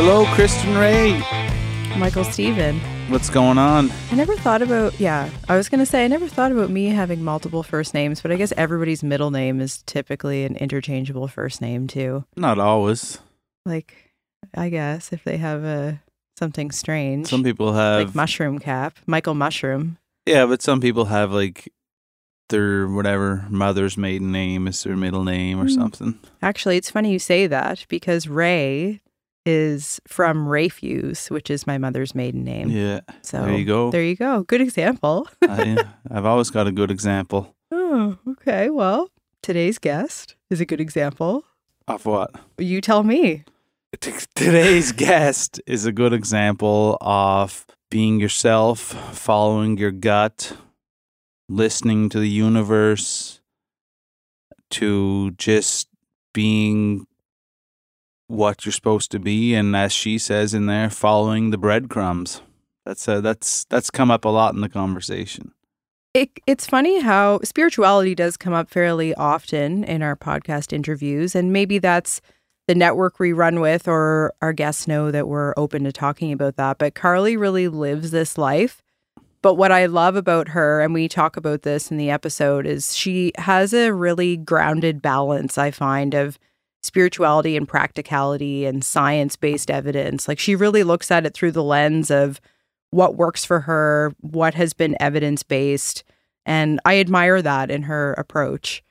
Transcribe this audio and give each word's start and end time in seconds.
Hello, 0.00 0.24
Kristen 0.26 0.76
Ray. 0.78 1.18
Michael 1.98 2.22
Steven. 2.22 2.78
What's 3.10 3.28
going 3.30 3.58
on? 3.58 3.90
I 4.12 4.14
never 4.14 4.36
thought 4.36 4.62
about, 4.62 4.98
yeah, 5.00 5.28
I 5.48 5.56
was 5.56 5.68
going 5.68 5.80
to 5.80 5.86
say, 5.86 6.04
I 6.04 6.06
never 6.06 6.28
thought 6.28 6.52
about 6.52 6.70
me 6.70 6.86
having 6.86 7.24
multiple 7.24 7.64
first 7.64 7.94
names, 7.94 8.22
but 8.22 8.30
I 8.30 8.36
guess 8.36 8.52
everybody's 8.56 9.02
middle 9.02 9.32
name 9.32 9.60
is 9.60 9.82
typically 9.86 10.44
an 10.44 10.54
interchangeable 10.56 11.26
first 11.26 11.60
name, 11.60 11.88
too. 11.88 12.24
Not 12.36 12.60
always. 12.60 13.18
Like, 13.66 14.12
I 14.54 14.68
guess 14.68 15.12
if 15.12 15.24
they 15.24 15.36
have 15.36 15.64
a 15.64 16.00
something 16.38 16.70
strange. 16.70 17.26
Some 17.26 17.42
people 17.42 17.72
have 17.72 18.06
like 18.06 18.14
Mushroom 18.14 18.60
Cap, 18.60 18.98
Michael 19.04 19.34
Mushroom. 19.34 19.98
Yeah, 20.26 20.46
but 20.46 20.62
some 20.62 20.80
people 20.80 21.06
have 21.06 21.32
like 21.32 21.72
their 22.50 22.86
whatever 22.86 23.44
mother's 23.50 23.98
maiden 23.98 24.30
name 24.30 24.68
is 24.68 24.80
their 24.84 24.96
middle 24.96 25.24
name 25.24 25.58
or 25.60 25.64
Mm. 25.64 25.74
something. 25.74 26.18
Actually, 26.40 26.76
it's 26.76 26.90
funny 26.92 27.10
you 27.10 27.18
say 27.18 27.48
that 27.48 27.84
because 27.88 28.28
Ray 28.28 29.00
is 29.48 29.98
from 30.06 30.46
Rayfuse, 30.46 31.30
which 31.30 31.48
is 31.50 31.66
my 31.66 31.78
mother's 31.78 32.14
maiden 32.14 32.44
name. 32.44 32.68
Yeah. 32.68 33.00
So 33.22 33.42
there 33.42 33.56
you 33.56 33.64
go. 33.64 33.90
There 33.90 34.02
you 34.02 34.14
go. 34.14 34.42
Good 34.42 34.60
example. 34.60 35.26
I, 35.42 35.78
uh, 35.78 35.84
I've 36.10 36.26
always 36.26 36.50
got 36.50 36.66
a 36.66 36.72
good 36.72 36.90
example 36.90 37.54
oh, 37.72 38.18
okay. 38.28 38.68
Well, 38.68 39.10
today's 39.42 39.78
guest 39.78 40.36
is 40.50 40.60
a 40.60 40.66
good 40.66 40.80
example. 40.80 41.44
of 41.86 42.04
what. 42.04 42.30
You 42.58 42.80
tell 42.80 43.02
me. 43.02 43.44
T- 44.00 44.12
Today's 44.34 44.92
guest 44.92 45.60
is 45.66 45.86
a 45.86 45.92
good 45.92 46.12
example 46.12 46.98
of 47.00 47.66
being 47.90 48.20
yourself, 48.20 48.78
following 49.16 49.78
your 49.78 49.90
gut, 49.90 50.52
listening 51.48 52.10
to 52.10 52.20
the 52.20 52.28
universe, 52.28 53.40
to 54.72 55.30
just 55.32 55.88
being 56.34 57.06
what 58.28 58.64
you're 58.64 58.72
supposed 58.72 59.10
to 59.10 59.18
be, 59.18 59.54
and 59.54 59.74
as 59.74 59.92
she 59.92 60.18
says 60.18 60.54
in 60.54 60.66
there, 60.66 60.88
following 60.90 61.50
the 61.50 61.58
breadcrumbs. 61.58 62.42
That's 62.86 63.08
uh, 63.08 63.20
that's 63.20 63.64
that's 63.64 63.90
come 63.90 64.10
up 64.10 64.24
a 64.24 64.28
lot 64.28 64.54
in 64.54 64.60
the 64.60 64.68
conversation. 64.68 65.52
It, 66.14 66.30
it's 66.46 66.66
funny 66.66 67.00
how 67.00 67.40
spirituality 67.44 68.14
does 68.14 68.36
come 68.36 68.54
up 68.54 68.70
fairly 68.70 69.14
often 69.14 69.84
in 69.84 70.02
our 70.02 70.16
podcast 70.16 70.72
interviews, 70.72 71.34
and 71.34 71.52
maybe 71.52 71.78
that's 71.78 72.20
the 72.66 72.74
network 72.74 73.18
we 73.18 73.32
run 73.32 73.60
with, 73.60 73.88
or 73.88 74.32
our 74.40 74.52
guests 74.52 74.88
know 74.88 75.10
that 75.10 75.28
we're 75.28 75.54
open 75.56 75.84
to 75.84 75.92
talking 75.92 76.32
about 76.32 76.56
that. 76.56 76.78
But 76.78 76.94
Carli 76.94 77.38
really 77.38 77.68
lives 77.68 78.10
this 78.10 78.38
life. 78.38 78.82
But 79.40 79.54
what 79.54 79.70
I 79.70 79.86
love 79.86 80.16
about 80.16 80.48
her, 80.48 80.80
and 80.80 80.92
we 80.92 81.08
talk 81.08 81.36
about 81.36 81.62
this 81.62 81.90
in 81.90 81.96
the 81.96 82.10
episode, 82.10 82.66
is 82.66 82.96
she 82.96 83.32
has 83.38 83.72
a 83.72 83.92
really 83.92 84.36
grounded 84.36 85.00
balance, 85.00 85.56
I 85.56 85.70
find, 85.70 86.12
of 86.14 86.38
spirituality 86.82 87.56
and 87.56 87.68
practicality 87.68 88.64
and 88.64 88.84
science 88.84 89.36
based 89.36 89.70
evidence. 89.70 90.28
Like 90.28 90.38
she 90.38 90.54
really 90.54 90.84
looks 90.84 91.10
at 91.10 91.26
it 91.26 91.34
through 91.34 91.52
the 91.52 91.62
lens 91.64 92.10
of 92.10 92.40
what 92.90 93.16
works 93.16 93.44
for 93.44 93.60
her, 93.60 94.12
what 94.20 94.54
has 94.54 94.72
been 94.72 94.96
evidence 95.00 95.42
based. 95.42 96.04
And 96.46 96.80
I 96.84 96.98
admire 96.98 97.42
that 97.42 97.70
in 97.70 97.82
her 97.82 98.14
approach. 98.14 98.82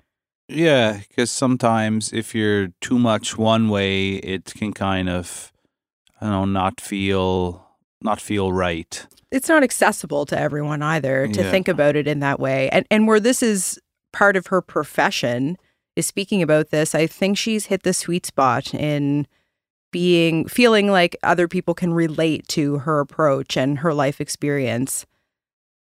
Yeah, 0.50 1.00
because 1.08 1.32
sometimes 1.32 2.14
if 2.14 2.34
you're 2.36 2.68
too 2.82 3.00
much 3.00 3.38
one 3.38 3.70
way, 3.70 4.12
it 4.16 4.54
can 4.56 4.72
kind 4.74 5.10
of, 5.10 5.52
I 6.22 6.26
don't 6.30 6.54
know, 6.54 6.60
not 6.60 6.80
feel 6.80 7.66
not 8.02 8.22
feel 8.22 8.52
right. 8.54 9.08
It's 9.32 9.50
not 9.50 9.64
accessible 9.64 10.26
to 10.28 10.40
everyone 10.40 10.84
either 10.84 11.28
to 11.28 11.42
Yeah. 11.42 11.50
think 11.52 11.68
about 11.68 11.96
it 11.96 12.08
in 12.08 12.20
that 12.20 12.40
way. 12.40 12.70
And 12.70 12.86
and 12.92 13.08
where 13.08 13.20
this 13.20 13.42
is 13.42 13.80
part 14.14 14.38
of 14.38 14.48
her 14.48 14.62
profession 14.62 15.58
is 15.98 16.06
speaking 16.06 16.42
about 16.44 16.70
this, 16.70 16.94
I 16.94 17.08
think 17.08 17.38
she's 17.38 17.66
hit 17.66 17.84
the 17.84 17.94
sweet 17.94 18.26
spot 18.26 18.74
in 18.74 19.26
being 19.92 20.48
feeling 20.48 20.92
like 20.92 21.16
other 21.24 21.48
people 21.48 21.74
can 21.74 21.92
relate 21.94 22.48
to 22.50 22.80
her 22.80 23.00
approach 23.00 23.58
and 23.58 23.80
her 23.80 23.94
life 23.94 24.22
experience. 24.22 25.06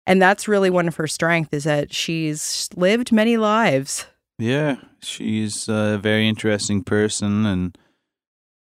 And 0.07 0.21
that's 0.21 0.47
really 0.47 0.69
one 0.69 0.87
of 0.87 0.95
her 0.95 1.07
strengths 1.07 1.53
is 1.53 1.63
that 1.65 1.93
she's 1.93 2.69
lived 2.75 3.11
many 3.11 3.35
lives. 3.37 4.05
Yeah, 4.37 4.77
she's 5.01 5.67
a 5.67 5.97
very 5.97 6.27
interesting 6.29 6.83
person 6.83 7.45
and 7.45 7.77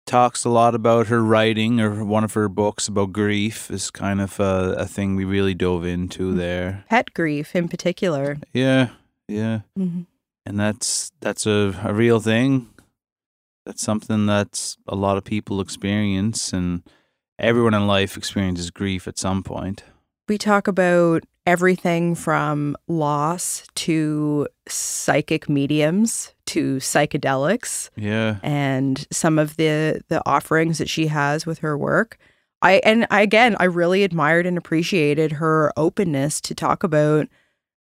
talks 0.05 0.45
a 0.45 0.49
lot 0.49 0.73
about 0.73 1.07
her 1.07 1.21
writing 1.21 1.81
or 1.81 2.03
one 2.03 2.23
of 2.23 2.33
her 2.33 2.47
books 2.47 2.87
about 2.87 3.11
grief 3.11 3.69
is 3.69 3.91
kind 3.91 4.21
of 4.21 4.39
a, 4.39 4.75
a 4.77 4.85
thing 4.85 5.15
we 5.15 5.25
really 5.25 5.53
dove 5.53 5.85
into 5.85 6.33
there. 6.33 6.85
Pet 6.89 7.13
grief 7.13 7.55
in 7.55 7.67
particular. 7.67 8.37
Yeah, 8.53 8.89
yeah. 9.27 9.61
Mhm. 9.77 10.05
And 10.47 10.58
that's 10.59 11.12
that's 11.19 11.46
a, 11.46 11.75
a 11.84 11.94
real 11.94 12.19
thing. 12.22 12.69
That's 13.66 13.81
something 13.81 14.25
that's 14.25 14.78
a 14.88 14.96
lot 14.96 15.18
of 15.18 15.25
people 15.25 15.59
experience 15.59 16.53
and 16.53 16.84
everyone 17.38 17.74
in 17.74 17.85
life 17.85 18.16
experiences 18.16 18.72
grief 18.72 19.08
at 19.09 19.18
some 19.19 19.44
point. 19.44 19.84
We 20.30 20.38
talk 20.38 20.68
about 20.69 21.24
everything 21.46 22.16
from 22.16 22.78
loss 22.88 23.63
to 23.75 24.47
psychic 24.68 25.50
mediums 25.50 26.34
to 26.46 26.78
psychedelics 26.78 27.90
Yeah. 27.97 28.38
and 28.41 29.06
some 29.12 29.38
of 29.38 29.58
the 29.58 30.02
the 30.08 30.22
offerings 30.25 30.78
that 30.78 30.90
she 30.90 31.08
has 31.08 31.46
with 31.46 31.59
her 31.59 31.78
work. 31.78 32.18
I 32.62 32.74
and 32.85 33.06
I, 33.12 33.22
again, 33.22 33.58
I 33.59 33.66
really 33.66 34.03
admired 34.03 34.46
and 34.46 34.58
appreciated 34.58 35.34
her 35.34 35.74
openness 35.75 36.40
to 36.41 36.56
talk 36.56 36.84
about 36.84 37.28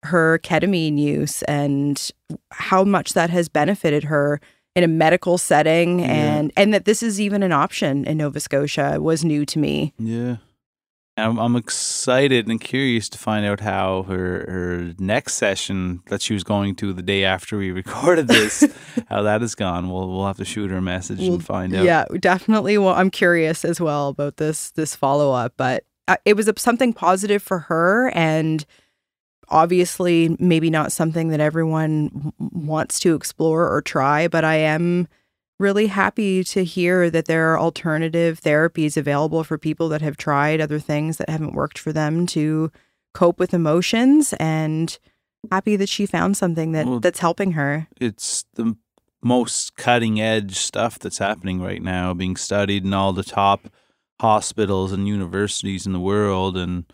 her 0.05 0.39
ketamine 0.39 0.97
use 0.97 1.43
and 1.43 2.09
how 2.51 2.83
much 2.83 3.13
that 3.13 3.29
has 3.29 3.49
benefited 3.49 4.05
her 4.05 4.39
in 4.75 4.83
a 4.83 4.87
medical 4.87 5.37
setting 5.37 5.99
Yeah. 5.99 6.05
and 6.07 6.51
and 6.57 6.73
that 6.73 6.85
this 6.85 7.01
is 7.03 7.19
even 7.21 7.43
an 7.43 7.51
option 7.51 8.05
in 8.05 8.17
Nova 8.17 8.39
Scotia 8.39 8.97
was 9.01 9.23
new 9.23 9.45
to 9.45 9.59
me. 9.59 9.93
Yeah. 9.99 10.37
I'm, 11.17 11.37
I'm 11.39 11.55
excited 11.55 12.47
and 12.49 12.59
curious 12.59 13.07
to 13.07 13.17
find 13.17 13.45
out 13.45 13.61
how 13.61 14.03
her, 14.03 14.45
her 14.49 14.93
next 14.99 15.35
session 15.35 16.01
that 16.07 16.21
she 16.21 16.33
was 16.33 16.43
going 16.43 16.75
to 16.75 16.91
the 16.91 17.01
day 17.01 17.23
after 17.23 17.57
we 17.57 17.71
recorded 17.81 18.27
this, 18.27 18.65
how 19.09 19.21
that 19.21 19.39
has 19.39 19.55
gone. 19.55 19.89
We'll 19.89 20.09
we'll 20.09 20.27
have 20.27 20.35
to 20.37 20.43
shoot 20.45 20.71
her 20.71 20.77
a 20.77 20.81
message 20.81 21.19
Well, 21.19 21.35
and 21.35 21.45
find 21.45 21.73
out. 21.73 21.85
Yeah, 21.85 22.03
definitely. 22.19 22.77
Well, 22.77 22.93
I'm 22.95 23.09
curious 23.09 23.63
as 23.63 23.79
well 23.79 24.09
about 24.09 24.35
this 24.35 24.71
this 24.71 24.93
follow 24.93 25.31
up, 25.31 25.53
but 25.55 25.85
uh, 26.09 26.17
it 26.25 26.35
was 26.35 26.49
a, 26.49 26.53
something 26.57 26.91
positive 26.91 27.41
for 27.41 27.59
her, 27.59 28.09
and 28.13 28.65
obviously 29.49 30.35
maybe 30.39 30.69
not 30.69 30.91
something 30.91 31.29
that 31.29 31.39
everyone 31.39 32.33
wants 32.39 32.99
to 33.01 33.15
explore 33.15 33.71
or 33.71 33.81
try. 33.81 34.27
But 34.27 34.43
I 34.43 34.55
am 34.55 35.07
really 35.59 35.87
happy 35.87 36.43
to 36.43 36.63
hear 36.63 37.09
that 37.09 37.25
there 37.25 37.53
are 37.53 37.59
alternative 37.59 38.41
therapies 38.41 38.97
available 38.97 39.43
for 39.43 39.57
people 39.57 39.87
that 39.89 40.01
have 40.01 40.17
tried 40.17 40.59
other 40.59 40.79
things 40.79 41.17
that 41.17 41.29
haven't 41.29 41.53
worked 41.53 41.77
for 41.77 41.93
them 41.93 42.25
to 42.27 42.71
cope 43.13 43.39
with 43.39 43.53
emotions, 43.53 44.33
and 44.33 44.99
happy 45.49 45.77
that 45.77 45.87
she 45.87 46.05
found 46.05 46.35
something 46.35 46.73
that 46.73 46.85
Well, 46.85 46.99
that's 46.99 47.19
helping 47.19 47.53
her. 47.53 47.87
It's 48.01 48.43
the 48.55 48.75
most 49.23 49.77
cutting 49.77 50.19
edge 50.19 50.57
stuff 50.57 50.99
that's 50.99 51.19
happening 51.19 51.61
right 51.61 51.81
now, 51.81 52.13
being 52.13 52.35
studied 52.35 52.83
in 52.83 52.93
all 52.93 53.13
the 53.13 53.23
top 53.23 53.69
hospitals 54.19 54.91
and 54.91 55.07
universities 55.07 55.85
in 55.85 55.93
the 55.93 55.99
world 55.99 56.57
and 56.57 56.85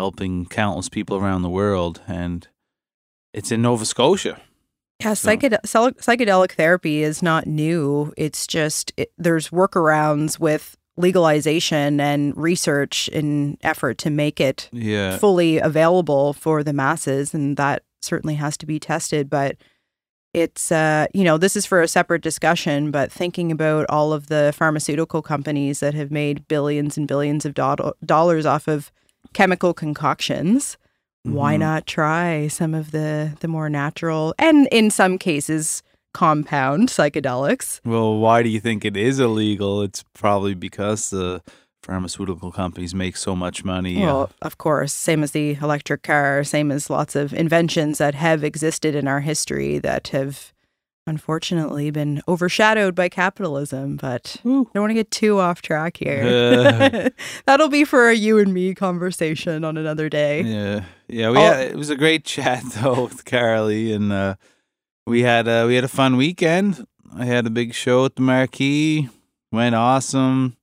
helping 0.00 0.44
countless 0.46 0.88
people 0.88 1.16
around 1.16 1.42
the 1.42 1.48
world. 1.48 2.02
And 2.06 2.46
it's 3.32 3.50
in 3.50 3.62
Nova 3.62 3.84
Scotia. 3.84 4.40
Yeah, 5.02 5.14
So- 5.14 5.28
psyched- 5.30 5.58
psychedelic 5.64 6.52
therapy 6.52 7.02
is 7.02 7.22
not 7.22 7.46
new. 7.46 8.12
It's 8.16 8.46
just 8.46 8.92
it, 8.96 9.10
there's 9.18 9.48
workarounds 9.48 10.38
with 10.38 10.76
legalization 10.98 12.00
and 12.00 12.34
research 12.36 13.08
in 13.08 13.58
effort 13.62 13.98
to 13.98 14.10
make 14.10 14.40
it 14.40 14.68
Yeah. 14.72 15.16
fully 15.18 15.58
available 15.58 16.32
for 16.32 16.62
the 16.62 16.72
masses, 16.72 17.34
and 17.34 17.56
that 17.56 17.82
certainly 18.00 18.34
has 18.36 18.56
to 18.58 18.66
be 18.66 18.78
tested. 18.78 19.28
But 19.28 19.56
it's 20.32 20.70
uh, 20.72 21.06
you 21.14 21.24
know 21.24 21.36
this 21.38 21.56
is 21.56 21.66
for 21.66 21.80
a 21.82 21.88
separate 21.88 22.22
discussion. 22.22 22.90
But 22.90 23.12
thinking 23.12 23.52
about 23.52 23.84
all 23.90 24.12
of 24.14 24.28
the 24.28 24.54
pharmaceutical 24.56 25.20
companies 25.22 25.80
that 25.80 25.92
have 25.94 26.10
made 26.10 26.48
billions 26.48 26.96
and 26.96 27.06
billions 27.08 27.44
of 27.44 27.52
do- 27.54 27.92
dollars 28.04 28.46
off 28.46 28.66
of 28.68 28.90
chemical 29.36 29.72
concoctions 29.74 30.76
why 31.24 31.54
Mhm. 31.56 31.60
not 31.60 31.86
try 31.86 32.48
some 32.48 32.72
of 32.80 32.90
the 32.96 33.32
the 33.40 33.48
more 33.48 33.68
natural 33.68 34.32
and 34.38 34.66
in 34.70 34.90
some 34.90 35.18
cases 35.18 35.82
compound 36.14 36.88
psychedelics. 36.88 37.80
Well, 37.84 38.16
why 38.24 38.42
do 38.44 38.48
you 38.48 38.60
think 38.60 38.84
it 38.84 38.96
is 38.96 39.18
illegal? 39.20 39.82
It's 39.82 40.02
probably 40.14 40.54
because 40.54 41.10
the 41.10 41.42
pharmaceutical 41.82 42.50
companies 42.50 42.94
make 42.94 43.16
so 43.16 43.36
much 43.36 43.64
money. 43.64 43.96
uh, 44.02 44.06
Well, 44.06 44.30
of 44.40 44.56
course, 44.56 44.92
same 44.94 45.22
as 45.22 45.32
the 45.32 45.58
electric 45.60 46.02
car, 46.02 46.42
same 46.44 46.72
as 46.72 46.88
lots 46.88 47.14
of 47.14 47.32
inventions 47.34 47.98
that 47.98 48.14
have 48.14 48.42
existed 48.42 48.94
in 48.94 49.06
our 49.06 49.20
history 49.20 49.78
that 49.80 50.08
have 50.08 50.52
unfortunately 51.06 51.90
been 51.90 52.22
overshadowed 52.28 52.94
by 52.94 53.08
capitalism. 53.08 53.96
But 53.96 54.36
I 54.40 54.48
don't 54.48 54.74
want 54.74 54.90
to 54.90 54.94
get 54.94 55.10
too 55.10 55.38
off 55.38 55.62
track 55.62 55.96
here. 55.98 56.22
Uh. 56.24 57.10
That'll 57.46 57.68
be 57.68 57.84
for 57.84 58.08
a 58.08 58.14
you 58.14 58.38
and 58.38 58.52
me 58.52 58.74
conversation 58.74 59.64
on 59.64 59.76
another 59.76 60.08
day. 60.08 60.42
Yeah, 60.42 60.84
yeah. 61.08 61.30
We 61.30 61.38
had, 61.38 61.60
it 61.68 61.76
was 61.76 61.90
a 61.90 61.96
great 61.96 62.24
chat 62.24 62.62
though 62.74 63.04
with 63.04 63.24
Carli, 63.24 63.94
and 63.94 64.12
uh, 64.12 64.34
we 65.06 65.22
had 65.22 65.48
uh, 65.48 65.64
we 65.66 65.74
had 65.74 65.84
a 65.84 65.88
fun 65.88 66.16
weekend. 66.16 66.86
I 67.14 67.24
had 67.24 67.46
a 67.46 67.50
big 67.50 67.74
show 67.74 68.04
at 68.04 68.16
the 68.16 68.22
Marquee. 68.22 69.08
Went 69.52 69.74
awesome. 69.74 70.56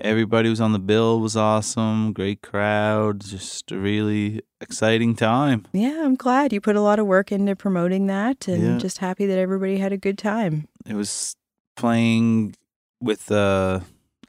Everybody 0.00 0.48
was 0.48 0.60
on 0.60 0.72
the 0.72 0.78
bill. 0.78 1.20
Was 1.20 1.36
awesome. 1.36 2.12
Great 2.12 2.42
crowd. 2.42 3.20
Just 3.20 3.70
really 3.70 4.42
exciting 4.60 5.14
time. 5.14 5.66
Yeah, 5.72 6.02
I'm 6.04 6.14
glad 6.16 6.52
you 6.52 6.60
put 6.60 6.76
a 6.76 6.80
lot 6.80 6.98
of 6.98 7.06
work 7.06 7.30
into 7.32 7.54
promoting 7.56 8.06
that 8.08 8.48
and 8.48 8.62
Yeah. 8.62 8.78
just 8.78 8.98
happy 8.98 9.26
that 9.26 9.38
everybody 9.38 9.78
had 9.78 9.92
a 9.92 9.96
good 9.96 10.18
time. 10.18 10.66
It 10.86 10.94
was 10.94 11.36
playing 11.76 12.54
with 13.00 13.30
uh, 13.30 13.80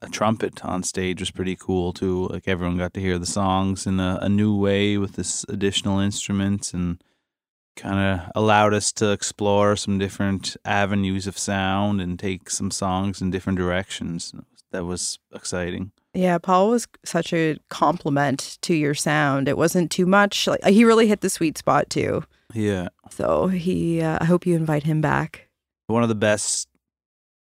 a 0.02 0.10
trumpet 0.10 0.64
on 0.64 0.84
stage 0.84 1.20
was 1.20 1.32
pretty 1.32 1.56
cool 1.56 1.94
too. 1.94 2.28
Like 2.28 2.48
everyone 2.48 2.78
got 2.78 2.94
to 2.94 3.02
hear 3.02 3.18
the 3.18 3.26
songs 3.26 3.88
in 3.88 4.00
a, 4.00 4.20
a 4.22 4.30
new 4.30 4.56
way 4.56 4.98
with 4.98 5.14
this 5.14 5.46
additional 5.50 6.00
instruments 6.00 6.74
and 6.74 7.02
kind 7.76 8.20
of 8.22 8.32
allowed 8.36 8.74
us 8.74 8.92
to 8.92 9.12
explore 9.12 9.76
some 9.76 9.98
different 9.98 10.58
avenues 10.66 11.28
of 11.28 11.38
sound 11.38 12.02
and 12.02 12.20
take 12.20 12.50
some 12.50 12.72
songs 12.72 13.22
in 13.22 13.32
different 13.32 13.58
directions. 13.58 14.34
That 14.72 14.86
was 14.86 15.20
exciting. 15.34 15.92
Yeah, 16.14 16.38
Paul 16.40 16.70
was 16.70 16.88
such 17.06 17.34
a 17.34 17.58
compliment 17.70 18.58
to 18.62 18.74
your 18.74 18.94
sound. 18.96 19.48
It 19.48 19.58
wasn't 19.58 19.92
too 19.92 20.06
much. 20.06 20.48
Like 20.48 20.64
he 20.66 20.84
really 20.84 21.08
hit 21.08 21.22
the 21.22 21.30
sweet 21.30 21.58
spot 21.58 21.90
too. 21.90 22.24
Yeah. 22.54 22.90
So 23.12 23.48
he, 23.48 24.02
uh, 24.02 24.18
I 24.22 24.26
hope 24.26 24.46
you 24.46 24.56
invite 24.56 24.84
him 24.84 25.02
back. 25.02 25.48
one 25.88 26.04
of 26.04 26.10
the 26.10 26.16
best 26.16 26.68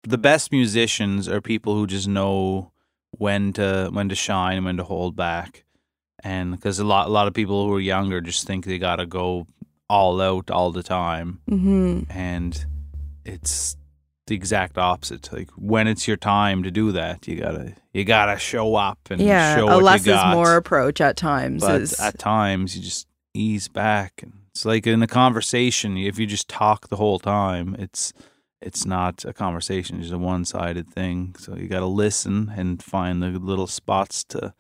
the 0.03 0.19
best 0.19 0.53
musicians 0.53 1.29
are 1.29 1.41
people 1.41 1.75
who 1.75 1.87
just 1.87 2.07
know 2.09 2.71
when 3.13 3.53
to 3.55 3.89
when 3.93 4.09
to 4.11 4.15
shine 4.15 4.57
and 4.59 4.67
when 4.67 4.77
to 4.77 4.85
hold 4.85 5.17
back 5.17 5.65
and 6.23 6.51
because 6.53 6.79
a 6.79 6.85
lot 6.85 7.07
a 7.07 7.11
lot 7.11 7.27
of 7.27 7.33
people 7.33 7.67
who 7.67 7.73
are 7.75 7.81
younger 7.81 8.21
just 8.21 8.47
think 8.47 8.65
they 8.67 8.79
gotta 8.79 9.07
go 9.07 9.47
all 9.89 10.21
out 10.21 10.51
all 10.51 10.73
the 10.73 10.83
time 10.83 11.41
hmm 11.49 12.01
and 12.11 12.67
it's 13.25 13.77
the 14.27 14.35
exact 14.35 14.79
opposite 14.79 15.31
like 15.33 15.51
when 15.57 15.87
it's 15.87 16.09
your 16.09 16.17
time 16.17 16.63
to 16.63 16.71
do 16.71 16.93
that 16.93 17.29
you 17.29 17.37
gotta 17.37 17.75
you 17.93 18.05
gotta 18.05 18.39
show 18.39 18.75
up 18.75 18.99
and 19.11 19.21
Yeah, 19.21 19.57
show 19.57 19.69
a 19.69 19.75
what 19.77 19.85
less 19.85 20.07
you 20.07 20.13
got 20.13 20.31
is 20.31 20.35
more 20.35 20.57
approach 20.57 21.01
at 21.01 21.17
times. 21.17 21.63
but 21.63 21.81
is, 21.83 22.01
at 22.01 22.19
times 22.19 22.77
you 22.77 22.83
just 22.83 23.07
ease 23.35 23.69
back 23.69 24.21
and 24.23 24.33
it's 24.51 24.65
like 24.65 24.87
in 24.87 25.03
a 25.03 25.07
conversation 25.07 25.97
if 25.99 26.19
you 26.19 26.27
just 26.27 26.49
talk 26.49 26.89
the 26.89 26.97
whole 26.97 27.19
time 27.19 27.77
it's 27.79 28.13
it's 28.63 28.87
not 28.87 29.25
a 29.27 29.33
conversation 29.35 30.01
it's 30.01 30.11
a 30.11 30.17
one-sided 30.19 30.89
thing 30.89 31.35
so 31.39 31.55
you 31.57 31.69
got 31.69 31.81
to 31.81 31.87
listen 31.87 32.53
and 32.57 32.83
find 32.83 33.23
the 33.23 33.29
little 33.31 33.67
spots 33.67 34.25
to 34.25 34.55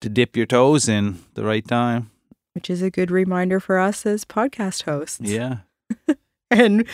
to 0.00 0.08
dip 0.08 0.36
your 0.36 0.46
toes 0.46 0.88
in 0.88 1.18
the 1.34 1.42
right 1.44 1.66
time 1.66 2.10
which 2.54 2.68
is 2.70 2.82
a 2.82 2.90
good 2.90 3.10
reminder 3.10 3.58
for 3.58 3.78
us 3.78 4.04
as 4.04 4.24
podcast 4.26 4.82
hosts. 4.82 5.18
yeah 5.22 5.58
And 6.50 6.84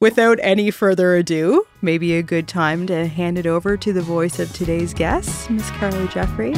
without 0.00 0.38
any 0.42 0.70
further 0.70 1.14
ado, 1.16 1.66
maybe 1.80 2.14
a 2.16 2.22
good 2.22 2.46
time 2.48 2.86
to 2.86 3.06
hand 3.06 3.38
it 3.38 3.46
over 3.46 3.76
to 3.76 3.92
the 3.92 4.02
voice 4.02 4.38
of 4.38 4.52
today's 4.52 4.92
guest, 4.92 5.50
Miss 5.50 5.70
Carli 5.70 6.10
Jeffrey. 6.12 6.54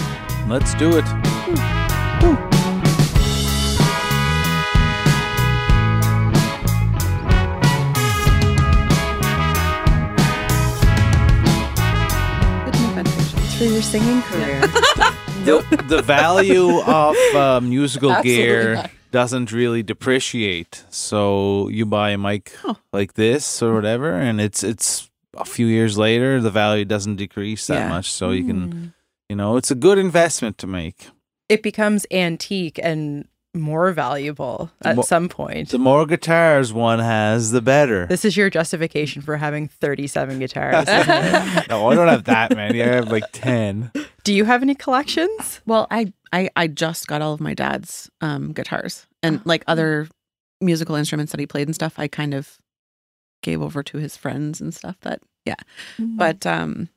let's 0.48 0.74
do 0.74 0.96
it 0.96 1.04
It's 12.70 13.58
for 13.58 13.64
your 13.64 13.82
singing 13.82 14.22
career. 14.22 14.60
the, 15.44 15.84
the 15.88 16.02
value 16.02 16.80
of 16.80 17.16
uh, 17.34 17.60
musical 17.60 18.12
Absolutely 18.12 18.36
gear 18.42 18.74
not. 18.74 18.90
Doesn't 19.10 19.52
really 19.52 19.82
depreciate. 19.82 20.84
So 20.90 21.68
you 21.68 21.86
buy 21.86 22.10
a 22.10 22.18
mic 22.18 22.52
like 22.92 23.14
this 23.14 23.62
or 23.62 23.74
whatever, 23.74 24.12
and 24.12 24.40
it's 24.40 24.62
it's 24.62 25.10
a 25.36 25.44
few 25.44 25.66
years 25.66 25.96
later, 25.98 26.40
the 26.40 26.50
value 26.50 26.84
doesn't 26.84 27.16
decrease 27.16 27.66
that 27.68 27.74
Yeah. 27.78 27.88
much. 27.88 28.10
So 28.10 28.30
you 28.30 28.44
can, 28.44 28.72
hmm. 28.72 28.84
you 29.28 29.36
know, 29.36 29.56
it's 29.56 29.70
a 29.70 29.74
good 29.76 29.98
investment 29.98 30.58
to 30.58 30.66
make. 30.66 31.08
it 31.48 31.62
becomes 31.62 32.04
antique 32.10 32.78
and 32.82 33.26
more 33.54 33.92
valuable 33.92 34.70
at 34.82 34.96
Mo- 34.96 35.02
some 35.02 35.28
point. 35.28 35.70
The 35.70 35.78
more 35.78 36.04
guitars 36.06 36.72
one 36.72 36.98
has, 36.98 37.50
the 37.50 37.62
better. 37.62 38.04
This 38.06 38.24
is 38.24 38.36
your 38.36 38.50
justification 38.50 39.22
for 39.22 39.36
having 39.38 39.68
37 39.68 40.38
guitars. 40.38 40.86
no, 41.68 41.88
I 41.90 41.94
don't 41.94 42.08
have 42.08 42.24
that 42.24 42.54
many. 42.54 42.82
I 42.82 42.86
have 42.86 43.10
like 43.10 43.24
ten. 43.32 43.90
Do 44.24 44.34
you 44.34 44.44
have 44.44 44.62
any 44.62 44.74
collections? 44.74 45.60
Well, 45.64 45.86
I, 45.90 46.12
I 46.32 46.50
I 46.56 46.66
just 46.66 47.06
got 47.06 47.22
all 47.22 47.32
of 47.32 47.40
my 47.40 47.54
dad's 47.54 48.10
um 48.20 48.52
guitars 48.52 49.06
and 49.22 49.40
like 49.44 49.64
other 49.66 50.08
musical 50.60 50.94
instruments 50.94 51.32
that 51.32 51.40
he 51.40 51.46
played 51.46 51.68
and 51.68 51.74
stuff. 51.74 51.98
I 51.98 52.08
kind 52.08 52.34
of 52.34 52.58
gave 53.42 53.62
over 53.62 53.82
to 53.82 53.98
his 53.98 54.16
friends 54.16 54.60
and 54.60 54.74
stuff. 54.74 54.96
That 55.02 55.20
yeah, 55.44 55.54
but 55.98 56.46
um, 56.46 56.88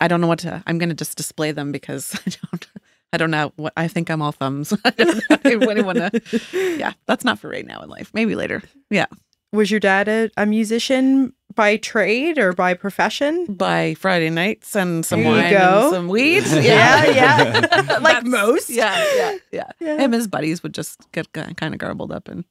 I 0.00 0.08
don't 0.08 0.20
know 0.20 0.26
what 0.26 0.40
to. 0.40 0.62
I'm 0.66 0.78
gonna 0.78 0.94
just 0.94 1.16
display 1.16 1.52
them 1.52 1.72
because 1.72 2.14
I 2.26 2.30
don't. 2.30 2.66
I 3.14 3.18
don't 3.18 3.30
know 3.30 3.52
what 3.56 3.74
I 3.76 3.88
think. 3.88 4.10
I'm 4.10 4.22
all 4.22 4.32
thumbs. 4.32 4.72
I 4.84 4.90
don't. 4.90 5.22
I 5.30 5.56
wouldn't 5.56 5.86
want 5.86 5.98
to. 5.98 6.76
Yeah, 6.78 6.92
that's 7.06 7.24
not 7.24 7.38
for 7.38 7.50
right 7.50 7.66
now 7.66 7.82
in 7.82 7.90
life. 7.90 8.10
Maybe 8.14 8.34
later. 8.34 8.62
Yeah, 8.88 9.06
Was 9.52 9.70
your 9.70 9.80
dad 9.80 10.08
a, 10.08 10.30
a 10.36 10.46
musician 10.46 11.34
by 11.54 11.76
trade 11.76 12.38
or 12.38 12.52
by 12.54 12.72
profession? 12.74 13.46
by 13.54 13.94
Friday 13.94 14.30
nights 14.30 14.74
and 14.74 15.04
some 15.04 15.22
There 15.22 15.30
wine 15.30 15.50
go. 15.52 15.80
and 15.88 15.94
some 15.94 16.08
weed. 16.08 16.44
Yeah, 16.46 17.04
yeah. 17.06 17.60
like 17.70 18.02
That's- 18.02 18.24
most. 18.24 18.70
Yeah, 18.70 18.96
yeah, 19.16 19.36
yeah. 19.52 19.70
Yeah. 19.78 19.94
Him 19.96 20.04
and 20.04 20.14
his 20.14 20.28
buddies 20.28 20.62
would 20.62 20.72
just 20.74 21.00
get 21.12 21.30
kind 21.32 21.74
of 21.74 21.78
garbled 21.78 22.12
up, 22.12 22.28
and 22.28 22.44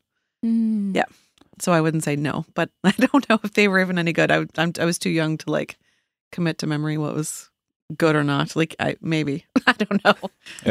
mm. 0.45 0.95
Yeah. 0.95 1.05
so 1.59 1.71
I 1.73 1.81
wouldn't 1.81 2.03
say 2.03 2.15
no. 2.15 2.45
But 2.53 2.69
I 2.83 2.91
don't 2.91 3.27
know 3.29 3.39
if 3.43 3.53
they 3.53 3.67
were 3.67 3.79
even 3.81 3.97
any 3.97 4.13
good. 4.13 4.29
I, 4.31 4.45
I'm, 4.57 4.73
I 4.79 4.85
was 4.85 4.99
too 4.99 5.09
young 5.09 5.37
to 5.39 5.49
like 5.51 5.77
commit 6.31 6.59
to 6.59 6.67
memory 6.67 6.97
what 6.99 7.15
was 7.15 7.49
good 7.97 8.15
or 8.15 8.23
not. 8.23 8.55
Like 8.55 8.75
I 8.79 8.95
maybe 9.01 9.45
I 9.65 9.71
don't 9.73 10.05
know. 10.05 10.13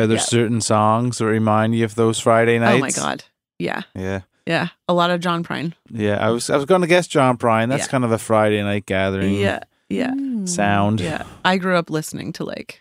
Are 0.01 0.07
there 0.07 0.17
Yeah. 0.17 0.23
certain 0.23 0.61
songs 0.61 1.19
that 1.19 1.27
remind 1.27 1.75
you 1.75 1.85
of 1.85 1.97
those 1.97 2.21
Friday 2.21 2.59
nights? 2.61 2.77
Oh 2.77 2.81
my 2.81 2.91
god, 2.93 3.25
yeah, 3.59 3.83
Yeah. 3.97 4.21
Yeah. 4.51 4.69
A 4.89 4.93
lot 4.93 5.11
of 5.11 5.21
John 5.21 5.45
Prine. 5.45 5.73
Yeah, 5.91 6.17
I 6.17 6.31
was 6.31 6.51
I 6.51 6.57
was 6.57 6.65
going 6.65 6.81
to 6.81 6.87
guess 6.89 7.07
John 7.07 7.39
Prine. 7.39 7.69
That's 7.69 7.85
Yeah. 7.87 7.91
kind 7.91 8.05
of 8.05 8.11
a 8.13 8.19
Friday 8.19 8.61
night 8.63 8.85
gathering 8.87 9.35
Yeah, 9.35 9.61
yeah, 9.89 10.11
hmm. 10.13 10.47
sound. 10.47 11.01
yeah. 11.01 11.23
I 11.45 11.57
grew 11.57 11.77
up 11.77 11.89
listening 11.91 12.33
to 12.35 12.45
like 12.45 12.81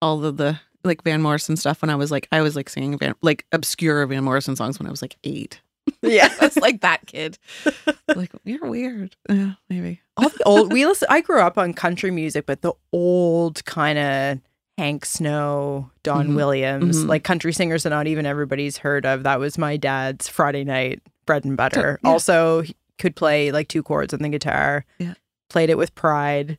all 0.00 0.24
of 0.24 0.36
the 0.38 0.58
like 0.84 1.04
Van 1.04 1.20
Morrison 1.22 1.56
stuff 1.56 1.82
when 1.82 1.90
I 1.90 1.94
was 1.96 2.10
like 2.10 2.26
I 2.32 2.40
was 2.40 2.56
like 2.56 2.68
singing 2.70 2.96
Van 2.98 3.14
like 3.22 3.44
obscure 3.52 4.04
Van 4.06 4.24
Morrison 4.24 4.56
songs 4.56 4.78
when 4.78 4.86
I 4.86 4.90
was 4.90 5.02
like 5.02 5.16
eight. 5.24 5.60
Yeah. 6.02 6.28
I 6.40 6.46
was 6.46 6.56
like 6.56 6.80
that 6.82 7.06
kid. 7.06 7.38
like 8.16 8.30
you're 8.44 8.66
weird. 8.68 9.14
Yeah, 9.28 9.52
maybe. 9.68 10.00
All 10.16 10.28
the 10.28 10.42
old 10.44 10.72
we 10.72 10.86
listen 10.86 11.08
I 11.10 11.20
grew 11.20 11.40
up 11.40 11.58
on 11.58 11.74
country 11.74 12.10
music, 12.10 12.46
but 12.46 12.62
the 12.62 12.72
old 12.92 13.64
kind 13.64 13.98
of 13.98 14.38
Hank 14.82 15.04
Snow, 15.04 15.90
Don 16.02 16.30
Mhm. 16.30 16.34
Williams, 16.34 17.04
Mhm. 17.04 17.08
like 17.08 17.22
country 17.22 17.52
singers 17.52 17.84
that 17.84 17.90
not 17.90 18.08
even 18.08 18.26
everybody's 18.26 18.78
heard 18.78 19.06
of. 19.06 19.22
That 19.22 19.38
was 19.38 19.56
my 19.56 19.76
dad's 19.76 20.26
Friday 20.28 20.64
night 20.64 21.00
bread 21.24 21.44
and 21.44 21.56
butter. 21.56 22.00
Yeah. 22.02 22.10
Also 22.10 22.62
he 22.62 22.74
could 22.98 23.14
play 23.14 23.52
like 23.52 23.68
two 23.68 23.82
chords 23.84 24.12
on 24.12 24.20
the 24.20 24.28
guitar. 24.28 24.84
Yeah. 24.98 25.14
Played 25.48 25.70
it 25.70 25.78
with 25.78 25.94
pride. 25.94 26.58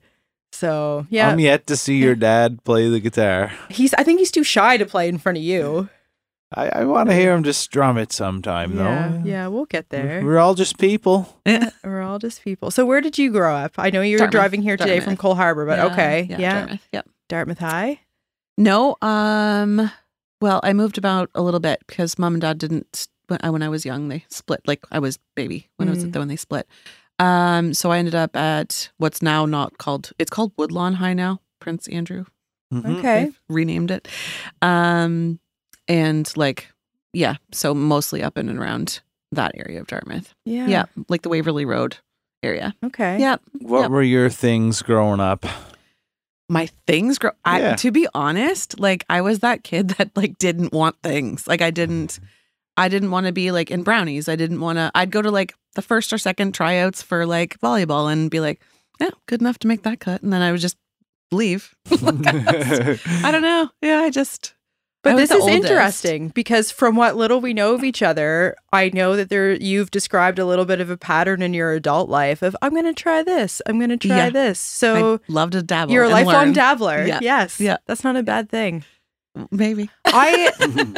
So 0.54 1.06
yeah, 1.10 1.30
I'm 1.30 1.40
yet 1.40 1.68
to 1.68 1.76
see 1.76 1.98
your 1.98 2.16
dad 2.16 2.64
play 2.64 2.88
the 2.88 3.02
guitar. 3.02 3.52
he's. 3.70 3.94
I 3.96 4.04
think 4.04 4.20
he's 4.20 4.32
too 4.32 4.44
shy 4.44 4.78
to 4.78 4.86
play 4.86 5.10
in 5.10 5.18
front 5.18 5.38
of 5.38 5.44
you. 5.44 5.90
I, 6.56 6.70
I 6.70 6.84
want 6.86 7.10
to 7.10 7.16
hear 7.16 7.34
him 7.34 7.44
just 7.44 7.60
strum 7.62 7.98
it 7.98 8.14
sometime, 8.14 8.78
yeah, 8.78 8.84
though. 9.10 9.22
yeah, 9.26 9.48
we'll 9.48 9.66
get 9.66 9.90
there. 9.90 10.22
We're 10.24 10.38
all 10.38 10.54
just 10.54 10.78
people. 10.78 11.40
Yeah. 11.46 11.72
We're 11.84 12.04
all 12.04 12.20
just 12.20 12.44
people. 12.44 12.70
So 12.72 12.86
where 12.86 13.02
did 13.02 13.18
you 13.18 13.32
grow 13.32 13.56
up? 13.56 13.74
I 13.80 13.90
know 13.90 14.02
you 14.02 14.14
were 14.14 14.20
Dartmouth. 14.20 14.32
driving 14.32 14.62
here 14.62 14.78
today 14.78 15.00
from 15.00 15.16
Dartmouth. 15.16 15.20
Cole 15.20 15.36
Harbor, 15.36 15.66
but 15.66 15.80
Yeah, 15.80 15.86
okay, 15.88 16.28
Yeah. 16.30 16.38
yeah, 16.40 16.54
Dartmouth, 16.60 16.88
Yep. 16.94 17.10
Dartmouth 17.30 17.58
High. 17.60 18.00
No, 18.58 18.96
um, 19.02 19.92
well, 20.42 20.60
I 20.64 20.74
moved 20.74 20.98
about 20.98 21.30
a 21.36 21.42
little 21.42 21.60
bit 21.60 21.82
because 21.88 22.20
mom 22.20 22.34
and 22.36 22.42
dad 22.42 22.58
didn't. 22.58 23.08
When 23.28 23.40
I, 23.42 23.50
when 23.50 23.64
I 23.64 23.70
was 23.70 23.86
young, 23.86 24.10
they 24.10 24.26
split. 24.30 24.62
Like 24.68 24.84
I 24.92 25.00
was 25.00 25.18
baby 25.36 25.70
when 25.78 25.88
I 25.88 25.92
was 25.92 26.04
Mm. 26.06 26.16
when 26.20 26.28
they 26.28 26.36
split. 26.36 26.68
Um, 27.20 27.74
so 27.74 27.90
I 27.92 27.98
ended 28.00 28.16
up 28.16 28.36
at 28.36 28.90
what's 28.98 29.22
now 29.22 29.46
not 29.46 29.78
called. 29.78 30.12
It's 30.20 30.30
called 30.30 30.52
Woodlawn 30.58 30.96
High 30.96 31.14
now. 31.14 31.40
Prince 31.60 31.88
Andrew. 31.88 32.26
Mhm. 32.74 32.98
Okay, 33.00 33.24
They've 33.26 33.40
renamed 33.48 33.92
it. 33.92 34.08
Um, 34.62 35.40
and 35.88 36.30
like, 36.36 36.68
yeah, 37.14 37.36
so 37.54 37.74
mostly 37.74 38.22
up 38.22 38.38
in 38.38 38.50
and 38.50 38.60
around 38.60 39.00
that 39.32 39.52
area 39.56 39.80
of 39.80 39.88
Dartmouth. 39.88 40.34
yeah, 40.46 40.68
Yeah, 40.68 40.86
like 41.08 41.22
the 41.22 41.30
Waverly 41.30 41.64
Road 41.66 41.98
area. 42.44 42.76
Okay. 42.84 43.20
Yep. 43.20 43.42
What 43.62 43.82
Yep. 43.84 43.92
were 43.92 44.04
your 44.04 44.30
things 44.30 44.82
growing 44.82 45.22
up? 45.22 45.46
My 46.54 46.70
things 46.86 47.18
grow. 47.18 47.32
I, 47.44 47.60
Yeah. 47.60 47.76
To 47.78 47.92
be 47.92 48.08
honest, 48.14 48.80
like 48.80 49.06
I 49.10 49.22
was 49.22 49.40
that 49.40 49.64
kid 49.64 49.90
that 49.98 50.12
like 50.16 50.38
didn't 50.38 50.72
want 50.72 50.96
things. 51.02 51.48
Like 51.48 51.62
I 51.62 51.72
didn't. 51.72 52.20
I 52.78 52.90
didn't 52.90 53.12
want 53.12 53.26
to 53.28 53.32
be 53.32 53.52
like 53.52 53.70
in 53.72 53.84
brownies. 53.84 54.30
I 54.30 54.36
didn't 54.36 54.60
want 54.60 54.78
to. 54.78 54.92
I'd 54.96 55.12
go 55.12 55.22
to 55.22 55.32
like 55.32 55.56
the 55.76 55.82
first 55.82 56.14
or 56.14 56.18
second 56.18 56.54
tryouts 56.54 57.02
for 57.02 57.26
like 57.26 57.60
volleyball 57.60 58.12
and 58.12 58.30
be 58.30 58.40
like, 58.40 58.62
yeah, 59.00 59.10
good 59.28 59.42
enough 59.42 59.58
to 59.60 59.68
make 59.68 59.84
that 59.84 60.00
cut, 60.00 60.22
and 60.22 60.32
then 60.32 60.42
I 60.42 60.52
would 60.52 60.62
just 60.62 60.78
leave. 61.32 61.74
I 61.92 63.30
don't 63.32 63.42
know. 63.42 63.70
Yeah, 63.82 64.00
I 64.00 64.10
just. 64.12 64.54
But 65.04 65.18
this 65.18 65.32
is 65.32 65.42
oldest. 65.42 65.66
interesting 65.70 66.30
because 66.30 66.72
from 66.72 66.96
what 66.96 67.16
little 67.18 67.42
we 67.42 67.54
know 67.54 67.74
of 67.74 67.84
each 67.84 68.02
other, 68.02 68.56
I 68.72 68.90
know 68.94 69.16
that 69.18 69.28
there 69.30 69.52
you've 69.52 69.92
described 69.92 70.40
a 70.40 70.46
little 70.46 70.64
bit 70.66 70.80
of 70.80 70.90
a 70.90 70.96
pattern 70.98 71.42
in 71.42 71.54
your 71.54 71.74
adult 71.74 72.10
life 72.10 72.42
of 72.42 72.56
I'm 72.62 72.72
going 72.72 72.86
to 72.86 72.94
try 72.94 73.22
this, 73.22 73.62
I'm 73.66 73.78
going 73.80 73.90
to 73.90 73.98
try 73.98 74.16
Yeah. 74.16 74.30
this. 74.30 74.60
So 74.60 75.16
I 75.16 75.20
love 75.32 75.52
to 75.52 75.62
dabble. 75.62 75.92
you're 75.92 76.06
a 76.06 76.10
lifelong 76.10 76.46
learn. 76.46 76.54
dabbler. 76.54 77.06
Yeah. 77.06 77.20
Yes. 77.22 77.60
Yeah. 77.60 77.78
That's 77.86 78.04
not 78.06 78.16
a 78.16 78.24
bad 78.24 78.50
thing. 78.50 78.86
Maybe. 79.52 79.90
I 80.06 80.52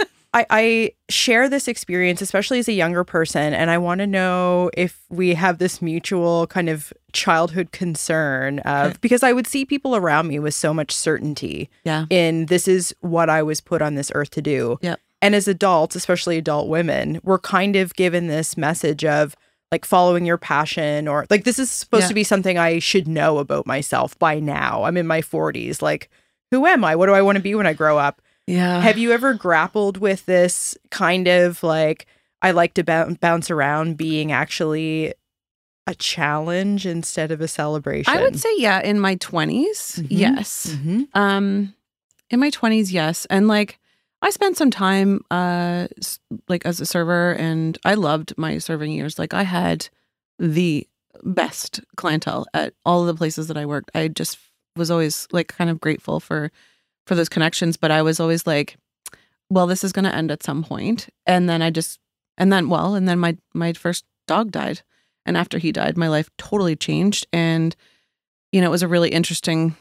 I, 0.36 0.46
I 0.50 0.92
share 1.10 1.48
this 1.50 1.68
experience, 1.68 2.22
especially 2.22 2.60
as 2.60 2.68
a 2.68 2.74
younger 2.74 3.04
person, 3.06 3.54
and 3.54 3.72
I 3.72 3.78
want 3.78 4.00
to 4.00 4.08
know 4.08 4.70
if 4.76 5.00
we 5.10 5.34
have 5.34 5.58
this 5.60 5.82
mutual 5.82 6.46
kind 6.48 6.68
of 6.70 6.92
childhood 7.14 7.72
concern 7.72 8.60
of 8.60 9.00
because 9.00 9.24
I 9.24 9.32
would 9.32 9.48
see 9.48 9.64
people 9.66 9.96
around 9.96 10.28
me 10.28 10.38
with 10.40 10.54
so 10.54 10.74
much 10.74 10.92
certainty 10.92 11.70
Yeah. 11.86 12.06
in 12.10 12.48
this 12.48 12.68
is 12.68 12.94
what 13.00 13.30
I 13.30 13.42
was 13.44 13.62
put 13.62 13.82
on 13.82 13.96
this 13.96 14.12
earth 14.14 14.30
to 14.32 14.42
do. 14.42 14.78
Yep. 14.82 15.00
And 15.22 15.34
as 15.34 15.48
adults, 15.48 15.96
especially 15.96 16.38
adult 16.38 16.68
women, 16.68 17.22
we're 17.24 17.40
kind 17.40 17.78
of 17.78 17.96
given 17.96 18.28
this 18.28 18.58
message 18.58 19.06
of 19.06 19.36
like 19.72 19.86
following 19.86 20.26
your 20.26 20.38
passion 20.38 21.08
or 21.08 21.26
like 21.30 21.46
this 21.46 21.58
is 21.58 21.72
supposed 21.72 22.04
Yeah. 22.04 22.08
to 22.10 22.14
be 22.14 22.24
something 22.26 22.58
I 22.58 22.80
should 22.80 23.08
know 23.08 23.38
about 23.40 23.66
myself 23.66 24.20
by 24.20 24.40
now. 24.42 24.84
I'm 24.84 24.98
in 24.98 25.08
my 25.08 25.22
40s. 25.22 25.82
Like, 25.82 26.10
who 26.52 26.66
am 26.66 26.84
I? 26.84 26.96
What 26.98 27.06
do 27.08 27.14
I 27.14 27.22
want 27.22 27.38
to 27.38 27.42
be 27.42 27.56
when 27.56 27.66
I 27.66 27.74
grow 27.74 27.98
up? 27.98 28.22
Yeah. 28.48 28.80
Have 28.82 28.98
you 28.98 29.12
ever 29.12 29.34
grappled 29.34 29.98
with 29.98 30.26
this 30.26 30.78
kind 30.92 31.28
of 31.28 31.64
like 31.64 32.06
I 32.42 32.52
like 32.52 32.74
to 32.76 32.84
bou- 32.84 33.16
bounce 33.20 33.50
around 33.50 33.98
being 33.98 34.32
actually 34.32 35.14
a 35.88 35.96
challenge 35.96 36.86
instead 36.86 37.32
of 37.32 37.42
a 37.42 37.48
celebration? 37.48 38.14
I 38.16 38.22
would 38.22 38.40
say 38.40 38.50
yeah. 38.58 38.82
In 38.82 39.00
my 39.00 39.16
20s 39.16 40.00
Mhm. 40.00 40.08
yes. 40.10 40.68
Mhm. 40.72 41.08
Um, 41.16 41.74
in 42.30 42.40
my 42.40 42.50
twenties, 42.50 42.92
yes, 42.92 43.26
and 43.30 43.48
like 43.48 43.80
I 44.22 44.32
spent 44.32 44.58
some 44.58 44.72
time, 44.72 45.22
uh, 45.30 45.88
like 46.48 46.66
as 46.66 46.82
a 46.82 46.86
server, 46.86 47.34
and 47.34 47.78
I 47.86 47.94
loved 47.94 48.34
my 48.38 48.58
serving 48.58 48.92
years. 48.92 49.20
Like 49.20 49.36
I 49.36 49.44
had 49.44 49.88
the 50.40 50.88
best 51.24 51.82
clientele 51.98 52.48
at 52.54 52.74
all 52.84 53.02
of 53.02 53.08
the 53.08 53.14
places 53.16 53.48
that 53.48 53.58
I 53.58 53.66
worked. 53.68 53.92
I 53.94 54.08
just 54.08 54.40
was 54.76 54.90
always 54.90 55.28
like 55.32 55.48
kind 55.50 55.70
of 55.70 55.80
grateful 55.80 56.20
for 56.20 56.52
for 57.06 57.16
those 57.16 57.30
connections, 57.30 57.78
but 57.78 57.92
I 57.92 58.02
was 58.02 58.20
always 58.20 58.48
like, 58.48 58.78
well, 59.50 59.68
this 59.68 59.84
is 59.84 59.92
going 59.92 60.06
to 60.06 60.16
end 60.16 60.32
at 60.32 60.44
some 60.44 60.64
point, 60.64 61.08
and 61.26 61.48
then 61.48 61.62
I 61.62 61.70
just, 61.70 62.00
and 62.38 62.52
then 62.52 62.70
well, 62.70 62.96
and 62.96 63.08
then 63.08 63.20
my 63.20 63.38
my 63.54 63.74
first 63.74 64.06
dog 64.28 64.52
died, 64.52 64.82
and 65.26 65.38
after 65.38 65.58
he 65.58 65.72
died, 65.72 65.98
my 65.98 66.08
life 66.08 66.30
totally 66.38 66.76
changed, 66.76 67.28
and 67.32 67.76
you 68.52 68.62
know, 68.62 68.68
it 68.68 68.72
was 68.72 68.84
a 68.84 68.88
really 68.88 69.10
interesting 69.10 69.76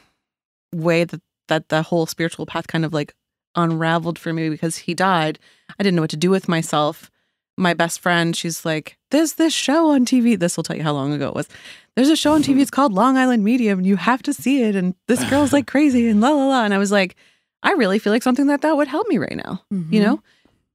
way 0.73 1.03
that 1.03 1.21
that 1.47 1.69
the 1.69 1.83
whole 1.83 2.05
spiritual 2.05 2.45
path 2.45 2.67
kind 2.67 2.85
of 2.85 2.93
like 2.93 3.13
unraveled 3.55 4.19
for 4.19 4.33
me 4.33 4.49
because 4.49 4.77
he 4.77 4.93
died. 4.93 5.39
I 5.79 5.83
didn't 5.83 5.95
know 5.95 6.03
what 6.03 6.11
to 6.11 6.17
do 6.17 6.29
with 6.29 6.47
myself. 6.47 7.09
My 7.57 7.73
best 7.73 7.99
friend, 8.01 8.35
she's 8.35 8.65
like, 8.65 8.97
"There's 9.11 9.33
this 9.33 9.53
show 9.53 9.91
on 9.91 10.05
TV. 10.05 10.37
This 10.37 10.57
will 10.57 10.63
tell 10.63 10.75
you 10.75 10.83
how 10.83 10.91
long 10.93 11.13
ago 11.13 11.29
it 11.29 11.35
was. 11.35 11.47
There's 11.95 12.09
a 12.09 12.15
show 12.17 12.33
on 12.33 12.43
TV. 12.43 12.59
It's 12.61 12.69
called 12.71 12.91
Long 12.91 13.17
Island 13.17 13.43
Medium, 13.45 13.79
and 13.79 13.87
you 13.87 13.95
have 13.95 14.21
to 14.23 14.33
see 14.33 14.63
it. 14.63 14.75
And 14.75 14.93
this 15.07 15.23
girl's 15.29 15.53
like 15.53 15.65
crazy, 15.67 16.09
and 16.09 16.19
la 16.19 16.29
la 16.31 16.47
la." 16.47 16.65
And 16.65 16.73
I 16.73 16.77
was 16.77 16.91
like, 16.91 17.15
"I 17.63 17.71
really 17.73 17.97
feel 17.99 18.11
like 18.11 18.23
something 18.23 18.47
that 18.47 18.61
that 18.61 18.75
would 18.75 18.89
help 18.89 19.07
me 19.07 19.17
right 19.17 19.37
now." 19.37 19.63
you 19.71 19.77
Mhm. 20.01 20.03
know? 20.03 20.23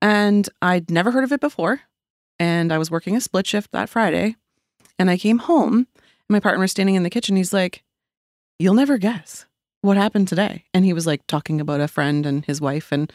And 0.01 0.49
I'd 0.63 0.91
never 0.91 1.11
heard 1.11 1.25
of 1.25 1.33
it 1.33 1.41
before. 1.41 1.83
And 2.39 2.73
I 2.73 2.79
was 2.79 2.91
working 2.91 3.15
a 3.17 3.21
split 3.21 3.47
shift 3.47 3.73
that 3.73 3.91
Friday. 3.91 4.37
And 4.99 5.11
I 5.11 5.19
came 5.19 5.39
home, 5.41 5.87
and 5.97 6.31
my 6.31 6.41
partner 6.41 6.61
was 6.61 6.71
standing 6.71 6.95
in 6.95 7.03
the 7.03 7.11
kitchen. 7.11 7.37
He's 7.37 7.53
like, 7.53 7.83
You'll 8.59 8.75
never 8.75 8.97
guess 8.99 9.45
what 9.83 9.97
happened 9.99 10.29
today. 10.29 10.65
And 10.75 10.85
he 10.87 10.93
was 10.95 11.07
like 11.07 11.27
talking 11.27 11.61
about 11.61 11.81
a 11.81 11.89
friend 11.89 12.25
and 12.27 12.45
his 12.45 12.61
wife 12.61 12.93
and 12.93 13.11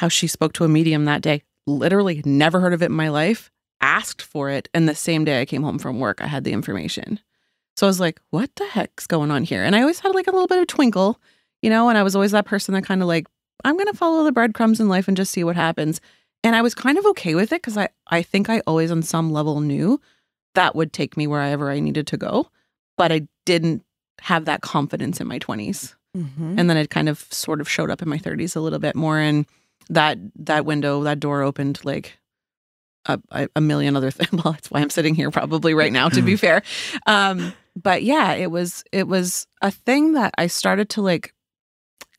how 0.00 0.08
she 0.08 0.26
spoke 0.28 0.52
to 0.54 0.64
a 0.64 0.68
medium 0.68 1.04
that 1.04 1.22
day. 1.22 1.42
Literally 1.66 2.22
never 2.24 2.60
heard 2.60 2.74
of 2.74 2.82
it 2.82 2.86
in 2.86 2.92
my 2.92 3.08
life, 3.08 3.50
asked 3.80 4.22
for 4.22 4.50
it. 4.50 4.68
And 4.74 4.88
the 4.88 4.94
same 4.94 5.24
day 5.24 5.40
I 5.40 5.44
came 5.46 5.62
home 5.62 5.78
from 5.78 5.98
work, 6.00 6.20
I 6.20 6.26
had 6.26 6.44
the 6.44 6.52
information. 6.52 7.20
So 7.76 7.86
I 7.86 7.88
was 7.88 8.00
like, 8.00 8.20
What 8.30 8.50
the 8.56 8.66
heck's 8.66 9.06
going 9.06 9.30
on 9.30 9.44
here? 9.44 9.62
And 9.64 9.74
I 9.74 9.80
always 9.80 10.00
had 10.00 10.14
like 10.14 10.26
a 10.26 10.30
little 10.30 10.46
bit 10.46 10.58
of 10.60 10.66
twinkle, 10.66 11.20
you 11.62 11.70
know? 11.70 11.88
And 11.88 11.98
I 11.98 12.02
was 12.02 12.14
always 12.14 12.32
that 12.32 12.46
person 12.46 12.74
that 12.74 12.84
kind 12.84 13.02
of 13.02 13.08
like, 13.08 13.26
I'm 13.64 13.74
going 13.76 13.86
to 13.86 13.96
follow 13.96 14.24
the 14.24 14.32
breadcrumbs 14.32 14.80
in 14.80 14.88
life 14.88 15.08
and 15.08 15.16
just 15.16 15.32
see 15.32 15.44
what 15.44 15.56
happens. 15.56 16.00
And 16.42 16.54
I 16.54 16.60
was 16.62 16.74
kind 16.74 16.98
of 16.98 17.06
okay 17.06 17.34
with 17.34 17.52
it 17.52 17.62
because 17.62 17.78
I, 17.78 17.88
I 18.08 18.20
think 18.22 18.50
I 18.50 18.60
always, 18.66 18.90
on 18.90 19.02
some 19.02 19.32
level, 19.32 19.60
knew 19.60 20.00
that 20.54 20.76
would 20.76 20.92
take 20.92 21.16
me 21.16 21.26
wherever 21.26 21.70
I 21.70 21.80
needed 21.80 22.06
to 22.08 22.16
go. 22.18 22.48
But 22.98 23.10
I 23.10 23.26
didn't 23.46 23.82
have 24.20 24.44
that 24.44 24.60
confidence 24.60 25.20
in 25.20 25.26
my 25.26 25.38
20s. 25.38 25.94
Mhm. 26.16 26.58
And 26.58 26.68
then 26.70 26.76
it 26.76 26.90
kind 26.90 27.08
of 27.08 27.26
sort 27.32 27.60
of 27.60 27.68
showed 27.68 27.90
up 27.90 28.02
in 28.02 28.08
my 28.08 28.18
30s 28.18 28.54
a 28.54 28.60
little 28.60 28.78
bit 28.78 28.94
more. 28.94 29.18
And 29.18 29.46
that 29.90 30.18
that 30.36 30.64
window, 30.64 31.02
that 31.02 31.20
door 31.20 31.42
opened 31.42 31.80
like 31.84 32.18
a, 33.06 33.48
a, 33.54 33.60
million 33.60 33.96
other 33.96 34.10
things. 34.10 34.32
Well, 34.44 34.52
that's 34.52 34.70
why 34.70 34.80
I'm 34.80 34.90
sitting 34.90 35.14
here 35.14 35.30
probably 35.30 35.74
right 35.74 35.92
now, 35.92 36.08
to 36.08 36.22
be 36.22 36.36
fair. 36.36 36.62
Um, 37.06 37.52
but 37.76 38.02
yeah, 38.02 38.32
it 38.32 38.50
was 38.50 38.84
it 38.92 39.08
was 39.08 39.46
a 39.62 39.70
thing 39.70 40.12
that 40.12 40.32
I 40.38 40.46
started 40.46 40.88
to 40.90 41.02
like 41.02 41.34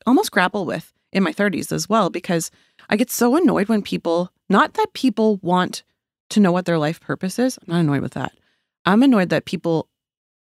almost 0.06 0.30
grapple 0.30 0.64
with 0.64 0.92
in 1.12 1.22
my 1.22 1.32
30s 1.32 1.72
as 1.72 1.88
well 1.88 2.10
because 2.10 2.50
I 2.88 2.96
get 2.96 3.10
so 3.10 3.36
annoyed 3.36 3.68
when 3.68 3.82
people 3.82 4.30
not 4.48 4.74
that 4.74 4.92
people 4.92 5.38
want 5.42 5.82
to 6.30 6.40
know 6.40 6.52
what 6.52 6.66
their 6.66 6.78
life 6.78 7.00
purpose 7.00 7.38
is. 7.38 7.58
I'm 7.58 7.74
not 7.74 7.80
annoyed 7.80 8.02
with 8.02 8.14
that. 8.14 8.32
I'm 8.84 9.02
annoyed 9.02 9.30
that 9.30 9.44
people 9.44 9.88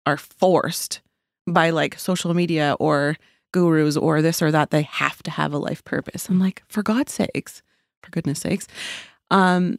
are 0.06 0.18
forced 0.18 1.02
by 1.48 1.70
like 1.70 2.00
social 2.00 2.34
media 2.34 2.76
or 2.80 3.18
gurus 3.52 3.98
or 3.98 4.22
this 4.22 4.42
or 4.42 4.52
that 4.52 4.72
they 4.72 4.84
have 4.84 5.22
to 5.24 5.32
have 5.32 5.54
a 5.54 5.58
life 5.58 5.84
purpose. 5.84 6.30
I'm 6.30 6.40
like, 6.40 6.64
for 6.68 6.84
God's 6.84 7.14
sakes, 7.14 7.62
for 8.02 8.12
goodness 8.12 8.40
sakes, 8.40 8.68
um, 9.30 9.78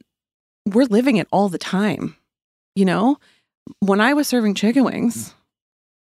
we're 0.66 0.84
living 0.84 1.16
it 1.16 1.28
all 1.32 1.48
the 1.48 1.58
time. 1.58 2.16
You 2.74 2.84
know, 2.84 3.18
when 3.80 4.00
I 4.00 4.14
was 4.14 4.28
serving 4.28 4.54
chicken 4.54 4.84
wings, 4.84 5.34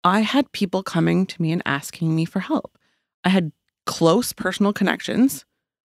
I 0.04 0.22
had 0.22 0.52
people 0.52 0.84
coming 0.84 1.26
to 1.26 1.42
me 1.42 1.52
and 1.52 1.62
asking 1.66 2.16
me 2.16 2.26
for 2.26 2.40
help. 2.40 2.78
I 3.24 3.30
had 3.30 3.52
close 3.86 4.34
personal 4.34 4.74
connections 4.74 5.46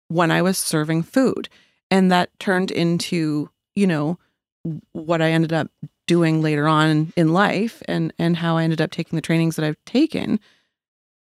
when 0.07 0.31
I 0.31 0.41
was 0.41 0.57
serving 0.57 1.03
food. 1.03 1.49
And 1.91 2.11
that 2.11 2.29
turned 2.39 2.71
into, 2.71 3.49
you 3.75 3.87
know, 3.87 4.17
what 4.93 5.21
I 5.21 5.31
ended 5.31 5.53
up 5.53 5.69
doing 6.07 6.41
later 6.41 6.67
on 6.67 7.13
in 7.15 7.33
life 7.33 7.81
and 7.87 8.13
and 8.19 8.37
how 8.37 8.57
I 8.57 8.63
ended 8.63 8.81
up 8.81 8.91
taking 8.91 9.15
the 9.15 9.21
trainings 9.21 9.55
that 9.55 9.65
I've 9.65 9.83
taken. 9.85 10.39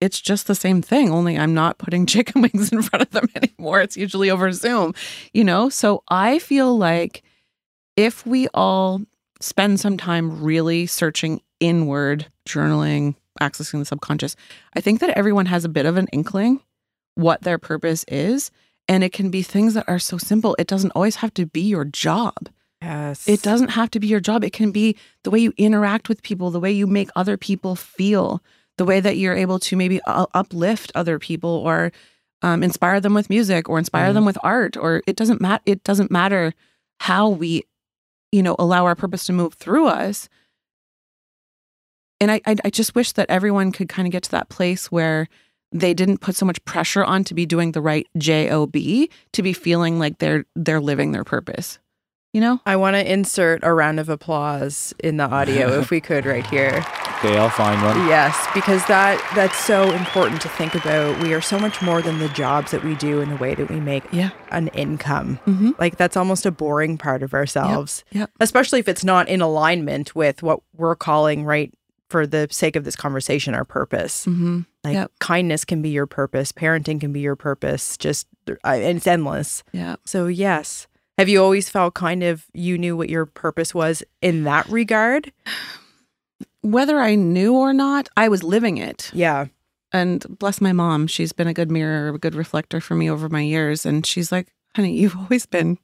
It's 0.01 0.21
just 0.21 0.47
the 0.47 0.55
same 0.55 0.81
thing, 0.81 1.11
only 1.11 1.37
I'm 1.37 1.53
not 1.53 1.77
putting 1.77 2.05
chicken 2.07 2.41
wings 2.41 2.71
in 2.71 2.81
front 2.81 3.03
of 3.03 3.11
them 3.11 3.27
anymore. 3.35 3.81
It's 3.81 3.97
usually 3.97 4.29
over 4.29 4.51
Zoom, 4.51 4.93
you 5.33 5.43
know? 5.43 5.69
So 5.69 6.03
I 6.09 6.39
feel 6.39 6.77
like 6.77 7.23
if 7.95 8.25
we 8.25 8.47
all 8.53 9.01
spend 9.41 9.79
some 9.79 9.97
time 9.97 10.41
really 10.41 10.85
searching 10.85 11.41
inward, 11.59 12.27
journaling, 12.47 13.15
accessing 13.41 13.79
the 13.79 13.85
subconscious, 13.85 14.35
I 14.73 14.81
think 14.81 14.99
that 15.01 15.17
everyone 15.17 15.47
has 15.47 15.65
a 15.65 15.69
bit 15.69 15.85
of 15.85 15.97
an 15.97 16.07
inkling 16.13 16.61
what 17.15 17.41
their 17.41 17.57
purpose 17.57 18.05
is. 18.07 18.51
And 18.87 19.03
it 19.03 19.13
can 19.13 19.29
be 19.29 19.43
things 19.43 19.75
that 19.75 19.87
are 19.87 19.99
so 19.99 20.17
simple. 20.17 20.55
It 20.57 20.67
doesn't 20.67 20.91
always 20.91 21.17
have 21.17 21.33
to 21.35 21.45
be 21.45 21.61
your 21.61 21.85
job. 21.85 22.49
Yes. 22.81 23.27
It 23.27 23.41
doesn't 23.41 23.69
have 23.69 23.91
to 23.91 23.99
be 23.99 24.07
your 24.07 24.21
job. 24.21 24.43
It 24.43 24.53
can 24.53 24.71
be 24.71 24.95
the 25.23 25.29
way 25.29 25.39
you 25.39 25.53
interact 25.57 26.09
with 26.09 26.23
people, 26.23 26.49
the 26.49 26.59
way 26.59 26.71
you 26.71 26.87
make 26.87 27.09
other 27.15 27.37
people 27.37 27.75
feel, 27.75 28.41
the 28.79 28.85
way 28.85 29.01
that 29.01 29.17
you're 29.17 29.35
able 29.35 29.59
to 29.59 29.75
maybe 29.75 29.99
uplift 30.07 30.89
other 30.95 31.19
people 31.19 31.49
or 31.49 31.91
um, 32.41 32.63
inspire 32.63 33.01
them 33.01 33.13
with 33.13 33.29
music 33.29 33.67
or 33.67 33.77
inspire 33.77 34.13
them 34.13 34.23
with 34.23 34.37
art. 34.41 34.77
Or 34.77 35.03
it 35.05 35.17
doesn't 35.17 35.41
matter. 35.41 35.61
It 35.65 35.83
doesn't 35.83 36.09
matter 36.09 36.53
how 37.01 37.27
we, 37.27 37.63
you 38.31 38.41
know, 38.41 38.55
allow 38.57 38.85
our 38.85 38.95
purpose 38.95 39.25
to 39.25 39.33
move 39.33 39.55
through 39.55 39.87
us. 39.87 40.29
And 42.21 42.31
I, 42.31 42.39
I, 42.47 42.55
I 42.63 42.69
just 42.69 42.95
wish 42.95 43.11
that 43.11 43.29
everyone 43.29 43.73
could 43.73 43.89
kind 43.89 44.07
of 44.07 44.13
get 44.13 44.23
to 44.23 44.31
that 44.31 44.47
place 44.47 44.89
where 44.89 45.27
they 45.73 45.93
didn't 45.93 46.19
put 46.21 46.37
so 46.37 46.45
much 46.45 46.63
pressure 46.63 47.03
on 47.03 47.25
to 47.25 47.33
be 47.33 47.45
doing 47.45 47.73
the 47.73 47.81
right 47.81 48.07
job 48.17 48.71
to 48.71 49.41
be 49.43 49.53
feeling 49.53 49.99
like 49.99 50.19
they're 50.19 50.45
they're 50.55 50.81
living 50.81 51.11
their 51.11 51.25
purpose 51.25 51.79
you 52.33 52.41
know? 52.41 52.59
I 52.65 52.75
want 52.75 52.95
to 52.95 53.11
insert 53.11 53.61
a 53.63 53.73
round 53.73 53.99
of 53.99 54.09
applause 54.09 54.93
in 55.03 55.17
the 55.17 55.23
audio 55.25 55.79
if 55.79 55.89
we 55.89 55.99
could 56.01 56.25
right 56.25 56.45
here. 56.47 56.85
Okay, 57.19 57.37
I'll 57.37 57.49
find 57.49 57.81
one. 57.83 58.07
Yes, 58.07 58.47
because 58.53 58.79
that 58.87 59.21
that's 59.35 59.57
so 59.65 59.91
important 59.91 60.39
to 60.43 60.47
think 60.47 60.73
about. 60.73 61.21
We 61.21 61.33
are 61.33 61.41
so 61.41 61.59
much 61.59 61.81
more 61.81 62.01
than 62.01 62.17
the 62.19 62.29
jobs 62.29 62.71
that 62.71 62.81
we 62.81 62.95
do 62.95 63.19
and 63.19 63.29
the 63.29 63.35
way 63.35 63.55
that 63.55 63.69
we 63.69 63.81
make 63.81 64.05
Yeah. 64.13 64.29
an 64.51 64.69
income. 64.69 65.37
Mm-hmm. 65.45 65.71
Like 65.77 65.97
that's 65.97 66.15
almost 66.15 66.45
a 66.45 66.51
boring 66.51 66.97
part 66.97 67.21
of 67.21 67.33
ourselves. 67.33 68.05
yep. 68.13 68.31
Especially 68.39 68.79
if 68.79 68.87
it's 68.87 69.03
not 69.03 69.27
in 69.27 69.41
alignment 69.41 70.15
with 70.15 70.41
what 70.41 70.61
we're 70.77 70.95
calling 70.95 71.43
right 71.43 71.73
for 72.09 72.25
the 72.25 72.47
sake 72.51 72.77
of 72.77 72.85
this 72.85 72.95
conversation 72.95 73.53
our 73.53 73.65
purpose. 73.65 74.25
Mm-hmm. 74.25 74.61
Like 74.85 74.93
Yep. 74.93 75.11
kindness 75.19 75.65
can 75.65 75.81
be 75.81 75.89
your 75.89 76.07
purpose, 76.07 76.53
parenting 76.53 77.01
can 77.01 77.11
be 77.11 77.19
your 77.19 77.35
purpose. 77.35 77.97
Just 77.97 78.27
uh, 78.49 78.53
and 78.63 78.95
it's 78.97 79.07
endless. 79.07 79.61
Yeah. 79.73 79.97
So 80.05 80.27
yes. 80.27 80.87
Have 81.19 81.27
you 81.27 81.43
always 81.43 81.67
felt 81.67 81.95
kind 81.95 82.23
of 82.23 82.45
you 82.53 82.77
knew 82.77 82.95
what 82.95 83.09
your 83.09 83.25
purpose 83.25 83.75
was 83.75 84.01
in 84.21 84.45
that 84.45 84.65
regard? 84.69 85.33
Whether 86.61 86.97
I 86.97 87.15
knew 87.15 87.57
or 87.57 87.73
not, 87.73 88.07
I 88.15 88.29
was 88.29 88.41
living 88.41 88.77
it. 88.77 89.11
Yeah. 89.13 89.47
And 89.91 90.25
bless 90.39 90.61
my 90.61 90.71
mom, 90.71 91.07
she's 91.07 91.33
been 91.33 91.49
a 91.49 91.53
good 91.53 91.69
mirror, 91.69 92.07
a 92.07 92.17
good 92.17 92.35
reflector 92.35 92.79
for 92.79 92.95
me 92.95 93.09
over 93.09 93.27
my 93.27 93.41
years. 93.41 93.85
And 93.85 94.05
she's 94.05 94.31
like, 94.31 94.53
honey, 94.77 94.93
you've 94.93 95.17
always 95.17 95.45
been, 95.45 95.77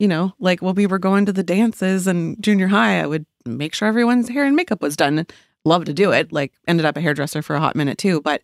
you 0.00 0.08
know, 0.08 0.32
like 0.40 0.60
when 0.60 0.74
we 0.74 0.88
were 0.88 0.98
going 0.98 1.24
to 1.26 1.32
the 1.32 1.44
dances 1.44 2.08
and 2.08 2.42
junior 2.42 2.66
high, 2.66 3.00
I 3.00 3.06
would 3.06 3.26
make 3.46 3.76
sure 3.76 3.86
everyone's 3.86 4.28
hair 4.28 4.44
and 4.44 4.56
makeup 4.56 4.82
was 4.82 4.96
done. 4.96 5.20
And 5.20 5.32
love 5.64 5.84
to 5.84 5.94
do 5.94 6.10
it. 6.10 6.32
Like 6.32 6.52
ended 6.66 6.84
up 6.84 6.96
a 6.96 7.00
hairdresser 7.00 7.42
for 7.42 7.54
a 7.54 7.60
hot 7.60 7.76
minute 7.76 7.96
too. 7.96 8.20
But 8.20 8.42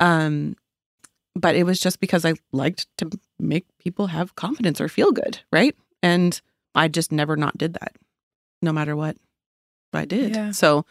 um 0.00 0.56
but 1.36 1.56
it 1.56 1.64
was 1.64 1.80
just 1.80 2.00
because 2.00 2.24
I 2.24 2.34
liked 2.52 2.86
to 2.98 3.10
make 3.44 3.66
people 3.78 4.08
have 4.08 4.34
confidence 4.34 4.80
or 4.80 4.88
feel 4.88 5.12
good, 5.12 5.40
right? 5.52 5.76
And 6.02 6.40
I 6.74 6.88
just 6.88 7.12
never 7.12 7.36
not 7.36 7.56
did 7.56 7.74
that, 7.74 7.96
no 8.62 8.72
matter 8.72 8.96
what 8.96 9.16
I 9.92 10.04
did. 10.04 10.34
Yeah. 10.34 10.50
So, 10.50 10.84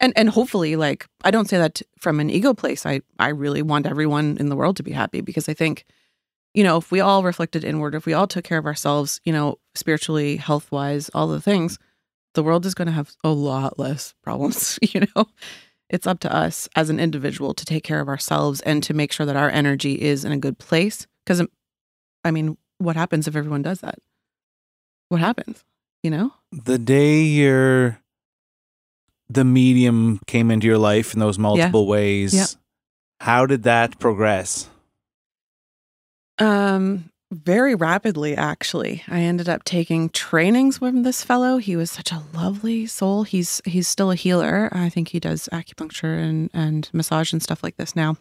and 0.00 0.12
and 0.16 0.28
hopefully, 0.28 0.76
like 0.76 1.06
I 1.24 1.30
don't 1.30 1.48
say 1.48 1.58
that 1.58 1.82
from 1.98 2.20
an 2.20 2.30
ego 2.30 2.54
place. 2.54 2.86
I 2.86 3.00
I 3.18 3.28
really 3.28 3.62
want 3.62 3.86
everyone 3.86 4.36
in 4.38 4.48
the 4.48 4.56
world 4.56 4.76
to 4.76 4.82
be 4.82 4.92
happy 4.92 5.20
because 5.20 5.48
I 5.48 5.54
think, 5.54 5.84
you 6.52 6.64
know, 6.64 6.76
if 6.76 6.90
we 6.90 7.00
all 7.00 7.22
reflected 7.22 7.64
inward, 7.64 7.94
if 7.94 8.06
we 8.06 8.12
all 8.12 8.26
took 8.26 8.44
care 8.44 8.58
of 8.58 8.66
ourselves, 8.66 9.20
you 9.24 9.32
know, 9.32 9.58
spiritually, 9.74 10.36
health 10.36 10.70
wise, 10.72 11.10
all 11.14 11.28
the 11.28 11.40
things, 11.40 11.78
the 12.34 12.42
world 12.42 12.66
is 12.66 12.74
going 12.74 12.86
to 12.86 12.92
have 12.92 13.12
a 13.22 13.30
lot 13.30 13.78
less 13.78 14.14
problems. 14.22 14.78
You 14.94 15.06
know, 15.16 15.26
it's 15.88 16.06
up 16.06 16.20
to 16.20 16.34
us 16.34 16.68
as 16.76 16.90
an 16.90 17.00
individual 17.00 17.54
to 17.54 17.64
take 17.64 17.84
care 17.84 18.00
of 18.00 18.08
ourselves 18.08 18.60
and 18.62 18.82
to 18.84 18.94
make 18.94 19.12
sure 19.12 19.26
that 19.26 19.36
our 19.36 19.50
energy 19.50 20.00
is 20.00 20.24
in 20.24 20.32
a 20.32 20.38
good 20.38 20.58
place. 20.58 21.06
Because, 21.24 21.40
um, 21.40 21.48
I 22.24 22.30
mean, 22.30 22.56
what 22.78 22.96
happens 22.96 23.28
if 23.28 23.36
everyone 23.36 23.62
does 23.62 23.80
that? 23.80 23.98
What 25.08 25.20
happens? 25.20 25.64
You 26.02 26.10
know? 26.10 26.32
The 26.52 26.78
day 26.78 27.22
your 27.22 28.00
the 29.28 29.44
medium 29.44 30.20
came 30.26 30.50
into 30.50 30.66
your 30.66 30.78
life 30.78 31.14
in 31.14 31.20
those 31.20 31.38
multiple 31.38 31.86
ways, 31.86 32.34
Yeah. 32.34 32.46
how 33.20 33.46
did 33.46 33.62
that 33.64 33.98
progress? 33.98 34.68
Um, 36.38 37.10
very 37.32 37.74
rapidly, 37.74 38.36
actually. 38.36 39.02
I 39.08 39.20
ended 39.20 39.48
up 39.48 39.64
taking 39.64 40.08
trainings 40.10 40.80
with 40.80 41.02
this 41.04 41.22
fellow. 41.24 41.56
He 41.58 41.74
was 41.76 41.90
such 41.90 42.12
a 42.12 42.22
lovely 42.34 42.86
soul. 42.86 43.22
He's 43.24 43.60
he's 43.64 43.88
still 43.88 44.10
a 44.10 44.14
healer. 44.16 44.68
I 44.72 44.88
think 44.88 45.08
he 45.08 45.20
does 45.20 45.48
acupuncture 45.52 46.18
and 46.18 46.50
and 46.52 46.88
massage 46.92 47.32
and 47.32 47.42
stuff 47.42 47.62
like 47.62 47.76
this 47.76 47.96
now. 47.96 48.16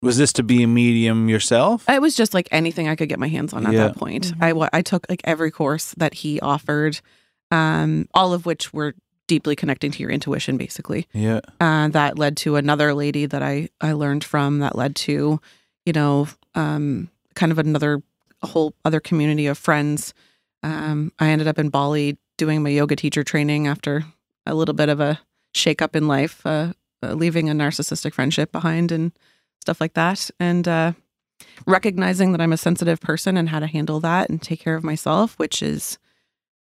Was 0.00 0.16
this 0.16 0.32
to 0.34 0.42
be 0.42 0.62
a 0.62 0.66
medium 0.68 1.28
yourself? 1.28 1.88
It 1.88 2.00
was 2.00 2.14
just 2.14 2.32
like 2.32 2.48
anything 2.52 2.88
I 2.88 2.94
could 2.94 3.08
get 3.08 3.18
my 3.18 3.28
hands 3.28 3.52
on 3.52 3.66
at 3.66 3.72
Yeah. 3.72 3.88
that 3.88 3.96
point. 3.96 4.32
Mhm. 4.38 4.64
I 4.72 4.78
I 4.78 4.82
took 4.82 5.06
like 5.08 5.20
every 5.24 5.50
course 5.50 5.92
that 5.96 6.14
he 6.14 6.38
offered, 6.40 7.00
um, 7.50 8.06
all 8.14 8.32
of 8.32 8.46
which 8.46 8.72
were 8.72 8.94
deeply 9.26 9.56
connecting 9.56 9.90
to 9.90 9.98
your 10.00 10.10
intuition, 10.10 10.56
basically. 10.56 11.06
Yeah. 11.12 11.40
uh, 11.60 11.88
that 11.88 12.18
led 12.18 12.36
to 12.38 12.56
another 12.56 12.94
lady 12.94 13.26
that 13.26 13.42
I 13.42 13.68
I 13.80 13.92
learned 13.92 14.22
from. 14.24 14.60
That 14.60 14.76
led 14.76 14.94
to, 14.96 15.40
you 15.84 15.92
know, 15.92 16.28
um, 16.54 17.08
kind 17.34 17.50
of 17.52 17.58
another 17.58 18.02
a 18.40 18.46
whole 18.46 18.74
other 18.84 19.00
community 19.00 19.46
of 19.48 19.58
friends. 19.58 20.14
Um, 20.62 21.12
I 21.18 21.30
ended 21.30 21.48
up 21.48 21.58
in 21.58 21.70
Bali 21.70 22.16
doing 22.36 22.62
my 22.62 22.70
yoga 22.70 22.94
teacher 22.94 23.24
training 23.24 23.66
after 23.66 24.04
a 24.46 24.54
little 24.54 24.74
bit 24.74 24.88
of 24.88 25.00
a 25.00 25.18
shake 25.54 25.82
up 25.82 25.96
in 25.96 26.06
life, 26.06 26.40
uh, 26.46 26.72
uh, 27.02 27.14
leaving 27.14 27.50
a 27.50 27.52
narcissistic 27.52 28.14
friendship 28.14 28.52
behind 28.52 28.92
and 28.92 29.10
stuff 29.68 29.82
like 29.82 29.92
that, 29.92 30.30
and 30.40 30.66
uh, 30.66 30.92
recognizing 31.66 32.32
that 32.32 32.40
I'm 32.40 32.54
a 32.54 32.56
sensitive 32.56 33.00
person 33.02 33.36
and 33.36 33.50
how 33.50 33.60
to 33.60 33.66
handle 33.66 34.00
that 34.00 34.30
and 34.30 34.40
take 34.40 34.60
care 34.60 34.76
of 34.76 34.82
myself, 34.82 35.34
which 35.38 35.62
is 35.62 35.98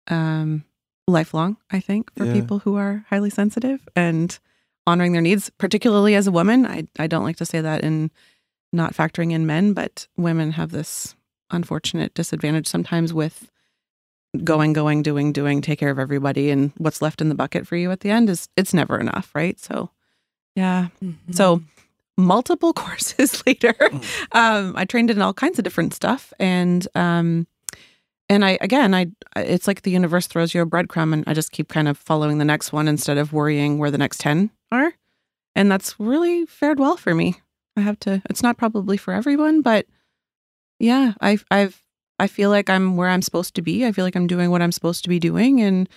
um, 0.08 0.64
lifelong, 1.08 1.56
I 1.70 1.80
think, 1.80 2.12
for 2.14 2.26
Yeah. 2.26 2.32
people 2.34 2.58
who 2.58 2.76
are 2.76 3.06
highly 3.08 3.30
sensitive 3.30 3.88
and 3.96 4.38
honoring 4.86 5.12
their 5.12 5.22
needs, 5.22 5.50
particularly 5.56 6.14
as 6.14 6.26
a 6.26 6.32
woman. 6.32 6.66
I, 6.66 6.86
I 6.98 7.06
don't 7.06 7.24
like 7.24 7.36
to 7.36 7.46
say 7.46 7.62
that 7.62 7.82
in 7.82 8.10
not 8.70 8.92
factoring 8.94 9.32
in 9.32 9.46
men, 9.46 9.72
but 9.72 10.06
women 10.18 10.52
have 10.52 10.70
this 10.72 11.16
unfortunate 11.50 12.12
disadvantage 12.12 12.66
sometimes 12.66 13.14
with 13.14 13.50
going, 14.44 14.74
going, 14.74 15.02
doing, 15.02 15.32
doing, 15.32 15.62
take 15.62 15.78
care 15.78 15.90
of 15.90 15.98
everybody. 15.98 16.50
And 16.50 16.72
what's 16.76 17.00
left 17.00 17.22
in 17.22 17.30
the 17.30 17.34
bucket 17.34 17.66
for 17.66 17.76
you 17.76 17.90
at 17.90 18.00
the 18.00 18.10
end 18.10 18.28
is 18.28 18.48
it's 18.58 18.74
never 18.74 18.98
enough, 19.00 19.34
right? 19.34 19.58
So, 19.58 19.90
yeah. 20.54 20.88
Mm-hmm. 21.02 21.32
So, 21.32 21.62
multiple 22.22 22.72
courses 22.84 23.42
later, 23.46 23.74
um, 24.32 24.74
I 24.76 24.84
trained 24.84 25.10
in 25.10 25.20
all 25.22 25.34
kinds 25.34 25.58
of 25.58 25.64
different 25.64 25.94
stuff, 25.94 26.32
and 26.38 26.86
um, 26.94 27.46
and 28.28 28.44
I 28.44 28.58
again, 28.60 28.94
I 28.94 29.06
it's 29.36 29.66
like 29.66 29.82
the 29.82 29.90
universe 29.90 30.26
throws 30.26 30.54
you 30.54 30.62
a 30.62 30.66
breadcrumb, 30.66 31.12
and 31.12 31.24
I 31.26 31.34
just 31.34 31.52
keep 31.52 31.68
kind 31.68 31.88
of 31.88 31.98
following 31.98 32.38
the 32.38 32.44
next 32.44 32.72
one 32.72 32.88
instead 32.88 33.18
of 33.18 33.32
worrying 33.32 33.78
where 33.78 33.90
the 33.90 33.98
next 33.98 34.20
ten 34.20 34.50
are, 34.70 34.92
and 35.54 35.70
that's 35.70 35.98
really 35.98 36.46
fared 36.46 36.78
well 36.78 36.96
for 36.96 37.14
me. 37.14 37.36
I 37.76 37.80
have 37.82 37.98
to. 38.00 38.20
It's 38.30 38.42
not 38.42 38.56
probably 38.56 38.96
for 38.96 39.12
everyone, 39.14 39.62
but 39.62 39.86
yeah, 40.78 41.14
I've 41.20 41.44
I've 41.50 41.82
I 42.18 42.26
feel 42.26 42.50
like 42.50 42.68
I'm 42.70 42.96
where 42.96 43.08
I'm 43.08 43.22
supposed 43.22 43.54
to 43.54 43.62
be. 43.62 43.86
I 43.86 43.92
feel 43.92 44.04
like 44.04 44.16
I'm 44.16 44.26
doing 44.26 44.50
what 44.50 44.62
I'm 44.62 44.72
supposed 44.72 45.02
to 45.04 45.08
be 45.08 45.18
doing, 45.18 45.60
and 45.60 45.88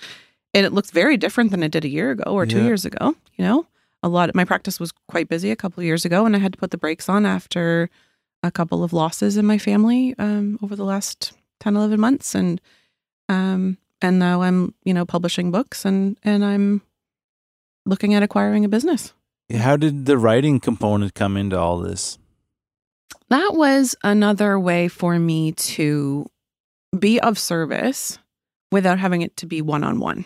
and 0.53 0.65
it 0.65 0.73
looks 0.73 0.91
very 0.91 1.17
different 1.17 1.51
than 1.51 1.63
it 1.63 1.71
did 1.71 1.83
a 1.85 1.89
year 1.89 2.11
ago 2.11 2.23
or 2.31 2.45
two 2.45 2.57
Yeah. 2.59 2.65
years 2.65 2.85
ago. 2.85 3.15
You 3.37 3.45
know, 3.45 3.65
a 4.03 4.09
lot 4.09 4.29
of 4.29 4.35
my 4.35 4.45
practice 4.45 4.79
was 4.79 4.91
quite 5.07 5.29
busy 5.29 5.49
a 5.49 5.55
couple 5.55 5.81
of 5.81 5.85
years 5.85 6.05
ago, 6.05 6.25
and 6.25 6.35
I 6.35 6.39
had 6.39 6.53
to 6.53 6.59
put 6.59 6.71
the 6.71 6.77
brakes 6.77 7.09
on 7.09 7.25
after 7.25 7.89
a 8.43 8.51
couple 8.51 8.83
of 8.83 8.93
losses 8.93 9.37
in 9.37 9.45
my 9.45 9.57
family 9.57 10.13
um, 10.19 10.59
over 10.61 10.75
the 10.75 10.83
last 10.83 11.33
10, 11.61 11.75
11 11.75 11.99
months, 11.99 12.35
and 12.35 12.61
um, 13.29 13.77
and 14.01 14.19
now 14.19 14.41
I'm 14.41 14.75
you 14.83 14.93
know 14.93 15.05
publishing 15.05 15.49
books 15.49 15.85
and 15.85 16.17
and 16.23 16.43
I'm 16.43 16.81
looking 17.85 18.13
at 18.13 18.21
acquiring 18.21 18.65
a 18.65 18.69
business. 18.69 19.13
How 19.55 19.77
did 19.77 20.05
the 20.05 20.17
writing 20.17 20.59
component 20.59 21.13
come 21.15 21.37
into 21.37 21.57
all 21.57 21.79
this? 21.79 22.17
that 23.33 23.53
was 23.55 23.95
another 24.03 24.59
way 24.59 24.87
for 24.87 25.17
me 25.17 25.53
to 25.53 26.25
be 26.97 27.19
of 27.19 27.39
service 27.39 28.19
without 28.71 28.99
having 28.99 29.23
it 29.23 29.35
to 29.37 29.47
be 29.47 29.61
one 29.61 29.83
on 29.83 29.99
one 29.99 30.25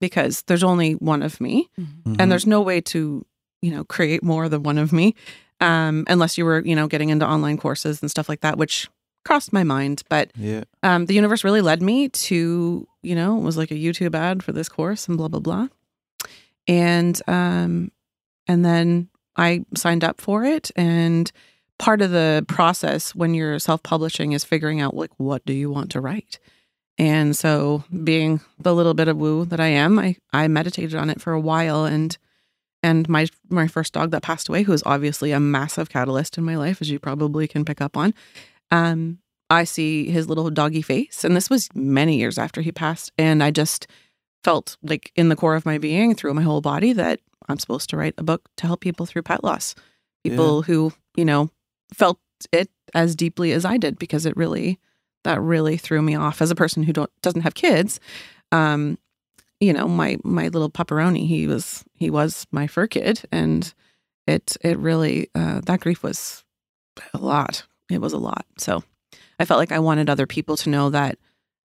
because 0.00 0.42
there's 0.42 0.64
only 0.64 0.92
one 0.92 1.22
of 1.22 1.40
me. 1.40 1.68
Mhm. 1.78 2.16
and 2.18 2.30
there's 2.30 2.46
no 2.46 2.60
way 2.62 2.80
to 2.80 3.24
you 3.62 3.70
know 3.70 3.84
create 3.84 4.22
more 4.22 4.48
than 4.48 4.62
one 4.62 4.78
of 4.78 4.92
me 4.92 5.14
um, 5.60 6.04
unless 6.08 6.38
you 6.38 6.44
were 6.44 6.60
you 6.64 6.76
know 6.76 6.86
getting 6.86 7.08
into 7.10 7.26
online 7.26 7.56
courses 7.58 8.00
and 8.02 8.10
stuff 8.10 8.28
like 8.28 8.40
that 8.40 8.56
which 8.58 8.88
crossed 9.24 9.52
my 9.52 9.64
mind. 9.64 10.04
But 10.08 10.30
yeah. 10.36 10.62
um, 10.82 11.06
the 11.06 11.14
universe 11.14 11.44
really 11.44 11.60
led 11.60 11.82
me 11.82 12.08
to 12.08 12.86
you 13.02 13.14
know 13.14 13.36
it 13.38 13.42
was 13.42 13.56
like 13.56 13.70
a 13.70 13.74
youtube 13.74 14.14
ad 14.14 14.42
for 14.42 14.52
this 14.52 14.68
course 14.68 15.08
and 15.08 15.16
blah 15.18 15.28
blah 15.28 15.40
blah. 15.40 15.68
And 16.66 17.20
um 17.26 17.90
and 18.46 18.64
then 18.64 19.08
i 19.36 19.64
signed 19.74 20.04
up 20.04 20.20
for 20.20 20.44
it. 20.44 20.70
And 20.76 21.30
part 21.78 22.02
of 22.02 22.10
the 22.10 22.44
process 22.48 23.14
when 23.14 23.34
you're 23.34 23.58
self-publishing 23.58 24.32
is 24.32 24.44
figuring 24.44 24.80
out 24.80 24.94
like 24.96 25.10
what 25.16 25.44
do 25.46 25.52
you 25.52 25.70
want 25.70 25.90
to 25.92 26.00
write 26.00 26.38
and 26.98 27.36
so 27.36 27.84
being 28.04 28.40
the 28.58 28.74
little 28.74 28.94
bit 28.94 29.08
of 29.08 29.16
woo 29.16 29.44
that 29.44 29.60
i 29.60 29.68
am 29.68 29.98
i 29.98 30.16
i 30.32 30.46
meditated 30.48 30.94
on 30.94 31.10
it 31.10 31.20
for 31.20 31.32
a 31.32 31.40
while 31.40 31.84
and 31.84 32.18
and 32.82 33.08
my 33.08 33.26
my 33.48 33.66
first 33.66 33.92
dog 33.92 34.10
that 34.10 34.22
passed 34.22 34.48
away 34.48 34.62
who 34.62 34.72
was 34.72 34.82
obviously 34.84 35.32
a 35.32 35.40
massive 35.40 35.88
catalyst 35.88 36.38
in 36.38 36.44
my 36.44 36.56
life 36.56 36.80
as 36.80 36.90
you 36.90 36.98
probably 36.98 37.48
can 37.48 37.64
pick 37.64 37.80
up 37.80 37.96
on 37.96 38.12
um 38.70 39.18
I 39.50 39.64
see 39.64 40.10
his 40.10 40.28
little 40.28 40.50
doggy 40.50 40.82
face. 40.82 41.24
And 41.24 41.34
this 41.34 41.48
was 41.48 41.68
many 41.74 42.18
years 42.18 42.38
after 42.38 42.60
he 42.60 42.72
passed. 42.72 43.12
And 43.16 43.42
I 43.42 43.50
just 43.50 43.86
felt 44.44 44.76
like 44.82 45.10
in 45.16 45.28
the 45.28 45.36
core 45.36 45.54
of 45.54 45.66
my 45.66 45.78
being, 45.78 46.14
through 46.14 46.34
my 46.34 46.42
whole 46.42 46.60
body, 46.60 46.92
that 46.92 47.20
I'm 47.48 47.58
supposed 47.58 47.88
to 47.90 47.96
write 47.96 48.14
a 48.18 48.22
book 48.22 48.48
to 48.58 48.66
help 48.66 48.80
people 48.80 49.06
through 49.06 49.22
pet 49.22 49.42
loss. 49.42 49.74
People 50.22 50.62
who, 50.62 50.92
you 51.16 51.24
know, 51.24 51.50
felt 51.94 52.18
it 52.52 52.68
as 52.94 53.16
deeply 53.16 53.52
as 53.52 53.64
I 53.64 53.78
did 53.78 53.98
because 53.98 54.26
it 54.26 54.36
really, 54.36 54.78
that 55.28 55.40
really 55.42 55.76
threw 55.76 56.00
me 56.00 56.14
off 56.14 56.40
as 56.40 56.50
a 56.50 56.54
person 56.54 56.82
who 56.82 56.92
don't, 56.92 57.10
doesn't 57.20 57.42
have 57.42 57.54
kids. 57.54 58.00
Um, 58.50 58.98
you 59.60 59.74
know, 59.74 59.86
my, 59.86 60.16
my 60.24 60.48
little 60.48 60.70
pepperoni, 60.70 61.26
he 61.26 61.46
was, 61.46 61.84
he 61.94 62.08
was 62.08 62.46
my 62.50 62.66
fur 62.66 62.86
kid. 62.86 63.22
And 63.30 63.72
it, 64.26 64.56
it 64.62 64.78
really, 64.78 65.28
uh, 65.34 65.60
that 65.66 65.80
grief 65.80 66.02
was 66.02 66.44
a 67.12 67.18
lot. 67.18 67.66
It 67.90 68.00
was 68.00 68.14
a 68.14 68.18
lot. 68.18 68.46
So, 68.56 68.82
I 69.38 69.44
felt 69.44 69.58
like 69.58 69.70
I 69.70 69.78
wanted 69.78 70.10
other 70.10 70.26
people 70.26 70.56
to 70.56 70.70
know 70.70 70.90
that 70.90 71.18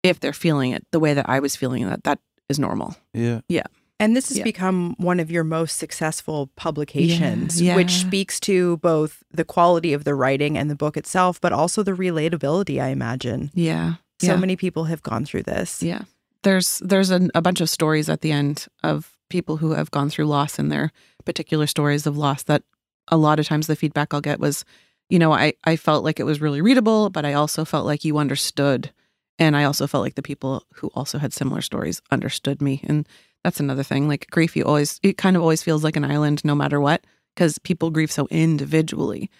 if 0.02 0.20
they're 0.20 0.32
feeling 0.32 0.72
it 0.72 0.86
the 0.92 1.00
way 1.00 1.14
that 1.14 1.28
I 1.28 1.40
was 1.40 1.56
feeling 1.56 1.88
that 1.88 2.04
that 2.04 2.20
is 2.48 2.58
normal. 2.58 2.96
Yeah. 3.12 3.40
Yeah. 3.48 3.66
And 4.00 4.16
this 4.16 4.28
has 4.28 4.38
Yeah. 4.38 4.44
become 4.44 4.94
one 4.98 5.18
of 5.18 5.30
your 5.30 5.42
most 5.44 5.76
successful 5.78 6.50
publications, 6.56 7.60
Yeah, 7.60 7.74
which 7.76 7.90
speaks 7.90 8.38
to 8.40 8.76
both 8.78 9.22
the 9.32 9.44
quality 9.44 9.92
of 9.92 10.04
the 10.04 10.14
writing 10.14 10.56
and 10.56 10.70
the 10.70 10.76
book 10.76 10.96
itself, 10.96 11.40
but 11.40 11.52
also 11.52 11.82
the 11.82 11.92
relatability, 11.92 12.80
I 12.80 12.88
imagine. 12.88 13.50
Yeah. 13.54 13.94
So 14.20 14.32
yeah. 14.32 14.36
many 14.36 14.56
people 14.56 14.84
have 14.84 15.02
gone 15.02 15.24
through 15.24 15.44
this. 15.44 15.82
Yeah. 15.82 16.02
There's 16.42 16.78
there's 16.78 17.10
a, 17.10 17.28
a 17.34 17.42
bunch 17.42 17.60
of 17.60 17.68
stories 17.68 18.08
at 18.08 18.20
the 18.20 18.30
end 18.30 18.66
of 18.84 19.16
people 19.28 19.56
who 19.58 19.72
have 19.72 19.90
gone 19.90 20.10
through 20.10 20.26
loss 20.26 20.58
and 20.58 20.70
their 20.70 20.92
particular 21.24 21.66
stories 21.66 22.06
of 22.06 22.16
loss 22.16 22.44
that 22.44 22.62
a 23.08 23.16
lot 23.16 23.40
of 23.40 23.46
times 23.46 23.66
the 23.66 23.76
feedback 23.76 24.14
I'll 24.14 24.20
get 24.20 24.38
was, 24.40 24.64
you 25.10 25.18
know, 25.18 25.32
I, 25.32 25.54
I 25.64 25.76
felt 25.76 26.04
like 26.04 26.20
it 26.20 26.24
was 26.24 26.40
really 26.40 26.60
readable, 26.60 27.10
but 27.10 27.24
I 27.24 27.32
also 27.34 27.64
felt 27.64 27.84
like 27.84 28.04
you 28.04 28.18
understood. 28.18 28.92
And 29.38 29.56
I 29.56 29.64
also 29.64 29.86
felt 29.86 30.02
like 30.02 30.14
the 30.14 30.22
people 30.22 30.64
who 30.74 30.88
also 30.94 31.18
had 31.18 31.32
similar 31.32 31.60
stories 31.60 32.00
understood 32.10 32.60
me. 32.62 32.80
And 32.84 33.06
that's 33.44 33.60
another 33.60 33.82
thing. 33.82 34.08
Like 34.08 34.28
grief, 34.30 34.56
you 34.56 34.64
always, 34.64 35.00
it 35.02 35.16
kind 35.16 35.36
of 35.36 35.42
always 35.42 35.62
feels 35.62 35.84
like 35.84 35.96
an 35.96 36.04
island 36.04 36.44
no 36.44 36.54
matter 36.54 36.80
what, 36.80 37.04
because 37.34 37.58
people 37.58 37.90
grieve 37.90 38.12
so 38.12 38.26
individually. 38.30 39.30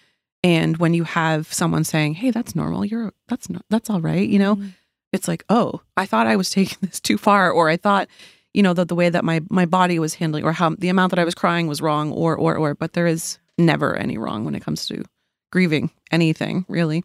And 0.43 0.77
when 0.77 0.93
you 0.93 1.03
have 1.03 1.51
someone 1.51 1.83
saying, 1.83 2.13
hey, 2.15 2.31
that's 2.31 2.55
normal, 2.55 2.85
you're, 2.85 3.11
that's 3.27 3.49
not, 3.49 3.65
that's 3.69 3.89
all 3.89 4.01
right, 4.01 4.27
you 4.27 4.39
know, 4.39 4.55
mm-hmm. 4.55 4.69
it's 5.11 5.27
like, 5.27 5.43
oh, 5.49 5.81
I 5.97 6.05
thought 6.05 6.27
I 6.27 6.35
was 6.35 6.49
taking 6.51 6.77
this 6.81 6.99
too 6.99 7.17
far, 7.17 7.51
or 7.51 7.69
I 7.69 7.77
thought, 7.77 8.07
you 8.53 8.63
know, 8.63 8.73
that 8.73 8.87
the 8.87 8.95
way 8.95 9.09
that 9.09 9.23
my 9.23 9.41
my 9.49 9.65
body 9.65 9.99
was 9.99 10.15
handling, 10.15 10.43
or 10.43 10.51
how 10.51 10.71
the 10.71 10.89
amount 10.89 11.11
that 11.11 11.19
I 11.19 11.23
was 11.23 11.35
crying 11.35 11.67
was 11.67 11.81
wrong, 11.81 12.11
or 12.11 12.35
or 12.35 12.57
or. 12.57 12.73
But 12.75 12.93
there 12.93 13.07
is 13.07 13.37
never 13.57 13.95
any 13.95 14.17
wrong 14.17 14.43
when 14.43 14.55
it 14.55 14.63
comes 14.63 14.87
to 14.87 15.03
grieving 15.51 15.91
anything, 16.11 16.65
really. 16.67 17.03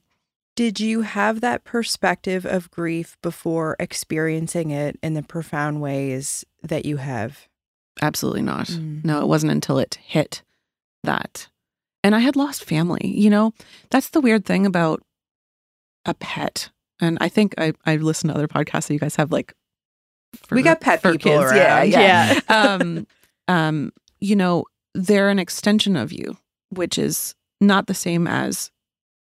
Did 0.57 0.79
you 0.79 1.03
have 1.03 1.40
that 1.40 1.64
perspective 1.64 2.47
of 2.47 2.71
grief 2.71 3.17
before 3.23 3.77
experiencing 3.81 4.71
it 4.71 4.99
in 5.03 5.14
the 5.14 5.23
profound 5.23 5.81
ways 5.81 6.45
that 6.62 6.85
you 6.85 6.99
have? 6.99 7.49
Absolutely 8.01 8.43
not. 8.43 8.69
Mm. 8.69 9.05
No, 9.05 9.21
it 9.21 9.27
wasn't 9.27 9.53
until 9.53 9.79
it 9.79 9.99
hit 10.03 10.43
that. 11.03 11.49
And 12.03 12.14
I 12.14 12.21
had 12.21 12.37
lost 12.37 12.64
family. 12.64 13.07
You 13.17 13.31
know, 13.31 13.53
that's 13.90 14.11
the 14.11 14.21
weird 14.21 14.45
thing 14.45 14.67
about 14.67 15.03
a 16.05 16.14
pet. 16.14 16.71
And 17.01 17.19
I 17.21 17.29
think 17.29 17.55
I 17.59 17.73
I 17.85 17.97
listen 17.97 18.29
to 18.29 18.35
other 18.35 18.49
podcasts 18.49 18.87
that 18.87 18.95
you 18.95 19.01
guys 19.01 19.17
have 19.17 19.33
like. 19.33 19.55
we 20.51 20.62
got 20.62 20.81
pet 20.81 21.03
for 21.03 21.12
people 21.12 21.33
kids. 21.33 21.53
around. 21.53 21.90
Yeah, 21.90 22.40
yeah. 22.40 22.40
um, 22.49 23.07
um, 23.49 23.93
you 24.21 24.37
know, 24.37 24.64
they're 24.95 25.29
an 25.29 25.38
extension 25.38 25.97
of 25.97 26.12
you, 26.12 26.37
which 26.71 26.99
is 26.99 27.35
not 27.61 27.87
the 27.87 27.95
same 27.95 28.27
as, 28.27 28.71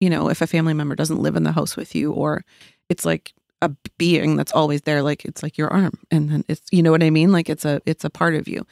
you 0.00 0.10
know, 0.10 0.28
if 0.28 0.40
a 0.40 0.46
family 0.46 0.74
member 0.74 0.94
doesn't 0.94 1.22
live 1.22 1.36
in 1.36 1.42
the 1.42 1.52
house 1.52 1.76
with 1.76 1.94
you, 1.94 2.12
or 2.12 2.44
it's 2.88 3.04
like 3.04 3.32
a 3.60 3.70
being 3.98 4.36
that's 4.36 4.52
always 4.52 4.82
there, 4.82 5.02
like 5.02 5.24
it's 5.24 5.42
like 5.42 5.58
your 5.58 5.68
arm, 5.72 5.98
and 6.10 6.30
then 6.30 6.44
it's, 6.48 6.62
you 6.70 6.82
know 6.82 6.90
what 6.90 7.02
I 7.02 7.10
mean, 7.10 7.32
like 7.32 7.48
it's 7.48 7.64
a 7.64 7.80
it's 7.86 8.04
a 8.04 8.10
part 8.10 8.34
of 8.34 8.48
you, 8.48 8.66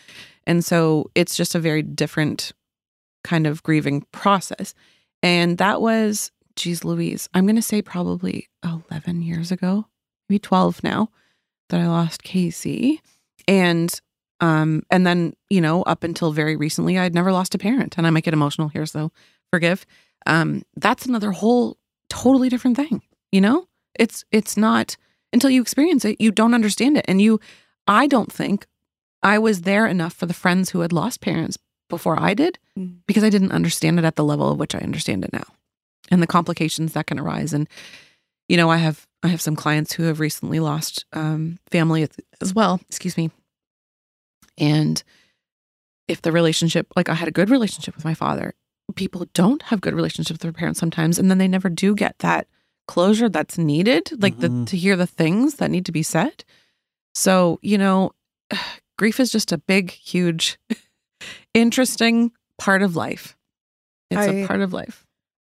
and 0.46 0.64
so 0.64 1.10
it's 1.14 1.36
just 1.36 1.54
a 1.54 1.60
very 1.60 1.82
different 1.82 2.52
kind 3.24 3.46
of 3.46 3.62
grieving 3.62 4.06
process, 4.12 4.74
and 5.22 5.58
that 5.58 5.80
was, 5.80 6.30
geez, 6.54 6.84
Louise, 6.84 7.28
I'm 7.34 7.46
gonna 7.46 7.62
say 7.62 7.82
probably 7.82 8.48
eleven 8.64 9.22
years 9.22 9.50
ago, 9.50 9.86
maybe 10.28 10.38
twelve 10.38 10.82
now, 10.84 11.10
that 11.70 11.80
I 11.80 11.88
lost 11.88 12.22
Casey, 12.22 13.02
and 13.48 14.00
um, 14.40 14.82
and 14.90 15.06
then, 15.06 15.34
you 15.48 15.60
know, 15.60 15.82
up 15.84 16.04
until 16.04 16.30
very 16.30 16.56
recently, 16.56 16.98
I'd 16.98 17.14
never 17.14 17.32
lost 17.32 17.54
a 17.54 17.58
parent. 17.58 17.96
And 17.96 18.06
I 18.06 18.10
might 18.10 18.24
get 18.24 18.34
emotional 18.34 18.68
here, 18.68 18.86
so 18.86 19.10
forgive. 19.50 19.86
Um, 20.26 20.62
that's 20.76 21.06
another 21.06 21.32
whole 21.32 21.76
totally 22.08 22.48
different 22.48 22.76
thing. 22.76 23.02
You 23.32 23.40
know? 23.40 23.66
It's 23.98 24.24
it's 24.30 24.56
not 24.56 24.96
until 25.32 25.50
you 25.50 25.62
experience 25.62 26.04
it, 26.04 26.20
you 26.20 26.30
don't 26.30 26.54
understand 26.54 26.96
it. 26.98 27.04
And 27.08 27.20
you 27.20 27.40
I 27.86 28.06
don't 28.06 28.32
think 28.32 28.66
I 29.22 29.38
was 29.38 29.62
there 29.62 29.86
enough 29.86 30.12
for 30.12 30.26
the 30.26 30.34
friends 30.34 30.70
who 30.70 30.80
had 30.80 30.92
lost 30.92 31.20
parents 31.20 31.58
before 31.88 32.20
I 32.20 32.34
did 32.34 32.58
Mm. 32.78 32.98
because 33.06 33.24
I 33.24 33.30
didn't 33.30 33.52
understand 33.52 33.98
it 33.98 34.04
at 34.04 34.16
the 34.16 34.24
level 34.24 34.50
of 34.50 34.58
which 34.58 34.74
I 34.74 34.78
understand 34.80 35.24
it 35.24 35.32
now. 35.32 35.44
And 36.10 36.22
the 36.22 36.26
complications 36.26 36.92
that 36.92 37.06
can 37.06 37.18
arise. 37.18 37.54
And, 37.54 37.68
you 38.48 38.56
know, 38.56 38.70
I 38.70 38.76
have 38.76 39.06
I 39.22 39.28
have 39.28 39.40
some 39.40 39.56
clients 39.56 39.94
who 39.94 40.02
have 40.04 40.20
recently 40.20 40.60
lost 40.60 41.04
um, 41.12 41.58
family 41.70 42.06
as 42.40 42.54
well. 42.54 42.80
Excuse 42.88 43.16
me. 43.16 43.30
And 44.58 45.02
if 46.06 46.22
the 46.22 46.32
relationship, 46.32 46.86
like 46.94 47.08
I 47.08 47.14
had 47.14 47.28
a 47.28 47.32
good 47.32 47.50
relationship 47.50 47.96
with 47.96 48.04
my 48.04 48.14
father, 48.14 48.54
people 48.96 49.26
don't 49.34 49.62
have 49.62 49.80
good 49.80 49.94
relationships 49.94 50.32
with 50.34 50.40
their 50.40 50.52
parents 50.52 50.80
sometimes, 50.80 51.18
and 51.18 51.30
then 51.30 51.38
they 51.38 51.48
never 51.48 51.68
do 51.68 51.94
get 51.94 52.18
that 52.18 52.48
closure 52.88 53.28
that's 53.28 53.58
needed, 53.58 54.10
like 54.22 54.38
the, 54.38 54.48
Mhm. 54.48 54.66
to 54.68 54.76
hear 54.76 54.96
the 54.96 55.06
things 55.06 55.54
that 55.56 55.70
need 55.70 55.86
to 55.86 55.92
be 55.92 56.02
said. 56.02 56.44
So 57.14 57.58
you 57.62 57.78
know, 57.78 58.12
grief 58.98 59.20
is 59.20 59.30
just 59.30 59.52
a 59.52 59.58
big, 59.58 59.90
huge, 59.92 60.58
interesting 61.54 62.32
part 62.58 62.82
of 62.82 62.96
life. 62.96 63.36
It's 64.10 64.26
a 64.26 64.42
I- 64.44 64.46
part 64.46 64.60
of 64.60 64.72
life. 64.72 65.04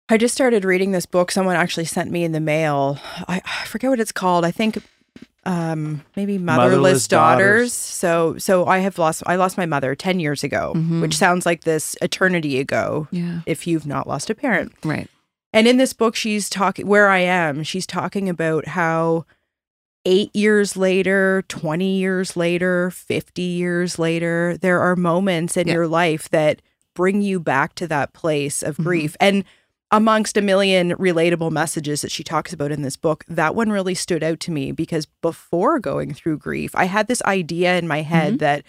I 0.09 0.19
just 0.19 0.35
started 0.35 0.65
reading 0.65 0.93
this 0.93 1.05
book. 1.05 1.33
Someone 1.33 1.57
actually 1.57 1.85
sent 1.87 2.13
me 2.13 2.23
in 2.23 2.31
the 2.31 2.39
mail. 2.41 2.99
I, 3.27 3.43
I 3.45 3.65
forget 3.67 3.91
what 3.91 3.99
it's 3.99 4.13
called. 4.13 4.45
I 4.45 4.53
think 4.53 4.79
um, 5.47 6.03
maybe 6.17 6.37
motherless, 6.39 6.71
Motherless 6.73 7.09
daughters. 7.09 7.39
Daughters. 7.39 7.73
So, 7.73 8.37
so 8.39 8.67
I 8.67 8.79
have 8.79 8.99
lost. 8.99 9.23
I 9.27 9.37
lost 9.37 9.57
my 9.57 9.65
mother 9.67 9.95
ten 9.95 10.21
years 10.21 10.45
ago, 10.45 10.73
Mhm. 10.77 11.01
which 11.01 11.17
sounds 11.17 11.47
like 11.47 11.63
this 11.65 11.97
eternity 12.03 12.59
ago. 12.59 13.09
Yeah. 13.11 13.41
If 13.47 13.67
you've 13.67 13.87
not 13.87 14.07
lost 14.09 14.29
a 14.29 14.35
parent, 14.35 14.73
Right. 14.85 15.09
and 15.53 15.67
in 15.67 15.77
this 15.79 15.93
book, 15.93 16.17
she's 16.17 16.51
talking 16.51 16.87
where 16.87 17.09
I 17.09 17.21
am. 17.21 17.63
She's 17.63 17.87
talking 17.87 18.29
about 18.29 18.69
how 18.69 19.25
eight 20.05 20.35
years 20.37 20.77
later, 20.77 21.45
20 21.49 21.97
years 21.99 22.37
later, 22.37 22.91
50 22.91 23.43
years 23.43 23.99
later, 23.99 24.57
there 24.61 24.81
are 24.81 24.95
moments 24.97 25.57
in 25.57 25.67
Yeah. 25.67 25.75
your 25.75 25.89
life 25.89 26.29
that 26.31 26.63
bring 26.95 27.23
you 27.23 27.41
back 27.41 27.75
to 27.77 27.87
that 27.89 28.13
place 28.13 28.63
of 28.63 28.77
Mhm. 28.77 28.85
grief. 28.85 29.17
And 29.21 29.45
amongst 29.90 30.37
a 30.37 30.42
million 30.42 30.92
relatable 30.96 31.51
messages 31.53 32.03
that 32.03 32.11
she 32.11 32.25
talks 32.25 32.53
about 32.53 32.72
in 32.72 32.83
this 32.83 32.96
book, 32.96 33.25
that 33.29 33.55
one 33.55 33.70
really 33.70 33.94
stood 33.94 34.22
out 34.22 34.40
to 34.40 34.51
me 34.51 34.72
because 34.72 35.07
before 35.22 35.79
going 35.79 36.12
through 36.12 36.38
grief, 36.38 36.72
I 36.75 36.87
had 36.87 37.07
this 37.07 37.22
idea 37.22 37.79
in 37.79 37.87
my 37.87 38.03
head 38.03 38.35
Mhm. 38.35 38.38
that 38.40 38.62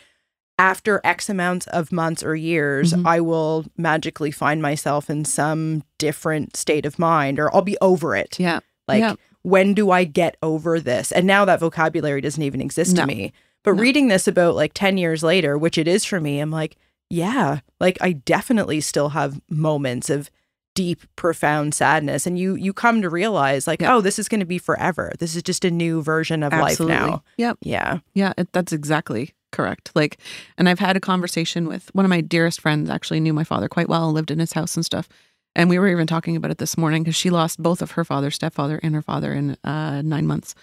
after 0.60 1.02
X 1.04 1.30
amounts 1.30 1.68
of 1.68 1.92
months 1.92 2.24
or 2.24 2.36
years, 2.36 2.94
Mhm. 2.94 3.06
I 3.06 3.20
will 3.20 3.66
magically 3.78 4.32
find 4.32 4.62
myself 4.62 5.10
in 5.10 5.26
some 5.26 5.84
different 5.98 6.56
state 6.56 6.86
of 6.86 6.98
mind 7.00 7.40
or 7.40 7.54
I'll 7.54 7.62
be 7.62 7.78
over 7.82 8.16
it. 8.16 8.40
Yeah. 8.40 8.60
Like, 8.88 9.02
Yeah. 9.02 9.16
when 9.44 9.74
do 9.74 9.92
I 9.92 10.04
get 10.04 10.36
over 10.42 10.80
this? 10.80 11.12
And 11.12 11.26
now 11.28 11.46
that 11.46 11.60
vocabulary 11.60 12.22
doesn't 12.22 12.42
even 12.42 12.62
exist 12.62 12.96
No. 12.96 13.02
to 13.02 13.08
me. 13.08 13.34
But 13.64 13.76
No. 13.76 13.82
reading 13.82 14.08
this 14.08 14.28
about 14.28 14.56
like 14.56 14.72
10 14.74 14.98
years 14.98 15.24
later, 15.24 15.58
which 15.58 15.78
it 15.78 15.88
is 15.88 16.06
for 16.06 16.20
me, 16.20 16.40
I'm 16.40 16.52
like, 16.52 16.76
yeah, 17.10 17.60
like 17.80 17.98
I 18.02 18.14
definitely 18.14 18.82
still 18.82 19.10
have 19.10 19.40
moments 19.50 20.10
of 20.10 20.30
deep, 20.78 21.02
profound 21.16 21.74
sadness. 21.74 22.28
And 22.28 22.38
you 22.38 22.54
you 22.56 22.72
come 22.72 23.02
to 23.02 23.10
realize 23.10 23.66
like, 23.68 23.82
Yeah. 23.82 23.96
oh, 23.96 24.02
this 24.02 24.20
is 24.20 24.30
going 24.30 24.40
to 24.42 24.46
be 24.46 24.60
forever. 24.60 25.12
This 25.18 25.36
is 25.36 25.42
just 25.42 25.66
a 25.66 25.72
new 25.72 26.04
version 26.04 26.44
of 26.44 26.54
life 26.54 26.80
now. 26.80 27.24
Yep. 27.38 27.58
Yeah. 27.62 28.00
Yeah, 28.14 28.34
it, 28.38 28.52
that's 28.54 28.72
exactly 28.72 29.34
correct. 29.52 29.92
Like, 29.96 30.20
and 30.58 30.70
I've 30.70 30.80
had 30.80 30.96
a 30.96 31.00
conversation 31.00 31.68
with 31.68 31.90
one 31.96 32.06
of 32.06 32.10
my 32.10 32.22
dearest 32.22 32.62
friends. 32.62 32.90
Actually, 32.90 33.20
knew 33.20 33.34
my 33.34 33.44
father 33.44 33.68
quite 33.68 33.90
well, 33.90 34.12
lived 34.12 34.30
in 34.32 34.40
his 34.40 34.54
house 34.54 34.76
and 34.76 34.86
stuff. 34.86 35.10
And 35.56 35.70
we 35.72 35.80
were 35.80 35.88
even 35.88 36.06
talking 36.06 36.36
about 36.36 36.52
it 36.52 36.60
this 36.60 36.78
morning 36.78 37.02
because 37.02 37.16
she 37.16 37.32
lost 37.32 37.62
both 37.62 37.82
of 37.82 37.92
her 37.92 38.06
father, 38.06 38.30
stepfather, 38.30 38.80
and 38.84 38.94
her 38.94 39.02
father 39.02 39.34
in 39.34 39.58
uh, 39.64 40.04
nine 40.04 40.28
months. 40.28 40.54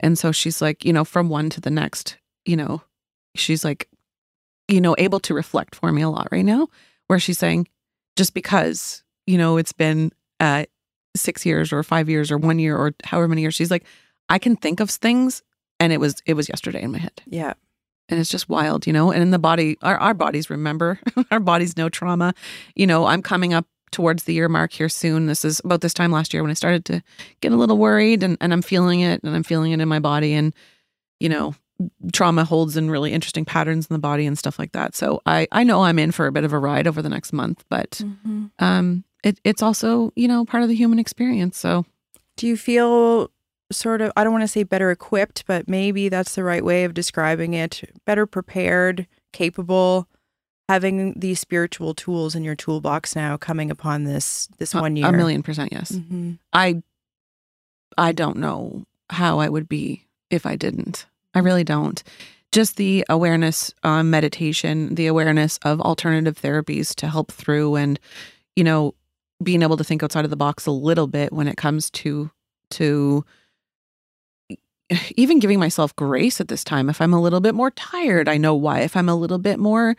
And 0.00 0.18
so 0.18 0.32
she's 0.32 0.62
like, 0.62 0.82
you 0.86 0.94
know, 0.94 1.04
from 1.04 1.28
one 1.28 1.50
to 1.50 1.60
the 1.60 1.70
next, 1.70 2.16
you 2.46 2.56
know, 2.56 2.80
she's 3.34 3.62
like, 3.66 3.86
you 4.66 4.80
know, 4.80 4.94
able 4.96 5.20
to 5.20 5.34
reflect 5.34 5.74
for 5.74 5.92
me 5.92 6.00
a 6.00 6.08
lot 6.08 6.28
right 6.32 6.44
now, 6.44 6.68
where 7.08 7.18
she's 7.18 7.38
saying, 7.38 7.68
just 8.16 8.32
because, 8.32 9.02
you 9.30 9.38
know, 9.38 9.56
it's 9.56 9.72
been 9.72 10.10
uh, 10.40 10.64
six 11.16 11.46
years 11.46 11.72
or 11.72 11.82
five 11.82 12.08
years 12.08 12.30
or 12.30 12.38
one 12.38 12.58
year 12.58 12.76
or 12.76 12.92
however 13.04 13.28
many 13.28 13.42
years, 13.42 13.54
she's 13.54 13.70
like, 13.70 13.84
I 14.28 14.38
can 14.38 14.56
think 14.56 14.80
of 14.80 14.90
things 14.90 15.42
and 15.78 15.92
it 15.92 16.00
was 16.00 16.14
it 16.26 16.34
was 16.34 16.48
yesterday 16.48 16.82
in 16.82 16.92
my 16.92 16.98
head. 16.98 17.22
Yeah. 17.26 17.54
and 18.08 18.18
it's 18.20 18.30
just 18.30 18.48
wild 18.48 18.86
you 18.86 18.92
know 18.92 19.10
and 19.12 19.22
in 19.22 19.30
the 19.30 19.38
body 19.38 19.76
our, 19.82 19.96
our 19.98 20.14
bodies 20.14 20.50
remember 20.50 20.98
our 21.30 21.40
bodies 21.40 21.76
know 21.76 21.88
trauma. 21.88 22.34
You 22.74 22.86
know 22.86 23.06
i'm 23.06 23.22
coming 23.22 23.54
up 23.54 23.66
towards 23.92 24.24
the 24.24 24.34
year 24.34 24.48
mark 24.48 24.72
here 24.72 24.88
soon. 24.88 25.26
This 25.26 25.44
is 25.44 25.60
about 25.64 25.80
this 25.80 25.94
time 25.94 26.12
last 26.12 26.32
year 26.34 26.42
when 26.42 26.50
i 26.50 26.54
started 26.54 26.84
to 26.86 27.02
get 27.40 27.52
a 27.52 27.56
little 27.56 27.78
worried 27.78 28.22
and, 28.22 28.36
and 28.40 28.52
i'm 28.52 28.62
feeling 28.62 29.00
it 29.00 29.22
and 29.24 29.34
i'm 29.34 29.42
feeling 29.42 29.72
it 29.72 29.80
in 29.80 29.88
my 29.88 29.98
body 30.00 30.32
and 30.34 30.54
you 31.18 31.28
know 31.28 31.54
trauma 32.12 32.44
holds 32.44 32.76
in 32.76 32.90
really 32.90 33.10
interesting 33.12 33.44
patterns 33.44 33.86
in 33.88 33.94
the 33.94 33.98
body 34.10 34.26
and 34.26 34.38
stuff 34.38 34.58
like 34.58 34.72
that. 34.72 34.94
So 34.94 35.22
i 35.26 35.48
i 35.50 35.64
know 35.64 35.82
i'm 35.84 35.98
in 35.98 36.12
for 36.12 36.26
a 36.26 36.32
bit 36.32 36.44
of 36.44 36.52
a 36.52 36.58
ride 36.58 36.86
over 36.86 37.00
the 37.02 37.08
next 37.08 37.32
month 37.32 37.64
but 37.70 38.00
um 38.58 39.02
it, 39.24 39.40
it's 39.44 39.62
also 39.62 40.12
you 40.16 40.26
know 40.28 40.44
part 40.44 40.62
of 40.62 40.68
the 40.68 40.74
human 40.74 40.98
experience 40.98 41.58
so 41.58 41.84
Do 42.36 42.46
you 42.46 42.56
feel 42.56 43.30
sort 43.72 44.00
of, 44.00 44.10
I 44.16 44.24
don't 44.24 44.32
want 44.32 44.42
to 44.42 44.48
say 44.48 44.64
better 44.64 44.90
equipped, 44.90 45.44
but 45.46 45.68
maybe 45.68 46.08
that's 46.08 46.34
the 46.34 46.42
right 46.42 46.64
way 46.64 46.82
of 46.84 46.92
describing 46.92 47.54
it, 47.54 47.82
better 48.04 48.26
prepared, 48.26 49.06
capable, 49.32 50.08
having 50.68 51.12
these 51.18 51.38
spiritual 51.38 51.94
tools 51.94 52.34
in 52.34 52.42
your 52.42 52.56
toolbox 52.56 53.14
now 53.14 53.36
coming 53.36 53.70
upon 53.70 54.04
this 54.04 54.48
this 54.58 54.74
one 54.74 54.96
year? 54.96 55.06
a 55.06 55.12
million 55.12 55.42
percent 55.42 55.70
yes 55.72 55.92
Mhm. 55.92 56.38
I 56.52 56.82
I 57.98 58.12
don't 58.12 58.38
know 58.38 58.84
how 59.10 59.40
I 59.40 59.48
would 59.48 59.68
be 59.68 60.06
if 60.30 60.46
I 60.46 60.56
didn't. 60.56 61.06
I 61.34 61.40
really 61.40 61.64
don't. 61.64 62.02
Just 62.52 62.76
the 62.76 63.04
awareness, 63.08 63.72
um, 63.82 64.10
meditation, 64.10 64.94
the 64.94 65.06
awareness 65.06 65.58
of 65.62 65.80
alternative 65.80 66.40
therapies 66.40 66.94
to 66.96 67.08
help 67.08 67.30
through, 67.32 67.76
and 67.76 67.98
you 68.56 68.64
know, 68.64 68.94
being 69.42 69.62
able 69.62 69.76
to 69.76 69.84
think 69.84 70.02
outside 70.02 70.24
of 70.24 70.30
the 70.30 70.36
box 70.36 70.66
a 70.66 70.70
little 70.70 71.06
bit 71.06 71.32
when 71.32 71.48
it 71.48 71.56
comes 71.56 71.90
to 71.90 72.30
to 72.70 73.24
even 75.16 75.38
giving 75.38 75.58
myself 75.58 75.94
grace 75.96 76.40
at 76.40 76.48
this 76.48 76.64
time. 76.64 76.88
If 76.88 77.00
I'm 77.00 77.12
a 77.12 77.20
little 77.20 77.40
bit 77.40 77.54
more 77.54 77.70
tired, 77.70 78.28
I 78.28 78.36
know 78.36 78.54
why. 78.54 78.80
If 78.80 78.96
I'm 78.96 79.08
a 79.08 79.14
little 79.14 79.38
bit 79.38 79.58
more 79.58 79.96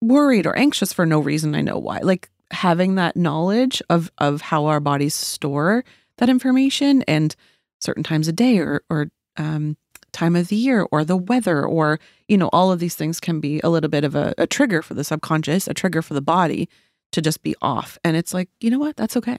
worried 0.00 0.46
or 0.46 0.56
anxious 0.56 0.92
for 0.92 1.06
no 1.06 1.20
reason, 1.20 1.54
I 1.54 1.60
know 1.60 1.78
why. 1.78 1.98
Like 1.98 2.30
having 2.50 2.96
that 2.96 3.16
knowledge 3.16 3.82
of 3.90 4.10
of 4.18 4.40
how 4.40 4.66
our 4.66 4.80
bodies 4.80 5.14
store 5.14 5.84
that 6.18 6.28
information 6.28 7.02
and 7.02 7.34
certain 7.80 8.02
times 8.02 8.28
a 8.28 8.32
day 8.32 8.58
or 8.58 8.82
or 8.90 9.10
um, 9.36 9.76
time 10.12 10.34
of 10.34 10.48
the 10.48 10.56
year 10.56 10.86
or 10.90 11.04
the 11.04 11.16
weather 11.16 11.64
or 11.64 12.00
you 12.28 12.36
know 12.36 12.50
all 12.52 12.72
of 12.72 12.80
these 12.80 12.96
things 12.96 13.20
can 13.20 13.40
be 13.40 13.60
a 13.62 13.68
little 13.68 13.88
bit 13.88 14.04
of 14.04 14.14
a, 14.16 14.34
a 14.36 14.46
trigger 14.46 14.82
for 14.82 14.94
the 14.94 15.04
subconscious, 15.04 15.68
a 15.68 15.74
trigger 15.74 16.02
for 16.02 16.14
the 16.14 16.20
body 16.20 16.68
to 17.12 17.22
just 17.22 17.42
be 17.42 17.54
off. 17.60 17.98
And 18.04 18.16
it's 18.16 18.34
like 18.34 18.48
you 18.60 18.70
know 18.70 18.78
what, 18.78 18.96
that's 18.96 19.16
okay. 19.16 19.38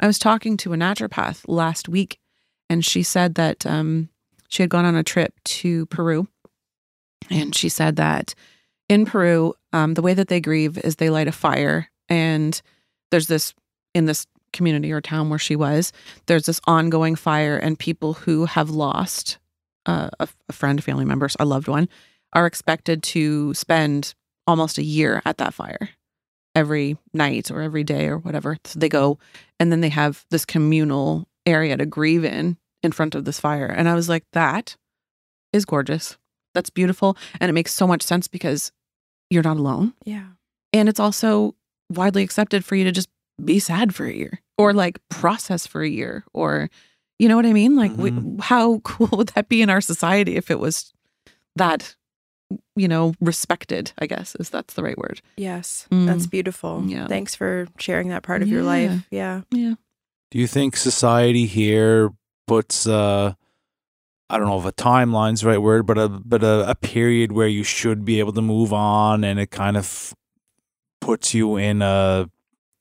I 0.00 0.06
was 0.06 0.18
talking 0.18 0.56
to 0.58 0.72
a 0.72 0.76
naturopath 0.76 1.42
last 1.48 1.88
week, 1.88 2.18
and 2.70 2.84
she 2.84 3.02
said 3.02 3.34
that 3.34 3.66
um, 3.66 4.08
she 4.48 4.62
had 4.62 4.70
gone 4.70 4.84
on 4.84 4.96
a 4.96 5.02
trip 5.02 5.34
to 5.44 5.86
Peru, 5.86 6.28
and 7.30 7.54
she 7.54 7.68
said 7.68 7.96
that 7.96 8.34
in 8.88 9.04
Peru, 9.04 9.54
um, 9.72 9.94
the 9.94 10.02
way 10.02 10.14
that 10.14 10.28
they 10.28 10.40
grieve 10.40 10.78
is 10.78 10.96
they 10.96 11.10
light 11.10 11.28
a 11.28 11.32
fire, 11.32 11.90
and 12.08 12.60
there's 13.10 13.26
this 13.26 13.54
in 13.94 14.06
this 14.06 14.26
community 14.52 14.92
or 14.92 15.00
town 15.00 15.28
where 15.28 15.38
she 15.38 15.56
was. 15.56 15.92
There's 16.26 16.46
this 16.46 16.60
ongoing 16.66 17.16
fire, 17.16 17.56
and 17.56 17.78
people 17.78 18.14
who 18.14 18.46
have 18.46 18.70
lost 18.70 19.38
uh, 19.86 20.10
a, 20.20 20.28
a 20.48 20.52
friend, 20.52 20.82
family 20.82 21.04
member, 21.04 21.28
a 21.38 21.44
loved 21.44 21.68
one, 21.68 21.88
are 22.32 22.46
expected 22.46 23.02
to 23.02 23.52
spend 23.54 24.14
almost 24.46 24.78
a 24.78 24.82
year 24.82 25.20
at 25.24 25.38
that 25.38 25.52
fire 25.52 25.90
every 26.58 26.98
night 27.14 27.52
or 27.52 27.62
every 27.62 27.84
day 27.84 28.08
or 28.08 28.18
whatever. 28.18 28.58
So 28.64 28.80
they 28.80 28.88
go 28.88 29.16
and 29.60 29.70
then 29.70 29.80
they 29.80 29.90
have 29.90 30.24
this 30.30 30.44
communal 30.44 31.28
area 31.46 31.76
to 31.76 31.86
grieve 31.86 32.24
in 32.24 32.56
in 32.82 32.90
front 32.90 33.14
of 33.14 33.24
this 33.24 33.38
fire. 33.38 33.66
And 33.66 33.88
I 33.88 33.94
was 33.94 34.08
like, 34.08 34.24
that 34.32 34.76
is 35.52 35.64
gorgeous. 35.64 36.18
That's 36.54 36.68
beautiful. 36.68 37.16
And 37.40 37.48
it 37.48 37.52
makes 37.52 37.72
so 37.72 37.86
much 37.86 38.02
sense 38.02 38.26
because 38.26 38.72
you're 39.30 39.44
not 39.44 39.56
alone. 39.56 39.94
Yeah. 40.04 40.26
And 40.72 40.88
it's 40.88 40.98
also 40.98 41.54
widely 41.90 42.24
accepted 42.24 42.64
for 42.64 42.74
you 42.74 42.82
to 42.84 42.92
just 42.92 43.08
be 43.42 43.60
sad 43.60 43.94
for 43.94 44.04
a 44.04 44.12
year 44.12 44.40
or 44.58 44.72
like 44.72 44.98
process 45.10 45.64
for 45.64 45.82
a 45.82 45.88
year 45.88 46.24
or, 46.34 46.70
you 47.20 47.28
know 47.28 47.36
what 47.36 47.46
I 47.46 47.52
mean? 47.52 47.76
Like, 47.76 47.96
we, 47.96 48.10
mm-hmm. 48.10 48.40
how 48.40 48.78
cool 48.84 49.10
would 49.12 49.28
that 49.28 49.48
be 49.48 49.62
in 49.62 49.70
our 49.70 49.80
society 49.80 50.34
if 50.34 50.50
it 50.50 50.58
was 50.58 50.92
that, 51.54 51.94
you 52.76 52.88
know, 52.88 53.14
respected, 53.20 53.92
I 53.98 54.06
guess, 54.06 54.34
is 54.36 54.50
that's 54.50 54.74
the 54.74 54.82
right 54.82 54.96
word. 54.96 55.20
Yes. 55.36 55.86
Mm. 55.90 56.06
That's 56.06 56.26
beautiful. 56.26 56.82
Yeah. 56.86 57.06
Thanks 57.06 57.34
for 57.34 57.66
sharing 57.78 58.08
that 58.08 58.22
part 58.22 58.42
of 58.42 58.48
your 58.48 58.62
life. 58.62 59.06
Yeah. 59.10 59.42
Yeah. 59.50 59.74
Do 60.30 60.38
you 60.38 60.46
think 60.46 60.76
society 60.76 61.46
here 61.46 62.10
puts 62.46 62.86
uh 62.86 63.34
I 64.30 64.36
don't 64.36 64.46
know 64.46 64.58
if 64.58 64.66
a 64.66 64.72
timeline's 64.72 65.40
the 65.40 65.48
right 65.48 65.62
word, 65.62 65.86
but 65.86 65.98
a 65.98 66.08
but 66.08 66.42
a, 66.42 66.70
a 66.70 66.74
period 66.74 67.32
where 67.32 67.48
you 67.48 67.64
should 67.64 68.04
be 68.04 68.18
able 68.18 68.32
to 68.32 68.42
move 68.42 68.72
on 68.72 69.24
and 69.24 69.40
it 69.40 69.50
kind 69.50 69.76
of 69.76 70.14
puts 71.00 71.32
you 71.34 71.56
in 71.56 71.80
a 71.82 72.28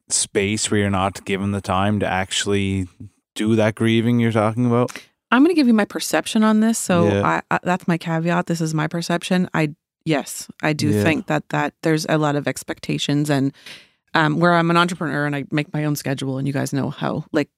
space 0.10 0.70
where 0.70 0.82
you're 0.82 0.90
not 0.90 1.24
given 1.26 1.52
the 1.52 1.62
time 1.62 2.00
to 2.00 2.08
actually 2.08 2.88
do 3.36 3.56
that 3.56 3.76
grieving 3.76 4.20
you're 4.20 4.32
talking 4.32 4.66
about? 4.66 4.92
I'm 5.32 5.44
going 5.44 5.54
to 5.54 5.60
give 5.60 5.68
you 5.68 5.74
my 5.74 5.86
perception 5.86 6.44
on 6.44 6.60
this. 6.62 6.78
So 6.80 7.08
Yeah. 7.08 7.42
I, 7.52 7.56
I, 7.56 7.60
that's 7.64 7.88
my 7.88 7.98
caveat. 7.98 8.46
This 8.46 8.62
is 8.62 8.74
my 8.74 8.88
perception. 8.88 9.50
I 9.54 9.76
yes, 10.06 10.48
I 10.62 10.74
do 10.74 10.90
Yeah. 10.90 11.04
think 11.04 11.28
that 11.28 11.50
that 11.50 11.74
there's 11.84 12.06
a 12.10 12.18
lot 12.18 12.36
of 12.36 12.48
expectations 12.48 13.30
and 13.30 13.54
um, 14.14 14.40
where 14.40 14.54
I'm 14.54 14.72
an 14.72 14.78
entrepreneur 14.78 15.26
and 15.26 15.36
I 15.36 15.44
make 15.52 15.72
my 15.74 15.84
own 15.86 15.96
schedule, 15.96 16.38
and 16.38 16.48
you 16.48 16.54
guys 16.54 16.72
know 16.74 16.90
how 16.90 17.26
like 17.34 17.50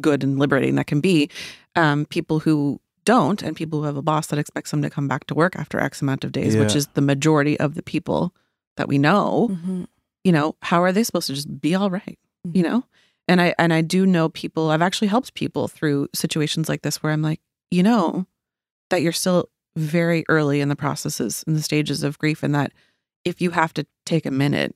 good 0.00 0.24
and 0.24 0.38
liberating 0.38 0.74
that 0.76 0.86
can 0.86 1.00
be. 1.00 1.28
Um, 1.76 2.06
people 2.06 2.40
who 2.40 2.80
don't 3.04 3.42
and 3.42 3.54
people 3.54 3.80
who 3.80 3.84
have 3.86 3.96
a 3.96 4.02
boss 4.02 4.26
that 4.28 4.38
expects 4.38 4.70
them 4.70 4.82
to 4.82 4.90
come 4.90 5.06
back 5.08 5.26
to 5.26 5.34
work 5.34 5.56
after 5.56 5.78
X 5.78 6.00
amount 6.02 6.24
of 6.24 6.32
days, 6.32 6.56
which 6.56 6.74
is 6.74 6.86
the 6.94 7.00
majority 7.00 7.58
of 7.60 7.74
the 7.74 7.82
people 7.82 8.34
that 8.76 8.88
we 8.88 8.98
know 8.98 9.48
Mhm. 9.52 9.86
you 10.24 10.32
know 10.32 10.54
how 10.62 10.82
are 10.82 10.90
they 10.92 11.02
supposed 11.04 11.26
to 11.26 11.34
just 11.34 11.60
be 11.60 11.74
all 11.74 11.90
right 11.90 12.18
you 12.54 12.62
know 12.62 12.84
and 13.30 13.40
i 13.40 13.54
and 13.58 13.72
i 13.72 13.80
do 13.80 14.04
know 14.04 14.28
people 14.28 14.70
i've 14.70 14.82
actually 14.82 15.08
helped 15.08 15.32
people 15.34 15.68
through 15.68 16.06
situations 16.14 16.68
like 16.68 16.82
this 16.82 17.02
where 17.02 17.12
i'm 17.12 17.22
like 17.22 17.40
you 17.70 17.82
know 17.82 18.26
that 18.90 19.00
you're 19.00 19.12
still 19.12 19.48
very 19.76 20.24
early 20.28 20.60
in 20.60 20.68
the 20.68 20.76
processes 20.76 21.42
and 21.46 21.56
the 21.56 21.62
stages 21.62 22.02
of 22.02 22.18
grief 22.18 22.42
and 22.42 22.54
that 22.54 22.72
if 23.24 23.40
you 23.40 23.50
have 23.50 23.72
to 23.72 23.86
take 24.04 24.26
a 24.26 24.30
minute 24.30 24.74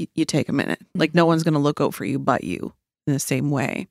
you, 0.00 0.06
you 0.14 0.24
take 0.24 0.48
a 0.48 0.52
minute. 0.52 0.80
Mm-hmm. 0.80 1.00
Like 1.00 1.14
no 1.14 1.26
one's 1.26 1.44
going 1.44 1.54
to 1.54 1.60
look 1.60 1.80
out 1.80 1.94
for 1.94 2.04
you 2.04 2.18
but 2.18 2.42
you 2.42 2.72
in 3.06 3.12
the 3.12 3.20
same 3.20 3.50
way. 3.50 3.86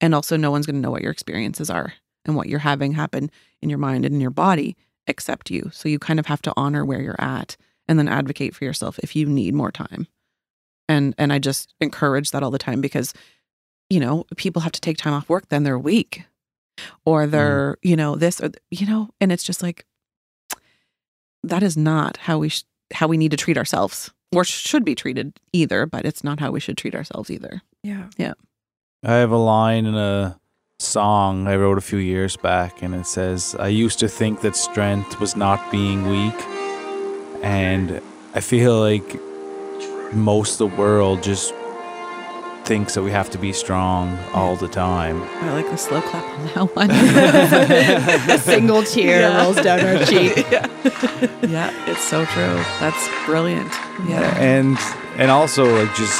And 0.00 0.14
also 0.14 0.36
no 0.36 0.50
one's 0.50 0.66
going 0.66 0.76
to 0.76 0.82
know 0.82 0.90
what 0.90 1.02
your 1.02 1.12
experiences 1.12 1.70
are 1.70 1.94
and 2.26 2.36
what 2.36 2.48
you're 2.48 2.58
having 2.58 2.92
happen 2.92 3.30
in 3.62 3.70
your 3.70 3.78
mind 3.78 4.04
and 4.04 4.14
in 4.14 4.20
your 4.20 4.30
body 4.30 4.76
except 5.06 5.50
you. 5.50 5.70
So 5.72 5.88
you 5.88 5.98
kind 5.98 6.18
of 6.18 6.26
have 6.26 6.42
to 6.42 6.52
honor 6.56 6.84
where 6.84 7.00
you're 7.00 7.20
at 7.20 7.56
and 7.88 7.98
then 7.98 8.08
advocate 8.08 8.54
for 8.54 8.64
yourself 8.64 8.98
if 8.98 9.14
you 9.14 9.26
need 9.26 9.54
more 9.54 9.72
time. 9.72 10.06
And 10.88 11.14
and 11.18 11.32
I 11.32 11.38
just 11.38 11.74
encourage 11.80 12.30
that 12.30 12.42
all 12.42 12.50
the 12.50 12.58
time 12.58 12.80
because 12.80 13.14
you 13.90 14.00
know, 14.00 14.24
people 14.36 14.62
have 14.62 14.72
to 14.72 14.80
take 14.80 14.96
time 14.96 15.12
off 15.12 15.28
work 15.28 15.48
then 15.48 15.62
they're 15.62 15.78
weak 15.78 16.24
or 17.04 17.26
mm. 17.26 17.30
they're, 17.30 17.76
you 17.82 17.96
know, 17.96 18.16
this 18.16 18.40
or 18.40 18.50
you 18.70 18.86
know, 18.86 19.10
and 19.20 19.30
it's 19.30 19.44
just 19.44 19.62
like 19.62 19.84
that 21.42 21.62
is 21.62 21.76
not 21.76 22.16
how 22.16 22.38
we 22.38 22.48
sh- 22.48 22.64
how 22.92 23.06
we 23.06 23.16
need 23.16 23.30
to 23.30 23.36
treat 23.36 23.58
ourselves 23.58 24.10
or 24.34 24.44
should 24.44 24.84
be 24.84 24.94
treated 24.94 25.38
either, 25.52 25.86
but 25.86 26.04
it's 26.04 26.24
not 26.24 26.40
how 26.40 26.50
we 26.50 26.60
should 26.60 26.76
treat 26.76 26.94
ourselves 26.94 27.30
either. 27.30 27.62
Yeah. 27.82 28.08
Yeah. 28.16 28.34
I 29.04 29.14
have 29.14 29.30
a 29.30 29.36
line 29.36 29.86
in 29.86 29.94
a 29.94 30.38
song 30.80 31.46
I 31.46 31.56
wrote 31.56 31.78
a 31.78 31.82
few 31.82 31.98
years 31.98 32.36
back, 32.36 32.82
and 32.82 32.94
it 32.94 33.06
says, 33.06 33.54
I 33.58 33.68
used 33.68 33.98
to 34.00 34.08
think 34.08 34.40
that 34.40 34.56
strength 34.56 35.20
was 35.20 35.36
not 35.36 35.70
being 35.70 36.08
weak. 36.08 36.40
And 37.42 38.00
I 38.34 38.40
feel 38.40 38.80
like 38.80 39.20
most 40.12 40.60
of 40.60 40.70
the 40.70 40.76
world 40.76 41.22
just 41.22 41.52
thinks 42.64 42.94
that 42.94 43.02
we 43.02 43.10
have 43.10 43.28
to 43.30 43.36
be 43.38 43.52
strong 43.52 44.18
all 44.32 44.56
the 44.56 44.68
time. 44.68 45.22
I 45.42 45.52
like 45.52 45.68
the 45.70 45.76
slow 45.76 46.00
clap 46.00 46.24
on 46.24 46.46
that 46.46 46.76
one. 46.76 46.90
A 48.30 48.38
single 48.38 48.82
tear 48.82 49.20
Yeah. 49.20 49.42
rolls 49.42 49.56
down 49.60 49.80
our 49.80 50.04
cheek. 50.06 50.36
yeah. 50.50 50.66
yeah, 51.42 51.90
it's 51.90 52.02
so 52.02 52.24
true. 52.24 52.54
That's 52.80 53.08
brilliant. 53.26 53.70
Yeah. 54.08 54.34
And 54.38 54.78
and 55.18 55.30
also 55.30 55.64
like 55.76 55.94
just 55.94 56.18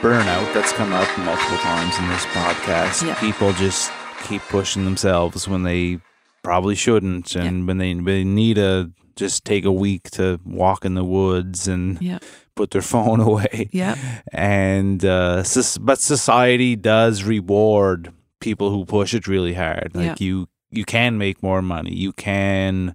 burnout 0.00 0.52
that's 0.54 0.72
come 0.72 0.92
up 0.92 1.08
multiple 1.18 1.56
times 1.58 1.98
in 1.98 2.08
this 2.08 2.24
podcast. 2.26 3.04
Yeah. 3.06 3.14
People 3.18 3.52
just 3.54 3.90
keep 4.24 4.42
pushing 4.42 4.84
themselves 4.84 5.48
when 5.48 5.64
they 5.64 5.98
probably 6.44 6.74
shouldn't 6.76 7.34
and 7.34 7.66
when 7.66 7.78
they, 7.78 7.94
they 7.94 8.22
need 8.22 8.54
to 8.56 8.92
just 9.16 9.44
take 9.44 9.64
a 9.64 9.72
week 9.72 10.10
to 10.10 10.38
walk 10.44 10.84
in 10.84 10.94
the 10.94 11.04
woods 11.04 11.66
and 11.66 12.00
Yeah. 12.00 12.18
Put 12.56 12.70
their 12.70 12.82
phone 12.94 13.20
away. 13.20 13.68
Yeah. 13.72 13.96
And 14.32 15.04
uh 15.04 15.44
but 15.80 15.98
society 15.98 16.76
does 16.76 17.24
reward 17.24 18.12
people 18.40 18.70
who 18.70 18.84
push 18.84 19.14
it 19.14 19.26
really 19.26 19.54
hard. 19.54 19.92
Like 19.94 20.20
you 20.20 20.48
you 20.70 20.84
can 20.84 21.18
make 21.18 21.42
more 21.42 21.62
money. 21.62 21.94
You 21.94 22.12
can 22.12 22.94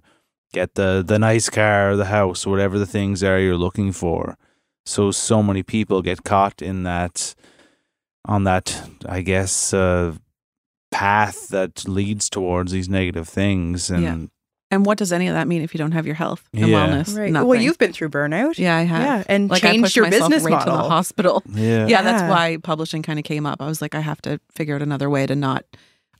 get 0.52 0.74
the 0.74 1.02
the 1.06 1.18
nice 1.18 1.48
car, 1.50 1.96
the 1.96 2.06
house, 2.06 2.46
whatever 2.46 2.78
the 2.78 2.86
things 2.86 3.22
are 3.22 3.38
you're 3.40 3.56
looking 3.56 3.92
for. 3.92 4.36
So 4.86 5.10
so 5.10 5.42
many 5.42 5.62
people 5.62 6.02
get 6.02 6.24
caught 6.24 6.62
in 6.62 6.82
that 6.84 7.34
on 8.24 8.44
that 8.44 8.88
I 9.08 9.22
guess 9.22 9.72
uh 9.74 10.14
path 10.90 11.48
that 11.48 11.86
leads 11.88 12.28
towards 12.28 12.72
these 12.72 12.88
negative 12.88 13.28
things 13.28 13.90
and 13.90 14.02
Yeah. 14.02 14.26
And 14.72 14.86
what 14.86 14.98
does 14.98 15.12
any 15.12 15.26
of 15.26 15.34
that 15.34 15.48
mean 15.48 15.62
if 15.62 15.74
you 15.74 15.78
don't 15.78 15.92
have 15.92 16.06
your 16.06 16.14
health 16.14 16.44
and 16.52 16.68
Yeah. 16.68 16.86
wellness? 16.86 17.16
Right. 17.18 17.32
Nothing. 17.32 17.48
Well, 17.48 17.60
you've 17.60 17.78
been 17.78 17.92
through 17.92 18.10
burnout. 18.10 18.56
yeah, 18.56 18.76
I 18.76 18.82
have. 18.82 19.02
Yeah. 19.02 19.22
And 19.26 19.50
Like 19.50 19.62
changed 19.62 19.82
pushed 19.82 19.96
your 19.96 20.08
business 20.08 20.44
right 20.44 20.58
to 20.64 20.70
the 20.70 20.76
hospital. 20.78 21.42
yeah. 21.52 21.86
Yeah, 21.88 22.02
that's 22.02 22.22
why 22.22 22.58
publishing 22.62 23.02
kind 23.02 23.18
of 23.18 23.24
came 23.24 23.46
up. 23.46 23.60
I 23.60 23.66
was 23.66 23.82
like, 23.82 23.94
I 23.96 24.00
have 24.00 24.22
to 24.22 24.40
figure 24.52 24.76
out 24.76 24.82
another 24.82 25.10
way 25.10 25.26
to 25.26 25.34
not. 25.34 25.64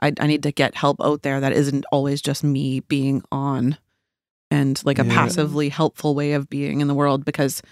I, 0.00 0.12
I 0.18 0.26
need 0.26 0.42
to 0.44 0.50
get 0.52 0.74
help 0.74 0.96
out 1.00 1.22
there 1.22 1.40
that 1.40 1.52
isn't 1.52 1.84
always 1.92 2.20
just 2.22 2.42
me 2.42 2.80
being 2.80 3.22
on, 3.30 3.76
and 4.50 4.80
like 4.84 4.98
a 4.98 5.04
Yeah. 5.04 5.14
passively 5.14 5.68
helpful 5.68 6.14
way 6.14 6.32
of 6.32 6.50
being 6.50 6.80
in 6.80 6.88
the 6.88 6.94
world. 6.94 7.24
Because, 7.24 7.62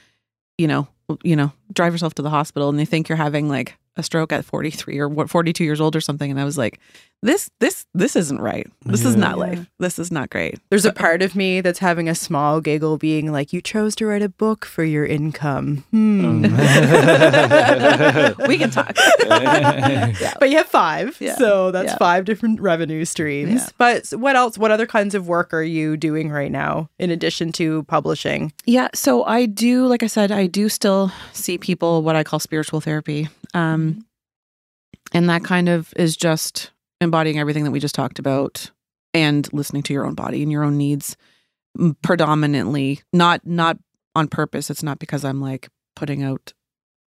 you 0.58 0.68
know, 0.68 0.86
you 1.24 1.34
know, 1.34 1.50
drive 1.72 1.92
yourself 1.92 2.14
to 2.14 2.22
the 2.22 2.30
hospital 2.30 2.68
and 2.68 2.78
they 2.78 2.84
think 2.84 3.08
you're 3.08 3.16
having 3.16 3.48
like 3.48 3.76
a 3.96 4.02
stroke 4.02 4.30
at 4.32 4.44
43 4.44 4.98
or 4.98 5.08
what 5.08 5.28
42 5.30 5.64
years 5.64 5.80
old 5.80 5.96
or 5.96 6.00
something, 6.00 6.30
and 6.30 6.38
I 6.38 6.44
was 6.44 6.56
like, 6.58 6.78
this 7.22 7.50
this 7.58 7.84
this 7.94 8.14
isn't 8.14 8.40
right. 8.40 8.70
This 8.84 9.04
is 9.04 9.16
not 9.16 9.30
Yeah. 9.38 9.44
life. 9.44 9.66
This 9.80 9.98
is 9.98 10.12
not 10.12 10.30
great. 10.30 10.60
There's 10.70 10.84
a 10.84 10.92
part 10.92 11.20
of 11.22 11.34
me 11.34 11.60
that's 11.60 11.80
having 11.80 12.08
a 12.08 12.14
small 12.14 12.60
giggle, 12.60 12.96
being 12.96 13.32
like, 13.32 13.52
"You 13.52 13.60
chose 13.60 13.96
to 13.96 14.06
write 14.06 14.22
a 14.22 14.28
book 14.28 14.64
for 14.64 14.84
your 14.84 15.04
income." 15.04 15.84
Hmm. 15.90 16.42
we 18.46 18.58
can 18.58 18.70
talk. 18.70 18.96
yeah. 19.26 20.34
But 20.38 20.50
you 20.50 20.56
have 20.58 20.66
five, 20.68 21.16
Yeah. 21.20 21.36
so 21.36 21.70
that's 21.70 21.92
Yeah. 21.92 21.96
five 21.98 22.24
different 22.24 22.60
revenue 22.60 23.04
streams. 23.04 23.62
Yeah. 23.62 23.68
But 23.78 24.10
what 24.10 24.36
else? 24.36 24.58
What 24.58 24.70
other 24.70 24.86
kinds 24.86 25.14
of 25.14 25.28
work 25.28 25.52
are 25.52 25.62
you 25.62 25.96
doing 25.96 26.30
right 26.30 26.50
now 26.52 26.88
in 26.98 27.10
addition 27.10 27.52
to 27.52 27.84
publishing? 27.84 28.52
Yeah, 28.66 28.88
so 28.94 29.24
I 29.24 29.46
do, 29.46 29.86
like 29.86 30.02
I 30.02 30.06
said, 30.08 30.30
I 30.30 30.46
do 30.46 30.68
still 30.68 31.12
see 31.32 31.58
people 31.58 32.02
what 32.02 32.16
I 32.16 32.24
call 32.24 32.38
spiritual 32.38 32.80
therapy. 32.80 33.28
Um, 33.54 34.04
and 35.12 35.28
that 35.30 35.42
kind 35.44 35.68
of 35.68 35.92
is 35.96 36.16
just 36.16 36.70
embodying 37.00 37.38
everything 37.38 37.64
that 37.64 37.70
we 37.70 37.80
just 37.80 37.94
talked 37.94 38.18
about 38.18 38.70
and 39.14 39.50
listening 39.52 39.82
to 39.84 39.92
your 39.92 40.06
own 40.06 40.14
body 40.14 40.42
and 40.42 40.52
your 40.52 40.64
own 40.64 40.76
needs 40.76 41.16
predominantly 42.02 43.00
not 43.12 43.46
not 43.46 43.78
on 44.14 44.28
purpose. 44.28 44.70
It's 44.70 44.82
not 44.82 44.98
because 44.98 45.24
i'm 45.24 45.40
like 45.40 45.68
putting 45.94 46.22
out 46.22 46.52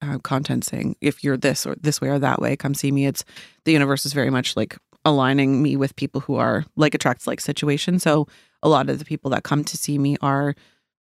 uh, 0.02 0.18
content 0.18 0.64
saying 0.64 0.96
if 1.00 1.24
you're 1.24 1.36
this 1.36 1.66
or 1.66 1.74
this 1.76 2.00
way 2.00 2.08
or 2.08 2.18
that 2.18 2.40
way 2.40 2.56
come 2.56 2.74
see 2.74 2.92
me. 2.92 3.06
It's 3.06 3.24
the 3.64 3.72
universe 3.72 4.04
is 4.06 4.12
very 4.12 4.30
much 4.30 4.56
like 4.56 4.76
aligning 5.06 5.62
me 5.62 5.76
with 5.76 5.94
people 5.96 6.20
who 6.20 6.34
are 6.34 6.64
like 6.74 6.92
attracts 6.92 7.28
like 7.28 7.40
situation 7.40 8.00
so 8.00 8.26
a 8.60 8.68
lot 8.68 8.90
of 8.90 8.98
the 8.98 9.04
people 9.04 9.30
that 9.30 9.44
come 9.44 9.62
to 9.62 9.76
see 9.76 9.98
me 9.98 10.16
are 10.20 10.52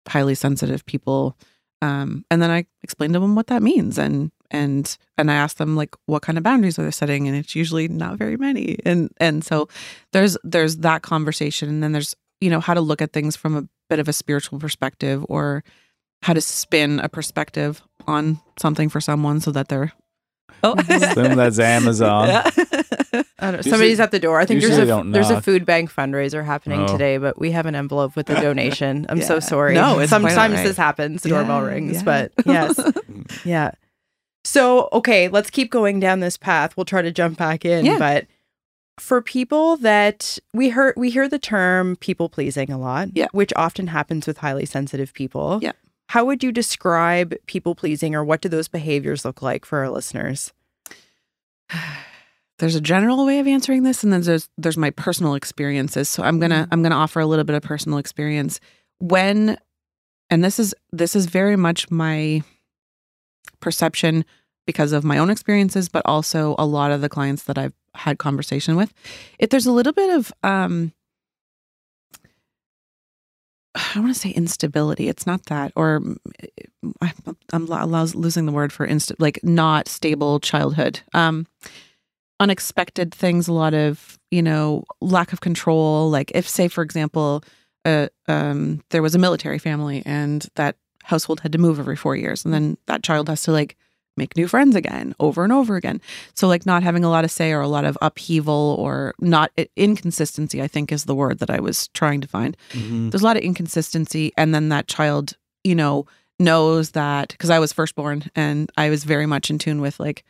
highly 0.08 0.34
sensitive 0.34 0.84
people 0.86 1.38
um, 1.82 2.24
and 2.28 2.42
then 2.42 2.50
i 2.50 2.66
explain 2.82 3.12
to 3.12 3.20
them 3.20 3.36
what 3.36 3.46
that 3.46 3.62
means 3.62 3.98
and 3.98 4.32
and 4.52 4.96
and 5.18 5.30
i 5.30 5.34
ask 5.34 5.56
them 5.56 5.74
like 5.74 5.94
what 6.06 6.22
kind 6.22 6.38
of 6.38 6.44
boundaries 6.44 6.78
are 6.78 6.84
they 6.84 6.90
setting 6.92 7.26
and 7.26 7.36
it's 7.36 7.56
usually 7.56 7.88
not 7.88 8.16
very 8.16 8.36
many 8.36 8.78
and 8.84 9.10
and 9.18 9.44
so 9.44 9.68
there's 10.12 10.36
there's 10.44 10.76
that 10.78 11.02
conversation 11.02 11.68
and 11.68 11.82
then 11.82 11.90
there's 11.92 12.14
you 12.40 12.50
know 12.50 12.60
how 12.60 12.74
to 12.74 12.80
look 12.80 13.02
at 13.02 13.12
things 13.12 13.34
from 13.34 13.56
a 13.56 13.66
bit 13.90 13.98
of 13.98 14.08
a 14.08 14.12
spiritual 14.12 14.58
perspective 14.60 15.24
or 15.28 15.64
how 16.22 16.32
to 16.32 16.40
spin 16.40 17.00
a 17.00 17.08
perspective 17.08 17.82
on 18.06 18.38
something 18.58 18.88
for 18.88 19.00
someone 19.00 19.40
so 19.40 19.50
that 19.50 19.68
they're 19.68 19.92
oh 20.62 20.74
Assume 20.78 21.34
that's 21.36 21.58
Amazon. 21.58 22.28
Yeah. 22.28 22.42
I 22.46 22.52
don't 22.52 23.24
know. 23.40 23.48
Usually- 23.56 23.62
Somebody's 23.70 24.00
at 24.00 24.10
the 24.12 24.20
door. 24.20 24.38
I 24.38 24.44
think 24.46 24.60
there's 24.60 24.78
a 24.78 24.86
don't 24.86 25.10
there's 25.10 25.30
a 25.30 25.40
food 25.42 25.66
bank 25.66 25.90
fundraiser 25.92 26.44
happening 26.44 26.82
Oh. 26.82 26.86
today, 26.86 27.16
but 27.18 27.36
we 27.40 27.50
have 27.50 27.66
an 27.66 27.74
envelope 27.74 28.14
with 28.14 28.30
a 28.30 28.34
donation. 28.40 29.06
I'm 29.08 29.20
so 29.22 29.40
sorry. 29.40 29.74
No, 29.74 29.98
it's 29.98 30.10
sometimes 30.10 30.54
right. 30.54 30.62
this 30.64 30.76
happens. 30.76 31.22
The 31.22 31.30
doorbell 31.30 31.62
rings, 31.62 31.96
yeah. 31.96 32.02
but 32.04 32.32
yes, 32.46 32.80
yeah. 33.44 33.72
So 34.44 34.88
okay, 34.92 35.28
let's 35.28 35.50
keep 35.50 35.70
going 35.70 36.00
down 36.00 36.20
this 36.20 36.36
path. 36.36 36.76
We'll 36.76 36.84
try 36.84 37.02
to 37.02 37.12
jump 37.12 37.38
back 37.38 37.64
in, 37.64 37.84
Yeah. 37.84 37.98
but 37.98 38.26
for 38.98 39.22
people 39.22 39.76
that 39.78 40.38
we 40.52 40.70
hear 40.70 40.94
we 40.96 41.10
hear 41.10 41.28
the 41.28 41.38
term 41.38 41.96
people 41.96 42.28
pleasing 42.28 42.70
a 42.70 42.78
lot, 42.78 43.08
Yeah. 43.14 43.28
which 43.32 43.52
often 43.56 43.88
happens 43.88 44.26
with 44.26 44.38
highly 44.38 44.66
sensitive 44.66 45.12
people. 45.14 45.60
Yeah. 45.62 45.72
How 46.08 46.24
would 46.24 46.42
you 46.42 46.52
describe 46.52 47.34
people 47.46 47.74
pleasing 47.74 48.14
or 48.14 48.24
what 48.24 48.42
do 48.42 48.48
those 48.48 48.68
behaviors 48.68 49.24
look 49.24 49.40
like 49.40 49.64
for 49.64 49.78
our 49.78 49.90
listeners? 49.90 50.52
there's 52.58 52.74
a 52.76 52.80
general 52.80 53.26
way 53.26 53.40
of 53.40 53.46
answering 53.48 53.82
this 53.82 54.04
and 54.04 54.12
then 54.12 54.20
there's 54.22 54.48
there's 54.56 54.76
my 54.76 54.90
personal 54.90 55.34
experiences 55.34 56.08
so 56.08 56.22
i'm 56.22 56.38
gonna 56.38 56.64
mm. 56.64 56.68
i'm 56.70 56.82
gonna 56.82 56.94
offer 56.94 57.18
a 57.18 57.26
little 57.26 57.44
bit 57.44 57.56
of 57.56 57.62
personal 57.62 57.98
experience 57.98 58.60
when 59.00 59.58
and 60.30 60.44
this 60.44 60.60
is 60.60 60.74
this 60.92 61.16
is 61.16 61.26
very 61.26 61.56
much 61.56 61.90
my 61.90 62.42
perception 63.60 64.24
because 64.66 64.92
of 64.92 65.04
my 65.04 65.18
own 65.18 65.30
experiences 65.30 65.88
but 65.88 66.02
also 66.04 66.54
a 66.58 66.66
lot 66.66 66.90
of 66.90 67.00
the 67.00 67.08
clients 67.08 67.44
that 67.44 67.58
i've 67.58 67.74
had 67.94 68.18
conversation 68.18 68.76
with 68.76 68.92
if 69.38 69.50
there's 69.50 69.66
a 69.66 69.72
little 69.72 69.92
bit 69.92 70.10
of 70.10 70.32
um 70.42 70.92
I 73.74 73.90
don't 73.94 74.04
want 74.04 74.14
to 74.14 74.20
say 74.20 74.30
instability. 74.30 75.08
It's 75.08 75.26
not 75.26 75.46
that, 75.46 75.72
or 75.76 76.00
mm, 76.00 76.16
I'm 77.52 77.66
lo- 77.66 77.86
lo- 77.86 78.06
losing 78.14 78.44
the 78.44 78.52
word 78.52 78.72
for 78.72 78.86
insta, 78.86 79.14
like 79.18 79.42
not 79.42 79.88
stable 79.88 80.40
childhood. 80.40 81.00
Um, 81.14 81.46
unexpected 82.38 83.14
things, 83.14 83.48
a 83.48 83.52
lot 83.52 83.72
of 83.72 84.18
you 84.30 84.42
know 84.42 84.84
lack 85.00 85.32
of 85.32 85.40
control. 85.40 86.10
Like 86.10 86.32
if, 86.34 86.46
say, 86.46 86.68
for 86.68 86.82
example, 86.82 87.44
uh, 87.86 88.08
um, 88.28 88.82
there 88.90 89.02
was 89.02 89.14
a 89.14 89.18
military 89.18 89.58
family 89.58 90.02
and 90.04 90.46
that 90.56 90.76
household 91.04 91.40
had 91.40 91.52
to 91.52 91.58
move 91.58 91.78
every 91.78 91.96
four 91.96 92.16
years, 92.16 92.44
and 92.44 92.52
then 92.54 92.76
that 92.86 93.02
child 93.02 93.28
has 93.28 93.42
to 93.44 93.52
like 93.52 93.76
make 94.16 94.36
new 94.36 94.46
friends 94.46 94.76
again 94.76 95.14
over 95.20 95.42
and 95.42 95.52
over 95.52 95.74
again. 95.76 95.98
So 96.34 96.46
like 96.46 96.66
not 96.66 96.82
having 96.82 97.02
a 97.02 97.08
lot 97.10 97.24
of 97.24 97.30
say 97.30 97.50
or 97.52 97.60
a 97.62 97.68
lot 97.68 97.86
of 97.86 97.96
upheaval 98.02 98.76
or 98.78 99.14
not 99.20 99.50
inconsistency, 99.76 100.60
I 100.62 100.68
think 100.68 100.92
is 100.92 101.04
the 101.04 101.14
word 101.14 101.38
that 101.38 101.48
I 101.50 101.60
was 101.60 101.88
trying 101.94 102.20
to 102.20 102.28
find. 102.28 102.54
Mhm. 102.72 103.10
there's 103.10 103.22
a 103.22 103.24
lot 103.24 103.36
of 103.38 103.42
inconsistency. 103.42 104.32
And 104.36 104.54
then 104.54 104.68
that 104.68 104.86
child 104.86 105.32
you 105.64 105.74
know 105.74 106.06
knows 106.40 106.90
that 106.90 107.28
because 107.28 107.50
i 107.50 107.58
was 107.60 107.72
firstborn 107.72 108.28
and 108.34 108.68
i 108.76 108.90
was 108.90 109.04
very 109.04 109.26
much 109.26 109.48
in 109.48 109.58
tune 109.58 109.80
with 109.80 110.00
like 110.00 110.24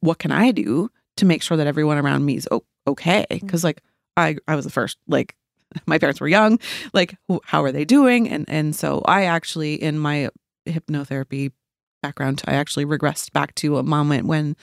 what 0.00 0.18
can 0.18 0.30
i 0.30 0.50
do 0.52 0.90
to 1.16 1.24
make 1.24 1.42
sure 1.42 1.56
that 1.56 1.66
everyone 1.66 1.96
around 1.98 2.24
me 2.24 2.36
is 2.36 2.46
o- 2.50 2.62
okay? 2.86 3.26
Because 3.30 3.64
like 3.64 3.82
i 4.16 4.36
i 4.46 4.54
was 4.54 4.64
the 4.64 4.70
first 4.70 4.96
like 5.08 5.34
my 5.86 5.98
parents 5.98 6.20
were 6.20 6.28
young 6.28 6.58
like 6.92 7.16
how 7.44 7.62
are 7.62 7.72
they 7.72 7.84
doing 7.84 8.28
and 8.28 8.44
and 8.48 8.74
so 8.74 9.02
i 9.06 9.24
actually 9.24 9.74
in 9.74 9.98
my 9.98 10.28
hypnotherapy 10.66 11.52
background 12.02 12.42
i 12.46 12.54
actually 12.54 12.84
regressed 12.84 13.32
back 13.32 13.54
to 13.54 13.78
a 13.78 13.82
moment 13.82 14.26
when 14.26 14.56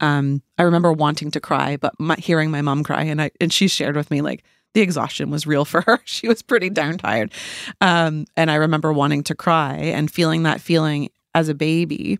um 0.00 0.42
i 0.58 0.62
remember 0.62 0.92
wanting 0.92 1.30
to 1.30 1.40
cry 1.40 1.76
but 1.76 1.98
my, 1.98 2.16
hearing 2.16 2.50
my 2.50 2.62
mom 2.62 2.82
cry 2.82 3.02
and 3.02 3.20
i 3.20 3.30
and 3.40 3.52
she 3.52 3.68
shared 3.68 3.96
with 3.96 4.10
me 4.10 4.20
like 4.20 4.44
the 4.76 4.82
exhaustion 4.82 5.30
was 5.30 5.46
real 5.46 5.64
for 5.64 5.80
her. 5.86 6.00
She 6.04 6.28
was 6.28 6.42
pretty 6.42 6.68
darn 6.68 6.98
tired. 6.98 7.32
Um, 7.80 8.26
and 8.36 8.50
I 8.50 8.56
remember 8.56 8.92
wanting 8.92 9.22
to 9.24 9.34
cry 9.34 9.74
and 9.76 10.10
feeling 10.10 10.42
that 10.42 10.60
feeling 10.60 11.08
as 11.34 11.48
a 11.48 11.54
baby, 11.54 12.18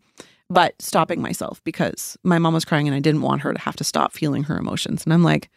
but 0.49 0.75
stopping 0.81 1.21
myself 1.21 1.63
because 1.65 2.17
my 2.25 2.39
mom 2.39 2.55
was 2.55 2.65
crying 2.65 2.89
and 2.89 2.95
I 2.95 3.01
didn't 3.01 3.21
want 3.21 3.43
her 3.43 3.53
to 3.53 3.61
have 3.61 3.77
to 3.77 3.85
stop 3.85 4.15
feeling 4.15 4.45
her 4.45 4.57
emotions. 4.57 5.05
And 5.05 5.13
I'm 5.13 5.23
like, 5.23 5.51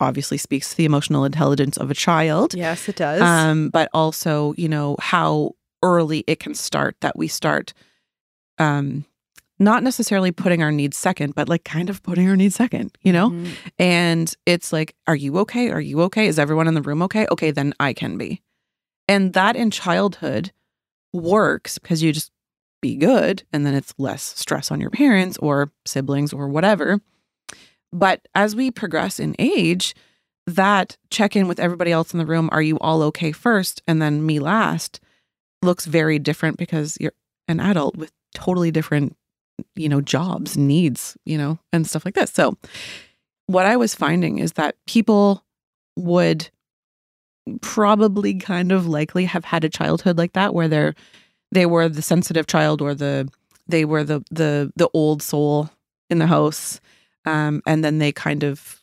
obviously 0.00 0.38
speaks 0.38 0.70
to 0.70 0.76
the 0.76 0.84
emotional 0.84 1.24
intelligence 1.24 1.76
of 1.76 1.90
a 1.90 1.94
child. 1.94 2.54
Yes, 2.54 2.88
it 2.88 2.96
does. 2.96 3.20
Um, 3.22 3.68
but 3.70 3.88
also, 3.94 4.54
you 4.56 4.68
know, 4.68 4.96
how 5.00 5.52
early 5.82 6.24
it 6.26 6.40
can 6.40 6.54
start 6.54 6.96
that 7.00 7.16
we 7.16 7.28
start 7.28 7.72
um 8.58 9.04
not 9.60 9.82
necessarily 9.84 10.32
putting 10.32 10.62
our 10.64 10.72
needs 10.72 10.96
second, 10.96 11.34
but 11.36 11.48
like 11.48 11.62
kind 11.64 11.88
of 11.88 12.02
putting 12.02 12.28
our 12.28 12.34
needs 12.36 12.56
second, 12.56 12.96
you 13.02 13.12
know? 13.12 13.30
Mhm. 13.30 13.52
And 13.78 14.34
it's 14.46 14.72
like, 14.72 14.96
are 15.06 15.14
you 15.14 15.38
okay? 15.38 15.70
Are 15.70 15.80
you 15.80 16.02
okay? 16.02 16.26
Is 16.26 16.40
everyone 16.40 16.66
in 16.66 16.74
the 16.74 16.82
room 16.82 17.02
okay? 17.02 17.24
Okay, 17.30 17.52
then 17.52 17.72
I 17.78 17.92
can 17.92 18.18
be. 18.18 18.42
And 19.06 19.32
that 19.34 19.54
in 19.54 19.70
childhood 19.70 20.50
works 21.12 21.78
because 21.78 22.02
you 22.02 22.12
just 22.12 22.32
be 22.82 22.96
good 22.96 23.44
and 23.52 23.64
then 23.64 23.74
it's 23.74 23.94
less 23.96 24.22
stress 24.22 24.70
on 24.72 24.80
your 24.80 24.90
parents 24.90 25.38
or 25.38 25.70
siblings 25.86 26.32
or 26.32 26.48
whatever. 26.48 27.00
But 27.94 28.26
as 28.34 28.56
we 28.56 28.72
progress 28.72 29.20
in 29.20 29.36
age, 29.38 29.94
that 30.48 30.98
check 31.10 31.36
in 31.36 31.48
with 31.48 31.60
everybody 31.60 31.92
else 31.92 32.12
in 32.12 32.18
the 32.18 32.26
room, 32.26 32.50
are 32.52 32.60
you 32.60 32.78
all 32.80 33.02
okay 33.04 33.32
first? 33.32 33.82
And 33.86 34.02
then 34.02 34.26
me 34.26 34.40
last 34.40 35.00
looks 35.62 35.86
very 35.86 36.18
different 36.18 36.58
because 36.58 36.98
you're 37.00 37.12
an 37.48 37.60
adult 37.60 37.96
with 37.96 38.12
totally 38.34 38.72
different, 38.72 39.16
you 39.76 39.88
know, 39.88 40.00
jobs, 40.00 40.58
needs, 40.58 41.16
you 41.24 41.38
know, 41.38 41.58
and 41.72 41.86
stuff 41.86 42.04
like 42.04 42.14
this. 42.14 42.32
So, 42.32 42.58
what 43.46 43.64
I 43.64 43.76
was 43.76 43.94
finding 43.94 44.38
is 44.38 44.54
that 44.54 44.74
people 44.86 45.44
would 45.96 46.50
probably 47.60 48.34
kind 48.34 48.72
of 48.72 48.86
likely 48.86 49.26
have 49.26 49.44
had 49.44 49.64
a 49.64 49.68
childhood 49.68 50.18
like 50.18 50.32
that 50.32 50.52
where 50.54 50.66
they're 50.66 50.94
they 51.52 51.66
were 51.66 51.88
the 51.88 52.02
sensitive 52.02 52.46
child 52.46 52.82
or 52.82 52.94
the 52.94 53.28
they 53.68 53.84
were 53.84 54.02
the 54.02 54.24
the 54.30 54.72
the 54.76 54.88
old 54.94 55.22
soul 55.22 55.70
in 56.10 56.18
the 56.18 56.26
house 56.26 56.80
um 57.26 57.62
and 57.66 57.84
then 57.84 57.98
they 57.98 58.12
kind 58.12 58.42
of 58.42 58.82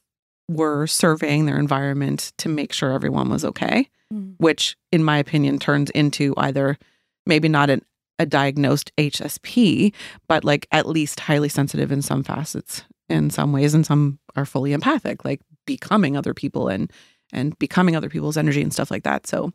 were 0.50 0.86
surveying 0.88 1.46
their 1.46 1.58
environment 1.60 2.34
to 2.38 2.50
make 2.50 2.74
sure 2.74 2.92
everyone 2.92 3.30
was 3.30 3.46
okay 3.46 3.88
Mm. 4.14 4.36
which 4.40 4.76
in 4.92 5.06
my 5.06 5.18
opinion 5.18 5.58
turns 5.58 5.90
into 5.92 6.34
either 6.36 6.78
maybe 7.26 7.48
not 7.48 7.70
an, 7.70 7.82
a 8.20 8.26
diagnosed 8.26 8.92
HSP 8.98 9.94
but 10.28 10.44
like 10.44 10.68
at 10.74 10.86
least 10.86 11.22
highly 11.22 11.48
sensitive 11.48 11.94
in 11.94 12.02
some 12.02 12.22
facets 12.22 12.84
in 13.08 13.30
some 13.30 13.54
ways 13.54 13.74
and 13.74 13.86
some 13.86 14.20
are 14.36 14.46
fully 14.46 14.74
empathic 14.74 15.24
like 15.24 15.40
becoming 15.66 16.18
other 16.18 16.34
people 16.34 16.68
and 16.68 16.92
and 17.32 17.58
becoming 17.58 17.96
other 17.96 18.10
people's 18.10 18.36
energy 18.36 18.62
and 18.62 18.74
stuff 18.74 18.92
like 18.92 19.04
that 19.04 19.26
so 19.28 19.54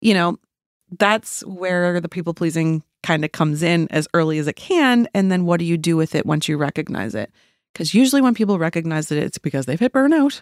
you 0.00 0.14
know 0.14 0.38
that's 0.98 1.44
where 1.46 2.00
the 2.00 2.08
people 2.08 2.32
pleasing 2.34 2.84
kind 3.02 3.24
of 3.24 3.32
comes 3.32 3.60
in 3.60 3.88
as 3.90 4.06
early 4.14 4.38
as 4.38 4.46
it 4.46 4.54
can 4.56 5.08
and 5.14 5.32
then 5.32 5.46
what 5.46 5.58
do 5.58 5.64
you 5.66 5.76
do 5.76 5.96
with 5.96 6.14
it 6.14 6.26
once 6.26 6.48
you 6.48 6.56
recognize 6.56 7.16
it 7.16 7.32
because 7.72 7.94
usually 7.94 8.22
when 8.22 8.34
people 8.34 8.58
recognize 8.58 9.08
that 9.08 9.18
it's 9.18 9.38
because 9.38 9.66
they've 9.66 9.80
hit 9.80 9.92
burnout 9.92 10.40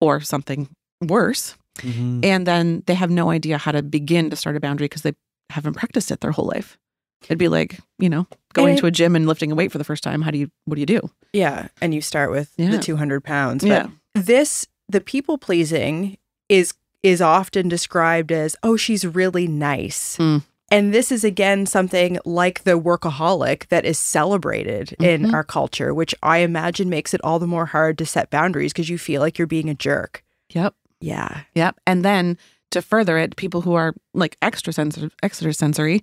or 0.00 0.20
something 0.20 0.68
worse 1.02 1.54
Mhm. 1.78 2.24
and 2.24 2.46
then 2.46 2.82
they 2.86 2.94
have 2.94 3.10
no 3.10 3.30
idea 3.30 3.56
how 3.58 3.70
to 3.72 3.82
begin 3.82 4.30
to 4.30 4.36
start 4.36 4.56
a 4.56 4.60
boundary 4.60 4.86
because 4.86 5.02
they 5.02 5.12
haven't 5.50 5.74
practiced 5.74 6.10
it 6.10 6.20
their 6.20 6.32
whole 6.32 6.46
life 6.46 6.76
it'd 7.24 7.38
be 7.38 7.48
like 7.48 7.78
you 8.00 8.08
know 8.08 8.26
going 8.52 8.70
And- 8.70 8.78
to 8.78 8.86
a 8.86 8.90
gym 8.90 9.14
and 9.14 9.26
lifting 9.26 9.52
a 9.52 9.54
weight 9.54 9.70
for 9.72 9.78
the 9.78 9.84
first 9.84 10.02
time 10.02 10.22
how 10.22 10.30
do 10.32 10.38
you 10.38 10.50
what 10.64 10.74
do 10.74 10.80
you 10.80 10.86
do 10.86 11.10
Yeah. 11.34 11.68
And 11.82 11.94
you 11.94 12.00
start 12.00 12.30
with 12.30 12.52
Yeah. 12.56 12.70
the 12.70 12.78
200 12.78 13.22
pounds. 13.22 13.62
But 13.62 13.68
Yeah. 13.68 13.86
this, 14.14 14.66
the 14.88 15.00
people 15.02 15.36
pleasing 15.38 16.16
is 16.48 16.72
is 17.02 17.20
often 17.20 17.68
described 17.68 18.32
as, 18.32 18.56
oh, 18.62 18.76
she's 18.76 19.04
really 19.04 19.46
nice. 19.46 20.16
Mm. 20.16 20.42
And 20.70 20.92
this 20.92 21.10
is 21.10 21.24
again 21.24 21.64
something 21.66 22.18
like 22.24 22.64
the 22.64 22.78
workaholic 22.78 23.68
that 23.68 23.84
is 23.86 23.98
celebrated 23.98 24.94
in 25.00 25.22
Mhm. 25.24 25.32
our 25.32 25.44
culture, 25.44 25.94
which 25.94 26.14
I 26.22 26.38
imagine 26.38 26.90
makes 26.90 27.14
it 27.14 27.20
all 27.24 27.38
the 27.38 27.46
more 27.46 27.66
hard 27.66 27.96
to 27.98 28.06
set 28.06 28.30
boundaries 28.30 28.72
because 28.72 28.90
you 28.90 28.98
feel 28.98 29.22
like 29.22 29.38
you're 29.38 29.46
being 29.46 29.70
a 29.70 29.74
jerk. 29.74 30.22
Yep. 30.50 30.74
Yeah. 31.00 31.42
Yep. 31.54 31.80
And 31.86 32.04
then 32.04 32.36
to 32.70 32.82
further 32.82 33.16
it, 33.16 33.36
people 33.36 33.62
who 33.62 33.74
are 33.74 33.94
like 34.12 34.36
extra 34.42 34.72
sensitive, 34.72 35.14
extra 35.22 35.54
sensory 35.54 36.02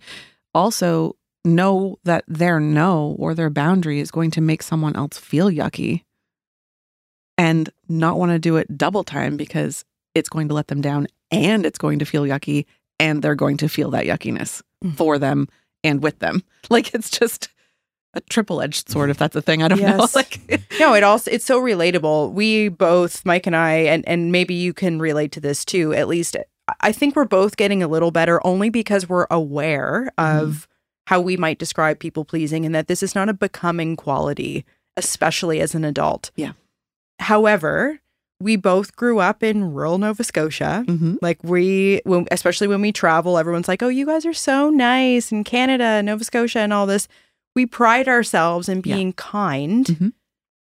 also 0.56 1.16
know 1.44 2.00
that 2.04 2.24
their 2.28 2.60
no 2.60 3.16
or 3.20 3.36
their 3.36 3.52
boundary 3.52 4.00
is 4.00 4.10
going 4.10 4.32
to 4.32 4.42
make 4.42 4.64
someone 4.64 4.96
else 4.96 5.18
feel 5.20 5.52
yucky 5.52 6.02
and 7.38 7.70
not 7.88 8.18
want 8.18 8.32
to 8.32 8.40
do 8.40 8.58
it 8.58 8.78
double 8.78 9.04
time 9.04 9.38
because 9.38 9.86
it's 10.16 10.30
going 10.30 10.48
to 10.48 10.54
let 10.56 10.68
them 10.70 10.82
down 10.82 11.06
and 11.30 11.66
it's 11.66 11.78
going 11.78 12.00
to 12.00 12.06
feel 12.06 12.24
yucky 12.24 12.66
and 13.00 13.22
they're 13.22 13.36
going 13.36 13.58
to 13.58 13.70
feel 13.70 13.92
that 13.92 14.06
yuckiness 14.06 14.62
Mhm. 14.84 14.96
for 14.98 15.18
them 15.20 15.48
and 15.84 16.02
with 16.04 16.20
them. 16.20 16.44
Like 16.70 16.94
it's 16.94 17.10
just 17.12 17.50
a 18.16 18.22
triple 18.22 18.62
edged 18.62 18.90
sword, 18.90 19.10
if 19.10 19.18
that's 19.18 19.36
a 19.36 19.42
thing. 19.42 19.62
I 19.62 19.68
don't 19.68 19.82
know. 19.82 20.08
Like, 20.16 20.40
No, 20.80 20.94
it 20.94 21.04
also 21.04 21.30
it's 21.32 21.46
so 21.46 21.62
relatable. 21.62 22.32
We 22.34 22.70
both, 22.70 23.26
Mike 23.26 23.46
and 23.48 23.56
I, 23.56 23.74
and 23.74 24.08
and 24.08 24.32
maybe 24.32 24.54
you 24.54 24.74
can 24.74 25.00
relate 25.00 25.32
to 25.34 25.40
this 25.42 25.64
too. 25.66 25.94
At 25.94 26.08
least 26.08 26.36
I 26.80 26.92
think 26.92 27.16
we're 27.16 27.26
both 27.26 27.58
getting 27.58 27.84
a 27.84 27.88
little 27.88 28.12
better 28.12 28.46
only 28.46 28.70
because 28.70 29.08
we're 29.08 29.28
aware 29.30 30.12
of 30.18 30.68
how 31.08 31.22
we 31.22 31.38
might 31.38 31.60
describe 31.60 32.00
people 32.00 32.26
pleasing 32.26 32.66
and 32.66 32.74
that 32.74 32.88
this 32.88 33.04
is 33.04 33.14
not 33.14 33.30
a 33.30 33.34
becoming 33.34 33.96
quality, 33.96 34.66
especially 34.98 35.62
as 35.62 35.76
an 35.76 35.86
adult. 35.86 36.32
Yeah. 36.36 36.54
However, 37.20 38.00
we 38.40 38.56
both 38.58 38.96
grew 38.96 39.20
up 39.20 39.42
in 39.44 39.74
rural 39.74 39.98
Nova 39.98 40.24
Scotia. 40.24 40.84
mhm. 40.88 41.18
Like 41.22 41.44
we, 41.44 42.02
when, 42.04 42.26
especially 42.32 42.68
when 42.68 42.82
we 42.82 42.92
travel, 42.92 43.38
everyone's 43.38 43.68
like, 43.68 43.82
"Oh, 43.82 43.88
you 43.88 44.06
guys 44.06 44.26
are 44.26 44.34
so 44.34 44.70
nice 44.70 45.32
in 45.32 45.44
Canada, 45.44 46.04
Nova 46.04 46.24
Scotia, 46.24 46.60
and 46.60 46.74
all 46.74 46.86
this." 46.86 47.08
We 47.56 47.66
pride 47.66 48.08
ourselves 48.10 48.68
in 48.68 48.78
Yeah. 48.84 48.96
being 48.96 49.14
kind, 49.14 49.86
Mhm. 49.86 50.14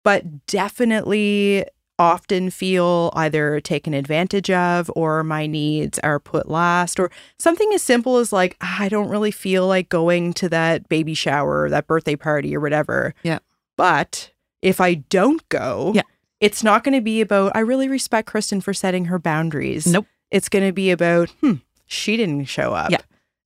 but 0.04 0.46
definitely 0.46 1.64
often 1.98 2.50
feel 2.50 3.12
either 3.14 3.60
taken 3.60 3.94
advantage 3.94 4.50
of 4.50 4.90
or 4.96 5.22
my 5.22 5.46
needs 5.46 6.00
are 6.00 6.18
put 6.18 6.48
last 6.48 6.98
or 6.98 7.10
something 7.38 7.70
as 7.74 7.82
simple 7.82 8.16
as 8.16 8.32
like 8.32 8.56
"Ah, 8.60 8.78
I 8.80 8.88
don't 8.88 9.08
really 9.08 9.30
feel 9.30 9.68
like 9.68 9.88
going 9.88 10.32
to 10.34 10.48
that 10.48 10.88
baby 10.88 11.14
shower 11.14 11.62
or 11.62 11.70
that 11.70 11.86
birthday 11.86 12.16
party 12.16 12.56
or 12.56 12.60
whatever. 12.60 13.14
Yeah. 13.22 13.38
But 13.76 14.32
if 14.62 14.80
I 14.80 14.94
don't 14.94 15.48
go, 15.48 15.92
Yeah. 15.94 16.02
It's 16.42 16.64
not 16.64 16.82
going 16.82 16.94
to 16.94 17.00
be 17.00 17.20
about 17.20 17.52
I 17.54 17.60
really 17.60 17.88
respect 17.88 18.28
Kristen 18.28 18.60
for 18.60 18.74
setting 18.74 19.06
her 19.06 19.18
boundaries. 19.18 19.86
Nope. 19.86 20.06
It's 20.30 20.48
going 20.48 20.66
to 20.66 20.72
be 20.72 20.90
about 20.90 21.30
hmm, 21.40 21.54
she 21.86 22.16
didn't 22.16 22.44
show 22.46 22.74
up. 22.74 22.90
Yeah. 22.90 22.98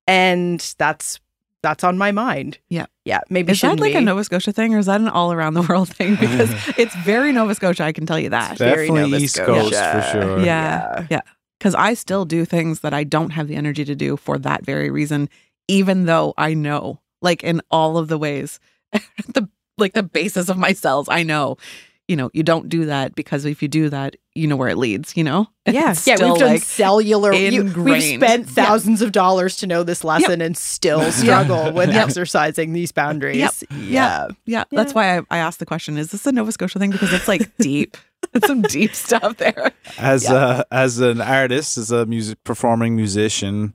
And 0.09 0.61
that's 0.79 1.21
that's 1.63 1.85
on 1.85 1.99
my 1.99 2.11
mind. 2.11 2.59
Yeah. 2.71 2.87
Yeah, 3.05 3.21
maybe 3.29 3.53
Is 3.53 3.61
that 3.61 3.79
like 3.79 3.93
be. 3.93 3.99
a 3.99 4.01
Nova 4.01 4.25
Scotia 4.25 4.53
thing 4.53 4.75
or 4.75 4.79
is 4.79 4.87
that 4.87 5.01
an 5.01 5.09
all 5.09 5.33
around 5.33 5.55
the 5.55 5.63
world 5.63 5.89
thing? 5.89 6.17
Because 6.21 6.51
it's 6.79 6.95
very 6.97 7.33
Nova 7.33 7.55
Scotia, 7.55 7.85
I 7.85 7.93
can 7.93 8.07
tell 8.07 8.19
you 8.19 8.31
that. 8.31 8.57
very 8.57 8.87
Definitely 8.87 9.11
Nova 9.11 9.23
East 9.23 9.37
Coast 9.37 9.69
Scotia. 9.69 10.03
for 10.03 10.11
sure. 10.13 10.45
Yeah. 10.45 11.07
Yeah. 11.11 11.21
Because 11.59 11.75
I 11.75 11.95
still 11.95 12.25
do 12.25 12.45
things 12.45 12.81
that 12.81 12.95
I 12.95 13.05
don't 13.05 13.31
have 13.31 13.47
the 13.47 13.57
energy 13.57 13.85
to 13.85 13.95
do 13.95 14.17
for 14.17 14.39
that 14.39 14.65
very 14.65 14.91
reason, 14.91 15.29
even 15.69 16.07
though 16.07 16.35
I 16.39 16.55
know, 16.55 17.01
like 17.21 17.43
in 17.43 17.61
all 17.71 17.99
of 17.99 18.09
the 18.09 18.19
ways, 18.19 18.59
the 18.93 19.49
like 19.79 19.93
the 19.93 20.03
basis 20.03 20.49
of 20.49 20.57
my 20.57 20.73
cells, 20.73 21.09
I 21.11 21.23
know, 21.23 21.57
you 22.09 22.15
know, 22.17 22.31
you 22.33 22.43
don't 22.45 22.69
do 22.69 22.87
that 22.87 23.15
because 23.17 23.45
if 23.45 23.61
you 23.63 23.69
do 23.69 23.89
that, 23.89 24.15
you 24.35 24.47
know 24.47 24.55
where 24.57 24.69
it 24.69 24.77
leads, 24.79 25.17
you 25.17 25.25
know? 25.25 25.49
Yeah, 25.67 25.91
It's 25.91 26.07
yeah, 26.07 26.15
we've 26.15 26.39
done 26.39 26.49
like, 26.51 26.63
cellular. 26.63 27.33
you- 27.33 27.65
we've 27.65 27.67
ingrained. 27.77 28.23
spent 28.23 28.47
Yeah. 28.47 28.65
thousands 28.65 29.03
of 29.03 29.11
dollars 29.11 29.57
to 29.57 29.67
know 29.67 29.83
this 29.83 30.05
lesson 30.05 30.41
and 30.41 30.57
still 30.57 31.03
struggle 31.11 31.73
with 31.73 31.89
Yep. 31.93 32.05
exercising 32.07 32.73
these 32.73 32.93
boundaries. 32.93 33.39
Yep. 33.39 33.55
Yeah, 33.77 34.29
Yeah, 34.45 34.65
that's 34.71 34.95
why 34.95 35.19
I, 35.19 35.23
I 35.31 35.39
asked 35.39 35.59
the 35.59 35.67
question: 35.67 35.99
Is 35.99 36.13
this 36.13 36.25
a 36.27 36.31
Nova 36.33 36.53
Scotia 36.53 36.79
thing? 36.79 36.93
Because 36.93 37.13
it's 37.13 37.27
like 37.27 37.51
deep. 37.59 37.97
it's 38.33 38.47
some 38.47 38.63
deep 38.63 38.95
stuff 38.95 39.39
there. 39.39 39.73
As 39.99 40.25
Yeah. 40.25 40.35
uh, 40.35 40.63
as 40.71 41.01
an 41.01 41.21
artist, 41.21 41.77
as 41.77 41.91
a 41.91 42.07
music 42.07 42.39
performing 42.45 42.95
musician, 42.95 43.75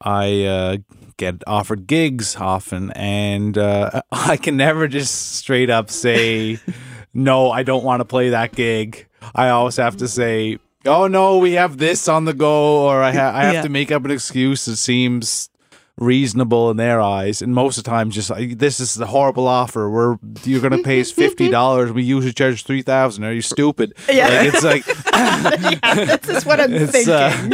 I 0.00 0.44
uh, 0.44 0.76
get 1.16 1.44
offered 1.46 1.86
gigs 1.86 2.34
often, 2.34 2.90
and 2.96 3.56
uh, 3.56 4.02
I 4.10 4.36
can 4.36 4.56
never 4.56 4.88
just 4.88 5.36
straight 5.36 5.70
up 5.70 5.90
say, 5.90 6.58
"No, 7.14 7.50
I 7.50 7.62
don't 7.62 7.84
want 7.84 8.00
to 8.00 8.04
play 8.04 8.30
that 8.30 8.52
gig." 8.52 9.06
I 9.34 9.48
always 9.50 9.76
have 9.76 9.96
to 9.98 10.08
say, 10.08 10.58
"Oh 10.86 11.06
no, 11.06 11.38
we 11.38 11.52
have 11.52 11.78
this 11.78 12.08
on 12.08 12.24
the 12.24 12.32
go," 12.34 12.86
or 12.88 13.02
I, 13.02 13.12
ha- 13.12 13.32
I 13.34 13.44
have 13.44 13.54
Yeah. 13.54 13.62
to 13.62 13.68
make 13.68 13.90
up 13.92 14.04
an 14.04 14.10
excuse 14.10 14.64
that 14.66 14.76
seems 14.76 15.48
reasonable 15.98 16.70
in 16.70 16.78
their 16.78 16.98
eyes 16.98 17.42
and 17.42 17.54
most 17.54 17.76
of 17.76 17.84
the 17.84 17.90
time 17.90 18.10
just 18.10 18.30
like 18.30 18.56
this 18.56 18.80
is 18.80 18.94
the 18.94 19.04
horrible 19.04 19.46
offer 19.46 19.90
we're 19.90 20.16
you're 20.44 20.62
gonna 20.62 20.82
pay 20.82 20.98
us 20.98 21.10
fifty 21.12 21.50
dollars 21.58 21.92
we 21.92 22.02
usually 22.02 22.32
charge 22.32 22.64
three 22.64 22.80
thousand 22.80 23.22
are 23.22 23.34
you 23.34 23.42
stupid 23.42 23.92
Yeah. 24.08 24.28
like, 24.28 24.54
it's 24.54 24.64
like 24.64 24.86
Yeah, 25.12 26.16
this 26.16 26.38
is 26.38 26.46
what 26.46 26.58
I'm 26.58 26.72
uh, 26.74 26.86
thinking. 26.86 27.50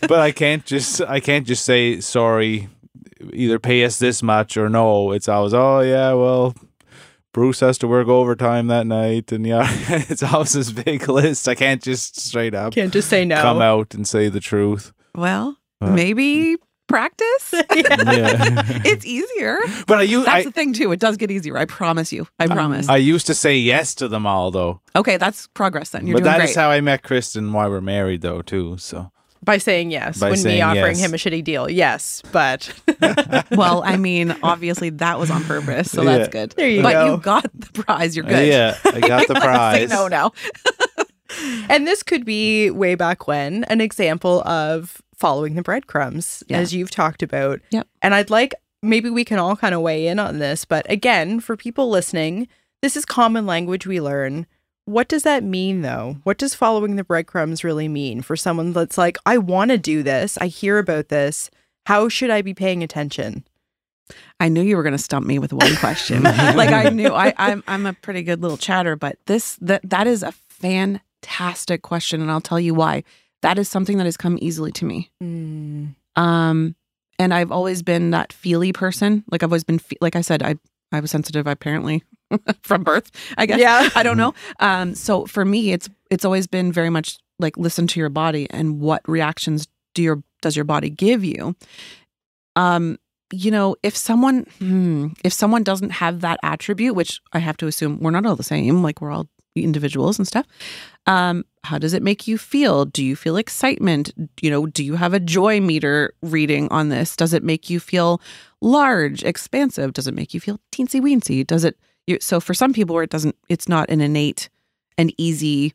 but 0.08 0.20
I 0.20 0.32
can't 0.32 0.64
just 0.64 1.02
I 1.02 1.20
can't 1.20 1.46
just 1.46 1.66
say 1.66 2.00
sorry. 2.00 2.68
Either 3.34 3.58
pay 3.58 3.84
us 3.84 3.98
this 3.98 4.22
much 4.22 4.56
or 4.56 4.70
no. 4.70 5.12
It's 5.12 5.28
always 5.28 5.52
oh 5.52 5.80
yeah 5.80 6.14
well. 6.14 6.54
Bruce 7.32 7.60
has 7.60 7.78
to 7.78 7.88
work 7.88 8.08
overtime 8.08 8.66
that 8.66 8.86
night, 8.86 9.32
and 9.32 9.46
yeah, 9.46 9.66
it's 9.88 10.22
always 10.22 10.52
this 10.52 10.70
big 10.70 11.08
list. 11.08 11.48
I 11.48 11.54
can't 11.54 11.82
just 11.82 12.20
straight 12.20 12.54
up 12.54 12.74
Can't 12.74 12.92
just 12.92 13.08
say 13.08 13.24
no. 13.24 13.40
come 13.40 13.62
out 13.62 13.94
and 13.94 14.06
say 14.06 14.28
the 14.28 14.40
truth. 14.40 14.92
Well, 15.14 15.56
Uh, 15.80 15.90
maybe 15.90 16.56
practice. 16.88 17.54
Yeah. 17.74 18.62
it's 18.84 19.06
easier. 19.06 19.58
But 19.86 19.98
I 19.98 20.02
use 20.02 20.24
That's 20.26 20.36
I, 20.36 20.44
the 20.44 20.52
thing 20.52 20.72
too. 20.74 20.92
It 20.92 21.00
does 21.00 21.16
get 21.16 21.30
easier. 21.30 21.56
I 21.56 21.64
promise 21.64 22.12
you. 22.12 22.26
I 22.38 22.46
promise. 22.48 22.88
I 22.88 22.96
used 22.98 23.26
to 23.28 23.34
say 23.34 23.56
yes 23.56 23.94
to 23.96 24.08
them 24.08 24.26
all 24.26 24.50
though. 24.50 24.80
okay, 24.96 25.16
that's 25.16 25.46
progress 25.48 25.90
then. 25.90 26.06
You're 26.06 26.16
but 26.16 26.24
doing 26.24 26.32
that 26.32 26.38
great. 26.38 26.50
is 26.50 26.56
how 26.56 26.68
I 26.70 26.80
met 26.82 27.02
Kristen. 27.02 27.52
Why 27.54 27.66
we're 27.68 27.80
married 27.80 28.20
though 28.20 28.42
too. 28.42 28.76
So 28.78 29.10
By 29.44 29.58
saying 29.58 29.90
yes, 29.90 30.20
By 30.20 30.30
when 30.30 30.42
me 30.44 30.60
offering 30.60 30.96
yes. 30.96 31.00
him 31.00 31.14
a 31.14 31.16
shitty 31.16 31.42
deal. 31.42 31.68
Yes, 31.68 32.22
but 32.30 32.72
well, 33.50 33.82
I 33.84 33.96
mean, 33.96 34.36
obviously 34.42 34.90
that 34.90 35.18
was 35.18 35.30
on 35.32 35.42
purpose, 35.44 35.90
so 35.90 36.02
Yeah. 36.02 36.18
that's 36.18 36.28
good. 36.30 36.50
There 36.52 36.68
you 36.68 36.80
but 36.82 36.92
go. 36.92 37.06
you 37.14 37.20
got 37.20 37.46
the 37.52 37.82
prize. 37.82 38.14
You're 38.14 38.24
good. 38.24 38.46
yeah, 38.46 38.78
I 38.84 39.00
got 39.00 39.26
the 39.28 39.34
prize. 39.34 39.80
Say 39.80 39.86
prize. 39.86 39.90
no 39.90 40.06
now. 40.08 40.32
and 41.68 41.86
this 41.86 42.02
could 42.02 42.24
be 42.24 42.70
way 42.70 42.94
back 42.94 43.26
when 43.26 43.64
an 43.64 43.80
example 43.80 44.42
of 44.46 45.00
following 45.16 45.54
the 45.54 45.62
breadcrumbs 45.62 46.42
Yeah. 46.48 46.58
as 46.58 46.74
you've 46.74 46.90
talked 46.90 47.22
about 47.22 47.60
Yep. 47.70 47.86
and 48.02 48.14
i'd 48.14 48.28
like 48.28 48.54
maybe 48.82 49.08
we 49.08 49.24
can 49.24 49.38
all 49.38 49.56
kind 49.56 49.74
of 49.74 49.80
weigh 49.80 50.08
in 50.08 50.18
on 50.18 50.40
this 50.40 50.64
but 50.64 50.84
again 50.90 51.40
for 51.40 51.56
people 51.56 51.88
listening 51.88 52.48
this 52.82 52.96
is 52.96 53.04
common 53.06 53.46
language 53.46 53.86
we 53.86 54.00
learn 54.00 54.46
what 54.84 55.08
does 55.08 55.22
that 55.22 55.44
mean 55.44 55.82
though 55.82 56.16
what 56.24 56.38
does 56.38 56.54
following 56.54 56.96
the 56.96 57.04
breadcrumbs 57.04 57.64
really 57.64 57.88
mean 57.88 58.20
for 58.22 58.36
someone 58.36 58.72
that's 58.72 58.98
like 58.98 59.16
i 59.26 59.38
want 59.38 59.70
to 59.70 59.78
do 59.78 60.02
this 60.02 60.36
i 60.38 60.46
hear 60.46 60.78
about 60.78 61.08
this 61.08 61.50
how 61.86 62.08
should 62.08 62.30
i 62.30 62.42
be 62.42 62.54
paying 62.54 62.82
attention 62.82 63.44
I 64.40 64.48
knew 64.48 64.62
you 64.62 64.76
were 64.76 64.82
going 64.82 64.92
to 64.92 64.98
stump 64.98 65.26
me 65.26 65.38
with 65.38 65.52
one 65.52 65.74
question. 65.76 66.22
like 66.24 66.70
I 66.70 66.88
knew 66.90 67.08
I, 67.08 67.32
I'm 67.38 67.62
I'm 67.66 67.86
a 67.86 67.92
pretty 67.92 68.22
good 68.22 68.42
little 68.42 68.56
chatter, 68.56 68.96
but 68.96 69.16
this 69.26 69.56
that 69.62 69.88
that 69.88 70.06
is 70.06 70.22
a 70.22 70.32
fantastic 70.32 71.82
question, 71.82 72.20
and 72.20 72.30
I'll 72.30 72.40
tell 72.40 72.60
you 72.60 72.74
why. 72.74 73.04
That 73.42 73.58
is 73.58 73.68
something 73.68 73.98
that 73.98 74.04
has 74.04 74.16
come 74.16 74.38
easily 74.40 74.70
to 74.72 74.84
me. 74.84 75.10
Um, 76.16 76.76
and 77.18 77.32
I've 77.32 77.50
always 77.50 77.82
been 77.82 78.10
that 78.10 78.32
feely 78.32 78.72
person. 78.72 79.24
Like 79.30 79.42
I've 79.42 79.50
always 79.50 79.64
been, 79.64 79.78
fe- 79.78 79.96
like 80.00 80.16
I 80.16 80.20
said, 80.20 80.42
I 80.42 80.56
I 80.90 81.00
was 81.00 81.10
sensitive 81.10 81.46
apparently 81.46 82.02
from 82.62 82.82
birth. 82.82 83.10
I 83.36 83.46
guess. 83.46 83.58
Yeah. 83.60 83.88
I 83.94 84.02
don't 84.02 84.16
know. 84.16 84.34
Um, 84.60 84.94
so 84.94 85.26
for 85.26 85.44
me, 85.44 85.72
it's 85.72 85.88
it's 86.10 86.24
always 86.24 86.46
been 86.46 86.72
very 86.72 86.90
much 86.90 87.18
like 87.38 87.56
listen 87.56 87.86
to 87.88 88.00
your 88.00 88.08
body 88.08 88.46
and 88.50 88.80
what 88.80 89.06
reactions 89.08 89.68
do 89.94 90.02
your 90.02 90.22
does 90.40 90.56
your 90.56 90.64
body 90.64 90.90
give 90.90 91.24
you. 91.24 91.54
Um, 92.56 92.98
you 93.32 93.50
know, 93.50 93.76
if 93.82 93.96
someone 93.96 94.46
hmm, 94.58 95.08
if 95.24 95.32
someone 95.32 95.62
doesn't 95.62 95.90
have 95.90 96.20
that 96.20 96.38
attribute, 96.42 96.94
which 96.94 97.20
I 97.32 97.38
have 97.38 97.56
to 97.58 97.66
assume 97.66 97.98
we're 98.00 98.10
not 98.10 98.26
all 98.26 98.36
the 98.36 98.42
same, 98.42 98.82
like 98.82 99.00
we're 99.00 99.10
all 99.10 99.28
individuals 99.54 100.18
and 100.18 100.26
stuff. 100.26 100.46
Um, 101.06 101.44
how 101.64 101.78
does 101.78 101.92
it 101.92 102.02
make 102.02 102.26
you 102.26 102.38
feel? 102.38 102.84
Do 102.84 103.04
you 103.04 103.14
feel 103.14 103.36
excitement? 103.36 104.12
You 104.40 104.50
know, 104.50 104.66
do 104.66 104.84
you 104.84 104.96
have 104.96 105.14
a 105.14 105.20
joy 105.20 105.60
meter 105.60 106.14
reading 106.22 106.68
on 106.70 106.88
this? 106.88 107.14
Does 107.16 107.32
it 107.32 107.42
make 107.42 107.68
you 107.70 107.78
feel 107.78 108.20
large, 108.60 109.22
expansive? 109.24 109.92
Does 109.92 110.06
it 110.06 110.14
make 110.14 110.34
you 110.34 110.40
feel 110.40 110.58
teensy 110.72 111.00
weensy? 111.00 111.46
Does 111.46 111.64
it? 111.64 111.76
You, 112.06 112.18
so 112.20 112.40
for 112.40 112.54
some 112.54 112.72
people, 112.72 112.94
where 112.94 113.04
it 113.04 113.10
doesn't, 113.10 113.36
it's 113.48 113.68
not 113.68 113.90
an 113.90 114.00
innate 114.00 114.48
and 114.98 115.12
easy 115.18 115.74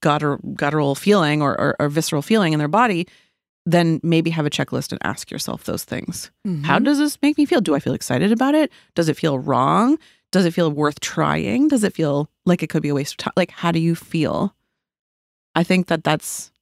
gutter, 0.00 0.38
guttural 0.54 0.94
feeling 0.94 1.42
or, 1.42 1.58
or, 1.60 1.76
or 1.78 1.88
visceral 1.88 2.22
feeling 2.22 2.52
in 2.52 2.58
their 2.58 2.68
body. 2.68 3.06
Then 3.68 3.98
maybe 4.04 4.30
have 4.30 4.46
a 4.46 4.50
checklist 4.50 4.92
and 4.92 5.00
ask 5.02 5.28
yourself 5.30 5.64
those 5.64 5.82
things. 5.82 6.30
How 6.44 6.50
mm-hmm. 6.50 6.84
does 6.84 6.98
this 6.98 7.18
make 7.20 7.36
me 7.36 7.46
feel? 7.46 7.60
Do 7.60 7.74
I 7.74 7.80
feel 7.80 7.94
excited 7.94 8.30
about 8.30 8.54
it? 8.54 8.70
Does 8.94 9.08
it 9.08 9.16
feel 9.16 9.40
wrong? 9.40 9.98
Does 10.30 10.44
it 10.44 10.54
feel 10.54 10.70
worth 10.70 11.00
trying? 11.00 11.66
Does 11.66 11.82
it 11.82 11.92
feel 11.92 12.30
like 12.44 12.62
it 12.62 12.68
could 12.68 12.82
be 12.82 12.90
a 12.90 12.94
waste 12.94 13.14
of 13.14 13.16
time? 13.18 13.32
Like, 13.36 13.50
how 13.50 13.72
do 13.72 13.80
you 13.80 13.96
feel? 13.96 14.54
I 15.56 15.64
think 15.64 15.88
that 15.88 16.04
that's, 16.04 16.52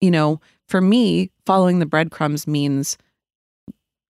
you 0.00 0.10
know, 0.10 0.40
for 0.66 0.80
me, 0.80 1.30
following 1.44 1.78
the 1.78 1.86
breadcrumbs 1.86 2.46
means 2.46 2.96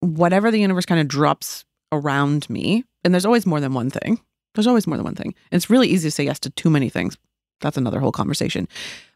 whatever 0.01 0.53
the 0.53 0.61
universe 0.61 0.86
kind 0.86 1.01
of 1.01 1.09
drops 1.09 1.64
around 1.93 2.49
me, 2.51 2.84
and 3.05 3.14
there's 3.14 3.26
always 3.26 3.47
more 3.47 3.61
than 3.61 3.74
one 3.74 3.91
thing. 3.91 4.20
There's 4.55 4.66
always 4.66 4.87
more 4.87 4.97
than 4.97 5.05
one 5.05 5.14
thing. 5.14 5.34
And 5.51 5.59
it's 5.59 5.70
really 5.70 5.89
easy 5.89 6.09
to 6.09 6.11
say 6.11 6.24
yes 6.24 6.41
to 6.41 6.51
too 6.51 6.70
many 6.70 6.89
things. 6.89 7.16
That's 7.61 7.76
another 7.76 8.01
whole 8.01 8.12
conversation. 8.12 8.68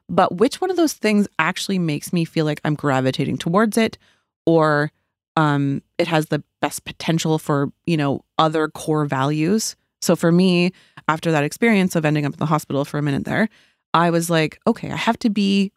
But 0.08 0.36
which 0.36 0.60
one 0.60 0.70
of 0.70 0.76
those 0.76 0.92
things 0.92 1.28
actually 1.38 1.78
makes 1.78 2.12
me 2.12 2.24
feel 2.24 2.44
like 2.44 2.60
I'm 2.64 2.74
gravitating 2.74 3.38
towards 3.38 3.78
it 3.78 3.96
or 4.44 4.90
um, 5.36 5.82
it 5.98 6.08
has 6.08 6.26
the 6.26 6.42
best 6.60 6.84
potential 6.84 7.38
for, 7.38 7.72
you 7.86 7.96
know, 7.96 8.24
other 8.38 8.68
core 8.68 9.04
values? 9.04 9.76
So 10.02 10.16
for 10.16 10.32
me, 10.32 10.72
after 11.08 11.30
that 11.30 11.44
experience 11.44 11.94
of 11.94 12.04
ending 12.04 12.26
up 12.26 12.32
in 12.32 12.38
the 12.38 12.46
hospital 12.46 12.84
for 12.84 12.98
a 12.98 13.02
minute 13.02 13.24
there, 13.24 13.48
I 13.94 14.10
was 14.10 14.30
like, 14.30 14.58
okay, 14.66 14.90
I 14.90 14.96
have 14.96 15.18
to 15.20 15.30
be 15.30 15.72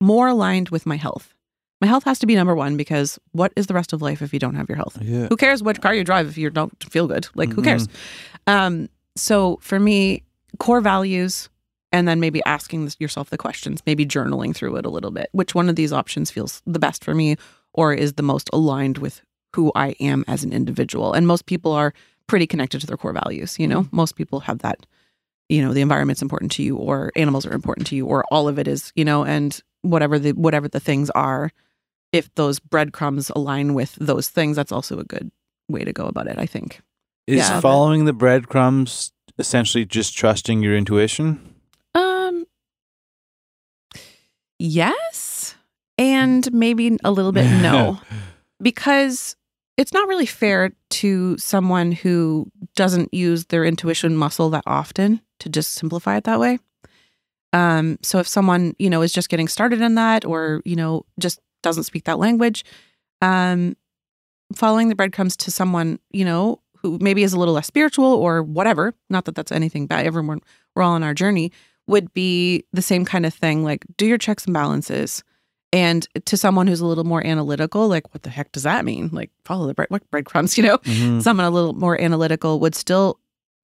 more 0.00 0.28
aligned 0.28 0.68
with 0.68 0.86
my 0.86 0.96
health. 0.96 1.34
My 1.82 1.88
health 1.88 2.04
has 2.04 2.20
to 2.20 2.26
be 2.26 2.36
number 2.36 2.54
one 2.54 2.76
because 2.76 3.18
what 3.32 3.52
is 3.56 3.66
the 3.66 3.74
rest 3.74 3.92
of 3.92 4.00
life 4.00 4.22
if 4.22 4.32
you 4.32 4.38
don't 4.38 4.54
have 4.54 4.68
your 4.68 4.76
health? 4.76 4.96
Yeah. 5.02 5.26
Who 5.26 5.36
cares 5.36 5.64
what 5.64 5.82
car 5.82 5.92
you 5.92 6.04
drive 6.04 6.28
if 6.28 6.38
you 6.38 6.48
don't 6.48 6.72
feel 6.84 7.08
good? 7.08 7.26
Like, 7.34 7.52
who 7.52 7.60
cares? 7.60 7.88
Um, 8.46 8.88
so 9.16 9.58
for 9.60 9.80
me, 9.80 10.22
core 10.60 10.80
values, 10.80 11.48
and 11.90 12.06
then 12.06 12.20
maybe 12.20 12.40
asking 12.46 12.88
yourself 13.00 13.30
the 13.30 13.36
questions, 13.36 13.82
maybe 13.84 14.06
journaling 14.06 14.54
through 14.54 14.76
it 14.76 14.86
a 14.86 14.90
little 14.90 15.10
bit. 15.10 15.28
Which 15.32 15.56
one 15.56 15.68
of 15.68 15.74
these 15.74 15.92
options 15.92 16.30
feels 16.30 16.62
the 16.66 16.78
best 16.78 17.02
for 17.02 17.16
me, 17.16 17.36
or 17.72 17.92
is 17.92 18.12
the 18.12 18.22
most 18.22 18.48
aligned 18.52 18.98
with 18.98 19.20
who 19.56 19.72
I 19.74 19.96
am 19.98 20.24
as 20.28 20.44
an 20.44 20.52
individual? 20.52 21.12
And 21.12 21.26
most 21.26 21.46
people 21.46 21.72
are 21.72 21.92
pretty 22.28 22.46
connected 22.46 22.80
to 22.82 22.86
their 22.86 22.96
core 22.96 23.12
values. 23.12 23.58
You 23.58 23.66
know, 23.66 23.88
most 23.90 24.14
people 24.14 24.38
have 24.40 24.60
that. 24.60 24.86
You 25.48 25.60
know, 25.62 25.74
the 25.74 25.80
environment's 25.80 26.22
important 26.22 26.52
to 26.52 26.62
you, 26.62 26.76
or 26.76 27.10
animals 27.16 27.44
are 27.44 27.52
important 27.52 27.88
to 27.88 27.96
you, 27.96 28.06
or 28.06 28.24
all 28.30 28.46
of 28.46 28.60
it 28.60 28.68
is. 28.68 28.92
You 28.94 29.04
know, 29.04 29.24
and 29.24 29.60
whatever 29.80 30.16
the 30.20 30.30
whatever 30.32 30.68
the 30.68 30.80
things 30.80 31.10
are, 31.10 31.50
if 32.12 32.32
those 32.34 32.58
breadcrumbs 32.60 33.30
align 33.34 33.74
with 33.74 33.94
those 34.00 34.28
things, 34.28 34.56
that's 34.56 34.72
also 34.72 34.98
a 34.98 35.04
good 35.04 35.30
way 35.68 35.84
to 35.84 35.92
go 35.92 36.06
about 36.06 36.26
it. 36.26 36.38
I 36.38 36.46
think. 36.46 36.80
Is 37.26 37.38
Yeah. 37.38 37.60
following 37.60 38.04
the 38.04 38.12
breadcrumbs 38.12 39.12
essentially 39.38 39.84
just 39.84 40.16
trusting 40.16 40.62
your 40.62 40.76
intuition? 40.76 41.54
Um 41.94 42.44
yes 44.58 45.54
and 45.98 46.52
maybe 46.52 46.96
a 47.04 47.10
little 47.10 47.32
bit 47.32 47.50
no 47.62 48.00
because 48.62 49.36
it's 49.76 49.92
not 49.92 50.08
really 50.08 50.26
fair 50.26 50.72
to 50.90 51.36
someone 51.38 51.92
who 51.92 52.46
doesn't 52.76 53.12
use 53.12 53.46
their 53.46 53.64
intuition 53.64 54.16
muscle 54.16 54.50
that 54.50 54.62
often 54.66 55.20
to 55.40 55.48
just 55.48 55.72
simplify 55.72 56.16
it 56.16 56.24
that 56.24 56.38
way. 56.40 56.58
Um 57.52 57.98
so 58.02 58.18
if 58.18 58.28
someone, 58.28 58.74
you 58.78 58.90
know, 58.90 59.02
is 59.02 59.12
just 59.12 59.28
getting 59.28 59.48
started 59.48 59.80
in 59.80 59.94
that 59.96 60.24
or, 60.24 60.60
you 60.64 60.76
know, 60.76 61.04
just 61.18 61.40
doesn't 61.62 61.84
speak 61.84 62.04
that 62.04 62.18
language, 62.18 62.64
um 63.20 63.76
following 64.54 64.88
the 64.88 64.94
breadcrumbs 64.94 65.36
to 65.38 65.50
someone, 65.50 65.98
you 66.10 66.24
know, 66.24 66.60
who 66.76 66.98
maybe 67.00 67.22
is 67.22 67.32
a 67.32 67.38
little 67.38 67.54
less 67.54 67.66
spiritual 67.66 68.04
or 68.04 68.42
whatever, 68.42 68.92
not 69.08 69.24
that 69.24 69.34
that's 69.34 69.52
anything 69.52 69.86
bad, 69.86 70.04
everyone 70.06 70.40
we're 70.74 70.82
all 70.82 70.92
on 70.92 71.02
our 71.02 71.14
journey, 71.14 71.50
would 71.86 72.12
be 72.12 72.64
the 72.72 72.82
same 72.82 73.04
kind 73.04 73.24
of 73.24 73.32
thing 73.32 73.64
like 73.64 73.84
do 73.96 74.06
your 74.06 74.18
checks 74.18 74.44
and 74.44 74.54
balances. 74.54 75.22
And 75.74 76.06
to 76.26 76.36
someone 76.36 76.66
who's 76.66 76.80
a 76.80 76.86
little 76.86 77.04
more 77.04 77.26
analytical, 77.26 77.88
like 77.88 78.12
what 78.12 78.24
the 78.24 78.30
heck 78.30 78.52
does 78.52 78.64
that 78.64 78.84
mean? 78.84 79.08
Like 79.10 79.30
follow 79.46 79.66
the 79.66 79.72
bread, 79.74 79.88
what 79.88 80.08
breadcrumbs, 80.10 80.58
you 80.58 80.64
know? 80.64 80.78
Mhm. 80.78 81.22
Someone 81.22 81.46
a 81.46 81.50
little 81.50 81.72
more 81.72 81.98
analytical 82.00 82.60
would 82.60 82.74
still 82.74 83.18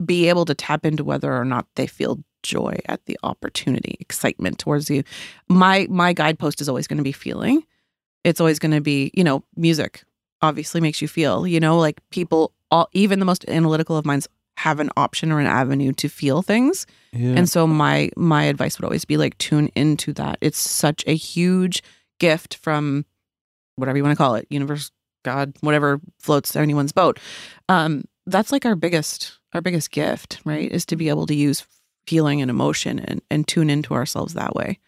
be 0.04 0.28
able 0.28 0.44
to 0.46 0.54
tap 0.54 0.86
into 0.86 1.04
whether 1.04 1.34
or 1.36 1.44
not 1.44 1.66
they 1.74 1.86
feel 1.86 2.18
joy 2.42 2.78
at 2.86 3.04
the 3.06 3.18
opportunity, 3.24 3.96
excitement 4.00 4.58
towards 4.58 4.88
you. 4.88 5.02
My 5.48 5.86
my 5.90 6.12
guidepost 6.12 6.60
is 6.62 6.68
always 6.68 6.86
going 6.86 6.98
to 6.98 7.04
be 7.04 7.12
feeling. 7.12 7.62
It's 8.28 8.40
always 8.40 8.58
going 8.58 8.72
to 8.72 8.80
be, 8.80 9.10
you 9.14 9.24
know, 9.24 9.42
music 9.56 10.04
obviously 10.42 10.80
makes 10.80 11.02
you 11.02 11.08
feel, 11.08 11.46
you 11.46 11.60
know, 11.60 11.78
like 11.78 12.00
people 12.10 12.52
all 12.70 12.88
even 12.92 13.18
the 13.18 13.24
most 13.24 13.48
analytical 13.48 13.96
of 13.96 14.04
minds 14.04 14.28
have 14.58 14.80
an 14.80 14.90
option 14.96 15.30
or 15.32 15.40
an 15.40 15.46
avenue 15.46 15.92
to 15.92 16.08
feel 16.08 16.42
things. 16.42 16.86
Yeah. 17.12 17.34
And 17.36 17.48
so 17.48 17.66
my 17.66 18.10
my 18.16 18.44
advice 18.44 18.78
would 18.78 18.84
always 18.84 19.04
be 19.04 19.16
like 19.16 19.38
tune 19.38 19.68
into 19.74 20.12
that. 20.14 20.38
It's 20.40 20.58
such 20.58 21.04
a 21.06 21.14
huge 21.14 21.82
gift 22.18 22.56
from 22.56 23.04
whatever 23.76 23.96
you 23.96 24.02
want 24.04 24.16
to 24.16 24.22
call 24.22 24.34
it, 24.34 24.46
universe, 24.50 24.90
God, 25.24 25.54
whatever 25.60 26.00
floats 26.18 26.56
anyone's 26.56 26.92
boat. 26.92 27.20
Um, 27.68 28.04
that's 28.26 28.52
like 28.52 28.66
our 28.66 28.74
biggest 28.74 29.38
our 29.54 29.60
biggest 29.60 29.90
gift, 29.90 30.40
right? 30.44 30.70
Is 30.70 30.84
to 30.86 30.96
be 30.96 31.08
able 31.08 31.26
to 31.26 31.34
use 31.34 31.64
feeling 32.06 32.42
and 32.42 32.50
emotion 32.50 32.98
and, 32.98 33.22
and 33.30 33.46
tune 33.46 33.70
into 33.70 33.94
ourselves 33.94 34.34
that 34.34 34.54
way. 34.54 34.78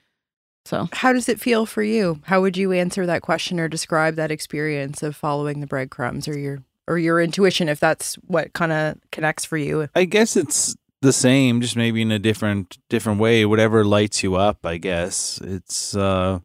So 0.64 0.88
How 0.92 1.12
does 1.12 1.28
it 1.28 1.40
feel 1.40 1.66
for 1.66 1.82
you? 1.82 2.20
How 2.24 2.40
would 2.40 2.56
you 2.56 2.72
answer 2.72 3.06
that 3.06 3.22
question 3.22 3.58
or 3.58 3.68
describe 3.68 4.14
that 4.16 4.30
experience 4.30 5.02
of 5.02 5.16
following 5.16 5.60
the 5.60 5.66
breadcrumbs 5.66 6.28
or 6.28 6.38
your 6.38 6.58
or 6.86 6.98
your 6.98 7.20
intuition 7.20 7.68
if 7.68 7.78
that's 7.80 8.14
what 8.26 8.52
kind 8.52 8.72
of 8.72 8.96
connects 9.10 9.44
for 9.44 9.56
you? 9.56 9.88
I 9.94 10.04
guess 10.04 10.36
it's 10.36 10.76
the 11.02 11.12
same, 11.12 11.60
just 11.60 11.76
maybe 11.76 12.02
in 12.02 12.12
a 12.12 12.18
different 12.18 12.78
different 12.88 13.20
way. 13.20 13.44
Whatever 13.46 13.84
lights 13.84 14.22
you 14.22 14.36
up, 14.36 14.64
I 14.66 14.76
guess 14.76 15.40
it's. 15.42 15.96
uh 15.96 16.40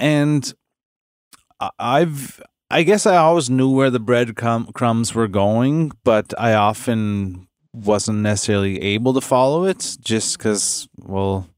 And 0.00 0.52
I- 1.60 1.70
I've, 1.78 2.42
I 2.70 2.82
guess, 2.82 3.06
I 3.06 3.16
always 3.16 3.48
knew 3.48 3.70
where 3.74 3.90
the 3.90 4.00
bread 4.00 4.36
crumb- 4.36 4.72
crumbs 4.72 5.14
were 5.14 5.28
going, 5.28 5.92
but 6.04 6.34
I 6.38 6.54
often 6.54 7.48
wasn't 7.72 8.18
necessarily 8.18 8.80
able 8.82 9.14
to 9.14 9.20
follow 9.20 9.64
it, 9.64 9.96
just 10.00 10.36
because, 10.38 10.88
well. 10.98 11.48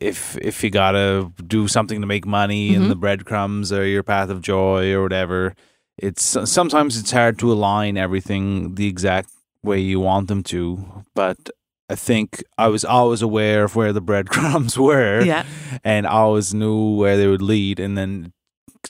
If 0.00 0.36
if 0.38 0.64
you 0.64 0.70
gotta 0.70 1.30
do 1.46 1.68
something 1.68 2.00
to 2.00 2.06
make 2.06 2.26
money 2.26 2.70
Mhm. 2.70 2.76
and 2.76 2.90
the 2.90 2.96
breadcrumbs 2.96 3.70
are 3.72 3.86
your 3.86 4.02
path 4.02 4.30
of 4.30 4.40
joy 4.40 4.92
or 4.92 5.02
whatever, 5.02 5.54
it's 5.98 6.36
sometimes 6.50 6.98
it's 6.98 7.10
hard 7.12 7.38
to 7.40 7.52
align 7.52 7.96
everything 7.98 8.74
the 8.76 8.86
exact 8.86 9.28
way 9.62 9.78
you 9.78 10.00
want 10.00 10.28
them 10.28 10.42
to. 10.44 11.04
But 11.14 11.50
I 11.90 11.96
think 11.96 12.42
I 12.56 12.68
was 12.68 12.84
always 12.84 13.20
aware 13.20 13.64
of 13.64 13.76
where 13.76 13.92
the 13.92 14.00
breadcrumbs 14.10 14.78
were, 14.78 15.20
yeah, 15.22 15.44
and 15.84 16.06
I 16.06 16.10
always 16.12 16.54
knew 16.54 16.94
where 16.96 17.16
they 17.18 17.26
would 17.26 17.42
lead, 17.42 17.78
and 17.78 17.98
then 17.98 18.32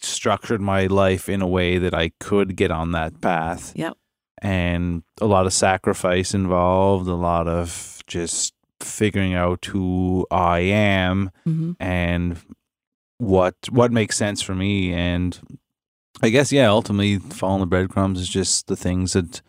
structured 0.00 0.61
my 0.61 0.86
life 0.86 1.28
in 1.28 1.42
a 1.42 1.48
way 1.48 1.76
that 1.78 1.94
I 1.94 2.12
could 2.20 2.54
get 2.54 2.70
on 2.70 2.92
that 2.92 3.20
path. 3.20 3.72
Yep. 3.74 3.96
And 4.42 5.02
a 5.20 5.26
lot 5.26 5.46
of 5.46 5.52
sacrifice 5.52 6.32
involved, 6.34 7.08
a 7.08 7.14
lot 7.14 7.48
of 7.48 8.00
just 8.06 8.54
figuring 8.82 9.34
out 9.34 9.64
who 9.66 10.26
I 10.30 10.60
am 10.60 11.30
hmm 11.44 11.72
and 11.78 12.38
what 13.18 13.54
what 13.70 13.92
makes 13.92 14.16
sense 14.16 14.40
for 14.40 14.54
me. 14.54 14.92
And 14.92 15.38
I 16.22 16.30
guess 16.30 16.52
yeah 16.52 16.68
ultimately 16.68 17.18
following 17.18 17.60
the 17.60 17.66
breadcrumbs 17.66 18.20
is 18.20 18.28
just 18.28 18.66
the 18.66 18.76
things 18.76 19.12
that 19.12 19.42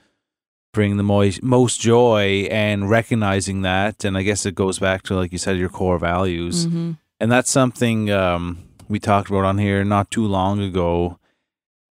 bring 0.73 0.97
the 0.97 1.03
mo- 1.03 1.29
most 1.41 1.81
joy 1.81 2.47
and 2.49 2.89
recognizing 2.89 3.61
that. 3.61 4.05
And 4.05 4.17
I 4.17 4.23
guess 4.23 4.45
it 4.45 4.55
goes 4.55 4.79
back 4.79 5.03
to 5.03 5.15
like 5.15 5.31
you 5.31 5.37
said 5.37 5.57
your 5.57 5.69
core 5.69 5.99
values. 5.99 6.65
Hmm 6.65 6.91
and 7.21 7.31
that's 7.31 7.51
something 7.51 8.09
um, 8.09 8.57
we 8.89 8.99
talked 8.99 9.29
about 9.29 9.45
on 9.45 9.59
here 9.59 9.83
not 9.83 10.09
too 10.09 10.25
long 10.25 10.59
ago. 10.59 11.19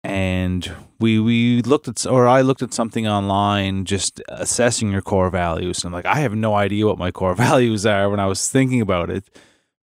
And 0.03 0.69
we 1.03 1.19
we 1.21 1.61
looked 1.63 1.89
at 1.89 2.07
or 2.07 2.27
I 2.39 2.41
looked 2.43 2.63
at 2.63 2.73
something 2.73 3.07
online 3.09 3.85
just 3.85 4.23
assessing 4.29 4.91
your 4.93 5.03
core 5.03 5.31
values. 5.31 5.85
And 5.85 5.89
I'm 5.89 5.93
like 5.99 6.07
I 6.17 6.21
have 6.21 6.35
no 6.35 6.55
idea 6.67 6.87
what 6.87 6.99
my 6.99 7.11
core 7.11 7.35
values 7.49 7.85
are 7.87 8.09
when 8.11 8.21
I 8.21 8.27
was 8.27 8.49
thinking 8.51 8.81
about 8.81 9.11
it 9.11 9.25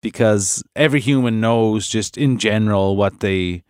because 0.02 0.62
every 0.76 1.00
human 1.00 1.40
knows 1.40 1.88
just 1.88 2.16
in 2.16 2.38
general 2.38 2.96
what 2.96 3.20
they 3.20 3.62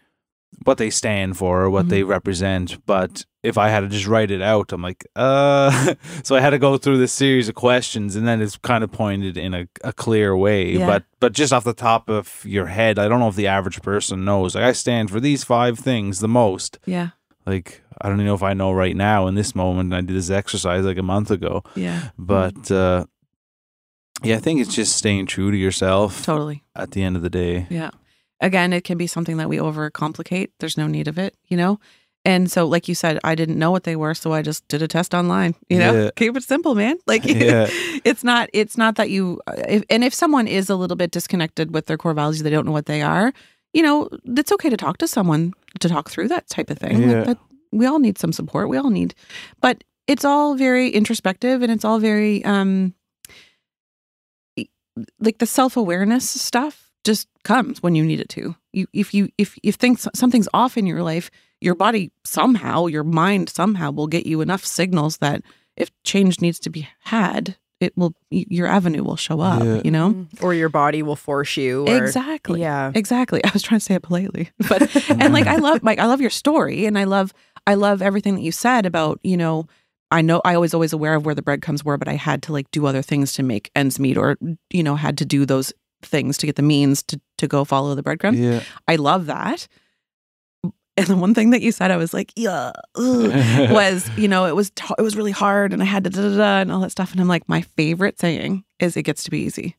what 0.64 0.78
they 0.78 0.90
stand 0.90 1.36
for 1.36 1.62
or 1.62 1.70
what 1.70 1.86
Mhm. 1.86 1.90
they 1.90 2.02
represent. 2.02 2.84
But 2.84 3.24
if 3.44 3.56
I 3.56 3.68
had 3.68 3.80
to 3.80 3.88
just 3.88 4.06
write 4.08 4.30
it 4.30 4.42
out 4.42 4.72
I'm 4.72 4.82
like 4.82 5.06
uh 5.16 5.94
so 6.24 6.36
I 6.36 6.40
had 6.40 6.50
to 6.50 6.58
go 6.58 6.76
through 6.76 6.98
this 6.98 7.12
series 7.12 7.48
of 7.48 7.54
questions 7.54 8.16
and 8.16 8.26
then 8.26 8.42
it's 8.42 8.58
kind 8.58 8.82
of 8.84 8.90
pointed 8.90 9.36
in 9.36 9.54
a, 9.54 9.66
a 9.84 9.92
clear 9.92 10.36
way. 10.36 10.72
Yeah. 10.72 10.86
but 10.86 11.04
but 11.20 11.32
just 11.32 11.52
off 11.52 11.64
the 11.64 11.72
top 11.72 12.10
of 12.10 12.42
your 12.44 12.66
head 12.66 12.98
I 12.98 13.08
don't 13.08 13.20
know 13.20 13.28
if 13.28 13.36
the 13.36 13.46
average 13.46 13.80
person 13.82 14.24
knows 14.24 14.54
like 14.54 14.64
I 14.64 14.72
stand 14.72 15.10
for 15.10 15.20
these 15.20 15.44
five 15.44 15.78
things 15.78 16.18
the 16.18 16.28
most. 16.42 16.78
Yeah, 16.86 17.10
like 17.48 17.82
I 18.00 18.08
don't 18.08 18.18
even 18.18 18.26
know 18.26 18.34
if 18.34 18.42
I 18.42 18.54
know 18.54 18.70
right 18.72 18.94
now 18.96 19.26
in 19.28 19.34
this 19.34 19.54
moment 19.54 19.92
I 19.94 20.00
did 20.02 20.14
this 20.16 20.30
exercise 20.30 20.84
like 20.84 20.98
a 20.98 21.02
month 21.02 21.30
ago 21.30 21.62
yeah, 21.74 22.10
but 22.18 22.70
uh 22.70 23.04
yeah 24.22 24.36
I 24.36 24.40
think 24.40 24.60
it's 24.60 24.74
just 24.74 24.96
staying 24.96 25.26
true 25.26 25.50
to 25.50 25.56
yourself 25.56 26.24
totally. 26.24 26.64
at 26.76 26.90
the 26.92 27.02
end 27.02 27.16
of 27.16 27.22
the 27.22 27.30
day 27.30 27.66
Yeah. 27.70 27.90
Again, 28.40 28.72
it 28.72 28.84
can 28.84 28.96
be 28.98 29.08
something 29.08 29.36
that 29.38 29.48
we 29.48 29.56
overcomplicate. 29.56 30.50
There's 30.60 30.76
no 30.78 30.86
need 30.86 31.08
of 31.08 31.18
it, 31.18 31.34
you 31.48 31.56
know? 31.56 31.80
And 32.24 32.48
so, 32.48 32.68
like 32.68 32.86
you 32.86 32.94
said, 32.94 33.18
I 33.24 33.34
didn't 33.34 33.58
know 33.58 33.72
what 33.72 33.82
they 33.82 33.96
were, 33.96 34.14
so 34.14 34.32
I 34.32 34.42
just 34.42 34.62
did 34.68 34.80
a 34.80 34.86
test 34.86 35.12
online. 35.12 35.56
You 35.68 35.78
know, 35.80 35.92
Yeah. 36.04 36.10
keep 36.14 36.36
it 36.36 36.44
simple, 36.44 36.76
man. 36.76 36.98
Like, 37.08 37.24
Yeah. 37.24 37.66
it's 38.04 38.22
not, 38.22 38.48
it's 38.52 38.76
not 38.78 38.94
that 38.94 39.10
you. 39.10 39.40
If, 39.66 39.82
and 39.90 40.04
if 40.04 40.14
someone 40.14 40.46
is 40.46 40.70
a 40.70 40.76
little 40.76 40.96
bit 40.96 41.10
disconnected 41.10 41.74
with 41.74 41.86
their 41.86 41.96
core 41.98 42.14
values, 42.14 42.40
they 42.44 42.50
don't 42.50 42.64
know 42.64 42.70
what 42.78 42.86
they 42.86 43.02
are. 43.02 43.32
You 43.72 43.82
know, 43.82 44.08
it's 44.24 44.52
okay 44.52 44.70
to 44.70 44.76
talk 44.76 44.98
to 44.98 45.08
someone 45.08 45.52
to 45.80 45.88
talk 45.88 46.10
through 46.10 46.28
that 46.28 46.48
type 46.48 46.70
of 46.70 46.78
thing. 46.78 47.02
Yeah. 47.02 47.16
Like 47.16 47.26
that, 47.26 47.38
we 47.72 47.86
all 47.86 47.98
need 47.98 48.18
some 48.18 48.32
support. 48.32 48.68
We 48.68 48.78
all 48.78 48.90
need, 48.90 49.14
but 49.60 49.84
it's 50.06 50.24
all 50.24 50.54
very 50.54 50.90
introspective 50.90 51.62
and 51.62 51.70
it's 51.70 51.84
all 51.84 51.98
very 51.98 52.44
um 52.44 52.94
like 55.20 55.38
the 55.38 55.46
self-awareness 55.46 56.28
stuff 56.28 56.90
just 57.04 57.28
comes 57.44 57.82
when 57.82 57.94
you 57.94 58.04
need 58.04 58.20
it 58.20 58.28
to. 58.30 58.56
You 58.72 58.86
if 58.92 59.14
you 59.14 59.28
if 59.38 59.56
if 59.62 59.76
think 59.76 59.98
something's 60.14 60.48
off 60.52 60.76
in 60.76 60.86
your 60.86 61.02
life, 61.02 61.30
your 61.60 61.74
body 61.74 62.10
somehow, 62.24 62.86
your 62.86 63.04
mind 63.04 63.48
somehow 63.48 63.90
will 63.90 64.08
get 64.08 64.26
you 64.26 64.40
enough 64.40 64.64
signals 64.64 65.18
that 65.18 65.42
if 65.76 65.90
change 66.02 66.40
needs 66.40 66.58
to 66.60 66.70
be 66.70 66.88
had, 67.00 67.56
it 67.80 67.96
will 67.96 68.14
your 68.30 68.66
avenue 68.66 69.04
will 69.04 69.16
show 69.16 69.40
up, 69.40 69.62
Yeah. 69.62 69.80
you 69.84 69.90
know? 69.90 70.10
Mm-hmm. 70.10 70.44
Or 70.44 70.52
your 70.54 70.68
body 70.68 71.02
will 71.02 71.16
force 71.16 71.56
you. 71.56 71.86
Or, 71.86 71.96
Exactly. 71.96 72.60
Yeah. 72.60 72.90
Exactly. 72.94 73.42
I 73.44 73.50
was 73.52 73.62
trying 73.62 73.78
to 73.80 73.84
say 73.84 73.94
it 73.94 74.02
politely, 74.02 74.50
but 74.68 74.94
and 75.10 75.32
like 75.32 75.46
I 75.46 75.56
love 75.56 75.82
like 75.82 75.98
I 75.98 76.06
love 76.06 76.20
your 76.20 76.30
story, 76.30 76.86
and 76.86 76.98
I 76.98 77.04
love 77.04 77.32
I 77.66 77.74
love 77.74 78.02
everything 78.02 78.34
that 78.34 78.42
you 78.42 78.52
said 78.52 78.86
about 78.86 79.20
you 79.22 79.36
know 79.36 79.66
I 80.10 80.22
know 80.22 80.40
I 80.44 80.56
was 80.56 80.72
always 80.74 80.92
aware 80.92 81.14
of 81.14 81.26
where 81.26 81.34
the 81.34 81.42
breadcrumbs 81.42 81.84
were, 81.84 81.98
but 81.98 82.08
I 82.08 82.14
had 82.14 82.42
to 82.44 82.52
like 82.52 82.70
do 82.70 82.86
other 82.86 83.02
things 83.02 83.32
to 83.34 83.42
make 83.42 83.70
ends 83.76 83.98
meet, 84.00 84.16
or 84.16 84.36
you 84.70 84.82
know 84.82 84.96
had 84.96 85.18
to 85.18 85.24
do 85.24 85.44
those 85.46 85.72
things 86.02 86.38
to 86.38 86.46
get 86.46 86.56
the 86.56 86.62
means 86.62 87.02
to 87.04 87.20
to 87.38 87.46
go 87.46 87.64
follow 87.64 87.94
the 87.94 88.02
breadcrumbs. 88.02 88.38
Yeah. 88.38 88.62
I 88.86 88.96
love 88.96 89.26
that. 89.26 89.68
And 90.98 91.06
the 91.06 91.16
one 91.16 91.32
thing 91.32 91.50
that 91.50 91.62
you 91.62 91.70
said, 91.72 91.90
I 91.90 91.96
was 91.96 92.12
like, 92.12 92.32
yeah, 92.36 92.72
ugh, 92.96 93.32
was 93.70 94.10
you 94.18 94.28
know 94.28 94.44
it 94.46 94.54
was 94.56 94.70
t- 94.72 94.94
it 94.98 95.02
was 95.02 95.16
really 95.16 95.30
hard, 95.30 95.72
and 95.72 95.80
I 95.80 95.86
had 95.86 96.04
to 96.04 96.10
da 96.10 96.20
da 96.22 96.36
da 96.36 96.58
and 96.60 96.70
all 96.72 96.80
that 96.80 96.90
stuff. 96.90 97.12
And 97.12 97.20
I'm 97.20 97.28
like, 97.28 97.48
my 97.48 97.60
favorite 97.62 98.18
saying 98.20 98.64
is, 98.80 98.96
"It 98.96 99.04
gets 99.04 99.22
to 99.24 99.30
be 99.30 99.38
easy. 99.40 99.76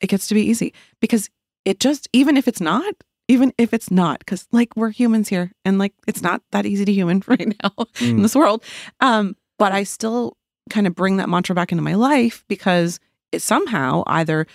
It 0.00 0.06
gets 0.08 0.28
to 0.28 0.34
be 0.34 0.42
easy 0.42 0.72
because 1.00 1.28
it 1.64 1.80
just 1.80 2.08
even 2.12 2.36
if 2.36 2.46
it's 2.48 2.60
not." 2.60 2.94
Even 3.28 3.52
if 3.58 3.74
it's 3.74 3.90
not, 3.90 4.20
because 4.20 4.46
like 4.52 4.68
we're 4.76 4.90
humans 4.90 5.28
here, 5.28 5.50
and 5.64 5.80
like 5.80 5.92
it's 6.06 6.22
not 6.22 6.42
that 6.52 6.64
easy 6.64 6.84
to 6.84 6.92
human 6.92 7.24
right 7.26 7.48
now 7.60 7.72
in 8.00 8.18
Mm. 8.18 8.22
this 8.22 8.36
world. 8.36 8.62
Um, 9.00 9.34
but 9.58 9.72
I 9.72 9.82
still 9.82 10.36
kind 10.70 10.86
of 10.86 10.94
bring 10.94 11.16
that 11.16 11.28
mantra 11.28 11.52
back 11.52 11.72
into 11.72 11.82
my 11.82 11.94
life 11.94 12.44
because 12.46 13.00
it 13.32 13.42
somehow 13.42 14.04
either 14.06 14.46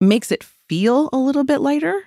makes 0.00 0.30
it 0.30 0.44
feel 0.68 1.08
a 1.12 1.16
little 1.16 1.42
bit 1.42 1.62
lighter 1.62 2.00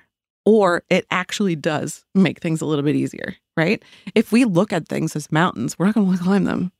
or 0.45 0.83
it 0.89 1.05
actually 1.11 1.55
does 1.55 2.05
make 2.13 2.39
things 2.39 2.61
a 2.61 2.65
little 2.65 2.83
bit 2.83 2.95
easier, 2.95 3.35
right? 3.57 3.81
If 4.13 4.31
we 4.31 4.45
look 4.45 4.71
at 4.71 4.87
things 4.87 5.15
as 5.15 5.31
mountains, 5.31 5.77
we're 5.77 5.87
not 5.87 5.95
going 5.95 6.05
to 6.05 6.07
want 6.09 6.19
to 6.19 6.23
climb 6.23 6.43
them, 6.45 6.71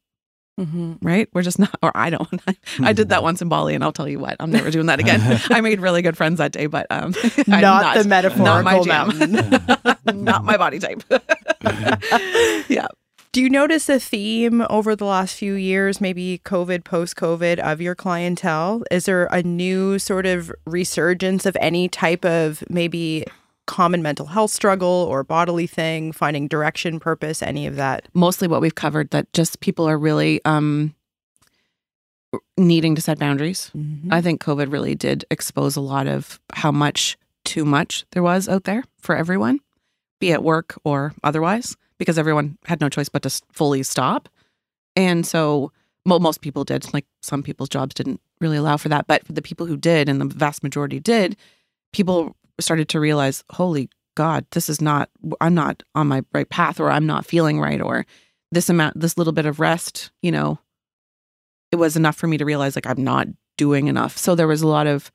Mm-hmm. 0.57 1.05
right? 1.05 1.28
We're 1.34 1.41
just 1.41 1.59
not, 1.59 1.76
or 1.84 1.91
I 1.95 2.09
don't. 2.09 2.41
I 2.80 2.93
did 2.93 3.09
that 3.09 3.22
once 3.24 3.41
in 3.41 3.49
Bali 3.49 3.76
and 3.76 3.84
I'll 3.84 3.91
tell 3.91 4.07
you 4.07 4.20
what, 4.20 4.38
I'm 4.39 4.51
never 4.51 4.72
doing 4.72 4.86
that 4.86 5.01
again. 5.01 5.41
I 5.49 5.59
made 5.59 5.82
really 5.82 6.01
good 6.01 6.16
friends 6.16 6.38
that 6.38 6.53
day, 6.53 6.68
but 6.68 6.88
um, 6.89 7.13
I'm 7.49 7.59
Not, 7.59 7.97
the 7.97 8.07
metaphorical 8.07 8.45
not 8.45 8.63
my 8.63 8.80
jam. 8.82 9.91
not 10.24 10.45
my 10.45 10.55
body 10.55 10.80
type. 10.80 11.03
yeah. 12.70 12.88
Do 13.34 13.41
you 13.41 13.49
notice 13.49 13.89
a 13.89 13.99
theme 13.99 14.66
over 14.70 14.95
the 14.95 15.03
last 15.03 15.36
few 15.36 15.55
years, 15.55 15.99
maybe 15.99 16.39
COVID, 16.45 16.86
post 16.86 17.18
COVID, 17.18 17.59
of 17.59 17.82
your 17.82 17.93
clientele? 17.93 18.84
Is 18.89 19.07
there 19.07 19.26
a 19.26 19.43
new 19.43 19.99
sort 19.99 20.26
of 20.26 20.53
resurgence 20.66 21.45
of 21.45 21.57
any 21.59 21.89
type 21.89 22.24
of 22.24 22.63
maybe 22.70 23.26
common 23.66 24.01
mental 24.01 24.28
health 24.28 24.51
struggle 24.51 25.07
or 25.09 25.24
bodily 25.24 25.68
thing, 25.68 26.11
finding 26.11 26.47
direction, 26.47 26.99
purpose, 26.99 27.41
any 27.41 27.66
of 27.68 27.76
that? 27.76 28.07
mostly 28.13 28.47
what 28.47 28.61
we've 28.61 28.76
covered 28.76 29.09
that 29.11 29.32
just 29.34 29.59
people 29.59 29.88
are 29.88 29.97
really 29.97 30.41
um 30.45 30.93
needing 32.57 32.95
to 32.95 33.01
set 33.01 33.20
boundaries. 33.20 33.72
I 34.09 34.22
think 34.22 34.43
COVID 34.43 34.72
really 34.72 34.95
did 34.95 35.26
expose 35.32 35.76
a 35.76 35.82
lot 35.82 36.07
of 36.07 36.39
how 36.53 36.72
much 36.72 37.18
too 37.43 37.66
much 37.66 38.05
there 38.11 38.24
was 38.24 38.49
out 38.49 38.66
there 38.66 38.84
for 38.99 39.16
everyone, 39.16 39.59
be 40.20 40.32
it 40.32 40.43
work 40.43 40.78
or 40.84 41.13
otherwise, 41.24 41.76
because 41.97 42.18
everyone 42.18 42.57
had 42.66 42.82
no 42.82 42.89
choice 42.89 43.09
but 43.09 43.22
to 43.24 43.41
fully 43.51 43.84
stop. 43.84 44.28
And 44.95 45.26
so, 45.26 45.72
well, 46.05 46.20
most 46.20 46.41
people 46.41 46.63
did. 46.63 46.93
Like 46.93 47.05
some 47.22 47.43
people's 47.43 47.70
jobs 47.70 47.93
didn't 47.93 48.20
really 48.41 48.57
allow 48.57 48.78
for 48.78 48.89
that, 48.89 49.07
but 49.07 49.26
for 49.26 49.34
the 49.34 49.41
people 49.41 49.66
who 49.66 49.78
did, 49.78 50.09
and 50.09 50.20
the 50.20 50.26
vast 50.26 50.63
majority 50.63 50.99
did, 50.99 51.38
people 51.93 52.36
started 52.60 52.89
to 52.89 52.99
realize, 52.99 53.43
holy 53.51 53.89
God, 54.16 54.45
this 54.51 54.70
is 54.70 54.82
not, 54.82 55.10
I'm 55.41 55.53
not 55.53 55.84
on 55.93 56.08
my 56.08 56.24
right 56.34 56.49
path, 56.49 56.80
or 56.80 56.89
I'm 56.89 57.06
not 57.06 57.26
feeling 57.26 57.60
right, 57.60 57.82
or 57.82 58.06
this 58.51 58.70
amount, 58.70 58.99
this 58.99 59.18
little 59.18 59.34
bit 59.34 59.45
of 59.45 59.60
rest, 59.60 60.12
you 60.22 60.32
know, 60.32 60.60
it 61.72 61.76
was 61.76 61.97
enough 61.97 62.16
for 62.16 62.28
me 62.28 62.38
to 62.38 62.45
realize 62.45 62.76
like 62.76 62.88
I'm 62.88 63.03
not 63.03 63.28
doing 63.58 63.88
enough. 63.88 64.18
So 64.18 64.36
there 64.36 64.47
was 64.47 64.62
a 64.62 64.68
lot 64.68 64.88
of 64.88 65.12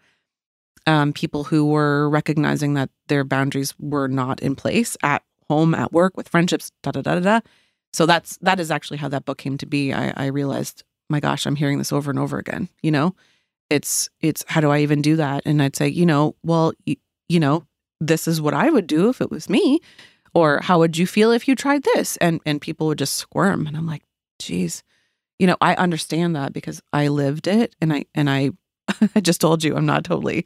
um, 0.87 1.13
people 1.13 1.45
who 1.45 1.67
were 1.67 2.09
recognizing 2.09 2.75
that 2.75 2.91
their 3.09 3.25
boundaries 3.25 3.75
were 3.79 4.09
not 4.09 4.41
in 4.41 4.57
place 4.57 4.97
at 5.03 5.23
home, 5.49 5.75
at 5.75 5.93
work, 5.93 6.17
with 6.17 6.29
friendships, 6.29 6.71
da 6.83 6.91
da 6.91 7.03
da 7.03 7.15
da. 7.15 7.21
da. 7.21 7.41
So 7.93 8.07
that's 8.07 8.37
that 8.39 8.61
is 8.61 8.71
actually 8.71 8.99
how 8.99 9.09
that 9.09 9.25
book 9.25 9.39
came 9.39 9.59
to 9.59 9.67
be. 9.67 9.93
I, 9.93 10.13
I 10.17 10.27
realized, 10.27 10.85
my 11.09 11.21
gosh, 11.21 11.47
I'm 11.47 11.57
hearing 11.57 11.79
this 11.79 11.93
over 11.93 12.11
and 12.11 12.19
over 12.19 12.39
again. 12.39 12.69
You 12.83 12.93
know, 12.93 13.15
it's 13.69 14.09
it's 14.21 14.45
how 14.47 14.61
do 14.61 14.71
I 14.71 14.81
even 14.81 15.03
do 15.03 15.17
that? 15.17 15.43
And 15.45 15.63
I'd 15.63 15.77
say, 15.77 15.89
you 15.89 16.07
know, 16.07 16.37
well, 16.43 16.73
you, 16.85 16.97
you 17.31 17.39
know, 17.39 17.65
this 18.01 18.27
is 18.27 18.41
what 18.41 18.55
I 18.55 18.71
would 18.71 18.89
do 18.89 19.09
if 19.09 19.21
it 19.21 19.31
was 19.31 19.49
me, 19.49 19.81
or 20.35 20.61
how 20.63 20.81
would 20.81 20.99
you 20.99 21.07
feel 21.07 21.31
if 21.31 21.47
you 21.47 21.55
tried 21.55 21.85
this? 21.95 22.17
And 22.17 22.41
and 22.45 22.61
people 22.61 22.89
would 22.89 22.99
just 22.99 23.15
squirm, 23.15 23.67
and 23.67 23.77
I'm 23.77 23.87
like, 23.87 24.03
geez, 24.41 24.83
you 25.39 25.47
know, 25.47 25.57
I 25.61 25.75
understand 25.77 26.35
that 26.35 26.53
because 26.53 26.83
I 26.93 27.07
lived 27.09 27.47
it, 27.47 27.77
and 27.81 27.93
I 27.93 28.05
and 28.17 28.29
I, 28.29 28.51
I 29.15 29.21
just 29.21 29.41
told 29.41 29.63
you 29.63 29.77
I'm 29.77 29.87
not 29.87 30.05
totally. 30.05 30.45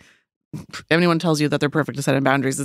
Anyone 0.91 1.19
tells 1.19 1.41
you 1.41 1.49
that 1.49 1.59
they're 1.59 1.71
perfect 1.71 1.97
to 1.97 2.03
set 2.03 2.15
in 2.17 2.23
boundaries, 2.23 2.65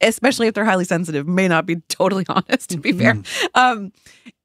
especially 0.00 0.46
if 0.48 0.54
they're 0.54 0.64
highly 0.64 0.84
sensitive, 0.84 1.28
may 1.28 1.46
not 1.46 1.66
be 1.66 1.76
totally 1.88 2.24
honest. 2.30 2.70
To 2.70 2.78
be 2.78 2.92
fair, 2.92 3.16
um, 3.54 3.92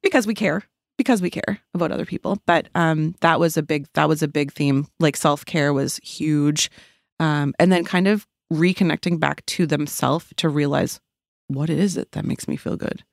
because 0.02 0.26
we 0.26 0.34
care, 0.34 0.62
because 0.98 1.22
we 1.22 1.30
care 1.30 1.58
about 1.72 1.90
other 1.90 2.04
people. 2.04 2.38
But 2.46 2.68
um, 2.74 3.14
that 3.22 3.40
was 3.40 3.56
a 3.56 3.62
big 3.62 3.86
that 3.94 4.10
was 4.10 4.22
a 4.22 4.28
big 4.28 4.52
theme. 4.52 4.88
Like 5.00 5.16
self 5.16 5.46
care 5.46 5.72
was 5.72 5.96
huge, 6.02 6.70
um, 7.18 7.54
and 7.58 7.72
then 7.72 7.82
kind 7.82 8.08
of 8.08 8.26
reconnecting 8.52 9.18
back 9.18 9.44
to 9.46 9.66
themselves 9.66 10.26
to 10.36 10.48
realize 10.48 11.00
what 11.48 11.70
is 11.70 11.96
it 11.96 12.12
that 12.12 12.24
makes 12.24 12.48
me 12.48 12.56
feel 12.56 12.76
good. 12.76 13.04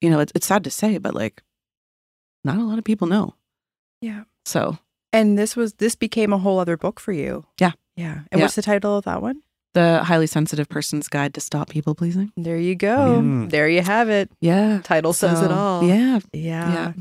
You 0.00 0.10
know, 0.10 0.20
it's 0.20 0.32
it's 0.34 0.46
sad 0.46 0.64
to 0.64 0.70
say, 0.70 0.98
but 0.98 1.14
like 1.14 1.42
not 2.44 2.58
a 2.58 2.62
lot 2.62 2.78
of 2.78 2.84
people 2.84 3.06
know. 3.06 3.34
Yeah. 4.00 4.24
So 4.44 4.78
And 5.12 5.38
this 5.38 5.56
was 5.56 5.74
this 5.74 5.94
became 5.94 6.32
a 6.32 6.38
whole 6.38 6.58
other 6.58 6.76
book 6.76 7.00
for 7.00 7.12
you. 7.12 7.46
Yeah. 7.58 7.72
Yeah. 7.96 8.20
And 8.30 8.38
yeah. 8.38 8.44
what's 8.44 8.56
the 8.56 8.62
title 8.62 8.96
of 8.98 9.04
that 9.04 9.22
one? 9.22 9.42
The 9.72 10.04
Highly 10.04 10.26
Sensitive 10.28 10.68
Person's 10.68 11.08
Guide 11.08 11.34
to 11.34 11.40
Stop 11.40 11.68
People 11.68 11.94
Pleasing. 11.94 12.32
There 12.36 12.56
you 12.58 12.76
go. 12.76 13.20
Mm. 13.20 13.50
There 13.50 13.68
you 13.68 13.82
have 13.82 14.08
it. 14.08 14.30
Yeah. 14.40 14.80
Title 14.84 15.12
so, 15.12 15.28
says 15.28 15.42
it 15.42 15.50
all. 15.50 15.82
Yeah. 15.82 16.20
Yeah. 16.32 16.72
Yeah. 16.72 16.92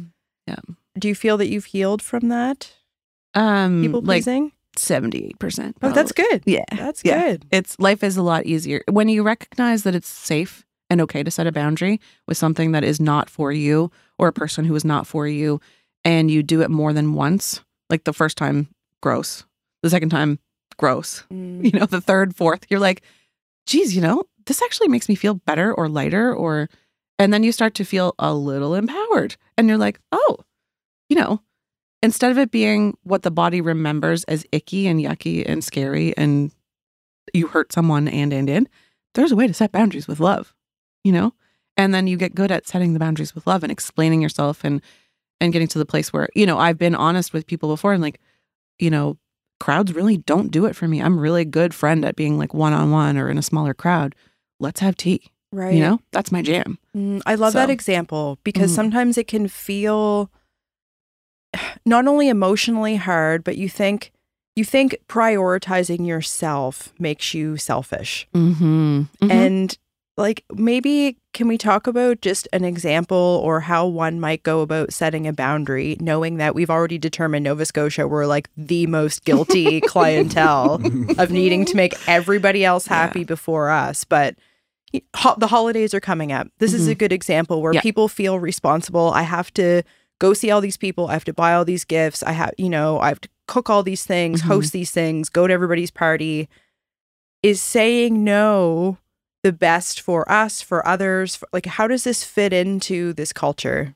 Yeah. 0.48 0.74
Do 0.98 1.08
you 1.08 1.16
feel 1.16 1.38
that 1.38 1.50
you've 1.50 1.66
healed 1.66 2.02
from 2.02 2.30
that? 2.30 2.74
Um 3.34 3.82
people 3.82 4.02
pleasing? 4.02 4.44
Like, 4.46 4.54
78%. 4.78 5.38
Probably. 5.38 5.76
Oh, 5.82 5.92
that's 5.92 6.12
good. 6.12 6.44
Yeah. 6.46 6.66
That's 6.72 7.02
yeah. 7.04 7.24
good. 7.24 7.46
It's 7.52 7.80
life 7.80 8.04
is 8.04 8.18
a 8.18 8.24
lot 8.24 8.46
easier 8.46 8.84
when 8.90 9.10
you 9.10 9.24
recognize 9.24 9.84
that 9.84 9.96
it's 9.96 10.10
safe 10.10 10.66
and 10.90 11.02
okay 11.02 11.24
to 11.24 11.32
set 11.32 11.48
a 11.48 11.52
boundary 11.52 12.00
with 12.28 12.38
something 12.38 12.72
that 12.72 12.84
is 12.84 13.00
not 13.00 13.30
for 13.30 13.52
you 13.52 13.92
or 14.18 14.28
a 14.28 14.34
person 14.34 14.66
who 14.66 14.76
is 14.76 14.86
not 14.86 15.08
for 15.08 15.28
you 15.28 15.60
and 16.04 16.30
you 16.30 16.44
do 16.44 16.62
it 16.62 16.70
more 16.70 16.94
than 16.94 17.14
once. 17.14 17.62
Like 17.90 18.04
the 18.04 18.14
first 18.14 18.38
time 18.38 18.70
gross. 19.02 19.46
The 19.82 19.90
second 19.90 20.10
time 20.10 20.40
gross. 20.78 21.24
Mm. 21.32 21.64
You 21.74 21.80
know, 21.80 21.86
the 21.86 22.02
third, 22.02 22.36
fourth, 22.36 22.66
you're 22.70 22.80
like, 22.80 23.04
"Geez, 23.66 23.96
you 23.96 24.02
know, 24.02 24.24
this 24.46 24.62
actually 24.62 24.90
makes 24.90 25.08
me 25.08 25.16
feel 25.16 25.36
better 25.36 25.74
or 25.74 25.88
lighter 25.88 26.34
or 26.34 26.70
and 27.20 27.32
then 27.32 27.44
you 27.44 27.52
start 27.52 27.76
to 27.76 27.86
feel 27.86 28.16
a 28.20 28.34
little 28.34 28.76
empowered 28.76 29.36
and 29.58 29.68
you're 29.68 29.78
like, 29.78 30.00
"Oh, 30.12 30.38
you 31.10 31.16
know, 31.16 31.42
instead 32.04 32.30
of 32.32 32.38
it 32.38 32.52
being 32.52 32.96
what 33.04 33.24
the 33.24 33.32
body 33.32 33.62
remembers 33.62 34.24
as 34.26 34.46
icky 34.52 34.86
and 34.88 35.00
yucky 35.00 35.44
and 35.48 35.64
scary 35.64 36.16
and 36.18 36.52
you 37.34 37.48
hurt 37.48 37.74
someone 37.74 38.08
and 38.08 38.32
and 38.34 38.50
and 38.50 38.70
there's 39.16 39.32
a 39.32 39.36
way 39.36 39.48
to 39.48 39.54
set 39.54 39.72
boundaries 39.72 40.08
with 40.08 40.20
love 40.20 40.54
you 41.04 41.12
know? 41.12 41.34
And 41.76 41.94
then 41.94 42.06
you 42.08 42.16
get 42.18 42.36
good 42.36 42.52
at 42.52 42.68
setting 42.68 42.94
the 42.94 43.00
boundaries 43.00 43.34
with 43.36 43.46
love 43.48 43.64
and 43.64 43.72
explaining 43.72 44.22
yourself 44.22 44.64
and 44.64 44.82
and 45.42 45.52
getting 45.52 45.68
to 45.70 45.80
the 45.80 45.86
place 45.86 46.14
where 46.14 46.30
you 46.36 46.46
know 46.46 46.58
i've 46.60 46.78
been 46.78 46.96
honest 46.96 47.34
with 47.34 47.48
people 47.48 47.70
before 47.70 47.94
and 47.94 48.02
like 48.04 48.20
you 48.80 48.90
know 48.92 49.18
crowds 49.60 49.94
really 49.94 50.18
don't 50.18 50.52
do 50.52 50.66
it 50.66 50.76
for 50.76 50.90
me. 50.90 51.02
I'm 51.02 51.18
really 51.18 51.42
a 51.44 51.46
good 51.46 51.74
friend 51.74 52.04
at 52.04 52.18
being 52.18 52.38
like 52.38 52.54
one-on-one 52.54 53.18
or 53.18 53.30
in 53.30 53.38
a 53.38 53.42
smaller 53.42 53.74
crowd. 53.74 54.14
Let's 54.60 54.82
have 54.82 54.98
tea 54.98 55.22
Right. 55.54 55.74
you 55.76 55.80
know? 55.80 56.02
That's 56.12 56.34
my 56.34 56.42
jam. 56.42 56.80
Mm, 56.98 57.22
I 57.26 57.36
love 57.36 57.54
that 57.54 57.70
example 57.70 58.40
because 58.44 58.72
Mhm. 58.72 58.76
sometimes 58.76 59.18
it 59.18 59.28
can 59.30 59.48
feel 59.48 60.30
not 61.86 62.08
only 62.08 62.30
emotionally 62.30 62.96
hard, 62.96 63.44
but 63.44 63.58
you 63.58 63.70
think 63.70 64.12
you 64.56 64.64
think 64.64 64.98
prioritizing 65.10 66.06
yourself 66.06 66.94
makes 67.00 67.34
you 67.34 67.58
selfish. 67.58 68.28
mm-hmm. 68.36 69.04
And 69.32 69.76
like 70.16 70.44
maybe 70.54 71.18
can 71.34 71.48
we 71.48 71.58
talk 71.58 71.88
about 71.88 72.22
just 72.22 72.48
an 72.54 72.64
example 72.64 73.42
or 73.44 73.62
how 73.62 73.88
one 73.88 74.20
might 74.20 74.44
go 74.44 74.62
about 74.62 74.94
setting 74.94 75.26
a 75.28 75.34
boundary 75.34 75.98
knowing 76.00 76.38
that 76.38 76.54
we've 76.54 76.70
already 76.70 77.00
determined 77.00 77.44
Nova 77.46 77.66
Scotia 77.66 78.08
we're 78.08 78.28
like 78.28 78.48
the 78.56 78.86
most 78.86 79.26
guilty 79.26 79.82
clientele 79.88 80.76
of 81.18 81.32
needing 81.32 81.66
to 81.66 81.76
make 81.76 81.96
everybody 82.08 82.64
else 82.64 82.86
happy 82.86 83.24
before 83.24 83.72
us 83.72 84.04
but 84.04 84.36
ho- 85.16 85.34
the 85.40 85.48
holidays 85.48 85.96
are 85.96 86.00
coming 86.00 86.32
up 86.32 86.48
this 86.60 86.76
is 86.76 86.88
a 86.88 86.94
good 86.94 87.12
example 87.12 87.64
where 87.64 87.74
Yeah. 87.74 87.82
people 87.82 88.08
feel 88.08 88.38
responsible 88.38 89.10
i 89.16 89.24
have 89.24 89.52
to 89.56 89.82
go 90.20 90.34
see 90.34 90.52
all 90.52 90.62
these 90.62 90.78
people. 90.78 91.08
I 91.08 91.14
have 91.14 91.26
to 91.26 91.34
buy 91.34 91.54
all 91.54 91.66
these 91.66 91.84
gifts. 91.86 92.24
I 92.24 92.32
have, 92.34 92.52
you 92.58 92.70
know, 92.70 93.00
I 93.00 93.10
have 93.10 93.22
to 93.22 93.30
cook 93.48 93.70
all 93.70 93.84
these 93.84 94.06
things, 94.06 94.42
Mhm. 94.42 94.46
host 94.46 94.72
these 94.74 94.92
things, 94.92 95.30
go 95.30 95.48
to 95.48 95.54
everybody's 95.54 95.92
party. 95.92 96.48
Is 97.42 97.62
saying 97.62 98.24
no 98.24 98.98
the 99.44 99.52
best 99.52 100.00
for 100.00 100.30
us, 100.32 100.62
for 100.62 100.88
others? 100.88 101.36
For, 101.36 101.48
like, 101.52 101.66
how 101.66 101.88
does 101.88 102.04
this 102.06 102.24
fit 102.24 102.54
into 102.54 103.14
this 103.14 103.34
culture? 103.34 103.96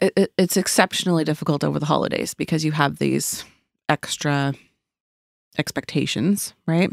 it, 0.00 0.12
it- 0.16 0.32
it's 0.38 0.56
exceptionally 0.56 1.24
difficult 1.24 1.64
over 1.64 1.78
the 1.78 1.86
holidays 1.86 2.34
because 2.34 2.64
you 2.64 2.72
have 2.72 2.98
these 2.98 3.44
extra 3.88 4.52
expectations, 5.58 6.54
right? 6.66 6.90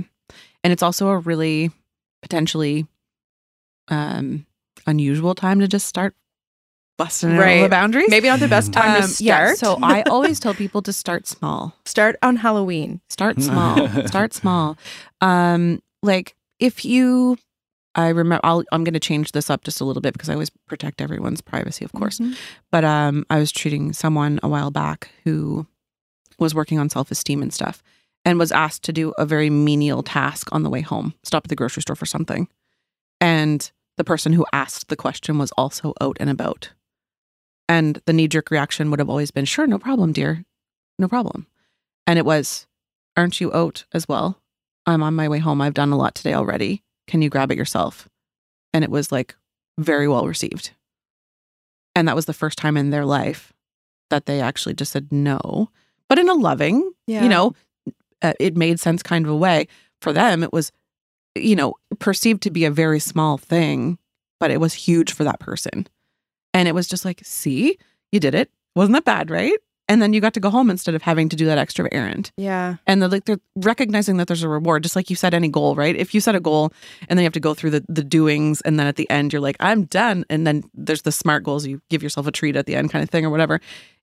And 0.63 0.73
it's 0.73 0.83
also 0.83 1.07
a 1.09 1.17
really 1.17 1.71
potentially 2.21 2.87
um, 3.89 4.45
unusual 4.85 5.33
time 5.35 5.59
to 5.61 5.67
just 5.67 5.87
start 5.87 6.13
busting 6.97 7.29
out 7.29 7.33
all 7.33 7.39
the 7.39 7.43
Right. 7.61 7.69
boundaries. 7.69 8.09
Maybe 8.09 8.27
not 8.27 8.39
the 8.39 8.47
best 8.47 8.73
time 8.73 8.97
to 8.97 9.03
Um, 9.03 9.09
start. 9.09 9.21
yeah, 9.49 9.53
so 9.53 9.77
I 9.83 10.01
always 10.03 10.39
tell 10.39 10.53
people 10.53 10.81
to 10.81 10.91
start 10.93 11.27
small. 11.27 11.75
start 11.85 12.15
on 12.23 12.37
Halloween. 12.37 13.01
Start 13.09 13.41
small. 13.49 13.87
start 14.07 14.33
small. 14.33 14.77
Um, 15.21 15.81
like 16.03 16.35
if 16.59 16.83
you, 16.85 17.37
I 17.95 18.09
remember, 18.09 18.41
I'll, 18.43 18.63
I'm 18.71 18.83
going 18.83 18.93
to 18.93 18.99
change 18.99 19.31
this 19.31 19.49
up 19.49 19.63
just 19.63 19.79
a 19.81 19.85
little 19.85 20.01
bit 20.01 20.13
because 20.13 20.29
I 20.29 20.33
always 20.33 20.49
protect 20.67 21.01
everyone's 21.01 21.41
privacy, 21.41 21.85
of 21.85 21.91
course. 21.93 22.19
But 22.71 22.83
um, 22.83 23.25
I 23.29 23.37
was 23.39 23.51
treating 23.51 23.93
someone 23.93 24.39
a 24.43 24.47
while 24.47 24.71
back 24.71 25.09
who 25.23 25.65
was 26.39 26.53
working 26.53 26.77
on 26.79 26.89
self 26.89 27.09
esteem 27.11 27.41
and 27.41 27.51
stuff, 27.53 27.81
and 28.25 28.37
was 28.37 28.51
asked 28.51 28.83
to 28.83 28.93
do 28.93 29.13
a 29.17 29.25
very 29.25 29.49
menial 29.49 30.03
task 30.03 30.49
on 30.51 30.61
the 30.63 30.69
way 30.69 30.81
home. 30.81 31.13
Stop 31.23 31.45
at 31.45 31.49
the 31.49 31.55
grocery 31.55 31.81
store 31.81 31.95
for 31.95 32.05
something, 32.05 32.47
and 33.19 33.71
the 33.97 34.03
person 34.03 34.33
who 34.33 34.45
asked 34.53 34.89
the 34.89 34.95
question 34.95 35.39
was 35.39 35.51
also 35.57 35.93
out 36.01 36.17
and 36.19 36.29
about. 36.29 36.69
And 37.69 38.01
the 38.05 38.13
knee 38.13 38.27
jerk 38.27 38.49
reaction 38.51 38.89
would 38.89 38.99
have 38.99 39.09
always 39.09 39.31
been, 39.31 39.45
"Sure, 39.45 39.67
no 39.67 39.77
problem, 39.79 40.13
dear, 40.13 40.45
no 40.97 41.07
problem." 41.07 41.47
And 42.05 42.17
it 42.17 42.25
was, 42.25 42.65
"Aren't 43.17 43.41
you 43.41 43.53
out 43.53 43.85
as 43.93 44.07
well? 44.07 44.41
I'm 44.85 45.03
on 45.03 45.15
my 45.15 45.27
way 45.27 45.39
home. 45.39 45.61
I've 45.61 45.73
done 45.73 45.91
a 45.91 45.97
lot 45.97 46.15
today 46.15 46.33
already. 46.33 46.83
Can 47.07 47.21
you 47.21 47.29
grab 47.29 47.51
it 47.51 47.57
yourself?" 47.57 48.07
And 48.73 48.83
it 48.83 48.89
was 48.91 49.11
like 49.11 49.35
very 49.77 50.07
well 50.07 50.25
received. 50.27 50.71
And 51.95 52.07
that 52.07 52.15
was 52.15 52.25
the 52.25 52.33
first 52.33 52.57
time 52.57 52.77
in 52.77 52.89
their 52.89 53.05
life 53.05 53.53
that 54.09 54.25
they 54.27 54.39
actually 54.39 54.75
just 54.75 54.91
said 54.93 55.11
no, 55.11 55.69
but 56.07 56.19
in 56.19 56.29
a 56.29 56.33
loving, 56.33 56.91
Yeah. 57.07 57.23
you 57.23 57.29
know, 57.29 57.53
uh, 58.21 58.33
it 58.39 58.55
made 58.55 58.79
sense 58.79 59.03
kind 59.03 59.25
of 59.25 59.31
a 59.31 59.35
way. 59.35 59.67
For 60.01 60.13
them, 60.13 60.43
it 60.43 60.53
was, 60.53 60.71
you 61.35 61.55
know, 61.55 61.73
perceived 61.99 62.41
to 62.43 62.51
be 62.51 62.63
a 62.65 62.71
very 62.71 62.99
small 62.99 63.37
thing, 63.37 63.97
but 64.39 64.51
it 64.51 64.61
was 64.61 64.73
huge 64.73 65.11
for 65.11 65.23
that 65.25 65.39
person. 65.39 65.87
And 66.57 66.67
it 66.67 66.73
was 66.75 66.87
just 66.87 67.05
like, 67.05 67.21
see, 67.23 67.77
you 68.11 68.19
did 68.19 68.33
it. 68.35 68.49
Wasn't 68.75 68.93
that 68.93 69.05
bad, 69.05 69.29
right? 69.29 69.57
And 69.89 70.01
then 70.01 70.11
you 70.11 70.19
got 70.21 70.33
to 70.33 70.39
go 70.39 70.49
home 70.49 70.69
instead 70.69 70.95
of 70.95 71.01
having 71.01 71.29
to 71.29 71.35
do 71.35 71.45
that 71.45 71.57
extra 71.57 71.87
errand 71.93 72.31
Yeah. 72.35 72.75
and 72.87 73.01
they're 73.01 73.07
like 73.09 73.23
they're 73.25 73.39
recognizing 73.55 74.17
that 74.17 74.27
there's 74.27 74.43
a 74.43 74.49
reward 74.49 74.83
just 74.83 74.95
like 74.97 75.09
you 75.09 75.15
set 75.15 75.33
any 75.33 75.47
goal 75.47 75.75
right 75.75 75.95
if 75.95 76.13
you 76.13 76.19
set 76.19 76.35
a 76.35 76.39
goal 76.41 76.73
and 77.07 77.17
then 77.17 77.23
you 77.23 77.25
have 77.25 77.33
to 77.33 77.39
go 77.39 77.53
through 77.53 77.69
the, 77.71 77.85
the 77.87 78.03
doings 78.03 78.59
and 78.61 78.77
then 78.77 78.85
at 78.87 78.97
the 78.97 79.09
end 79.09 79.31
you're 79.31 79.41
like 79.41 79.55
i'm 79.61 79.85
done 79.85 80.25
and 80.29 80.45
then 80.45 80.63
there's 80.73 81.03
the 81.03 81.11
smart 81.11 81.41
goals 81.43 81.65
you 81.65 81.81
give 81.89 82.03
yourself 82.03 82.27
a 82.27 82.31
treat 82.33 82.57
at 82.57 82.65
the 82.65 82.75
end 82.75 82.91
kind 82.91 83.01
of 83.01 83.09
thing 83.09 83.25
or 83.25 83.29
whatever 83.29 83.61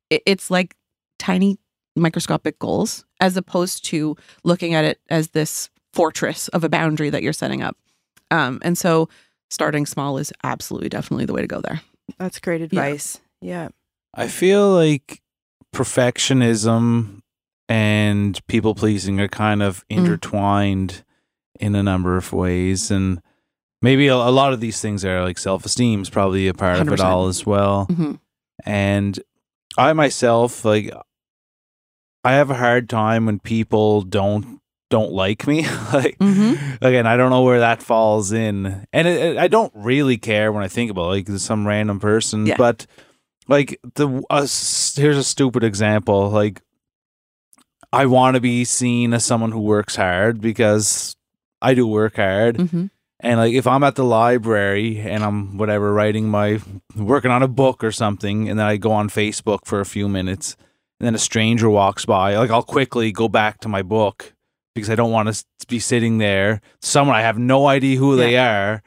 it, 0.08 0.22
it's 0.24 0.50
like 0.50 0.74
tiny 1.18 1.58
microscopic 1.96 2.58
goals 2.58 3.04
as 3.20 3.36
opposed 3.36 3.84
to 3.84 4.16
looking 4.42 4.72
at 4.74 4.84
it 4.86 4.98
as 5.10 5.28
this 5.30 5.68
fortress 5.92 6.48
of 6.48 6.64
a 6.64 6.68
boundary 6.70 7.10
that 7.10 7.22
you're 7.22 7.32
setting 7.34 7.62
up 7.62 7.76
um, 8.30 8.58
and 8.62 8.78
so 8.78 9.06
starting 9.50 9.84
small 9.84 10.16
is 10.16 10.32
absolutely 10.44 10.88
definitely 10.88 11.26
the 11.26 11.34
way 11.34 11.42
to 11.42 11.46
go 11.46 11.60
there 11.60 11.82
That's 12.18 12.38
great 12.38 12.60
advice. 12.62 13.20
Yeah. 13.40 13.68
I 14.14 14.28
feel 14.28 14.70
like 14.72 15.20
perfectionism 15.74 17.20
and 17.68 18.46
people 18.46 18.74
pleasing 18.74 19.20
are 19.20 19.28
kind 19.28 19.62
of 19.62 19.84
Mm. 19.90 19.98
intertwined 19.98 21.04
in 21.60 21.74
a 21.74 21.82
number 21.82 22.16
of 22.16 22.32
ways. 22.32 22.90
And 22.90 23.20
maybe 23.82 24.06
a, 24.08 24.14
a 24.14 24.30
lot 24.30 24.52
of 24.52 24.60
these 24.60 24.80
things 24.80 25.04
are 25.04 25.22
like 25.22 25.38
self 25.38 25.64
esteem 25.64 26.02
is 26.02 26.10
probably 26.10 26.48
a 26.48 26.54
part 26.54 26.80
of 26.80 26.88
it 26.92 27.00
all 27.00 27.26
as 27.28 27.44
well. 27.46 27.86
Mhm. 27.90 28.18
And 28.64 29.18
I 29.76 29.92
myself, 29.92 30.64
like, 30.64 30.90
I 32.22 32.32
have 32.32 32.50
a 32.50 32.54
hard 32.54 32.88
time 32.88 33.26
when 33.26 33.38
people 33.40 34.02
don't 34.02 34.60
don't 34.90 35.12
like 35.12 35.46
me 35.46 35.62
like 35.92 36.16
Mhm. 36.18 36.78
again 36.82 37.06
i 37.06 37.16
don't 37.16 37.30
know 37.30 37.42
where 37.42 37.60
that 37.60 37.82
falls 37.82 38.32
in 38.32 38.86
and 38.92 39.08
it, 39.08 39.20
it- 39.22 39.38
i 39.38 39.48
don't 39.48 39.72
really 39.74 40.18
care 40.18 40.52
when 40.52 40.62
i 40.62 40.68
think 40.68 40.90
about 40.90 41.08
like 41.08 41.26
some 41.28 41.66
random 41.66 41.98
person 42.00 42.46
Yeah. 42.46 42.56
but 42.58 42.86
like 43.48 43.80
the 43.94 44.22
uh, 44.30 44.46
here's 44.96 45.16
a 45.18 45.24
stupid 45.24 45.64
example 45.64 46.30
like 46.30 46.60
i 47.92 48.06
want 48.06 48.34
to 48.34 48.40
be 48.40 48.64
seen 48.64 49.14
as 49.14 49.24
someone 49.24 49.52
who 49.52 49.60
works 49.60 49.96
hard 49.96 50.40
because 50.40 51.16
i 51.62 51.74
do 51.74 51.86
work 51.86 52.16
hard 52.16 52.56
Mhm. 52.56 52.90
and 53.20 53.38
like 53.40 53.54
if 53.54 53.66
i'm 53.66 53.82
at 53.84 53.94
the 53.96 54.04
library 54.04 54.98
and 55.00 55.24
i'm 55.24 55.56
whatever 55.56 55.92
writing 55.92 56.28
my 56.28 56.60
working 56.96 57.30
on 57.30 57.42
a 57.42 57.48
book 57.48 57.82
or 57.82 57.92
something 57.92 58.48
and 58.48 58.58
then 58.58 58.66
i 58.66 58.76
go 58.76 58.92
on 58.92 59.08
facebook 59.08 59.64
for 59.64 59.80
a 59.80 59.86
few 59.86 60.08
minutes 60.08 60.56
and 61.00 61.06
then 61.06 61.14
a 61.14 61.18
stranger 61.18 61.70
walks 61.70 62.04
by 62.04 62.36
like 62.36 62.50
i'll 62.50 62.62
quickly 62.62 63.12
go 63.12 63.28
back 63.28 63.60
to 63.60 63.68
my 63.68 63.82
book 63.82 64.33
because 64.74 64.90
i 64.90 64.94
don't 64.94 65.10
want 65.10 65.28
to 65.28 65.66
be 65.66 65.78
sitting 65.78 66.18
there 66.18 66.60
someone 66.80 67.16
i 67.16 67.22
have 67.22 67.38
no 67.38 67.66
idea 67.66 67.98
who 67.98 68.16
they 68.16 68.36
are 68.36 68.82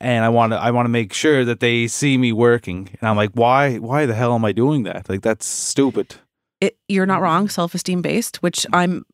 and 0.00 0.24
i 0.24 0.28
want 0.28 0.52
to 0.52 0.56
i 0.58 0.70
want 0.70 0.84
to 0.84 0.90
make 0.90 1.12
sure 1.12 1.44
that 1.44 1.60
they 1.60 1.86
see 1.86 2.18
me 2.18 2.32
working 2.32 2.88
and 3.00 3.08
i'm 3.08 3.16
like 3.16 3.30
why 3.32 3.76
why 3.76 4.06
the 4.06 4.14
hell 4.14 4.34
am 4.34 4.44
i 4.44 4.52
doing 4.52 4.82
that 4.82 5.08
like 5.08 5.22
that's 5.22 5.46
stupid 5.46 6.16
it, 6.60 6.76
you're 6.88 7.06
not 7.06 7.22
wrong, 7.22 7.48
self 7.48 7.74
esteem 7.74 8.02
based, 8.02 8.42
which 8.42 8.66
I'm 8.72 9.04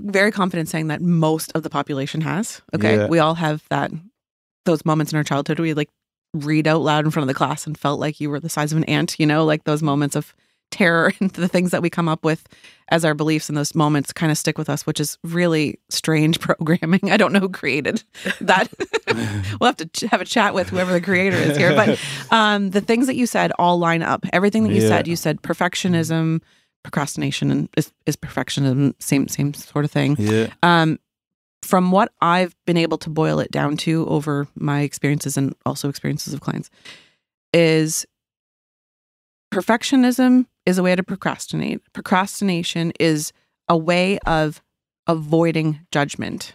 very 0.00 0.30
confident 0.32 0.68
saying 0.68 0.88
that 0.88 1.00
most 1.00 1.52
of 1.54 1.62
the 1.62 1.70
population 1.70 2.20
has. 2.20 2.60
Okay. 2.74 2.96
Yeah. 2.96 3.06
We 3.06 3.18
all 3.18 3.34
have 3.34 3.64
that, 3.70 3.90
those 4.64 4.84
moments 4.84 5.12
in 5.12 5.16
our 5.16 5.24
childhood 5.24 5.58
where 5.58 5.64
we 5.64 5.74
like 5.74 5.90
read 6.34 6.66
out 6.66 6.82
loud 6.82 7.04
in 7.04 7.10
front 7.10 7.22
of 7.22 7.28
the 7.28 7.38
class 7.38 7.66
and 7.66 7.78
felt 7.78 8.00
like 8.00 8.20
you 8.20 8.30
were 8.30 8.40
the 8.40 8.48
size 8.48 8.72
of 8.72 8.78
an 8.78 8.84
ant, 8.84 9.18
you 9.18 9.26
know, 9.26 9.44
like 9.44 9.64
those 9.64 9.82
moments 9.82 10.14
of 10.14 10.34
terror 10.70 11.12
and 11.20 11.30
the 11.30 11.48
things 11.48 11.70
that 11.70 11.82
we 11.82 11.90
come 11.90 12.08
up 12.08 12.24
with 12.24 12.46
as 12.90 13.04
our 13.04 13.14
beliefs 13.14 13.48
in 13.50 13.54
those 13.54 13.74
moments 13.74 14.12
kind 14.12 14.32
of 14.32 14.38
stick 14.38 14.56
with 14.56 14.70
us, 14.70 14.86
which 14.86 14.98
is 15.00 15.18
really 15.22 15.78
strange 15.90 16.40
programming. 16.48 17.10
I 17.10 17.16
don't 17.18 17.32
know 17.32 17.40
who 17.40 17.48
created 17.50 18.02
that. 18.40 18.68
we'll 19.60 19.66
have 19.68 19.76
to 19.76 19.86
ch- 19.86 20.02
have 20.10 20.20
a 20.20 20.24
chat 20.24 20.54
with 20.54 20.70
whoever 20.70 20.92
the 20.92 21.00
creator 21.00 21.36
is 21.36 21.56
here. 21.56 21.74
But 21.74 21.98
um, 22.30 22.70
the 22.70 22.80
things 22.80 23.06
that 23.06 23.16
you 23.16 23.26
said 23.26 23.52
all 23.58 23.78
line 23.78 24.02
up. 24.02 24.24
Everything 24.32 24.64
that 24.64 24.72
you 24.72 24.82
Yeah. 24.82 24.88
said, 24.88 25.06
you 25.08 25.16
said 25.16 25.42
perfectionism, 25.42 26.40
procrastination, 26.82 27.50
and 27.50 27.68
is, 27.76 27.92
is 28.06 28.16
perfectionism 28.16 28.94
same 29.00 29.28
same 29.28 29.52
sort 29.54 29.84
of 29.84 29.90
thing. 29.90 30.16
yeah 30.18 30.46
Um, 30.62 30.98
from 31.62 31.90
what 31.90 32.12
I've 32.22 32.54
been 32.66 32.76
able 32.78 32.96
to 32.98 33.10
boil 33.10 33.40
it 33.40 33.50
down 33.50 33.76
to 33.78 34.06
over 34.08 34.46
my 34.54 34.80
experiences 34.82 35.36
and 35.36 35.54
also 35.66 35.88
experiences 35.90 36.32
of 36.32 36.40
clients, 36.40 36.70
is 37.52 38.06
perfectionism 39.52 40.46
is 40.66 40.78
a 40.78 40.82
way 40.82 40.94
to 40.94 41.02
procrastinate. 41.02 41.80
Procrastination 41.92 42.92
is 43.00 43.32
a 43.68 43.76
way 43.76 44.18
of 44.26 44.62
avoiding 45.06 45.80
judgment. 45.90 46.52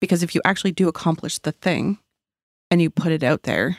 Because 0.00 0.22
if 0.22 0.34
you 0.34 0.40
actually 0.44 0.72
do 0.72 0.88
accomplish 0.88 1.38
the 1.38 1.52
thing 1.52 1.98
and 2.70 2.82
you 2.82 2.90
put 2.90 3.12
it 3.12 3.22
out 3.22 3.44
there, 3.44 3.78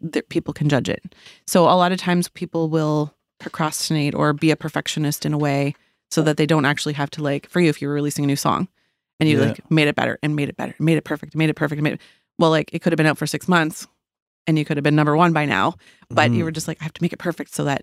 that 0.00 0.28
people 0.30 0.54
can 0.54 0.68
judge 0.68 0.88
it. 0.88 1.14
So 1.46 1.64
a 1.64 1.76
lot 1.76 1.92
of 1.92 1.98
times 1.98 2.28
people 2.28 2.68
will 2.70 3.14
procrastinate 3.38 4.14
or 4.14 4.32
be 4.32 4.50
a 4.50 4.56
perfectionist 4.56 5.26
in 5.26 5.32
a 5.34 5.38
way 5.38 5.74
so 6.10 6.22
that 6.22 6.36
they 6.38 6.46
don't 6.46 6.64
actually 6.64 6.94
have 6.94 7.10
to 7.10 7.22
like 7.22 7.48
for 7.48 7.60
you 7.60 7.68
if 7.68 7.80
you're 7.80 7.92
releasing 7.92 8.24
a 8.24 8.26
new 8.26 8.36
song 8.36 8.68
and 9.20 9.28
you 9.28 9.38
Yeah. 9.38 9.46
like 9.48 9.70
made 9.70 9.88
it 9.88 9.94
better 9.94 10.18
and 10.22 10.34
made 10.34 10.48
it 10.48 10.56
better, 10.56 10.74
made 10.78 10.96
it 10.96 11.04
perfect, 11.04 11.34
made 11.36 11.50
it 11.50 11.54
perfect, 11.54 11.80
made 11.82 11.94
it 11.94 12.00
well 12.38 12.50
like 12.50 12.70
it 12.72 12.80
could 12.80 12.92
have 12.92 12.96
been 12.96 13.06
out 13.06 13.18
for 13.18 13.26
6 13.26 13.46
months 13.48 13.86
and 14.50 14.58
you 14.58 14.64
could 14.66 14.76
have 14.76 14.84
been 14.84 14.94
number 14.96 15.16
1 15.16 15.32
by 15.32 15.46
now, 15.46 15.74
but 16.10 16.30
you 16.30 16.40
Mhm. 16.40 16.44
were 16.44 16.50
just 16.50 16.68
like 16.68 16.76
I 16.80 16.84
have 16.84 16.92
to 16.94 17.02
make 17.02 17.12
it 17.14 17.18
perfect 17.18 17.54
so 17.54 17.64
that 17.64 17.82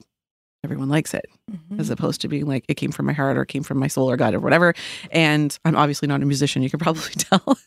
everyone 0.64 0.90
likes 0.90 1.14
it 1.14 1.26
Mm-hmm. 1.52 1.80
as 1.80 1.90
opposed 1.90 2.20
to 2.22 2.28
being 2.28 2.46
like 2.46 2.66
it 2.68 2.74
came 2.76 2.92
from 2.92 3.06
my 3.06 3.14
heart 3.14 3.38
or 3.38 3.44
it 3.44 3.48
came 3.48 3.64
from 3.64 3.78
my 3.78 3.88
soul 3.88 4.10
or 4.10 4.18
God 4.18 4.34
or 4.34 4.40
whatever. 4.40 4.74
And 5.12 5.58
I'm 5.64 5.76
obviously 5.78 6.08
not 6.08 6.22
a 6.22 6.26
musician. 6.26 6.62
You 6.62 6.70
can 6.70 6.80
probably 6.80 7.02
tell. 7.18 7.58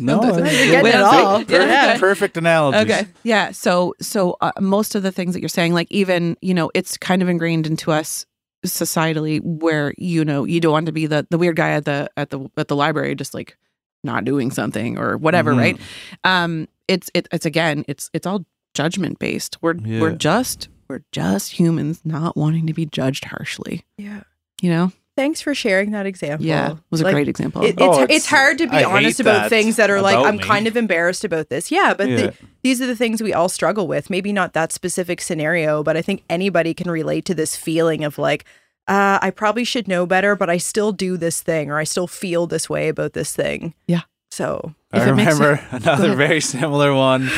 no 0.00 0.22
You're 0.22 0.32
that's 0.42 0.52
getting 0.52 0.86
it 0.92 0.94
all. 0.96 1.38
perfect, 1.38 1.50
Yeah. 1.50 1.98
perfect 1.98 2.36
analogy 2.36 2.78
Okay. 2.80 3.06
Yeah. 3.22 3.52
So 3.52 3.94
so 4.00 4.36
uh, 4.40 4.52
most 4.60 4.94
of 4.94 5.02
the 5.02 5.10
things 5.12 5.32
that 5.34 5.40
you're 5.40 5.48
saying, 5.48 5.72
like 5.74 5.90
even 5.90 6.36
you 6.42 6.52
know, 6.54 6.70
it's 6.74 6.96
kind 6.98 7.22
of 7.22 7.28
ingrained 7.28 7.66
into 7.66 7.92
us 7.92 8.26
societally 8.66 9.40
where 9.42 9.94
you 9.96 10.24
know 10.24 10.44
you 10.44 10.60
don't 10.60 10.72
want 10.72 10.86
to 10.86 10.92
be 10.92 11.06
the 11.06 11.26
the 11.30 11.38
weird 11.38 11.56
guy 11.56 11.70
at 11.70 11.84
the 11.86 12.10
at 12.16 12.30
the 12.30 12.40
at 12.58 12.68
the 12.68 12.76
library 12.76 13.14
just 13.14 13.32
like 13.32 13.56
not 14.04 14.24
doing 14.24 14.50
something 14.50 14.98
or 14.98 15.16
whatever, 15.18 15.52
Mhm. 15.54 15.58
right? 15.58 15.80
Um, 16.24 16.68
it's 16.90 17.10
it, 17.14 17.28
it's 17.32 17.46
again, 17.46 17.84
it's 17.88 18.10
it's 18.12 18.26
all 18.26 18.44
judgment 18.74 19.18
based. 19.18 19.56
We're 19.62 19.74
we're 19.74 20.12
just 20.16 20.68
we're 20.88 21.02
just 21.12 21.52
humans 21.52 22.00
not 22.04 22.36
wanting 22.36 22.66
to 22.66 22.72
be 22.74 22.84
judged 22.86 23.24
harshly. 23.26 23.84
Yeah. 23.96 24.22
You 24.60 24.70
know. 24.70 24.92
thanks 25.16 25.40
for 25.40 25.54
sharing 25.54 25.90
that 25.92 26.06
example. 26.06 26.46
Yeah, 26.46 26.72
it 26.72 26.78
was 26.90 27.00
a 27.02 27.10
great 27.12 27.28
example. 27.28 27.62
It, 27.62 27.70
it's, 27.70 27.82
Oh, 27.82 28.02
it's 28.02 28.12
it's- 28.12 28.26
hard 28.26 28.58
to 28.58 28.66
be 28.66 28.76
I 28.78 28.84
honest 28.84 29.20
about 29.20 29.48
things 29.50 29.76
that 29.76 29.90
are 29.90 30.00
like 30.00 30.16
I'm 30.16 30.36
me. 30.36 30.42
kind 30.42 30.66
of 30.66 30.76
embarrassed 30.76 31.24
about 31.24 31.48
this. 31.50 31.70
Yeah, 31.70 31.94
but 31.94 32.08
Yeah. 32.08 32.16
the, 32.16 32.34
these 32.62 32.80
are 32.82 32.86
the 32.86 32.96
things 32.96 33.22
we 33.22 33.32
all 33.34 33.48
struggle 33.48 33.86
with. 33.86 34.08
Maybe 34.10 34.32
not 34.32 34.52
that 34.54 34.72
specific 34.72 35.20
scenario, 35.20 35.82
but 35.82 35.96
I 35.96 36.02
think 36.02 36.24
anybody 36.30 36.72
can 36.74 36.90
relate 36.90 37.24
to 37.26 37.34
this 37.34 37.54
feeling 37.56 38.02
of 38.04 38.18
like, 38.18 38.44
uh, 38.88 39.18
I 39.22 39.30
probably 39.30 39.64
should 39.64 39.86
know 39.88 40.06
better, 40.06 40.34
but 40.36 40.48
I 40.50 40.56
still 40.58 40.90
do 40.92 41.16
this 41.16 41.42
thing, 41.42 41.70
or 41.70 41.78
I 41.78 41.84
still 41.84 42.06
feel 42.06 42.46
this 42.46 42.68
way 42.70 42.88
about 42.88 43.12
this 43.12 43.34
thing. 43.34 43.74
Yeah. 43.86 44.02
So 44.30 44.74
I 44.92 45.08
it 45.08 45.14
makes 45.14 45.38
remember 45.38 45.60
another 45.72 46.14
very 46.14 46.40
similar 46.40 46.94
one, 46.94 47.28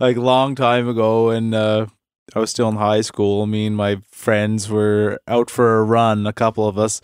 like 0.00 0.16
long 0.16 0.54
time 0.54 0.88
ago, 0.88 1.30
and 1.30 1.54
uh, 1.54 1.86
I 2.34 2.38
was 2.38 2.50
still 2.50 2.68
in 2.68 2.76
high 2.76 3.02
school. 3.02 3.46
Me 3.46 3.66
and 3.66 3.76
my 3.76 4.00
friends 4.10 4.68
were 4.68 5.20
out 5.28 5.50
for 5.50 5.78
a 5.78 5.82
run, 5.84 6.26
a 6.26 6.32
couple 6.32 6.66
of 6.66 6.78
us, 6.78 7.02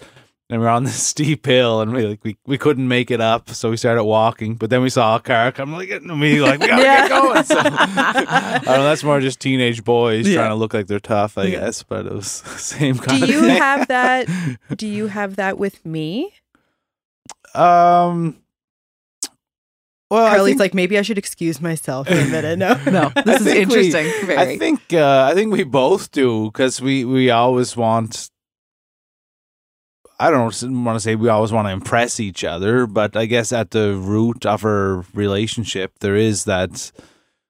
and 0.48 0.62
we're 0.62 0.68
on 0.68 0.84
this 0.84 1.02
steep 1.10 1.44
hill, 1.44 1.82
and 1.82 1.92
we 1.92 2.06
like 2.06 2.24
we, 2.24 2.38
we 2.46 2.56
couldn't 2.56 2.88
make 2.88 3.10
it 3.10 3.20
up, 3.20 3.50
so 3.50 3.68
we 3.68 3.76
started 3.76 4.04
walking. 4.04 4.54
But 4.54 4.70
then 4.70 4.80
we 4.80 4.88
saw 4.88 5.16
a 5.16 5.20
car 5.20 5.52
come, 5.52 5.72
like 5.72 5.90
and 5.90 6.18
we 6.20 6.40
like 6.40 6.58
we 6.60 6.68
gotta 6.68 6.82
Yeah. 6.82 7.00
get 7.06 7.10
going. 7.10 7.44
So 7.44 7.58
I 7.62 8.60
don't 8.64 8.66
know. 8.66 8.84
That's 8.84 9.04
more 9.04 9.20
just 9.20 9.40
teenage 9.40 9.84
boys 9.84 10.26
Yeah. 10.26 10.36
trying 10.36 10.50
to 10.50 10.54
look 10.56 10.72
like 10.72 10.86
they're 10.86 11.00
tough, 11.00 11.36
I 11.36 11.44
Yeah. 11.44 11.60
guess. 11.60 11.82
But 11.82 12.06
it 12.06 12.12
was 12.12 12.40
the 12.40 12.58
same 12.58 12.94
do 12.96 13.02
kind 13.02 13.22
of 13.24 13.28
you 13.28 13.40
thing. 13.42 13.56
have 13.58 13.88
that? 13.88 14.26
Do 14.74 14.86
you 14.86 15.08
have 15.08 15.36
that 15.36 15.58
with 15.58 15.84
me? 15.84 16.32
um. 17.54 18.38
Well, 20.10 20.24
I 20.26 20.36
Carli's 20.36 20.46
think- 20.50 20.60
like, 20.60 20.74
maybe 20.74 20.98
I 20.98 21.02
should 21.02 21.18
excuse 21.18 21.60
myself 21.60 22.06
for 22.08 22.14
a 22.14 22.26
minute. 22.28 22.58
No, 22.58 22.74
no, 22.90 23.12
this 23.24 23.40
is 23.40 23.46
think 23.46 23.70
we- 23.70 23.88
interesting. 23.88 24.26
very. 24.26 24.38
I 24.38 24.58
think 24.58 24.92
uh, 24.92 25.28
I 25.30 25.34
think 25.34 25.52
we 25.52 25.64
both 25.64 26.10
do 26.12 26.46
because 26.46 26.80
we 26.80 27.04
we 27.04 27.30
always 27.30 27.76
want. 27.76 28.30
I 30.20 30.30
don't 30.30 30.84
want 30.84 30.96
to 30.96 31.00
say 31.00 31.16
we 31.16 31.28
always 31.28 31.50
want 31.52 31.66
to 31.66 31.72
impress 31.72 32.20
each 32.20 32.44
other, 32.44 32.86
but 32.86 33.16
I 33.16 33.26
guess 33.26 33.52
at 33.52 33.72
the 33.72 33.94
root 33.94 34.46
of 34.46 34.64
our 34.64 35.04
relationship, 35.12 35.98
there 35.98 36.14
is 36.14 36.44
that, 36.44 36.92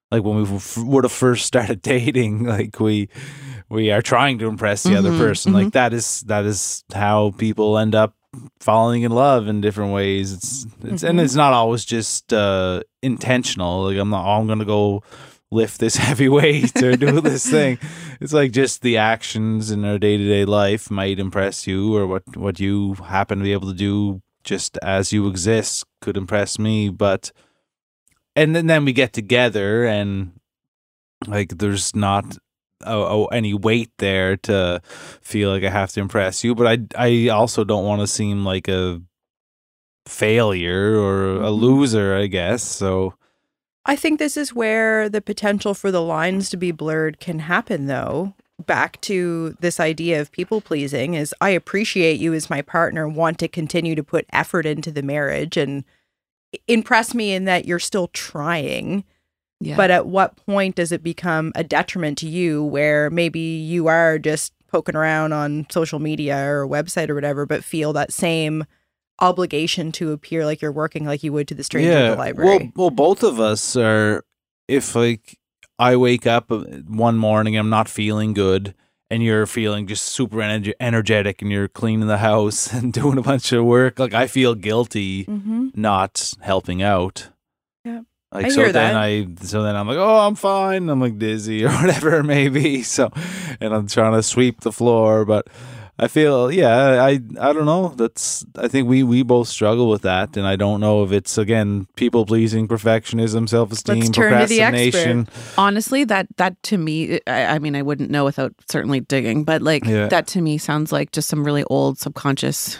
like 0.09 0.23
when 0.23 0.37
we 0.37 0.55
f- 0.55 0.77
would 0.77 1.03
have 1.03 1.11
first 1.13 1.45
started 1.45 1.81
dating, 1.83 2.45
like 2.45 2.79
we 2.79 3.07
we 3.69 3.91
are 3.91 4.01
trying 4.01 4.39
to 4.39 4.47
impress 4.47 4.81
the 4.83 4.95
other 4.95 5.11
Mhm, 5.11 5.17
person. 5.19 5.53
Like 5.53 5.73
that 5.73 5.93
is 5.93 6.21
that 6.21 6.45
is 6.45 6.83
how 6.93 7.31
people 7.37 7.77
end 7.77 7.93
up 7.93 8.15
falling 8.59 9.03
in 9.03 9.11
love 9.11 9.47
in 9.47 9.61
different 9.61 9.93
ways. 9.93 10.33
It's 10.33 10.65
it's 10.83 11.03
and 11.03 11.19
Mhm. 11.19 11.23
it's 11.23 11.35
not 11.35 11.53
always 11.53 11.85
just 11.85 12.33
uh, 12.33 12.81
intentional. 13.01 13.83
Like 13.85 13.97
I'm 13.97 14.09
not. 14.09 14.25
Oh, 14.25 14.39
I'm 14.39 14.47
gonna 14.47 14.65
go 14.65 15.03
lift 15.51 15.79
this 15.79 15.95
heavy 16.07 16.27
weight 16.29 16.75
or 16.83 16.95
do 16.95 17.21
this 17.21 17.49
thing. 17.49 17.77
It's 18.19 18.33
like 18.33 18.51
just 18.51 18.81
the 18.81 18.97
actions 18.97 19.71
in 19.71 19.85
our 19.85 19.97
day 19.99 20.17
to 20.17 20.25
day 20.27 20.45
life 20.45 20.89
might 20.91 21.19
impress 21.19 21.67
you, 21.67 21.95
or 21.95 22.07
what 22.07 22.23
what 22.35 22.59
you 22.59 22.93
happen 22.95 23.37
to 23.39 23.43
be 23.43 23.53
able 23.53 23.69
to 23.69 23.77
do 23.77 24.21
just 24.43 24.77
as 24.83 25.11
you 25.11 25.27
exist 25.27 25.83
could 26.01 26.17
impress 26.17 26.59
me. 26.59 26.89
But 26.89 27.31
and 28.35 28.55
then, 28.55 28.67
then 28.67 28.85
we 28.85 28.93
get 28.93 29.13
together 29.13 29.85
and 29.85 30.33
like 31.27 31.57
there's 31.57 31.95
not 31.95 32.37
oh, 32.85 33.03
oh, 33.03 33.25
any 33.27 33.53
weight 33.53 33.91
there 33.97 34.37
to 34.37 34.81
feel 35.21 35.49
like 35.51 35.63
I 35.63 35.69
have 35.69 35.91
to 35.93 35.99
impress 36.01 36.43
you. 36.43 36.55
But 36.55 36.67
I 36.95 37.25
I 37.25 37.27
also 37.29 37.63
don't 37.63 37.85
want 37.85 38.01
to 38.01 38.07
seem 38.07 38.45
like 38.45 38.67
a 38.67 39.01
failure 40.07 40.95
or 40.99 41.37
a 41.37 41.49
Mhm. 41.49 41.59
loser. 41.59 42.15
I 42.15 42.27
guess 42.27 42.63
so. 42.63 43.13
I 43.85 43.95
think 43.95 44.17
this 44.19 44.35
is 44.37 44.53
where 44.53 45.09
the 45.09 45.21
potential 45.21 45.73
for 45.75 45.91
the 45.91 46.01
lines 46.01 46.49
to 46.49 46.57
be 46.57 46.71
blurred 46.71 47.19
can 47.19 47.39
happen, 47.39 47.85
though. 47.85 48.33
Back 48.65 48.99
to 49.01 49.55
this 49.59 49.79
idea 49.79 50.21
of 50.21 50.31
people 50.31 50.61
pleasing 50.61 51.13
is 51.13 51.35
I 51.41 51.49
appreciate 51.49 52.19
you 52.19 52.33
as 52.33 52.49
my 52.49 52.61
partner, 52.61 53.07
want 53.07 53.37
to 53.39 53.47
continue 53.47 53.93
to 53.95 54.03
put 54.03 54.25
effort 54.31 54.65
into 54.65 54.91
the 54.91 55.03
marriage 55.03 55.57
and 55.57 55.83
impress 56.67 57.13
me 57.13 57.33
in 57.33 57.45
that 57.45 57.65
you're 57.65 57.79
still 57.79 58.07
trying. 58.07 59.03
Yeah. 59.59 59.77
But 59.77 59.89
at 59.89 60.07
what 60.07 60.35
point 60.45 60.75
does 60.75 60.91
it 60.91 61.01
become 61.01 61.51
a 61.55 61.63
detriment 61.63 62.17
to 62.19 62.27
you 62.27 62.63
where 62.63 63.09
maybe 63.09 63.39
you 63.39 63.87
are 63.87 64.19
just 64.19 64.53
poking 64.67 64.95
around 64.95 65.31
on 65.31 65.65
social 65.69 65.99
media 65.99 66.37
or 66.45 66.63
a 66.63 66.67
website 66.67 67.09
or 67.09 67.15
whatever, 67.15 67.45
but 67.45 67.63
feel 67.63 67.93
that 67.93 68.11
same 68.11 68.65
obligation 69.19 69.91
to 69.93 70.11
appear 70.11 70.45
like 70.45 70.61
you're 70.61 70.71
working 70.71 71.05
like 71.05 71.23
you 71.23 71.31
would 71.31 71.47
to 71.47 71.55
the 71.55 71.63
stranger 71.63 71.91
at 71.91 72.09
the 72.11 72.17
library? 72.17 72.57
Well, 72.57 72.71
well, 72.75 72.89
both 72.89 73.23
of 73.23 73.39
us 73.39 73.75
are. 73.75 74.23
If 74.67 74.95
like 74.95 75.37
I 75.77 75.95
wake 75.95 76.25
up 76.25 76.51
uh, 76.51 76.63
one 76.87 77.17
morning, 77.17 77.55
I'm 77.55 77.69
not 77.69 77.87
feeling 77.87 78.33
good, 78.33 78.73
and 79.09 79.21
you're 79.23 79.45
feeling 79.45 79.87
just 79.87 80.03
super 80.05 80.37
ener- 80.37 80.73
energetic, 80.79 81.41
and 81.41 81.51
you're 81.51 81.67
cleaning 81.67 82.07
the 82.07 82.17
house 82.17 82.73
and 82.73 82.91
doing 82.91 83.17
a 83.17 83.21
bunch 83.21 83.51
of 83.51 83.63
work, 83.63 83.99
like 83.99 84.13
I 84.13 84.27
feel 84.27 84.55
guilty 84.55 85.25
mm-hmm. 85.25 85.69
not 85.75 86.33
helping 86.41 86.81
out. 86.81 87.29
Yeah. 88.35 88.43
Like 88.43 88.45
I 88.45 88.49
so 88.49 88.61
hear 88.63 88.71
then 88.71 88.93
that. 88.93 89.41
I 89.41 89.45
so 89.45 89.63
then 89.63 89.75
I'm 89.75 89.87
like, 89.87 89.97
oh, 89.97 90.17
I'm 90.27 90.35
fine. 90.35 90.89
I'm 90.89 90.99
like 91.01 91.17
dizzy 91.17 91.65
or 91.65 91.69
whatever 91.71 92.23
maybe. 92.23 92.83
So, 92.83 93.11
and 93.59 93.73
I'm 93.73 93.87
trying 93.87 94.13
to 94.13 94.23
sweep 94.23 94.61
the 94.61 94.71
floor, 94.71 95.25
but 95.25 95.47
I 95.97 96.09
feel 96.09 96.51
yeah, 96.51 97.01
I 97.01 97.21
I 97.39 97.53
don't 97.53 97.63
know. 97.65 97.93
That's 97.95 98.45
I 98.57 98.67
think 98.67 98.89
we 98.89 99.01
we 99.03 99.23
both 99.23 99.47
struggle 99.47 99.87
with 99.89 100.01
that, 100.01 100.35
and 100.35 100.45
I 100.45 100.57
don't 100.57 100.81
know 100.81 101.03
if 101.05 101.13
it's 101.13 101.37
again 101.37 101.87
people 101.95 102.25
pleasing, 102.25 102.67
perfectionism, 102.67 103.47
self 103.47 103.71
esteem, 103.71 103.99
Let's 103.99 104.09
to 104.09 104.21
the 104.21 104.27
procrastination. 104.27 105.29
honestly 105.57 106.03
that 106.03 106.27
that 106.35 106.61
to 106.63 106.77
me 106.77 107.21
I, 107.27 107.55
I 107.55 107.59
mean 107.59 107.75
i 107.77 107.81
wouldn't 107.81 108.09
know 108.11 108.25
without 108.25 108.51
certainly 108.69 108.99
digging 108.99 109.45
but 109.45 109.61
like 109.61 109.85
Yeah. 109.85 110.07
that 110.09 110.27
to 110.35 110.41
me 110.41 110.57
sounds 110.57 110.91
like 110.91 111.11
just 111.13 111.29
some 111.29 111.45
really 111.45 111.63
old 111.69 111.97
subconscious 111.97 112.77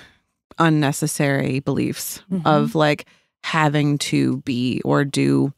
unnecessary 0.60 1.60
beliefs 1.62 2.22
Mhm. 2.32 2.42
of 2.46 2.76
like 2.76 3.06
having 3.46 4.00
to 4.00 4.38
be 4.38 4.82
or 4.84 5.06
do 5.06 5.54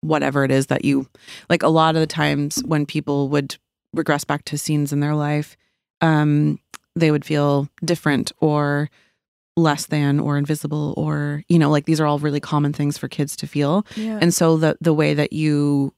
whatever 0.00 0.42
it 0.42 0.50
is 0.50 0.66
that 0.66 0.84
you 0.84 1.06
like 1.48 1.62
a 1.62 1.68
lot 1.68 1.94
of 1.94 2.00
the 2.00 2.06
times 2.06 2.60
when 2.66 2.84
people 2.84 3.28
would 3.28 3.56
regress 3.94 4.24
back 4.24 4.44
to 4.44 4.58
scenes 4.58 4.92
in 4.92 4.98
their 4.98 5.14
life 5.14 5.56
um 6.00 6.58
they 6.96 7.12
would 7.12 7.24
feel 7.24 7.68
different 7.84 8.32
or 8.40 8.90
less 9.56 9.86
than 9.86 10.18
or 10.18 10.36
invisible 10.36 10.94
or 10.96 11.44
you 11.48 11.60
know 11.60 11.70
like 11.70 11.84
these 11.84 12.00
are 12.00 12.06
all 12.06 12.18
really 12.18 12.40
common 12.40 12.72
things 12.72 12.98
for 12.98 13.06
kids 13.06 13.36
to 13.36 13.46
feel 13.46 13.86
Yeah. 13.94 14.18
and 14.20 14.34
so 14.34 14.56
the 14.56 14.76
the 14.80 14.92
way 14.92 15.14
that 15.14 15.32
you 15.32 15.94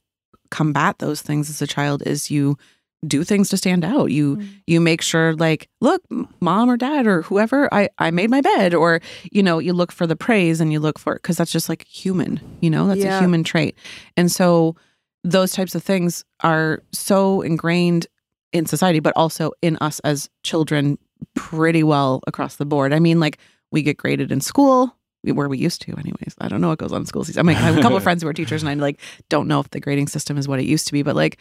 combat 0.51 0.99
those 0.99 1.23
things 1.23 1.49
as 1.49 1.59
a 1.63 1.67
child 1.67 2.03
is 2.05 2.29
you 2.29 2.59
do 3.07 3.23
things 3.23 3.49
to 3.49 3.57
stand 3.57 3.83
out. 3.85 4.11
You 4.11 4.37
Mm. 4.37 4.47
you 4.67 4.81
make 4.81 5.01
sure 5.01 5.35
like, 5.35 5.69
look, 5.81 6.01
mom 6.41 6.69
or 6.69 6.77
dad 6.77 7.05
or 7.07 7.21
whoever, 7.23 7.71
I 7.73 7.89
I 7.99 8.11
made 8.11 8.29
my 8.29 8.41
bed 8.41 8.73
or 8.73 8.99
you 9.31 9.43
know, 9.43 9.59
you 9.59 9.73
look 9.73 9.91
for 9.91 10.07
the 10.07 10.15
praise 10.15 10.59
and 10.61 10.71
you 10.71 10.79
look 10.79 10.97
for 10.99 11.15
it 11.15 11.21
cuz 11.21 11.37
that's 11.37 11.51
just 11.51 11.69
like 11.69 11.85
human, 11.85 12.39
you 12.61 12.69
know? 12.69 12.87
That's 12.87 13.01
Yeah. 13.01 13.17
a 13.17 13.21
human 13.21 13.43
trait. 13.43 13.75
And 14.17 14.31
so 14.31 14.75
those 15.23 15.51
types 15.51 15.75
of 15.75 15.83
things 15.83 16.23
are 16.41 16.81
so 16.91 17.41
ingrained 17.41 18.07
in 18.53 18.65
society 18.65 18.99
but 18.99 19.13
also 19.15 19.51
in 19.61 19.77
us 19.81 19.99
as 19.99 20.29
children 20.43 20.97
pretty 21.35 21.83
well 21.83 22.21
across 22.27 22.55
the 22.55 22.65
board. 22.65 22.93
I 22.93 22.99
mean, 22.99 23.19
like 23.19 23.37
we 23.71 23.81
get 23.83 23.97
graded 23.97 24.31
in 24.31 24.41
school 24.41 24.95
where 25.23 25.49
we 25.49 25.57
used 25.57 25.81
to 25.81 25.91
anyways. 25.93 26.35
I 26.39 26.47
don't 26.47 26.61
know 26.61 26.67
what 26.69 26.77
goes 26.77 26.91
on 26.93 27.01
in 27.01 27.05
school 27.07 27.23
season. 27.23 27.39
I 27.39 27.43
mean, 27.43 27.57
I 27.57 27.61
have 27.61 27.77
a 27.77 27.81
couple 27.81 27.97
of 27.97 28.03
friends 28.07 28.21
who 28.23 28.29
are 28.29 28.33
teachers 28.33 28.61
and 28.63 28.69
I 28.69 28.73
like 28.75 28.99
don't 29.29 29.47
know 29.47 29.59
if 29.59 29.69
the 29.71 29.79
grading 29.79 30.07
system 30.07 30.37
is 30.37 30.47
what 30.47 30.59
it 30.59 30.65
used 30.65 30.85
to 30.87 30.93
be, 30.93 31.01
but 31.03 31.15
like 31.15 31.37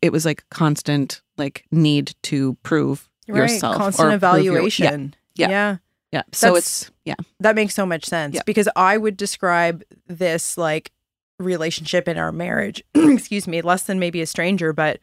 it 0.00 0.12
was 0.12 0.24
like 0.24 0.44
constant 0.50 1.20
like 1.36 1.64
need 1.70 2.14
to 2.22 2.54
prove 2.62 3.08
Right. 3.28 3.50
yourself 3.50 3.76
Constant 3.76 4.06
or 4.14 4.18
prove 4.18 4.44
your- 4.44 4.54
evaluation. 4.56 5.14
Yeah. 5.34 5.48
yeah. 5.50 5.76
yeah. 6.12 6.22
So 6.32 6.46
That's- 6.48 6.82
it's 6.82 6.90
yeah. 7.04 7.14
That 7.40 7.54
makes 7.54 7.74
so 7.74 7.86
much 7.86 8.04
sense 8.04 8.34
Yeah. 8.34 8.42
because 8.46 8.68
I 8.76 8.96
would 8.96 9.16
describe 9.16 9.82
this 10.08 10.56
like 10.58 10.90
relationship 11.38 12.08
in 12.08 12.18
our 12.18 12.32
marriage, 12.32 12.82
excuse 12.94 13.46
me, 13.48 13.62
less 13.62 13.84
than 13.84 13.98
maybe 13.98 14.20
a 14.20 14.26
stranger, 14.26 14.72
but 14.72 15.00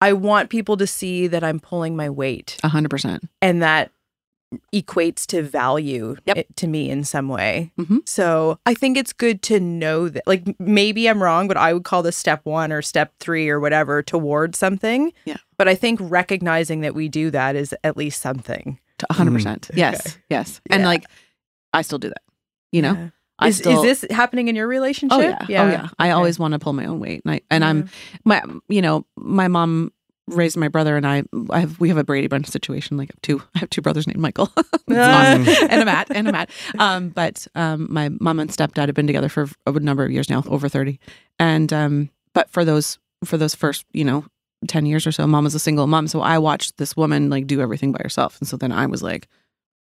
I 0.00 0.12
want 0.14 0.50
people 0.50 0.76
to 0.78 0.86
see 0.86 1.26
that 1.26 1.44
I'm 1.44 1.60
pulling 1.60 1.94
my 1.96 2.08
weight 2.10 2.56
A 2.64 2.68
hundred 2.68 2.88
percent. 2.90 3.28
and 3.42 3.62
that 3.62 3.92
equates 4.74 5.26
to 5.26 5.42
value 5.42 6.16
Yep. 6.26 6.36
it- 6.36 6.56
to 6.56 6.66
me 6.66 6.90
in 6.90 7.04
some 7.04 7.28
way. 7.28 7.70
Mhm. 7.78 8.00
So 8.08 8.58
I 8.66 8.74
think 8.74 8.96
it's 8.96 9.12
good 9.12 9.42
to 9.42 9.60
know 9.60 10.08
that, 10.08 10.24
like, 10.26 10.42
maybe 10.58 11.08
I'm 11.08 11.22
wrong, 11.22 11.46
but 11.48 11.56
I 11.56 11.72
would 11.72 11.84
call 11.84 12.02
this 12.02 12.16
step 12.16 12.40
one 12.44 12.72
or 12.72 12.82
step 12.82 13.12
three 13.20 13.48
or 13.48 13.60
whatever 13.60 14.02
towards 14.02 14.58
something. 14.58 15.12
Yeah. 15.24 15.36
But 15.56 15.68
I 15.68 15.74
think 15.76 16.00
recognizing 16.02 16.80
that 16.80 16.94
we 16.94 17.08
do 17.08 17.30
that 17.30 17.54
is 17.54 17.74
at 17.84 17.96
least 17.96 18.20
something. 18.20 18.78
To 18.98 19.06
a 19.08 19.12
hundred 19.14 19.32
percent. 19.34 19.70
Yes. 19.74 20.00
Okay. 20.06 20.16
Yes. 20.30 20.60
And 20.68 20.84
like 20.84 21.04
I 21.72 21.82
still 21.82 21.98
do 21.98 22.08
that. 22.08 22.22
You 22.72 22.82
know? 22.82 22.92
Yeah. 22.92 23.08
I 23.38 23.48
is, 23.48 23.56
still 23.56 23.82
is 23.84 24.00
this 24.02 24.10
happening 24.14 24.48
in 24.48 24.56
your 24.56 24.66
relationship? 24.66 25.16
Oh 25.18 25.22
yeah. 25.22 25.38
Oh 25.40 25.46
yeah. 25.70 25.88
I 25.98 26.08
Okay. 26.08 26.10
always 26.12 26.38
want 26.38 26.52
to 26.52 26.58
pull 26.58 26.74
my 26.74 26.84
own 26.84 27.00
weight. 27.00 27.22
And 27.24 27.32
I 27.34 27.40
and 27.50 27.64
I'm 27.64 27.88
my 28.24 28.42
you 28.68 28.82
know, 28.82 29.06
my 29.16 29.48
mom 29.48 29.92
raised 30.28 30.56
my 30.56 30.68
brother 30.68 30.96
and 30.96 31.06
I 31.06 31.24
I 31.50 31.60
have 31.60 31.80
we 31.80 31.88
have 31.88 31.98
a 31.98 32.04
Brady 32.04 32.26
Bunch 32.28 32.46
situation. 32.48 32.96
Like 32.96 33.10
I 33.10 33.14
have 33.14 33.22
two 33.22 33.42
I 33.54 33.58
have 33.60 33.70
two 33.70 33.82
brothers 33.82 34.06
named 34.06 34.20
Michael. 34.20 34.50
It's 34.56 34.98
Ah. 34.98 35.32
awesome. 35.40 35.68
and 35.70 35.82
a 35.82 35.84
Matt 35.84 36.08
and 36.10 36.28
a 36.28 36.32
Matt. 36.32 36.50
Um, 36.78 37.08
but 37.10 37.46
um 37.54 37.86
my 37.90 38.08
mom 38.20 38.40
and 38.40 38.50
stepdad 38.50 38.86
have 38.86 38.94
been 38.94 39.06
together 39.06 39.28
for 39.28 39.48
a 39.66 39.72
number 39.72 40.04
of 40.04 40.10
years 40.10 40.28
now, 40.30 40.42
over 40.48 40.68
30. 40.68 40.98
And 41.38 41.72
um 41.72 42.10
but 42.34 42.50
for 42.50 42.64
those 42.64 42.98
for 43.24 43.36
those 43.36 43.54
first, 43.54 43.84
you 43.92 44.04
know, 44.04 44.24
10 44.68 44.86
years 44.86 45.06
or 45.06 45.12
so, 45.12 45.26
mom 45.26 45.44
was 45.44 45.54
a 45.54 45.58
single 45.58 45.86
mom. 45.86 46.06
So 46.08 46.20
I 46.20 46.38
watched 46.38 46.76
this 46.76 46.96
woman 46.96 47.30
like 47.30 47.46
do 47.46 47.60
everything 47.60 47.92
by 47.92 48.00
herself. 48.02 48.38
And 48.40 48.48
so 48.48 48.56
then 48.56 48.72
I 48.72 48.86
was 48.86 49.02
like, 49.02 49.28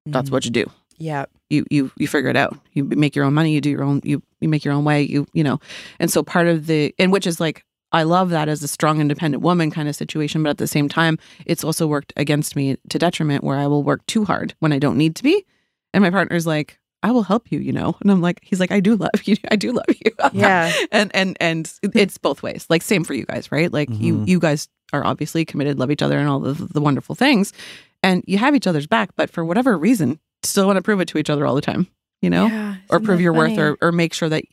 That's 0.06 0.30
what 0.32 0.46
you 0.46 0.52
do. 0.52 0.66
Yeah. 0.98 1.26
You 1.50 1.66
you 1.70 1.92
you 1.98 2.08
figure 2.08 2.30
it 2.30 2.38
out. 2.38 2.58
You 2.74 2.84
make 2.86 3.16
your 3.16 3.26
own 3.26 3.34
money. 3.34 3.52
You 3.54 3.62
do 3.62 3.70
your 3.70 3.84
own. 3.84 4.02
You 4.04 4.22
you 4.42 4.50
make 4.50 4.64
your 4.66 4.74
own 4.74 4.86
way. 4.86 5.04
You 5.04 5.28
you 5.34 5.44
know. 5.44 5.60
And 6.00 6.10
so 6.12 6.24
part 6.24 6.48
of 6.48 6.66
the 6.68 6.94
and 6.98 7.12
which 7.12 7.28
is 7.28 7.40
like 7.40 7.64
I 7.96 8.04
love 8.04 8.30
that 8.30 8.48
as 8.50 8.62
a 8.64 8.68
strong 8.68 9.00
independent 9.02 9.41
woman 9.43 9.72
kind 9.72 9.88
of 9.89 9.96
situation, 9.96 10.43
but 10.43 10.50
at 10.52 10.58
the 10.58 10.68
same 10.68 10.88
time, 10.89 11.18
it's 11.46 11.64
also 11.64 11.88
worked 11.88 12.14
against 12.18 12.56
me 12.56 12.78
to 12.89 13.00
detriment 13.00 13.43
where 13.43 13.58
I 13.58 13.68
will 13.68 13.84
work 13.84 14.06
too 14.06 14.26
hard 14.26 14.54
when 14.60 14.72
I 14.74 14.80
don't 14.80 14.98
need 14.98 15.16
to 15.16 15.24
be, 15.24 15.46
and 15.93 16.02
my 16.04 16.10
partner's 16.12 16.46
like. 16.46 16.78
I 17.04 17.12
will 17.12 17.22
help 17.24 17.52
you, 17.52 17.60
you 17.60 17.72
know. 17.72 17.96
And 18.02 18.10
I'm 18.10 18.20
like, 18.20 18.39
he's 18.41 18.60
like, 18.60 18.72
I 18.72 18.80
do 18.80 18.96
love 18.96 19.22
you. 19.26 19.36
I 19.52 19.56
do 19.58 19.72
love 19.74 19.86
you. 20.04 20.12
Yeah. 20.34 20.74
and 20.91 21.12
and 21.14 21.38
and 21.39 21.72
it's 21.93 22.18
both 22.18 22.41
ways. 22.41 22.66
Like 22.68 22.82
same 22.82 23.04
for 23.04 23.14
you 23.14 23.26
guys, 23.28 23.52
right? 23.52 23.72
Like 23.72 23.89
you 23.91 24.16
Mhm. 24.16 24.28
you 24.28 24.39
guys 24.39 24.68
are 24.91 25.06
obviously 25.06 25.46
committed, 25.46 25.78
love 25.78 25.91
each 25.91 26.02
other, 26.02 26.18
and 26.18 26.28
all 26.28 26.39
the 26.39 26.54
the 26.54 26.82
wonderful 26.82 27.14
things, 27.14 27.54
and 28.02 28.24
you 28.26 28.39
have 28.39 28.56
each 28.56 28.66
other's 28.66 28.88
back. 28.88 29.10
But 29.16 29.30
for 29.30 29.46
whatever 29.46 29.78
reason, 29.78 30.20
still 30.41 30.66
want 30.66 30.78
to 30.78 30.82
prove 30.82 31.00
it 31.00 31.08
to 31.10 31.20
each 31.20 31.30
other 31.30 31.46
all 31.46 31.54
the 31.54 31.62
time, 31.62 31.86
you 32.24 32.30
know, 32.32 32.48
Yeah, 32.48 32.76
or 32.89 33.00
prove 33.00 33.18
that 33.20 33.24
your 33.24 33.34
worth, 33.34 33.60
or 33.60 33.78
or 33.84 33.91
make 33.91 34.12
sure 34.16 34.30
that 34.30 34.43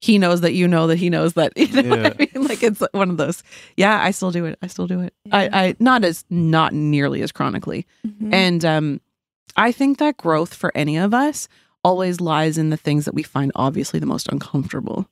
he 0.00 0.18
knows 0.18 0.42
that 0.42 0.52
you 0.54 0.68
know 0.68 0.86
that 0.86 0.96
he 0.98 1.10
knows 1.10 1.34
that. 1.34 1.52
You 1.56 1.82
know 1.82 1.96
what 2.02 2.06
I 2.06 2.16
mean? 2.34 2.46
Like 2.46 2.62
it's 2.62 2.82
one 2.92 3.10
of 3.10 3.16
those. 3.16 3.42
Yeah, 3.76 4.00
I 4.02 4.10
still 4.12 4.30
do 4.30 4.44
it. 4.44 4.58
I 4.62 4.66
still 4.68 4.86
do 4.86 5.00
it. 5.00 5.12
Yeah. 5.24 5.36
I 5.36 5.48
I 5.66 5.76
not 5.80 6.04
as 6.04 6.24
not 6.30 6.72
nearly 6.72 7.22
as 7.22 7.32
chronically. 7.32 7.86
Mhm. 8.06 8.32
And 8.32 8.64
um, 8.64 9.00
I 9.56 9.72
think 9.72 9.98
that 9.98 10.16
growth 10.16 10.54
for 10.54 10.70
any 10.76 10.96
of 10.96 11.12
us 11.14 11.48
always 11.84 12.20
lies 12.20 12.58
in 12.58 12.70
the 12.70 12.76
things 12.76 13.04
that 13.06 13.14
we 13.14 13.22
find 13.22 13.50
obviously 13.54 13.98
the 14.00 14.06
most 14.06 14.28
uncomfortable. 14.30 15.08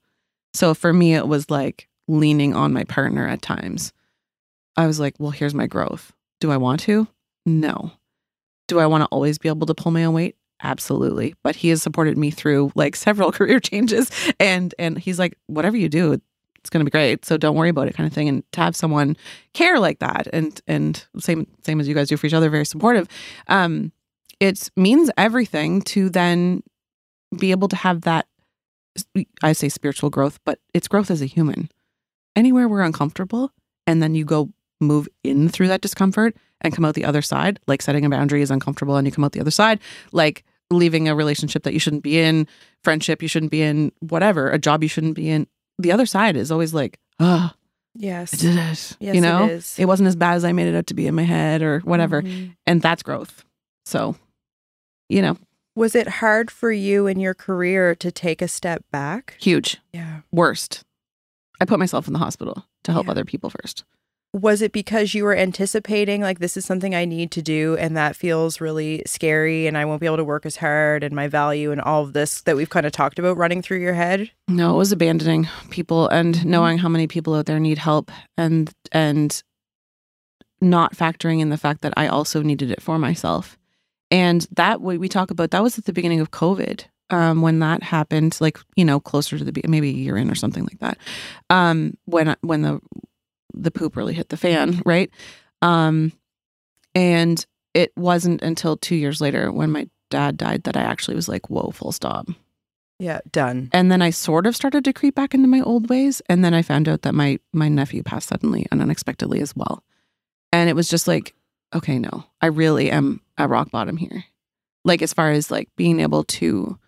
So 0.54 0.72
for 0.74 0.92
me, 0.92 1.14
it 1.14 1.26
was 1.28 1.50
like 1.50 1.88
leaning 2.08 2.54
on 2.54 2.72
my 2.72 2.84
partner 2.84 3.26
at 3.26 3.42
times. 3.42 3.92
I 4.76 4.86
was 4.86 5.00
like, 5.00 5.14
well, 5.18 5.30
here's 5.30 5.54
my 5.54 5.66
growth. 5.66 6.12
Do 6.40 6.50
I 6.52 6.56
want 6.58 6.80
to? 6.82 7.08
No. 7.44 7.92
Do 8.68 8.78
I 8.78 8.86
want 8.86 9.02
to 9.02 9.06
always 9.08 9.38
be 9.38 9.48
able 9.48 9.66
to 9.66 9.74
pull 9.74 9.90
my 9.92 10.04
own 10.04 10.14
weight? 10.14 10.36
Absolutely. 10.62 11.34
But 11.42 11.56
he 11.56 11.68
has 11.68 11.82
supported 11.82 12.16
me 12.16 12.30
through 12.30 12.72
like 12.74 12.96
several 12.96 13.32
career 13.38 13.60
changes 13.60 14.10
and 14.40 14.74
and 14.78 14.98
he's 14.98 15.18
like, 15.18 15.36
whatever 15.46 15.76
you 15.76 15.88
do, 15.88 16.12
it's 16.58 16.70
gonna 16.70 16.84
be 16.84 16.90
great. 16.90 17.24
So 17.24 17.36
don't 17.36 17.56
worry 17.56 17.68
about 17.68 17.88
it, 17.88 17.94
kind 17.94 18.06
of 18.06 18.12
thing. 18.12 18.28
And 18.28 18.42
to 18.52 18.60
have 18.60 18.74
someone 18.76 19.16
care 19.52 19.78
like 19.78 19.98
that 20.00 20.26
and 20.32 20.60
and 20.66 21.04
same 21.18 21.46
same 21.62 21.80
as 21.80 21.88
you 21.88 21.94
guys 21.94 22.08
do 22.08 22.16
for 22.16 22.26
each 22.26 22.34
other, 22.34 22.50
very 22.50 22.66
supportive. 22.66 23.08
Um, 23.48 23.92
it 24.40 24.70
means 24.76 25.10
everything 25.16 25.82
to 25.82 26.08
then 26.08 26.62
be 27.38 27.50
able 27.50 27.68
to 27.68 27.76
have 27.76 28.02
that 28.02 28.26
I 29.42 29.52
say 29.52 29.68
spiritual 29.68 30.08
growth, 30.10 30.38
but 30.44 30.58
it's 30.72 30.88
growth 30.88 31.10
as 31.10 31.20
a 31.20 31.26
human. 31.26 31.70
Anywhere 32.34 32.68
we're 32.68 32.82
uncomfortable 32.82 33.52
and 33.86 34.02
then 34.02 34.14
you 34.14 34.24
go 34.24 34.50
move 34.80 35.08
in 35.24 35.48
through 35.48 35.68
that 35.68 35.80
discomfort 35.80 36.36
and 36.60 36.74
come 36.74 36.84
out 36.84 36.94
the 36.94 37.04
other 37.04 37.22
side, 37.22 37.60
like 37.66 37.82
setting 37.82 38.04
a 38.04 38.10
boundary 38.10 38.42
is 38.42 38.50
uncomfortable 38.50 38.96
and 38.96 39.06
you 39.06 39.12
come 39.12 39.24
out 39.24 39.32
the 39.32 39.40
other 39.40 39.50
side, 39.50 39.80
like 40.12 40.44
leaving 40.70 41.08
a 41.08 41.14
relationship 41.14 41.62
that 41.62 41.72
you 41.72 41.78
shouldn't 41.78 42.02
be 42.02 42.18
in, 42.18 42.46
friendship 42.82 43.22
you 43.22 43.28
shouldn't 43.28 43.50
be 43.52 43.62
in, 43.62 43.92
whatever, 44.00 44.50
a 44.50 44.58
job 44.58 44.82
you 44.82 44.88
shouldn't 44.88 45.14
be 45.14 45.28
in. 45.30 45.46
The 45.78 45.92
other 45.92 46.06
side 46.06 46.36
is 46.36 46.50
always 46.50 46.72
like, 46.74 46.98
oh, 47.20 47.50
yes. 47.94 48.34
I 48.34 48.36
did 48.38 48.56
it. 48.56 48.96
Yes, 49.00 49.14
you 49.14 49.20
know, 49.20 49.44
it 49.44 49.50
is. 49.52 49.78
it 49.78 49.84
wasn't 49.84 50.08
as 50.08 50.16
bad 50.16 50.34
as 50.34 50.44
I 50.44 50.52
made 50.52 50.66
it 50.66 50.76
out 50.76 50.86
to 50.88 50.94
be 50.94 51.06
in 51.06 51.14
my 51.14 51.22
head 51.22 51.62
or 51.62 51.80
whatever. 51.80 52.22
Mhm. 52.22 52.56
And 52.66 52.82
that's 52.82 53.02
growth. 53.02 53.44
So, 53.84 54.16
you 55.08 55.22
know, 55.22 55.36
Was 55.76 55.94
it 55.94 56.08
hard 56.08 56.50
for 56.50 56.72
you 56.72 57.06
in 57.06 57.20
your 57.20 57.34
career 57.34 57.94
to 57.96 58.10
take 58.10 58.40
a 58.42 58.48
step 58.48 58.82
back? 58.90 59.36
huge, 59.38 59.76
Yeah. 59.92 60.20
worst. 60.32 60.82
I 61.60 61.64
put 61.66 61.78
myself 61.78 62.06
in 62.06 62.12
the 62.14 62.18
hospital 62.18 62.66
to 62.84 62.92
help 62.92 63.06
Yeah. 63.06 63.12
other 63.12 63.24
people 63.26 63.50
first. 63.50 63.84
Was 64.36 64.60
it 64.60 64.72
because 64.72 65.14
you 65.14 65.24
were 65.24 65.34
anticipating 65.34 66.20
like 66.20 66.40
this 66.40 66.58
is 66.58 66.66
something 66.66 66.94
I 66.94 67.06
need 67.06 67.30
to 67.30 67.40
do 67.40 67.74
and 67.78 67.96
that 67.96 68.14
feels 68.14 68.60
really 68.60 69.02
scary 69.06 69.66
and 69.66 69.78
I 69.78 69.86
won't 69.86 69.98
be 69.98 70.06
able 70.06 70.18
to 70.18 70.24
work 70.24 70.44
as 70.44 70.56
hard 70.56 71.02
and 71.02 71.14
my 71.14 71.26
value 71.26 71.72
and 71.72 71.80
all 71.80 72.02
of 72.02 72.12
this 72.12 72.42
that 72.42 72.54
we've 72.54 72.68
kind 72.68 72.84
of 72.84 72.92
talked 72.92 73.18
about 73.18 73.38
running 73.38 73.62
through 73.62 73.78
your 73.78 73.94
head? 73.94 74.30
No, 74.46 74.74
it 74.74 74.76
was 74.76 74.92
abandoning 74.92 75.48
people 75.70 76.06
and 76.08 76.44
knowing 76.44 76.76
how 76.76 76.90
many 76.90 77.06
people 77.06 77.34
out 77.34 77.46
there 77.46 77.58
need 77.58 77.78
help 77.78 78.12
and 78.36 78.70
and 78.92 79.42
not 80.60 80.94
factoring 80.94 81.40
in 81.40 81.48
the 81.48 81.56
fact 81.56 81.80
that 81.80 81.94
I 81.96 82.06
also 82.06 82.42
needed 82.42 82.70
it 82.70 82.82
for 82.82 82.98
myself. 82.98 83.56
And 84.10 84.46
that 84.52 84.82
what 84.82 84.98
we 84.98 85.08
talk 85.08 85.30
about 85.30 85.50
that 85.52 85.62
was 85.62 85.78
at 85.78 85.86
the 85.86 85.94
beginning 85.94 86.20
of 86.20 86.30
COVID. 86.30 86.84
Um, 87.08 87.40
when 87.40 87.60
that 87.60 87.84
happened, 87.84 88.36
like 88.40 88.58
you 88.74 88.84
know, 88.84 88.98
closer 88.98 89.38
to 89.38 89.44
the 89.44 89.62
maybe 89.68 89.90
a 89.90 89.92
year 89.92 90.16
in 90.16 90.28
or 90.28 90.34
something 90.34 90.64
like 90.64 90.80
that. 90.80 90.98
Um, 91.50 91.96
when 92.04 92.34
when 92.42 92.62
the 92.62 92.80
the 93.56 93.70
poop 93.70 93.96
really 93.96 94.14
hit 94.14 94.28
the 94.28 94.36
fan, 94.36 94.82
right? 94.84 95.10
Um, 95.62 96.12
and 96.94 97.44
it 97.74 97.92
wasn't 97.96 98.42
until 98.42 98.76
two 98.76 98.96
years 98.96 99.20
later 99.20 99.50
when 99.52 99.70
my 99.70 99.88
dad 100.10 100.36
died 100.36 100.64
that 100.64 100.76
I 100.76 100.82
actually 100.82 101.16
was 101.16 101.28
like, 101.28 101.50
"Whoa, 101.50 101.70
full 101.70 101.92
stop." 101.92 102.28
Yeah, 102.98 103.20
done. 103.30 103.68
and 103.72 103.92
then 103.92 104.00
I 104.00 104.08
sort 104.10 104.46
of 104.46 104.56
started 104.56 104.84
to 104.84 104.92
creep 104.92 105.14
back 105.14 105.34
into 105.34 105.48
my 105.48 105.60
old 105.60 105.90
ways. 105.90 106.22
And 106.30 106.42
then 106.42 106.54
I 106.54 106.62
found 106.62 106.88
out 106.88 107.02
that 107.02 107.14
my 107.14 107.38
my 107.52 107.68
nephew 107.68 108.02
passed 108.02 108.28
suddenly 108.28 108.66
and 108.70 108.80
unexpectedly 108.80 109.40
as 109.40 109.54
well. 109.54 109.84
And 110.52 110.70
it 110.70 110.76
was 110.76 110.88
just 110.88 111.06
like, 111.06 111.34
okay, 111.74 111.98
no, 111.98 112.24
I 112.40 112.46
really 112.46 112.90
am 112.90 113.20
at 113.36 113.50
rock 113.50 113.70
bottom 113.70 113.98
here. 113.98 114.24
Like 114.84 115.02
as 115.02 115.12
far 115.12 115.30
as 115.30 115.50
like 115.50 115.68
being 115.76 116.00
able 116.00 116.24
to, 116.24 116.78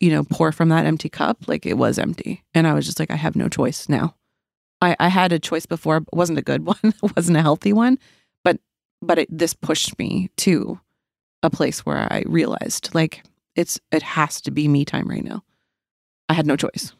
you 0.00 0.10
know, 0.10 0.24
pour 0.24 0.52
from 0.52 0.70
that 0.70 0.86
empty 0.86 1.10
cup, 1.10 1.46
like 1.46 1.66
it 1.66 1.76
was 1.76 1.98
empty. 1.98 2.44
And 2.54 2.66
I 2.66 2.72
was 2.72 2.86
just 2.86 2.98
like, 2.98 3.10
I 3.10 3.16
have 3.16 3.36
no 3.36 3.48
choice 3.50 3.88
now. 3.88 4.14
I, 4.80 4.96
I 5.00 5.08
had 5.08 5.32
a 5.32 5.38
choice 5.38 5.66
before, 5.66 5.98
it 5.98 6.04
wasn't 6.12 6.38
a 6.38 6.42
good 6.42 6.64
one. 6.66 6.78
it 6.82 7.16
wasn't 7.16 7.38
a 7.38 7.42
healthy 7.42 7.72
one. 7.72 7.98
But 8.44 8.60
but 9.02 9.18
it, 9.18 9.28
this 9.30 9.54
pushed 9.54 9.98
me 9.98 10.30
to 10.38 10.80
a 11.42 11.50
place 11.50 11.86
where 11.86 12.12
I 12.12 12.24
realized 12.26 12.94
like 12.94 13.22
it's 13.54 13.80
it 13.92 14.02
has 14.02 14.40
to 14.42 14.50
be 14.50 14.68
me 14.68 14.84
time 14.84 15.08
right 15.08 15.24
now. 15.24 15.42
I 16.28 16.34
had 16.34 16.46
no 16.46 16.56
choice. 16.56 16.92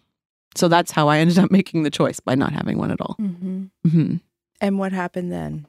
So 0.54 0.68
that's 0.68 0.90
how 0.90 1.08
I 1.08 1.18
ended 1.18 1.38
up 1.38 1.50
making 1.52 1.82
the 1.82 1.90
choice 1.90 2.20
by 2.20 2.34
not 2.34 2.52
having 2.52 2.78
one 2.78 2.90
at 2.90 3.00
all. 3.00 3.16
Mm-hmm. 3.20 3.64
hmm 3.88 4.16
And 4.60 4.78
what 4.78 4.92
happened 4.92 5.32
then? 5.32 5.66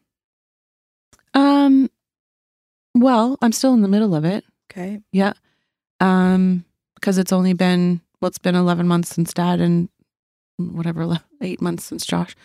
Um, 1.34 1.90
well, 2.96 3.38
I'm 3.42 3.52
still 3.52 3.74
in 3.74 3.82
the 3.82 3.88
middle 3.88 4.16
of 4.16 4.26
it. 4.26 4.44
Okay. 4.72 5.00
Yeah. 5.12 5.34
Um, 6.00 6.66
because 6.96 7.18
it's 7.18 7.32
only 7.34 7.54
been 7.54 8.02
well, 8.22 8.28
it's 8.28 8.38
been 8.38 8.56
11 8.56 8.88
months 8.88 9.10
since 9.10 9.34
Dad 9.34 9.62
and 9.62 9.90
whatever, 10.60 11.20
eight 11.42 11.62
months 11.62 11.86
since 11.86 12.06
Josh. 12.06 12.36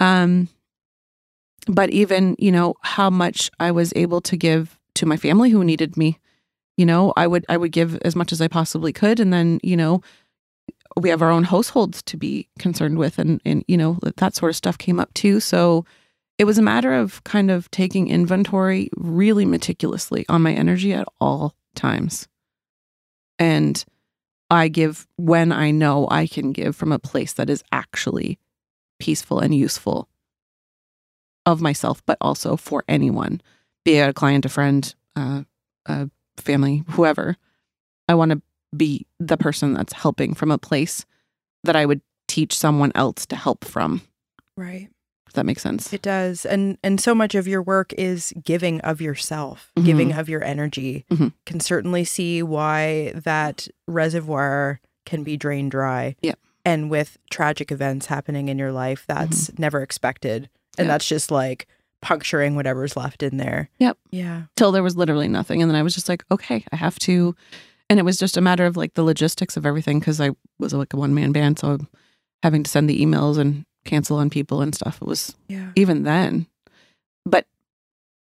Um, 0.00 0.48
but 1.66 1.90
even 1.90 2.36
you 2.38 2.52
know 2.52 2.74
how 2.82 3.10
much 3.10 3.50
I 3.58 3.70
was 3.72 3.92
able 3.96 4.20
to 4.22 4.36
give 4.36 4.78
to 4.94 5.06
my 5.06 5.16
family 5.16 5.50
who 5.50 5.64
needed 5.64 5.96
me. 5.96 6.18
You 6.76 6.86
know, 6.86 7.12
I 7.16 7.26
would 7.26 7.44
I 7.48 7.56
would 7.56 7.72
give 7.72 7.96
as 8.02 8.14
much 8.14 8.32
as 8.32 8.40
I 8.40 8.48
possibly 8.48 8.92
could, 8.92 9.18
and 9.18 9.32
then 9.32 9.60
you 9.62 9.76
know 9.76 10.02
we 10.96 11.08
have 11.10 11.22
our 11.22 11.30
own 11.30 11.44
households 11.44 12.02
to 12.04 12.16
be 12.16 12.48
concerned 12.58 12.98
with, 12.98 13.18
and 13.18 13.40
and 13.44 13.64
you 13.66 13.76
know 13.76 13.98
that 14.16 14.34
sort 14.34 14.50
of 14.50 14.56
stuff 14.56 14.78
came 14.78 15.00
up 15.00 15.12
too. 15.14 15.40
So 15.40 15.84
it 16.38 16.44
was 16.44 16.58
a 16.58 16.62
matter 16.62 16.92
of 16.92 17.24
kind 17.24 17.50
of 17.50 17.70
taking 17.70 18.08
inventory 18.08 18.90
really 18.96 19.46
meticulously 19.46 20.26
on 20.28 20.42
my 20.42 20.52
energy 20.52 20.92
at 20.92 21.08
all 21.20 21.54
times. 21.74 22.28
And 23.38 23.82
I 24.50 24.68
give 24.68 25.06
when 25.16 25.52
I 25.52 25.70
know 25.70 26.06
I 26.10 26.26
can 26.26 26.52
give 26.52 26.76
from 26.76 26.92
a 26.92 26.98
place 26.98 27.32
that 27.34 27.50
is 27.50 27.64
actually 27.72 28.38
peaceful 28.98 29.40
and 29.40 29.54
useful 29.54 30.08
of 31.44 31.60
myself, 31.60 32.02
but 32.06 32.18
also 32.20 32.56
for 32.56 32.84
anyone, 32.88 33.40
be 33.84 33.96
it 33.96 34.08
a 34.08 34.12
client, 34.12 34.44
a 34.44 34.48
friend, 34.48 34.94
uh, 35.14 35.42
a 35.86 36.10
family, 36.36 36.84
whoever. 36.90 37.36
I 38.08 38.14
want 38.14 38.32
to 38.32 38.42
be 38.76 39.06
the 39.18 39.36
person 39.36 39.74
that's 39.74 39.92
helping 39.92 40.34
from 40.34 40.50
a 40.50 40.58
place 40.58 41.04
that 41.64 41.76
I 41.76 41.86
would 41.86 42.00
teach 42.28 42.56
someone 42.56 42.92
else 42.94 43.26
to 43.26 43.36
help 43.36 43.64
from. 43.64 44.02
Right. 44.56 44.88
That 45.36 45.46
makes 45.46 45.62
sense. 45.62 45.92
It 45.92 46.02
does. 46.02 46.44
And 46.44 46.76
and 46.82 47.00
so 47.00 47.14
much 47.14 47.34
of 47.34 47.46
your 47.46 47.62
work 47.62 47.92
is 47.92 48.32
giving 48.42 48.80
of 48.80 49.00
yourself, 49.00 49.70
Mhm. 49.78 49.84
giving 49.84 50.12
of 50.12 50.28
your 50.28 50.42
energy. 50.42 51.04
Mhm. 51.12 51.32
Can 51.44 51.60
certainly 51.60 52.04
see 52.04 52.42
why 52.42 53.12
that 53.14 53.68
reservoir 53.86 54.80
can 55.04 55.22
be 55.22 55.36
drained 55.36 55.70
dry. 55.70 56.16
Yeah. 56.22 56.34
And 56.64 56.90
with 56.90 57.18
tragic 57.30 57.70
events 57.70 58.06
happening 58.06 58.48
in 58.48 58.58
your 58.58 58.72
life, 58.72 59.04
that's 59.06 59.56
never 59.58 59.82
expected. 59.82 60.48
And 60.78 60.86
Yeah. 60.86 60.94
that's 60.94 61.06
just 61.06 61.30
like 61.30 61.66
puncturing 62.00 62.56
whatever's 62.56 62.96
left 62.96 63.22
in 63.22 63.36
there. 63.36 63.68
Yep. 63.78 63.98
Yeah. 64.10 64.42
till 64.56 64.72
there 64.72 64.82
was 64.82 64.96
literally 64.96 65.28
nothing. 65.28 65.60
And 65.60 65.70
then 65.70 65.76
I 65.76 65.82
was 65.82 65.94
just 65.94 66.08
like, 66.08 66.24
okay, 66.30 66.64
I 66.72 66.76
have 66.76 66.98
to. 67.00 67.36
And 67.90 67.98
it 67.98 68.04
was 68.04 68.16
just 68.16 68.38
a 68.38 68.40
matter 68.40 68.64
of 68.64 68.76
like 68.78 68.94
the 68.94 69.02
logistics 69.04 69.56
of 69.58 69.66
everything 69.66 69.98
because 69.98 70.18
I 70.18 70.30
was 70.58 70.72
like 70.72 70.94
a 70.94 70.96
one 70.96 71.14
man 71.14 71.32
band. 71.32 71.58
So 71.58 71.78
having 72.42 72.62
to 72.62 72.70
send 72.70 72.88
the 72.88 73.04
emails 73.04 73.36
and 73.36 73.65
cancel 73.86 74.18
on 74.18 74.28
people 74.30 74.60
and 74.60 74.74
stuff. 74.74 74.98
It 75.00 75.06
was 75.08 75.34
Yeah. 75.48 75.70
even 75.76 76.02
then. 76.02 76.46
But 77.24 77.46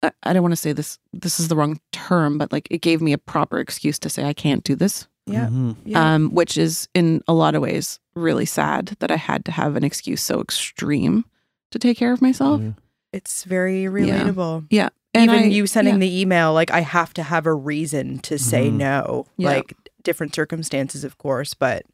I, 0.02 0.12
I 0.22 0.32
don't 0.32 0.42
want 0.42 0.52
to 0.52 0.56
say 0.56 0.72
this, 0.72 0.98
this 1.12 1.40
is 1.40 1.48
the 1.48 1.56
wrong 1.56 1.80
term, 1.92 2.38
but 2.38 2.52
like 2.52 2.68
it 2.70 2.80
gave 2.82 3.00
me 3.02 3.12
a 3.12 3.18
proper 3.18 3.58
excuse 3.58 3.98
to 4.00 4.08
say, 4.08 4.24
I 4.24 4.32
can't 4.32 4.62
do 4.64 4.74
this. 4.76 5.08
Yeah. 5.26 5.46
Mhm. 5.48 5.76
Yeah. 5.84 6.14
Um, 6.14 6.30
which 6.30 6.56
is 6.56 6.88
in 6.94 7.22
a 7.26 7.34
lot 7.34 7.54
of 7.56 7.62
ways 7.62 7.98
really 8.14 8.46
sad 8.46 8.96
that 9.00 9.10
I 9.10 9.16
had 9.16 9.44
to 9.46 9.52
have 9.52 9.74
an 9.76 9.82
excuse 9.84 10.22
so 10.22 10.40
extreme 10.40 11.24
to 11.72 11.78
take 11.78 11.96
care 11.98 12.12
of 12.12 12.22
myself. 12.22 12.60
Yeah. 12.62 12.70
It's 13.12 13.42
very 13.44 13.84
relatable. 13.84 14.66
Yeah. 14.70 14.90
And 15.14 15.30
Even 15.30 15.44
I- 15.44 15.46
you 15.48 15.66
sending 15.66 15.94
yeah. 15.94 16.00
the 16.00 16.20
email, 16.20 16.52
like 16.52 16.70
I 16.70 16.80
have 16.80 17.12
to 17.14 17.22
have 17.22 17.46
a 17.46 17.54
reason 17.54 18.18
to 18.20 18.38
say 18.38 18.68
Mhm. 18.70 18.74
no. 18.74 19.26
Yeah. 19.36 19.48
Like 19.48 19.74
different 20.04 20.34
circumstances, 20.34 21.02
of 21.02 21.18
course, 21.18 21.54
but 21.54 21.84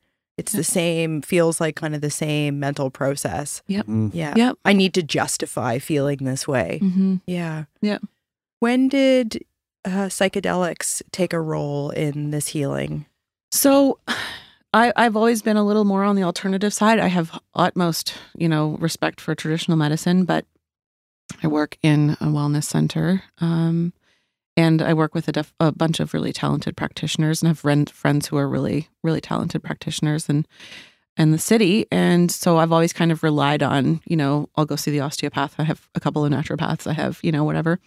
it's 0.43 0.53
the 0.53 0.65
same, 0.65 1.23
feels 1.23 1.61
like 1.61 1.77
kind 1.77 1.95
of 1.95 2.01
the 2.01 2.11
same 2.11 2.59
mental 2.59 2.91
process. 2.91 3.63
Mm. 3.69 4.11
Yeah. 4.13 4.35
Yep. 4.37 4.59
I 4.65 4.73
need 4.73 4.93
to 4.95 5.03
justify 5.03 5.79
feeling 5.79 6.19
this 6.25 6.49
way. 6.49 6.81
Mhm. 6.83 7.21
Yeah. 7.27 7.65
Yeah. 7.81 7.99
When 8.59 8.89
did 8.89 9.45
uh, 9.85 10.09
psychedelics 10.09 11.01
take 11.13 11.33
a 11.33 11.41
role 11.41 11.91
in 11.91 12.31
this 12.33 12.49
healing? 12.49 13.07
So 13.53 13.99
I, 14.75 14.93
I've 14.97 15.17
always 15.17 15.43
been 15.43 15.57
a 15.57 15.65
little 15.65 15.85
more 15.85 16.03
on 16.03 16.17
the 16.17 16.23
alternative 16.25 16.75
side. 16.75 16.99
I 16.99 17.09
have 17.09 17.39
utmost, 17.55 18.15
you 18.37 18.49
know, 18.49 18.77
respect 18.81 19.21
for 19.21 19.35
traditional 19.35 19.77
medicine, 19.77 20.25
but 20.25 20.45
I 21.43 21.47
work 21.47 21.79
in 21.83 22.11
a 22.21 22.27
wellness 22.27 22.65
center. 22.65 23.23
Um, 23.41 23.93
and 24.57 24.83
I 24.83 24.95
work 24.95 25.15
with 25.15 25.29
a, 25.29 25.33
def- 25.33 25.55
a 25.61 25.73
bunch 25.73 26.01
of 26.01 26.13
really 26.15 26.33
talented 26.33 26.77
practitioners 26.77 27.43
and 27.43 27.49
have 27.49 27.59
friend- 27.59 27.91
friends 27.91 28.29
who 28.29 28.37
are 28.37 28.49
really, 28.49 28.89
really 29.03 29.21
talented 29.21 29.63
practitioners 29.63 30.29
and 30.29 30.47
in 31.17 31.31
the 31.31 31.39
city. 31.39 31.87
And 31.91 32.31
so 32.31 32.59
I've 32.59 32.73
always 32.73 32.93
kind 32.93 33.13
of 33.13 33.23
relied 33.23 33.63
on, 33.63 34.01
you 34.07 34.17
know, 34.17 34.49
I'll 34.57 34.65
go 34.65 34.77
see 34.77 34.91
the 34.91 35.01
osteopath. 35.01 35.55
I 35.59 35.65
have 35.65 35.89
a 35.95 36.01
couple 36.01 36.25
of 36.25 36.33
naturopaths. 36.33 36.87
I 36.87 36.95
have, 36.95 37.21
you 37.23 37.33
know, 37.33 37.45
whatever. 37.45 37.81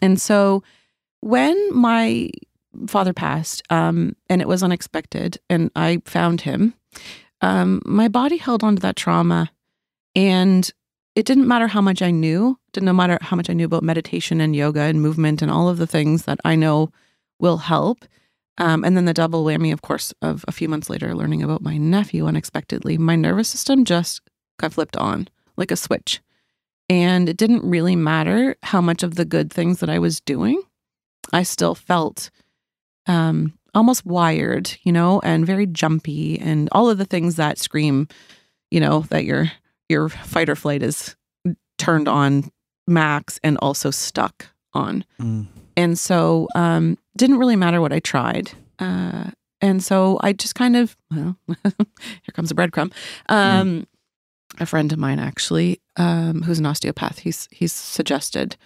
And 0.00 0.20
so 0.20 0.62
when 1.20 1.56
my 1.72 2.30
father 2.86 3.12
passed, 3.12 3.62
um, 3.70 4.16
and 4.28 4.40
it 4.40 4.48
was 4.48 4.62
unexpected, 4.62 5.38
and 5.48 5.70
I 5.76 6.02
found 6.04 6.42
him. 6.42 6.74
Um, 7.40 7.82
my 7.84 8.08
body 8.08 8.36
held 8.36 8.64
on 8.64 8.76
to 8.76 8.82
that 8.82 8.96
trauma, 8.96 9.50
and 10.14 10.70
it 11.14 11.26
didn't 11.26 11.48
matter 11.48 11.66
how 11.66 11.80
much 11.80 12.02
I 12.02 12.10
knew. 12.10 12.58
Didn't 12.72 12.94
matter 12.96 13.18
how 13.20 13.36
much 13.36 13.50
I 13.50 13.52
knew 13.52 13.66
about 13.66 13.82
meditation 13.82 14.40
and 14.40 14.56
yoga 14.56 14.80
and 14.80 15.02
movement 15.02 15.42
and 15.42 15.50
all 15.50 15.68
of 15.68 15.78
the 15.78 15.86
things 15.86 16.24
that 16.24 16.38
I 16.44 16.56
know 16.56 16.90
will 17.38 17.58
help. 17.58 18.04
Um, 18.58 18.84
and 18.84 18.96
then 18.96 19.04
the 19.04 19.14
double 19.14 19.44
whammy, 19.44 19.72
of 19.72 19.82
course, 19.82 20.12
of 20.22 20.44
a 20.46 20.52
few 20.52 20.68
months 20.68 20.88
later, 20.88 21.14
learning 21.14 21.42
about 21.42 21.62
my 21.62 21.76
nephew 21.76 22.26
unexpectedly. 22.26 22.98
My 22.98 23.16
nervous 23.16 23.48
system 23.48 23.84
just 23.84 24.20
got 24.58 24.72
flipped 24.72 24.96
on 24.96 25.28
like 25.56 25.70
a 25.70 25.76
switch. 25.76 26.20
And 26.88 27.28
it 27.28 27.36
didn't 27.36 27.64
really 27.64 27.96
matter 27.96 28.56
how 28.62 28.80
much 28.80 29.02
of 29.02 29.14
the 29.14 29.24
good 29.24 29.52
things 29.52 29.80
that 29.80 29.88
I 29.88 29.98
was 29.98 30.20
doing. 30.20 30.62
I 31.32 31.42
still 31.42 31.74
felt 31.74 32.30
um, 33.06 33.58
almost 33.74 34.04
wired, 34.04 34.76
you 34.82 34.92
know, 34.92 35.20
and 35.20 35.46
very 35.46 35.66
jumpy, 35.66 36.38
and 36.38 36.68
all 36.72 36.90
of 36.90 36.98
the 36.98 37.04
things 37.04 37.36
that 37.36 37.58
scream, 37.58 38.08
you 38.70 38.80
know, 38.80 39.00
that 39.10 39.24
your 39.24 39.50
your 39.92 40.08
fight 40.08 40.48
or 40.48 40.56
flight 40.56 40.82
is 40.82 41.14
turned 41.78 42.08
on 42.08 42.50
max 42.88 43.38
and 43.44 43.56
also 43.58 43.90
stuck 43.90 44.46
on. 44.72 45.04
Mm. 45.20 45.46
And 45.76 45.98
so, 45.98 46.48
um, 46.54 46.98
didn't 47.16 47.38
really 47.38 47.56
matter 47.56 47.80
what 47.80 47.92
I 47.92 48.00
tried. 48.00 48.52
Uh, 48.78 49.30
and 49.60 49.82
so 49.82 50.18
I 50.22 50.32
just 50.32 50.54
kind 50.54 50.76
of, 50.76 50.96
well, 51.10 51.36
here 51.62 52.32
comes 52.32 52.50
a 52.50 52.54
breadcrumb. 52.54 52.92
Um, 53.28 53.86
A 54.60 54.66
friend 54.66 54.92
of 54.92 54.98
mine, 54.98 55.18
actually, 55.18 55.80
um, 55.96 56.42
who's 56.42 56.58
an 56.58 56.66
osteopath, 56.66 57.20
he's 57.20 57.48
he's 57.50 57.72
suggested 57.72 58.56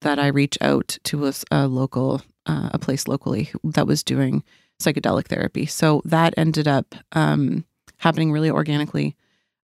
that 0.00 0.18
I 0.18 0.26
reach 0.26 0.58
out 0.60 0.98
to 1.04 1.32
a 1.50 1.68
local, 1.68 2.22
uh, 2.46 2.70
a 2.72 2.78
place 2.78 3.06
locally 3.06 3.50
that 3.62 3.86
was 3.86 4.02
doing 4.02 4.42
psychedelic 4.82 5.26
therapy. 5.28 5.66
So 5.66 6.02
that 6.04 6.34
ended 6.36 6.66
up 6.68 6.94
um, 7.12 7.64
happening 7.98 8.32
really 8.32 8.50
organically. 8.50 9.14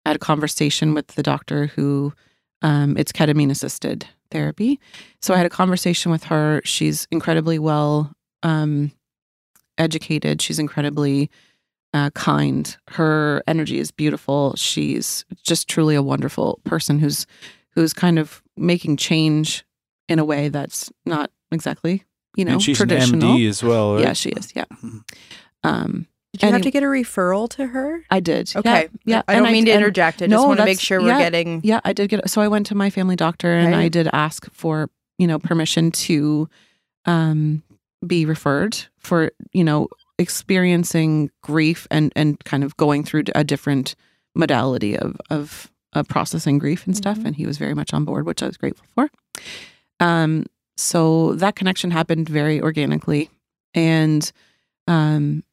I 0.04 0.10
had 0.10 0.16
a 0.16 0.20
conversation 0.20 0.94
with 0.94 1.08
the 1.08 1.22
doctor 1.22 1.66
who, 1.66 2.12
um, 2.62 2.96
it's 2.96 3.12
ketamine 3.12 3.50
assisted 3.50 4.06
therapy. 4.30 4.80
So 5.20 5.34
I 5.34 5.36
had 5.36 5.46
a 5.46 5.50
conversation 5.50 6.10
with 6.10 6.24
her. 6.24 6.60
She's 6.64 7.06
incredibly 7.10 7.58
well 7.58 8.12
um, 8.42 8.92
educated. 9.78 10.40
She's 10.42 10.58
incredibly 10.58 11.30
uh, 11.94 12.10
kind. 12.10 12.76
Her 12.88 13.42
energy 13.46 13.78
is 13.78 13.90
beautiful. 13.90 14.54
She's 14.56 15.24
just 15.42 15.68
truly 15.68 15.94
a 15.94 16.02
wonderful 16.02 16.60
person 16.64 16.98
who's 16.98 17.26
who's 17.74 17.92
kind 17.92 18.18
of 18.18 18.42
making 18.56 18.96
change 18.98 19.64
in 20.08 20.18
a 20.18 20.24
way 20.24 20.48
that's 20.48 20.92
not 21.06 21.30
exactly 21.50 22.04
you 22.36 22.44
know 22.44 22.52
and 22.52 22.62
she's 22.62 22.76
traditional. 22.76 23.32
an 23.32 23.38
MD 23.38 23.48
as 23.48 23.62
well, 23.62 23.94
right? 23.94 24.02
Yeah, 24.02 24.12
she 24.12 24.30
is. 24.30 24.52
Yeah. 24.54 24.64
Mhm. 24.82 25.02
Um, 25.64 26.06
Did 26.32 26.42
you 26.46 26.52
have 26.52 26.62
to 26.62 26.70
get 26.70 26.82
a 26.82 26.86
referral 26.86 27.48
to 27.50 27.66
her? 27.66 28.02
I 28.10 28.20
did. 28.20 28.52
Okay. 28.56 28.88
Yeah. 29.04 29.16
yeah. 29.16 29.22
I 29.28 29.34
don't 29.34 29.52
mean 29.52 29.66
to 29.66 29.72
interject. 29.72 30.22
I 30.22 30.26
just 30.28 30.46
want 30.46 30.58
to 30.60 30.64
make 30.64 30.80
sure 30.80 31.00
we're 31.00 31.08
yeah. 31.08 31.18
getting. 31.18 31.60
Yeah, 31.62 31.80
I 31.84 31.92
did 31.92 32.08
get. 32.08 32.28
So 32.30 32.40
I 32.40 32.48
went 32.48 32.66
to 32.66 32.74
my 32.74 32.88
family 32.88 33.16
doctor 33.16 33.52
and 33.52 33.72
Right. 33.72 33.84
I 33.84 33.88
did 33.88 34.08
ask 34.12 34.50
for 34.50 34.88
you 35.18 35.26
know 35.26 35.38
permission 35.38 35.90
to 35.92 36.48
um, 37.04 37.62
be 38.06 38.24
referred 38.24 38.78
for 38.98 39.30
you 39.52 39.62
know 39.62 39.88
experiencing 40.18 41.30
grief 41.42 41.86
and 41.90 42.12
and 42.16 42.42
kind 42.44 42.64
of 42.64 42.76
going 42.78 43.04
through 43.04 43.24
a 43.34 43.44
different 43.44 43.94
modality 44.34 44.96
of 44.96 45.20
of, 45.28 45.70
of 45.92 46.08
processing 46.08 46.58
grief 46.58 46.86
and 46.86 46.96
stuff. 46.96 47.18
Mhm. 47.18 47.26
And 47.26 47.36
he 47.36 47.44
was 47.44 47.58
very 47.58 47.74
much 47.74 47.92
on 47.92 48.06
board, 48.06 48.24
which 48.24 48.42
I 48.42 48.46
was 48.46 48.56
grateful 48.56 48.86
for. 48.94 49.10
Um, 50.00 50.46
so 50.78 51.34
that 51.34 51.56
connection 51.56 51.90
happened 51.90 52.26
very 52.28 52.58
organically, 52.60 53.28
and 53.74 54.32
um, 54.88 55.44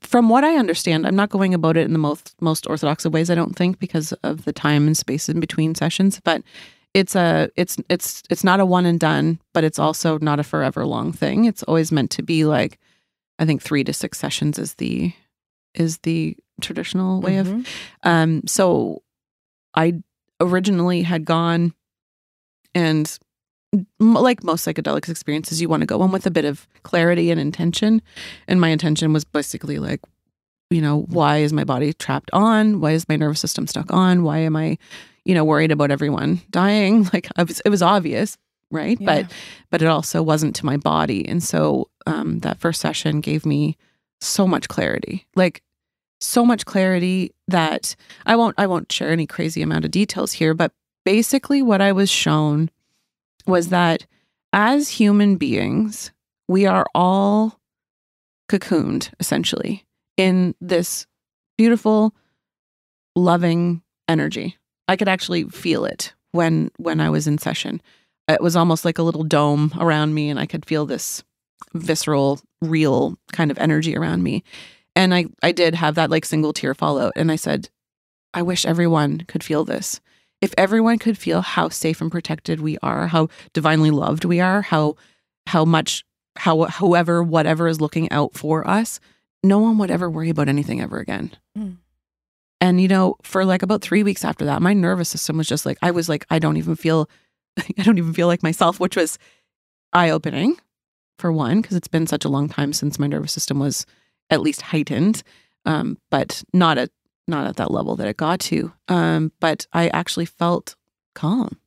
from 0.00 0.28
what 0.28 0.44
I 0.44 0.56
understand, 0.56 1.06
I'm 1.06 1.16
not 1.16 1.30
going 1.30 1.54
about 1.54 1.76
it 1.76 1.84
in 1.84 1.92
the 1.92 1.98
most 1.98 2.34
most 2.40 2.66
orthodox 2.68 3.04
of 3.04 3.12
ways. 3.12 3.30
I 3.30 3.34
don't 3.34 3.56
think 3.56 3.78
because 3.78 4.12
of 4.22 4.44
the 4.44 4.52
time 4.52 4.86
and 4.86 4.96
space 4.96 5.28
in 5.28 5.40
between 5.40 5.74
sessions, 5.74 6.20
but 6.22 6.42
it's 6.94 7.16
a 7.16 7.50
it's 7.56 7.78
it's 7.88 8.22
it's 8.30 8.44
not 8.44 8.60
a 8.60 8.66
one 8.66 8.86
and 8.86 9.00
done, 9.00 9.40
but 9.52 9.64
it's 9.64 9.78
also 9.78 10.18
not 10.18 10.38
a 10.38 10.44
forever 10.44 10.86
long 10.86 11.12
thing. 11.12 11.46
It's 11.46 11.62
always 11.64 11.90
meant 11.90 12.10
to 12.12 12.22
be 12.22 12.44
like 12.44 12.78
I 13.38 13.44
think 13.44 13.60
three 13.62 13.82
to 13.84 13.92
six 13.92 14.18
sessions 14.18 14.58
is 14.58 14.74
the 14.74 15.12
is 15.74 15.98
the 15.98 16.36
traditional 16.60 17.20
way 17.20 17.38
of 17.38 17.48
Mhm. 17.48 17.66
um, 18.04 18.42
so 18.46 19.02
I 19.74 19.94
originally 20.40 21.02
had 21.02 21.24
gone 21.24 21.72
and 22.74 23.18
like 23.98 24.44
most 24.44 24.66
psychedelics 24.66 25.08
experiences, 25.08 25.60
you 25.60 25.68
want 25.68 25.80
to 25.80 25.86
go 25.86 26.02
in 26.04 26.10
with 26.10 26.26
a 26.26 26.30
bit 26.30 26.44
of 26.44 26.68
clarity 26.82 27.30
and 27.30 27.40
intention. 27.40 28.02
And 28.46 28.60
my 28.60 28.68
intention 28.68 29.12
was 29.12 29.24
basically 29.24 29.78
like, 29.78 30.00
you 30.70 30.80
know, 30.80 31.02
why 31.08 31.38
is 31.38 31.52
my 31.52 31.64
body 31.64 31.92
trapped 31.92 32.30
on? 32.32 32.80
Why 32.80 32.92
is 32.92 33.08
my 33.08 33.16
nervous 33.16 33.40
system 33.40 33.66
stuck 33.66 33.92
on? 33.92 34.24
Why 34.24 34.38
am 34.38 34.56
I, 34.56 34.78
you 35.24 35.34
know, 35.34 35.44
worried 35.44 35.72
about 35.72 35.90
everyone 35.90 36.40
dying? 36.50 37.04
Like 37.12 37.28
I 37.36 37.44
was, 37.44 37.60
it 37.60 37.68
was 37.68 37.82
obvious, 37.82 38.38
right? 38.70 38.98
Yeah. 39.00 39.06
But 39.06 39.32
but 39.70 39.82
it 39.82 39.88
also 39.88 40.22
wasn't 40.22 40.56
to 40.56 40.66
my 40.66 40.76
body. 40.76 41.26
And 41.26 41.42
so 41.42 41.88
um, 42.06 42.40
that 42.40 42.58
first 42.58 42.80
session 42.80 43.20
gave 43.20 43.46
me 43.46 43.76
so 44.20 44.46
much 44.46 44.68
clarity, 44.68 45.26
like 45.34 45.62
so 46.20 46.46
much 46.46 46.64
clarity 46.64 47.34
that 47.48 47.96
I 48.26 48.36
won't 48.36 48.54
I 48.58 48.66
won't 48.66 48.90
share 48.90 49.10
any 49.10 49.26
crazy 49.26 49.62
amount 49.62 49.84
of 49.84 49.90
details 49.90 50.32
here, 50.32 50.54
but 50.54 50.72
basically 51.04 51.62
what 51.62 51.80
I 51.80 51.92
was 51.92 52.10
shown 52.10 52.70
was 53.46 53.68
that 53.68 54.06
as 54.52 54.88
human 54.88 55.36
beings, 55.36 56.12
we 56.48 56.66
are 56.66 56.86
all 56.94 57.58
cocooned 58.50 59.10
essentially 59.18 59.84
in 60.16 60.54
this 60.60 61.06
beautiful, 61.56 62.14
loving 63.16 63.82
energy. 64.08 64.56
I 64.88 64.96
could 64.96 65.08
actually 65.08 65.44
feel 65.44 65.84
it 65.84 66.12
when 66.32 66.70
when 66.76 67.00
I 67.00 67.10
was 67.10 67.26
in 67.26 67.38
session. 67.38 67.80
It 68.28 68.42
was 68.42 68.56
almost 68.56 68.84
like 68.84 68.98
a 68.98 69.02
little 69.02 69.24
dome 69.24 69.72
around 69.78 70.14
me, 70.14 70.28
and 70.28 70.38
I 70.38 70.46
could 70.46 70.66
feel 70.66 70.86
this 70.86 71.24
visceral, 71.74 72.40
real 72.60 73.16
kind 73.32 73.50
of 73.50 73.58
energy 73.58 73.96
around 73.96 74.22
me. 74.22 74.44
And 74.94 75.14
I 75.14 75.26
I 75.42 75.52
did 75.52 75.74
have 75.74 75.94
that 75.94 76.10
like 76.10 76.24
single 76.24 76.52
tear 76.52 76.74
fall 76.74 77.00
out, 77.00 77.12
and 77.16 77.32
I 77.32 77.36
said, 77.36 77.70
I 78.34 78.42
wish 78.42 78.66
everyone 78.66 79.20
could 79.28 79.44
feel 79.44 79.64
this. 79.64 80.00
If 80.42 80.52
everyone 80.58 80.98
could 80.98 81.16
feel 81.16 81.40
how 81.40 81.70
safe 81.70 82.02
and 82.02 82.10
protected 82.10 82.60
we 82.60 82.76
are, 82.82 83.06
how 83.06 83.28
divinely 83.54 83.90
loved 83.90 84.26
we 84.26 84.40
are, 84.40 84.60
how 84.60 84.96
how 85.46 85.64
much 85.64 86.04
how 86.36 86.64
whoever 86.64 87.22
whatever 87.22 87.68
is 87.68 87.80
looking 87.80 88.10
out 88.10 88.34
for 88.34 88.68
us, 88.68 89.00
no 89.42 89.58
one 89.58 89.78
would 89.78 89.90
ever 89.90 90.10
worry 90.10 90.28
about 90.28 90.48
anything 90.48 90.80
ever 90.82 90.98
again. 90.98 91.32
Mm. 91.56 91.78
And 92.60 92.80
you 92.80 92.88
know, 92.88 93.16
for 93.22 93.44
like 93.44 93.62
about 93.62 93.82
3 93.82 94.02
weeks 94.02 94.24
after 94.24 94.44
that, 94.44 94.60
my 94.60 94.74
nervous 94.74 95.08
system 95.08 95.38
was 95.38 95.48
just 95.48 95.64
like 95.64 95.78
I 95.80 95.92
was 95.92 96.08
like 96.10 96.26
I 96.28 96.38
don't 96.38 96.58
even 96.58 96.76
feel 96.76 97.08
I 97.58 97.82
don't 97.82 97.98
even 97.98 98.12
feel 98.12 98.26
like 98.26 98.42
myself, 98.42 98.78
which 98.78 98.96
was 98.96 99.18
eye-opening 99.94 100.56
for 101.18 101.32
one 101.32 101.62
because 101.62 101.76
it's 101.76 101.88
been 101.88 102.06
such 102.06 102.24
a 102.24 102.28
long 102.28 102.48
time 102.48 102.72
since 102.72 102.98
my 102.98 103.06
nervous 103.06 103.32
system 103.32 103.58
was 103.58 103.86
at 104.28 104.40
least 104.40 104.62
heightened 104.62 105.22
um, 105.64 105.98
but 106.10 106.42
not 106.52 106.78
at 106.78 106.90
not 107.28 107.46
at 107.46 107.56
that 107.56 107.70
level 107.70 107.96
that 107.96 108.08
it 108.08 108.16
got 108.16 108.40
to 108.40 108.72
um, 108.88 109.32
but 109.40 109.66
i 109.72 109.88
actually 109.88 110.26
felt 110.26 110.76
calm 111.14 111.58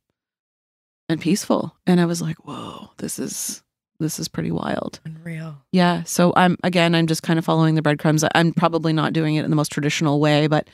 and 1.10 1.22
peaceful 1.22 1.76
and 1.86 2.00
i 2.00 2.06
was 2.06 2.22
like 2.22 2.38
whoa 2.46 2.90
this 2.98 3.20
is 3.20 3.64
this 4.00 4.20
is 4.20 4.28
pretty 4.28 4.52
wild 4.52 5.00
Unreal. 5.06 5.58
yeah 5.72 6.04
so 6.04 6.34
i'm 6.36 6.58
again 6.64 6.94
i'm 6.96 7.08
just 7.08 7.24
kind 7.24 7.40
of 7.40 7.46
following 7.46 7.76
the 7.76 7.82
breadcrumbs 7.82 8.24
i'm 8.36 8.54
probably 8.54 8.92
not 8.94 9.14
doing 9.14 9.36
it 9.36 9.46
in 9.46 9.50
the 9.50 9.56
most 9.56 9.72
traditional 9.72 10.20
way 10.20 10.48
but 10.48 10.68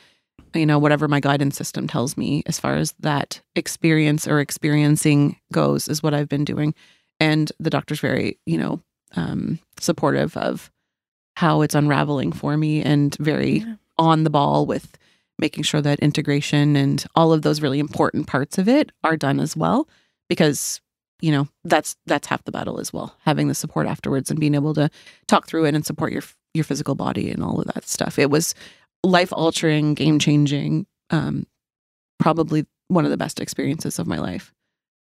you 0.54 0.66
know, 0.66 0.78
whatever 0.78 1.08
my 1.08 1.20
guidance 1.20 1.56
system 1.56 1.86
tells 1.86 2.16
me 2.16 2.42
as 2.46 2.60
far 2.60 2.74
as 2.74 2.92
that 3.00 3.40
experience 3.54 4.26
or 4.28 4.40
experiencing 4.40 5.36
goes 5.52 5.88
is 5.88 6.02
what 6.02 6.14
I've 6.14 6.28
been 6.28 6.44
doing. 6.44 6.74
And 7.20 7.50
the 7.58 7.70
doctor's 7.70 8.00
very, 8.00 8.38
you 8.46 8.58
know, 8.58 8.80
um, 9.16 9.58
supportive 9.80 10.36
of 10.36 10.70
how 11.36 11.62
it's 11.62 11.74
unraveling 11.74 12.32
for 12.32 12.56
me 12.56 12.82
and 12.82 13.14
very 13.16 13.58
Yeah. 13.60 13.74
On 13.98 14.24
the 14.24 14.30
ball 14.30 14.66
with 14.66 14.96
making 15.38 15.64
sure 15.64 15.80
that 15.80 15.98
integration 16.00 16.76
and 16.76 17.04
all 17.14 17.32
of 17.32 17.42
those 17.42 17.60
really 17.60 17.78
important 17.78 18.26
parts 18.26 18.58
of 18.58 18.68
it 18.68 18.92
are 19.02 19.16
done 19.16 19.40
as 19.40 19.56
well 19.56 19.88
because 20.28 20.80
you 21.20 21.30
know 21.32 21.48
that's 21.64 21.96
that's 22.06 22.26
half 22.28 22.44
the 22.44 22.52
battle 22.52 22.78
as 22.80 22.92
well 22.92 23.16
having 23.24 23.48
the 23.48 23.54
support 23.54 23.86
afterwards 23.86 24.30
and 24.30 24.38
being 24.40 24.54
able 24.54 24.74
to 24.74 24.88
talk 25.28 25.46
through 25.46 25.64
it 25.64 25.74
and 25.74 25.84
support 25.86 26.12
your 26.12 26.22
your 26.54 26.64
physical 26.64 26.94
body 26.94 27.30
and 27.30 27.42
all 27.42 27.60
of 27.60 27.66
that 27.74 27.86
stuff 27.88 28.18
it 28.18 28.30
was 28.30 28.54
life 29.04 29.32
altering 29.32 29.94
game 29.94 30.18
changing 30.18 30.86
um 31.10 31.46
probably 32.18 32.64
one 32.88 33.04
of 33.04 33.10
the 33.10 33.16
best 33.16 33.40
experiences 33.40 33.98
of 33.98 34.06
my 34.06 34.18
life 34.18 34.52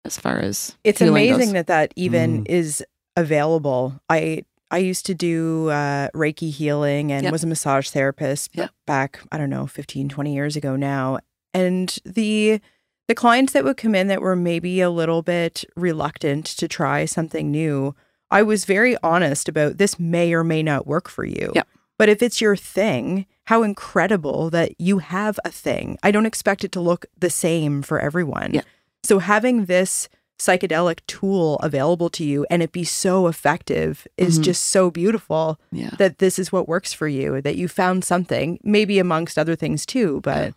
as 0.05 0.19
far 0.19 0.39
as 0.39 0.77
It's 0.85 1.01
amazing 1.01 1.39
goes. 1.49 1.53
that 1.55 1.67
that 1.69 1.93
even 1.97 2.45
Mm. 2.45 2.49
is 2.51 2.85
available. 3.17 4.01
I 4.09 4.45
I 4.71 4.79
used 4.79 5.07
to 5.07 5.15
do 5.15 5.69
uh, 5.71 6.09
Reiki 6.15 6.51
healing 6.51 7.11
and 7.13 7.23
Yep. 7.25 7.33
was 7.33 7.45
a 7.45 7.47
massage 7.47 7.89
therapist 7.89 8.51
Yep. 8.55 8.71
back, 8.87 9.21
I 9.33 9.39
don't 9.39 9.51
know, 9.51 9.67
15, 9.67 10.09
20 10.09 10.35
years 10.35 10.57
ago 10.57 10.77
now. 10.77 11.19
And 11.55 11.97
the 12.05 12.61
the 13.09 13.15
clients 13.15 13.55
that 13.55 13.65
would 13.65 13.79
come 13.79 13.95
in 13.95 14.09
that 14.09 14.21
were 14.21 14.37
maybe 14.37 14.83
a 14.83 14.91
little 14.91 15.23
bit 15.23 15.65
reluctant 15.77 16.45
to 16.45 16.69
try 16.69 17.07
something 17.07 17.51
new, 17.51 17.95
I 18.31 18.43
was 18.43 18.67
very 18.67 18.99
honest 19.03 19.49
about 19.49 19.79
this 19.79 19.99
may 19.99 20.35
or 20.35 20.45
may 20.45 20.63
not 20.63 20.87
work 20.87 21.09
for 21.09 21.25
you. 21.25 21.51
Yep. 21.55 21.67
But 21.99 22.11
if 22.11 22.23
it's 22.23 22.43
your 22.43 22.55
thing, 22.55 23.25
how 23.47 23.63
incredible 23.63 24.51
that 24.51 24.79
you 24.79 24.99
have 24.99 25.41
a 25.43 25.51
thing. 25.51 25.97
I 26.03 26.11
don't 26.11 26.27
expect 26.27 26.65
it 26.65 26.73
to 26.73 26.81
look 26.83 27.07
the 27.19 27.31
same 27.31 27.81
for 27.81 27.99
everyone. 27.99 28.61
So 29.03 29.21
having 29.21 29.65
this 29.65 30.11
psychedelic 30.39 31.01
tool 31.07 31.57
available 31.57 32.09
to 32.11 32.25
you 32.25 32.47
and 32.51 32.63
it 32.63 32.71
be 32.73 32.85
so 32.85 33.27
effective 33.27 34.07
is 34.17 34.39
Mhm. 34.39 34.43
just 34.45 34.63
so 34.69 34.91
beautiful 34.91 35.59
yeah 35.73 35.91
that 35.99 36.19
this 36.19 36.39
is 36.39 36.53
what 36.53 36.69
works 36.69 36.93
for 36.93 37.09
you, 37.09 37.41
that 37.43 37.57
you 37.57 37.67
found 37.69 38.05
something, 38.05 38.59
maybe 38.63 38.99
amongst 39.01 39.37
other 39.39 39.57
things 39.57 39.85
too, 39.85 40.21
but 40.23 40.55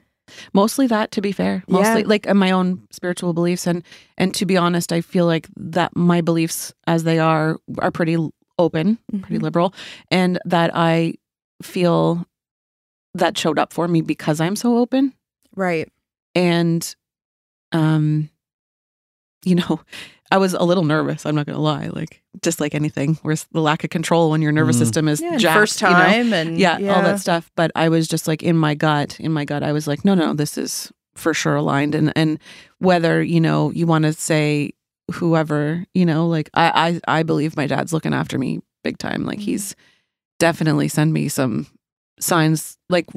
mostly 0.54 0.88
that 0.88 1.12
to 1.12 1.20
be 1.22 1.32
fair 1.34 1.64
mostly 1.68 2.02
Yeah. 2.02 2.08
like 2.08 2.26
in 2.26 2.38
my 2.38 2.52
own 2.52 2.88
spiritual 2.92 3.34
beliefs 3.34 3.68
and 3.68 3.84
and 4.18 4.34
to 4.36 4.46
be 4.46 4.56
honest 4.56 4.94
i 4.94 5.02
feel 5.02 5.26
like 5.26 5.50
that 5.58 5.94
my 5.94 6.22
beliefs 6.22 6.74
as 6.88 7.04
they 7.04 7.20
are 7.20 7.58
are 7.80 7.92
pretty 7.92 8.16
open 8.58 8.98
pretty 9.24 9.40
Mhm. 9.40 9.42
liberal 9.42 9.74
and 10.10 10.40
that 10.46 10.72
i 10.74 11.16
feel 11.62 12.26
that 13.14 13.38
showed 13.38 13.60
up 13.60 13.74
for 13.74 13.90
me 13.90 14.00
because 14.02 14.40
i'm 14.40 14.56
so 14.56 14.78
open 14.78 15.14
right. 15.56 15.90
and 16.34 16.96
um 17.74 18.30
you 19.44 19.56
know 19.56 19.80
i 20.32 20.38
was 20.38 20.54
a 20.54 20.64
little 20.64 20.84
nervous 20.84 21.26
i'm 21.26 21.36
not 21.36 21.46
gonna 21.46 21.60
lie 21.60 21.88
like 21.88 22.22
just 22.42 22.60
like 22.60 22.74
anything 22.76 23.18
where's 23.24 23.46
the 23.52 23.60
lack 23.62 23.84
of 23.84 23.90
control 23.90 24.30
when 24.32 24.42
your 24.42 24.52
nervous 24.52 24.76
Mm. 24.76 24.80
system 24.80 25.08
is 25.08 25.20
Yeah, 25.22 25.32
and 25.32 25.40
jacked, 25.40 25.60
first 25.60 25.82
you 25.82 25.88
know? 25.90 25.94
time 25.94 26.32
and 26.34 26.58
yeah, 26.58 26.76
all 26.94 27.02
that 27.02 27.20
stuff. 27.20 27.52
But 27.56 27.72
I 27.76 27.90
was 27.90 28.08
just 28.08 28.28
like 28.28 28.42
in 28.44 28.56
my 28.56 28.74
gut, 28.76 29.20
in 29.20 29.32
my 29.34 29.44
gut, 29.46 29.64
I 29.64 29.72
was 29.74 29.88
like, 29.88 30.06
no, 30.06 30.14
no, 30.16 30.34
this 30.34 30.58
is 30.58 30.92
for 31.16 31.34
sure 31.34 31.56
aligned. 31.58 31.94
And 31.96 32.14
and 32.16 32.40
whether 32.80 33.22
you 33.22 33.42
know 33.42 33.72
you 33.72 33.86
want 33.86 34.06
to 34.06 34.14
say 34.14 34.72
whoever, 35.12 35.86
you 35.94 36.06
know, 36.06 36.26
like 36.28 36.50
I 36.54 37.00
I 37.08 37.20
I 37.20 37.24
believe 37.24 37.58
my 37.58 37.68
dad's 37.68 37.92
looking 37.92 38.14
after 38.14 38.38
me 38.40 38.62
big 38.84 38.98
time. 38.98 39.26
Like 39.26 39.40
Mhm. 39.40 39.44
he's 39.44 39.76
definitely 40.40 40.88
sent 40.88 41.12
me 41.12 41.28
some 41.28 41.68
signs, 42.22 42.78
like 42.90 43.08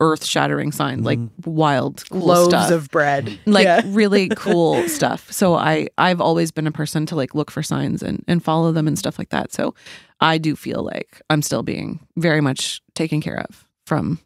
earth 0.00 0.24
shattering 0.24 0.72
signs, 0.72 1.04
like 1.04 1.18
wild 1.44 2.02
cool 2.10 2.20
loaves 2.26 2.48
stuff 2.48 2.70
of 2.72 2.90
bread. 2.90 3.38
like 3.46 3.64
Yeah. 3.64 3.82
really 3.86 4.28
cool 4.36 4.88
stuff. 4.88 5.30
So 5.30 5.54
I 5.54 5.88
I've 5.98 6.20
always 6.20 6.50
been 6.50 6.66
a 6.66 6.72
person 6.72 7.06
to 7.06 7.16
like 7.16 7.34
look 7.34 7.50
for 7.50 7.62
signs 7.62 8.02
and 8.02 8.24
and 8.26 8.42
follow 8.42 8.72
them 8.72 8.88
and 8.88 8.98
stuff 8.98 9.18
like 9.18 9.28
that. 9.30 9.52
So 9.52 9.74
I 10.20 10.38
do 10.38 10.56
feel 10.56 10.82
like 10.82 11.20
I'm 11.30 11.42
still 11.42 11.62
being 11.62 12.00
very 12.16 12.40
much 12.40 12.82
taken 12.94 13.20
care 13.20 13.38
of 13.38 13.66
from 13.86 14.18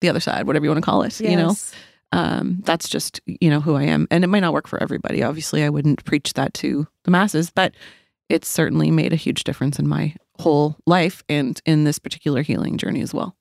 the 0.00 0.08
other 0.08 0.20
side, 0.20 0.46
whatever 0.46 0.64
you 0.64 0.70
want 0.70 0.82
to 0.82 0.88
call 0.90 1.02
it. 1.02 1.20
You 1.20 1.36
know, 1.36 1.54
um, 2.12 2.60
that's 2.64 2.88
just 2.88 3.20
you 3.26 3.50
know 3.50 3.60
who 3.60 3.74
I 3.76 3.82
am, 3.84 4.08
and 4.10 4.24
it 4.24 4.28
might 4.28 4.40
not 4.40 4.52
work 4.54 4.66
for 4.66 4.82
everybody. 4.82 5.22
Obviously, 5.22 5.62
I 5.62 5.68
wouldn't 5.68 6.04
preach 6.04 6.32
that 6.34 6.54
to 6.54 6.86
the 7.04 7.10
masses, 7.10 7.50
but 7.50 7.74
it's 8.28 8.48
certainly 8.48 8.90
made 8.90 9.12
a 9.12 9.16
huge 9.16 9.44
difference 9.44 9.78
in 9.78 9.86
my 9.88 10.14
whole 10.40 10.76
life 10.86 11.22
and 11.28 11.60
in 11.64 11.84
this 11.84 11.98
particular 11.98 12.42
healing 12.42 12.76
journey 12.78 13.00
as 13.02 13.12
well. 13.14 13.36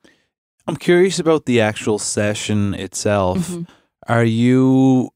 I'm 0.67 0.75
curious 0.77 1.19
about 1.19 1.45
the 1.45 1.61
actual 1.61 1.97
session 1.99 2.73
itself. 2.75 3.37
Mhm. 3.49 3.67
Are 4.07 4.23
you 4.23 5.09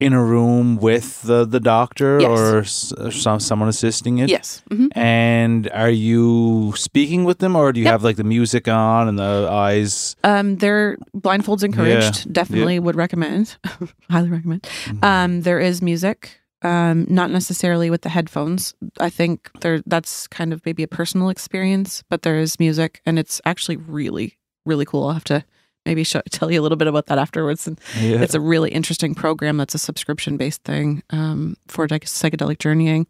in 0.00 0.12
a 0.12 0.22
room 0.22 0.76
with 0.76 1.22
the, 1.22 1.44
the 1.44 1.58
doctor 1.58 2.18
Yes. 2.20 2.30
or 2.30 2.58
s- 2.60 2.92
or 2.92 3.10
some, 3.10 3.40
someone 3.40 3.68
assisting 3.68 4.18
it? 4.18 4.28
Yes. 4.28 4.62
hmm 4.70 4.86
And 4.94 5.68
are 5.72 5.90
you 5.90 6.72
speaking 6.76 7.24
with 7.24 7.38
them 7.38 7.56
or 7.56 7.72
do 7.72 7.80
you 7.80 7.84
Yep. 7.86 7.92
have 7.92 8.04
like 8.04 8.16
the 8.16 8.22
music 8.24 8.68
on 8.68 9.08
and 9.08 9.18
the 9.18 9.48
eyes? 9.50 10.14
Um, 10.22 10.56
they're 10.58 10.98
blindfolds 11.16 11.64
encouraged. 11.64 12.32
Definitely 12.32 12.78
would 12.78 12.94
recommend. 12.96 13.56
Highly 14.10 14.28
recommend. 14.30 14.62
Mm-hmm. 14.62 15.04
Um, 15.04 15.40
there 15.42 15.58
is 15.58 15.82
music. 15.82 16.37
Um, 16.62 17.06
not 17.08 17.30
necessarily 17.30 17.88
with 17.88 18.02
the 18.02 18.08
headphones. 18.08 18.74
I 18.98 19.10
think 19.10 19.48
there 19.60 19.80
that's 19.86 20.26
kind 20.26 20.52
of 20.52 20.64
maybe 20.66 20.82
a 20.82 20.88
personal 20.88 21.28
experience, 21.28 22.02
but 22.10 22.22
there 22.22 22.38
is 22.38 22.58
music, 22.58 23.00
and 23.06 23.18
it's 23.18 23.40
actually 23.44 23.76
really, 23.76 24.38
really 24.66 24.84
cool. 24.84 25.06
I'll 25.06 25.12
have 25.14 25.24
to 25.24 25.44
maybe 25.86 26.02
show, 26.04 26.20
tell 26.30 26.50
you 26.50 26.60
a 26.60 26.62
little 26.62 26.76
bit 26.76 26.88
about 26.88 27.06
that 27.06 27.18
afterwards. 27.18 27.66
And 27.68 27.80
yeah. 28.00 28.20
it's 28.20 28.34
a 28.34 28.40
really 28.40 28.70
interesting 28.70 29.14
program 29.14 29.56
that's 29.56 29.74
a 29.74 29.78
subscription 29.78 30.36
based 30.36 30.64
thing 30.64 31.02
um, 31.10 31.56
for 31.68 31.86
like 31.88 32.04
psychedelic 32.04 32.58
journeying. 32.58 33.06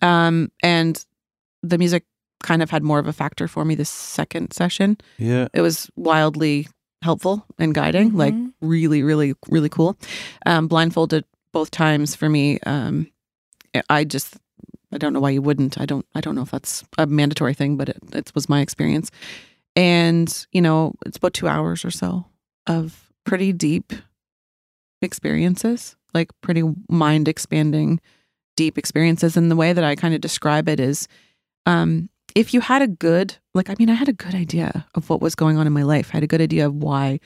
Um, 0.00 0.50
and 0.62 1.04
the 1.62 1.76
music 1.78 2.04
kind 2.42 2.62
of 2.62 2.70
had 2.70 2.82
more 2.82 2.98
of 3.00 3.06
a 3.06 3.12
factor 3.12 3.48
for 3.48 3.64
me 3.64 3.74
this 3.74 3.90
second 3.90 4.52
session 4.52 4.96
yeah. 5.18 5.48
it 5.52 5.60
was 5.60 5.90
wildly 5.96 6.68
helpful 7.02 7.44
and 7.58 7.74
guiding 7.74 8.12
like 8.16 8.32
Mhm. 8.32 8.52
really 8.60 9.02
really 9.02 9.34
really 9.48 9.68
cool 9.68 9.98
um 10.46 10.68
blindfolded 10.68 11.24
both 11.58 11.72
times 11.72 12.14
for 12.14 12.28
me 12.28 12.56
um 12.66 13.10
i 13.90 14.04
just 14.04 14.36
i 14.92 14.96
don't 14.96 15.12
know 15.12 15.18
why 15.18 15.30
you 15.30 15.42
wouldn't. 15.42 15.80
I 15.80 15.86
don't 15.86 16.06
i 16.14 16.20
don't 16.20 16.36
know 16.36 16.42
if 16.42 16.52
that's 16.52 16.84
a 16.98 17.04
mandatory 17.04 17.52
thing 17.52 17.76
but 17.76 17.88
it, 17.88 17.98
it 18.12 18.32
was 18.32 18.48
my 18.48 18.60
experience. 18.60 19.10
And 19.74 20.28
you 20.52 20.62
know 20.62 20.94
it's 21.04 21.16
about 21.16 21.34
two 21.34 21.48
hours 21.48 21.84
or 21.84 21.90
so 21.90 22.26
of 22.68 23.10
pretty 23.24 23.52
deep 23.52 23.92
experiences 25.02 25.96
like 26.14 26.30
pretty 26.42 26.62
mind 26.88 27.26
expanding 27.26 27.98
deep 28.56 28.78
experiences. 28.78 29.36
And 29.36 29.50
the 29.50 29.56
way 29.56 29.72
that 29.72 29.82
i 29.82 29.96
kind 29.96 30.14
of 30.14 30.20
describe 30.20 30.68
it 30.68 30.78
is 30.78 31.08
um 31.66 32.08
if 32.36 32.54
you 32.54 32.60
had 32.60 32.82
a 32.82 32.86
good 32.86 33.36
like 33.52 33.68
i 33.68 33.74
mean 33.80 33.90
i 33.90 33.94
had 33.94 34.08
a 34.08 34.12
good 34.24 34.36
idea 34.36 34.86
of 34.94 35.10
what 35.10 35.20
was 35.20 35.34
going 35.34 35.56
on 35.58 35.66
in 35.66 35.72
my 35.72 35.82
life. 35.82 36.10
I 36.12 36.18
had 36.18 36.22
a 36.22 36.32
good 36.32 36.40
idea 36.40 36.66
of 36.66 36.74
why 36.76 37.18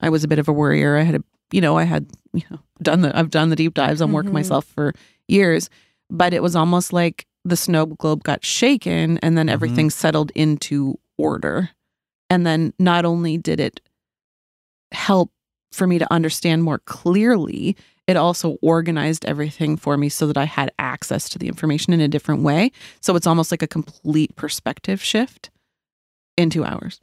i 0.00 0.08
was 0.08 0.24
a 0.24 0.28
bit 0.28 0.38
of 0.38 0.48
a 0.48 0.54
worrier. 0.54 0.96
I 0.96 1.02
had 1.02 1.16
a 1.16 1.24
you 1.52 1.60
know 1.60 1.76
i 1.76 1.84
had 1.84 2.06
you 2.34 2.42
know 2.50 2.58
done 2.82 3.00
the 3.00 3.16
i've 3.18 3.30
done 3.30 3.48
the 3.48 3.56
deep 3.56 3.72
dives 3.74 4.02
on 4.02 4.12
work 4.12 4.26
Mhm. 4.26 4.32
myself 4.32 4.64
for 4.66 4.92
years 5.28 5.70
but 6.10 6.34
it 6.34 6.42
was 6.42 6.54
almost 6.54 6.92
like 6.92 7.26
the 7.44 7.56
snow 7.56 7.86
globe 7.86 8.22
got 8.24 8.44
shaken 8.44 9.16
and 9.18 9.38
then 9.38 9.46
Mhm. 9.46 9.52
everything 9.52 9.88
settled 9.90 10.30
into 10.34 10.98
order 11.16 11.70
and 12.28 12.46
then 12.46 12.72
not 12.78 13.04
only 13.04 13.38
did 13.38 13.60
it 13.60 13.80
help 14.92 15.30
for 15.72 15.86
me 15.86 15.98
to 15.98 16.12
understand 16.12 16.62
more 16.62 16.78
clearly 16.80 17.76
it 18.06 18.16
also 18.18 18.58
organized 18.60 19.24
everything 19.24 19.76
for 19.78 19.96
me 19.96 20.10
so 20.10 20.26
that 20.26 20.36
I 20.36 20.44
had 20.44 20.70
access 20.78 21.26
to 21.30 21.38
the 21.38 21.48
information 21.48 21.94
in 21.94 22.02
a 22.02 22.06
different 22.08 22.42
way. 22.42 22.70
So 23.00 23.16
it's 23.16 23.26
almost 23.26 23.50
like 23.50 23.62
a 23.62 23.66
complete 23.66 24.36
perspective 24.36 25.02
shift 25.02 25.48
in 26.36 26.50
two 26.50 26.64
hours. 26.66 27.00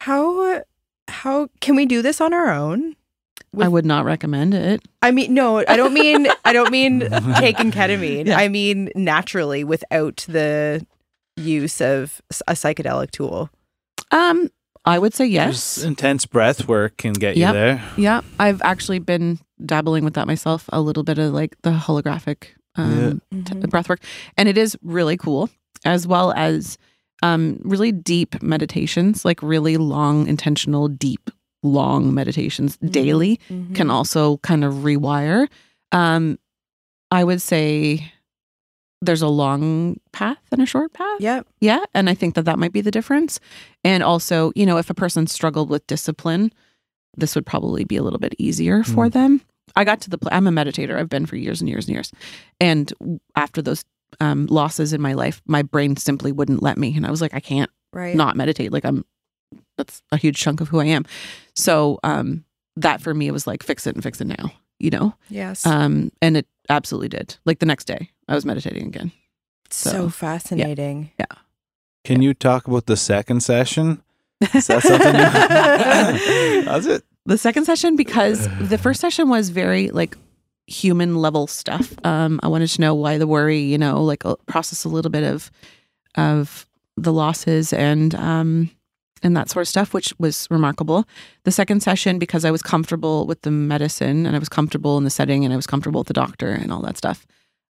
How 0.00 0.62
how 1.08 1.48
can 1.60 1.76
we 1.76 1.86
do 1.86 2.02
this 2.02 2.20
on 2.20 2.34
our 2.34 2.50
own? 2.52 2.94
I 3.60 3.68
would 3.68 3.84
not 3.84 4.04
recommend 4.04 4.54
it. 4.54 4.80
I 5.02 5.10
mean, 5.10 5.34
no, 5.34 5.58
I 5.66 5.76
don't 5.76 5.92
mean 5.92 6.26
I 6.44 6.52
don't 6.52 6.70
mean 6.70 7.00
taking 7.36 7.70
ketamine. 7.70 8.26
Yeah. 8.26 8.38
I 8.38 8.48
mean 8.48 8.90
naturally 8.94 9.62
without 9.64 10.24
the 10.28 10.86
use 11.36 11.80
of 11.80 12.20
a 12.48 12.52
psychedelic 12.52 13.10
tool. 13.10 13.50
Um, 14.10 14.48
I 14.84 14.98
would 14.98 15.14
say 15.14 15.26
Just 15.30 15.78
yes. 15.78 15.84
intense 15.84 16.26
breath 16.26 16.66
work 16.66 16.96
can 16.96 17.12
get 17.12 17.36
Yep. 17.36 17.48
you 17.48 17.60
there. 17.60 17.84
Yeah, 17.96 18.20
I've 18.38 18.60
actually 18.62 18.98
been 18.98 19.38
dabbling 19.64 20.04
with 20.04 20.14
that 20.14 20.26
myself. 20.26 20.64
A 20.72 20.80
little 20.80 21.02
bit 21.04 21.18
of 21.18 21.32
like 21.32 21.54
the 21.62 21.70
holotropic 21.70 22.48
um, 22.76 23.20
t- 23.44 23.54
breath 23.68 23.88
work, 23.88 24.00
and 24.36 24.48
it 24.48 24.56
is 24.58 24.76
really 24.82 25.16
cool, 25.16 25.50
as 25.84 26.06
well 26.06 26.32
as 26.36 26.78
um, 27.22 27.60
really 27.62 27.92
deep 27.92 28.42
meditations, 28.42 29.24
like 29.24 29.40
really 29.42 29.76
long, 29.76 30.26
intentional, 30.26 30.88
deep, 30.88 31.30
long 31.62 32.12
meditations 32.14 32.76
daily. 32.78 33.38
Mm-hmm. 33.48 33.74
can 33.74 33.90
also 33.90 34.38
kind 34.38 34.64
of 34.64 34.74
rewire. 34.74 35.48
Um, 35.92 36.38
I 37.10 37.24
would 37.24 37.42
say 37.42 38.12
there's 39.00 39.22
a 39.22 39.28
long 39.28 39.98
path 40.12 40.38
and 40.52 40.62
a 40.62 40.66
short 40.66 40.92
path. 40.92 41.20
Yep. 41.20 41.46
Yeah. 41.60 41.84
And 41.92 42.08
I 42.08 42.14
think 42.14 42.34
that 42.36 42.44
that 42.44 42.58
might 42.58 42.72
be 42.72 42.80
the 42.80 42.90
difference. 42.90 43.40
And 43.84 44.02
also, 44.02 44.52
you 44.54 44.64
know, 44.64 44.78
if 44.78 44.90
a 44.90 44.94
person 44.94 45.26
struggled 45.26 45.68
with 45.70 45.86
discipline, 45.88 46.52
this 47.16 47.34
would 47.34 47.44
probably 47.44 47.84
be 47.84 47.96
a 47.96 48.02
little 48.02 48.20
bit 48.20 48.34
easier 48.38 48.84
for 48.84 49.08
them. 49.08 49.40
I 49.76 49.84
got 49.84 50.00
to 50.02 50.10
the 50.10 50.18
I'm 50.30 50.46
a 50.46 50.50
meditator. 50.50 50.98
I've 50.98 51.08
been 51.08 51.26
for 51.26 51.36
years 51.36 51.60
and 51.60 51.68
years 51.68 51.86
and 51.88 51.94
years. 51.94 52.12
And 52.60 52.92
after 53.36 53.60
those 53.60 53.84
um, 54.20 54.46
losses 54.46 54.92
in 54.92 55.00
my 55.00 55.14
life, 55.14 55.42
my 55.46 55.62
brain 55.62 55.96
simply 55.96 56.30
wouldn't 56.32 56.62
let 56.62 56.78
me, 56.78 56.94
and 56.96 57.06
I 57.06 57.10
was 57.10 57.20
like, 57.20 57.34
I 57.34 57.40
can't 57.40 57.70
Right. 57.92 58.14
not 58.16 58.36
meditate. 58.36 58.72
Like 58.72 58.84
I'm, 58.84 59.04
that's 59.76 60.02
a 60.12 60.16
huge 60.16 60.36
chunk 60.38 60.60
of 60.60 60.68
who 60.68 60.80
I 60.80 60.84
am. 60.86 61.04
So 61.54 61.98
um, 62.04 62.44
that 62.76 63.00
for 63.00 63.14
me 63.14 63.30
was 63.30 63.46
like 63.46 63.62
fix 63.62 63.86
it 63.86 63.94
and 63.94 64.02
fix 64.02 64.20
it 64.20 64.26
now. 64.26 64.52
You 64.78 64.90
know, 64.90 65.14
Yes. 65.28 65.64
um, 65.64 66.10
and 66.20 66.36
it 66.36 66.46
absolutely 66.68 67.08
did. 67.08 67.36
Like 67.44 67.60
the 67.60 67.66
next 67.66 67.84
day, 67.84 68.10
I 68.28 68.34
was 68.34 68.44
meditating 68.44 68.86
again. 68.88 69.12
so, 69.70 69.90
so, 69.90 70.08
fascinating. 70.08 71.12
Yeah. 71.20 71.26
Can 72.04 72.20
you 72.20 72.34
talk 72.34 72.66
about 72.66 72.86
the 72.86 72.96
second 72.96 73.40
session? 73.44 74.02
Is 74.54 74.66
that 74.66 74.82
something? 74.82 75.14
You- 75.14 76.62
That's 76.64 76.86
it. 76.86 77.04
the 77.26 77.38
second 77.38 77.64
session 77.64 77.94
because 77.94 78.48
the 78.60 78.76
first 78.78 79.00
session 79.00 79.28
was 79.28 79.50
very 79.50 79.90
like 79.90 80.16
human 80.68 81.16
level 81.16 81.46
stuff 81.48 81.92
um 82.04 82.38
i 82.42 82.48
wanted 82.48 82.68
to 82.68 82.80
know 82.80 82.94
why 82.94 83.18
the 83.18 83.26
worry 83.26 83.58
you 83.58 83.76
know 83.76 84.02
like 84.02 84.24
uh, 84.24 84.36
process 84.46 84.84
a 84.84 84.88
little 84.88 85.10
bit 85.10 85.24
of 85.24 85.50
of 86.16 86.66
the 86.96 87.12
losses 87.12 87.72
and 87.72 88.14
um 88.14 88.70
and 89.22 89.36
that 89.36 89.48
sort 89.50 89.62
of 89.62 89.68
stuff 89.68 89.92
which 89.94 90.12
was 90.18 90.46
remarkable 90.50 91.04
the 91.44 91.50
second 91.52 91.80
session 91.82 92.18
because 92.18 92.44
i 92.44 92.50
was 92.50 92.62
comfortable 92.62 93.26
with 93.26 93.42
the 93.42 93.50
medicine 93.50 94.26
and 94.26 94.34
i 94.36 94.38
was 94.38 94.48
comfortable 94.48 94.98
in 94.98 95.04
the 95.04 95.10
setting 95.10 95.44
and 95.44 95.52
i 95.52 95.56
was 95.56 95.66
comfortable 95.66 96.00
with 96.00 96.08
the 96.08 96.14
doctor 96.14 96.48
and 96.50 96.72
all 96.72 96.82
that 96.82 96.96
stuff 96.96 97.26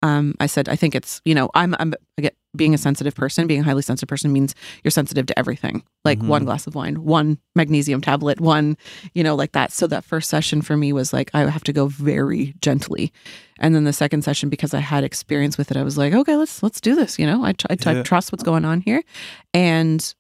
um 0.03 0.35
i 0.41 0.47
said 0.47 0.69
i 0.69 0.77
think 0.77 0.95
it's 0.95 1.21
you 1.25 1.35
know 1.35 1.49
i'm 1.55 1.75
i'm 1.79 1.95
I 2.19 2.23
get 2.23 2.35
being 2.57 2.73
a 2.73 2.79
sensitive 2.79 3.15
person 3.15 3.47
being 3.47 3.61
a 3.61 3.65
highly 3.65 3.83
sensitive 3.83 4.09
person 4.09 4.33
means 4.33 4.55
you're 4.83 4.91
sensitive 4.91 5.27
to 5.27 5.39
everything 5.39 5.83
like 6.07 6.19
Mhm. 6.21 6.29
one 6.29 6.45
glass 6.47 6.67
of 6.67 6.75
wine 6.75 7.05
one 7.05 7.39
magnesium 7.55 8.01
tablet 8.01 8.41
one 8.41 8.77
you 9.13 9.23
know, 9.23 9.35
like 9.35 9.53
that. 9.53 9.73
So 9.73 9.87
that 9.87 10.05
first 10.05 10.29
session 10.31 10.63
for 10.63 10.77
me 10.77 10.93
was 10.93 11.13
like, 11.13 11.31
I 11.35 11.49
have 11.51 11.65
to 11.65 11.73
go 11.73 11.87
very 11.89 12.55
gently. 12.61 13.13
And 13.59 13.75
then 13.75 13.85
the 13.85 13.93
second 13.93 14.23
session, 14.23 14.49
because 14.51 14.75
I 14.75 14.81
had 14.81 15.05
experience 15.05 15.57
with 15.59 15.71
it, 15.71 15.77
I 15.77 15.83
was 15.83 15.97
like, 15.97 16.13
okay, 16.15 16.37
let's, 16.37 16.63
let's 16.63 16.81
do 16.81 16.95
this. 16.95 17.19
You 17.19 17.27
know, 17.27 17.45
I, 17.45 17.51
I, 17.71 17.77
I 17.87 17.93
Yeah. 17.93 18.03
trust 18.03 18.31
what's 18.33 18.45
going 18.45 18.65
on 18.65 18.81
here. 18.83 19.03
And 19.55 20.15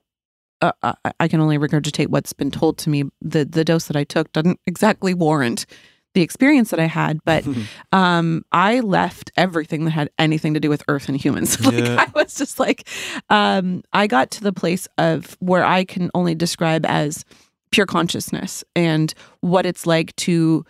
uh, 0.62 0.73
I, 0.83 1.12
I 1.20 1.28
can 1.28 1.41
only 1.41 1.59
regurgitate 1.59 2.09
what's 2.09 2.33
been 2.33 2.51
told 2.51 2.78
to 2.78 2.91
me. 2.91 3.05
The, 3.20 3.45
the 3.45 3.65
dose 3.65 3.87
that 3.87 3.97
I 3.97 4.05
took 4.05 4.33
doesn't 4.33 4.61
exactly 4.66 5.15
warrant 5.15 5.66
the 6.15 6.23
experience 6.23 6.70
that 6.70 6.81
I 6.81 6.87
had, 6.87 7.19
but 7.24 7.45
um, 7.93 8.43
I 8.53 8.81
left 8.81 9.31
everything 9.37 9.85
that 9.85 9.91
had 9.91 10.09
anything 10.19 10.55
to 10.55 10.61
do 10.61 10.70
with 10.70 10.83
Earth 10.89 11.09
and 11.09 11.16
humans. 11.20 11.61
like 11.65 11.74
Yeah. 11.74 11.97
I 12.07 12.11
was 12.19 12.35
just 12.37 12.59
like, 12.59 12.89
um, 13.28 13.83
I 13.93 14.07
got 14.07 14.31
to 14.33 14.43
the 14.43 14.53
place 14.53 14.89
of 14.97 15.37
where 15.41 15.65
I 15.65 15.85
can 15.85 16.11
only 16.15 16.35
describe 16.35 16.87
as 16.87 17.24
pure 17.70 17.85
consciousness 17.87 18.65
and 18.74 19.12
what 19.41 19.66
it's 19.66 19.87
like 19.87 20.16
to 20.16 20.65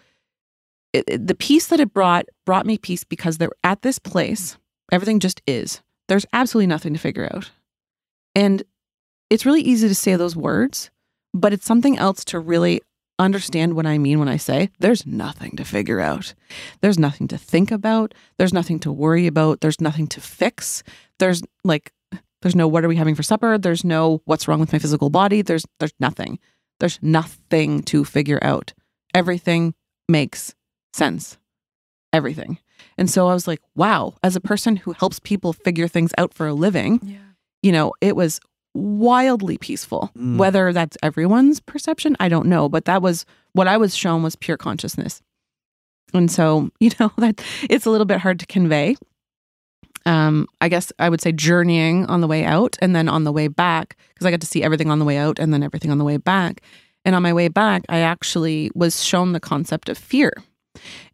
it, 0.93 1.05
it- 1.07 1.27
the 1.27 1.35
peace 1.35 1.67
that 1.69 1.79
it 1.79 1.93
brought 1.93 2.25
brought 2.45 2.67
me 2.67 2.79
peace 2.79 3.05
because 3.05 3.39
they're 3.39 3.51
at 3.63 3.83
this 3.83 3.99
place 3.99 4.57
everything 4.91 5.21
just 5.21 5.43
is 5.47 5.83
there's 6.09 6.25
absolutely 6.33 6.67
nothing 6.67 6.93
to 6.95 6.99
figure 6.99 7.29
out 7.35 7.51
and 8.35 8.63
it's 9.31 9.47
really 9.47 9.61
easy 9.63 9.89
to 9.89 9.95
say 9.95 10.17
those 10.17 10.37
words 10.37 10.91
but 11.35 11.53
it's 11.53 11.67
something 11.67 11.99
else 11.99 12.25
to 12.25 12.39
really 12.39 12.81
understand 13.19 13.75
what 13.75 13.87
i 13.87 13.99
mean 13.99 14.19
when 14.19 14.29
i 14.29 14.37
say 14.37 14.69
there's 14.79 15.07
nothing 15.07 15.57
to 15.57 15.65
figure 15.65 16.01
out. 16.01 16.35
There's 16.83 16.99
nothing 16.99 17.29
to 17.29 17.39
think 17.39 17.71
about. 17.71 18.13
There's 18.39 18.53
nothing 18.53 18.79
to 18.81 18.93
worry 18.93 19.27
about. 19.27 19.61
There's 19.63 19.81
nothing 19.81 20.07
to 20.09 20.21
fix. 20.21 20.83
There's 21.19 21.43
like 21.65 21.93
there's 22.43 22.55
no 22.55 22.69
what 22.69 22.85
are 22.85 22.89
we 22.89 22.97
having 22.97 23.15
for 23.15 23.23
supper? 23.23 23.57
There's 23.59 23.85
no 23.85 24.21
what's 24.27 24.47
wrong 24.47 24.61
with 24.61 24.73
my 24.73 24.79
physical 24.79 25.09
body? 25.11 25.41
There's 25.43 25.65
there's 25.81 25.95
nothing. 25.99 26.39
There's 26.79 26.99
nothing 27.03 27.83
to 27.85 28.05
figure 28.05 28.39
out. 28.43 28.75
Everything 29.15 29.75
makes 30.09 30.55
sense. 30.93 31.39
Everything. 32.13 32.59
And 32.99 33.11
so 33.11 33.29
i 33.29 33.35
was 33.35 33.47
like 33.49 33.61
wow 33.75 34.15
as 34.23 34.37
a 34.37 34.41
person 34.41 34.77
who 34.77 34.93
helps 34.93 35.19
people 35.21 35.53
figure 35.55 35.89
things 35.89 36.13
out 36.19 36.35
for 36.35 36.47
a 36.47 36.55
living 36.55 37.01
Yeah. 37.03 37.19
you 37.63 37.73
know 37.73 37.93
it 38.03 38.15
was 38.15 38.41
wildly 38.77 39.59
peaceful. 39.59 40.11
Mm. 40.17 40.37
whether 40.37 40.73
that's 40.73 40.97
everyone's 41.03 41.61
perception 41.61 42.17
i 42.21 42.29
don't 42.29 42.47
know 42.47 42.69
but 42.69 42.85
that 42.85 43.03
was 43.03 43.25
what 43.53 43.67
i 43.69 43.77
was 43.77 43.97
shown 43.97 44.23
was 44.23 44.37
pure 44.37 44.57
consciousness. 44.57 45.23
And 46.15 46.31
so 46.31 46.71
you 46.81 46.91
know 47.01 47.11
that 47.19 47.43
it's 47.69 47.87
a 47.87 47.91
little 47.91 48.07
bit 48.07 48.21
hard 48.21 48.39
to 48.41 48.47
convey. 48.47 48.97
Um 50.05 50.47
i 50.61 50.69
guess 50.69 50.93
i 50.99 51.09
would 51.09 51.21
say 51.21 51.33
journeying 51.33 52.07
on 52.07 52.21
the 52.21 52.29
way 52.29 52.45
out 52.45 52.77
and 52.81 52.95
then 52.95 53.09
on 53.09 53.25
the 53.25 53.33
way 53.33 53.49
back 53.49 53.97
because 54.15 54.27
i 54.27 54.31
got 54.31 54.41
to 54.41 54.47
see 54.47 54.63
everything 54.63 54.91
on 54.91 54.99
the 54.99 55.05
way 55.05 55.17
out 55.17 55.39
and 55.39 55.53
then 55.53 55.63
everything 55.63 55.91
on 55.91 55.99
the 55.99 56.05
way 56.05 56.17
back. 56.17 56.63
And 57.05 57.15
on 57.15 57.23
my 57.23 57.33
way 57.33 57.49
back 57.49 57.83
i 57.89 58.01
actually 58.01 58.71
was 58.75 59.03
shown 59.03 59.33
the 59.33 59.41
concept 59.41 59.89
of 59.89 59.99
fear 59.99 60.33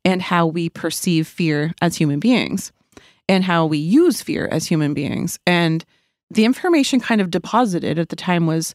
and 0.05 0.20
how 0.22 0.47
we 0.47 0.68
perceive 0.68 1.26
fear 1.26 1.72
as 1.80 1.97
human 1.97 2.20
beings 2.20 2.72
and 3.28 3.44
how 3.44 3.66
we 3.66 3.78
use 3.78 4.20
fear 4.20 4.48
as 4.51 4.66
human 4.66 4.94
beings. 4.94 5.39
And 5.47 5.84
the 6.33 6.45
information 6.45 7.01
kind 7.01 7.21
of 7.21 7.31
deposited 7.31 7.99
at 7.99 8.09
the 8.09 8.17
time 8.17 8.47
was 8.47 8.75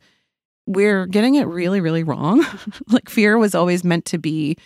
we're 0.66 1.06
getting 1.06 1.36
it 1.36 1.48
really 1.48 1.80
really 1.80 2.04
wrong 2.04 2.46
like 2.88 3.10
fear 3.10 3.38
was 3.38 3.56
always 3.56 3.84
meant 3.84 4.06
to 4.06 4.18
be 4.18 4.58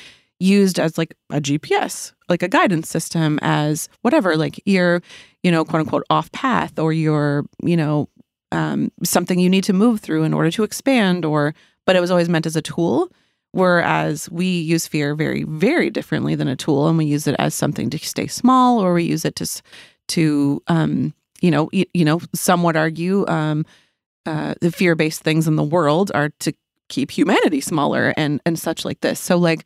used 0.42 0.80
as 0.80 0.98
like 0.98 1.16
a 1.30 1.40
GPS, 1.40 2.14
like 2.28 2.42
a 2.42 2.48
guidance 2.48 2.90
system, 2.90 3.38
as 3.44 3.88
whatever, 4.02 4.36
like 4.36 4.60
you're, 4.66 5.02
you 5.44 5.52
know, 5.52 5.64
quote 5.64 5.82
unquote 5.82 6.04
off 6.10 6.32
path 6.32 6.80
or 6.80 6.92
you're, 6.92 7.46
you 7.64 7.78
know, 7.78 8.10
um, 8.52 8.92
something 9.04 9.40
you 9.40 9.50
need 9.50 9.64
to 9.64 9.74
move 9.74 10.02
through 10.02 10.24
in 10.24 10.34
order 10.34 10.52
to 10.52 10.64
expand, 10.64 11.24
or, 11.24 11.54
but 11.86 11.96
it 11.96 12.02
was 12.02 12.12
always 12.12 12.28
meant 12.28 12.46
as 12.46 12.56
a 12.56 12.62
tool. 12.62 13.10
Whereas 13.54 14.30
we 14.32 14.46
use 14.46 14.88
fear 14.88 15.14
very, 15.14 15.44
very 15.44 15.90
differently 15.90 16.36
than 16.36 16.48
a 16.48 16.56
tool, 16.56 16.88
and 16.88 16.98
we 16.98 17.06
use 17.06 17.28
it 17.28 17.36
as 17.38 17.54
something 17.54 17.90
to 17.90 17.98
stay 18.00 18.28
small, 18.28 18.80
or 18.80 18.94
we 18.94 19.04
use 19.04 19.26
it 19.26 19.36
to, 19.36 19.62
to, 20.08 20.64
um, 20.68 21.14
you 21.42 21.52
know, 21.52 21.70
you, 21.74 21.86
you 21.94 22.06
know, 22.06 22.22
some 22.34 22.64
would 22.64 22.78
argue, 22.78 23.28
um, 23.28 23.66
uh, 24.26 24.54
the 24.62 24.72
fear-based 24.72 25.22
things 25.22 25.48
in 25.48 25.56
the 25.56 25.64
world 25.64 26.12
are 26.14 26.30
to 26.40 26.54
keep 26.90 27.10
humanity 27.12 27.62
smaller 27.62 28.14
and 28.18 28.40
and 28.46 28.60
such 28.60 28.86
like 28.86 29.00
this. 29.02 29.20
So 29.20 29.38
like 29.38 29.66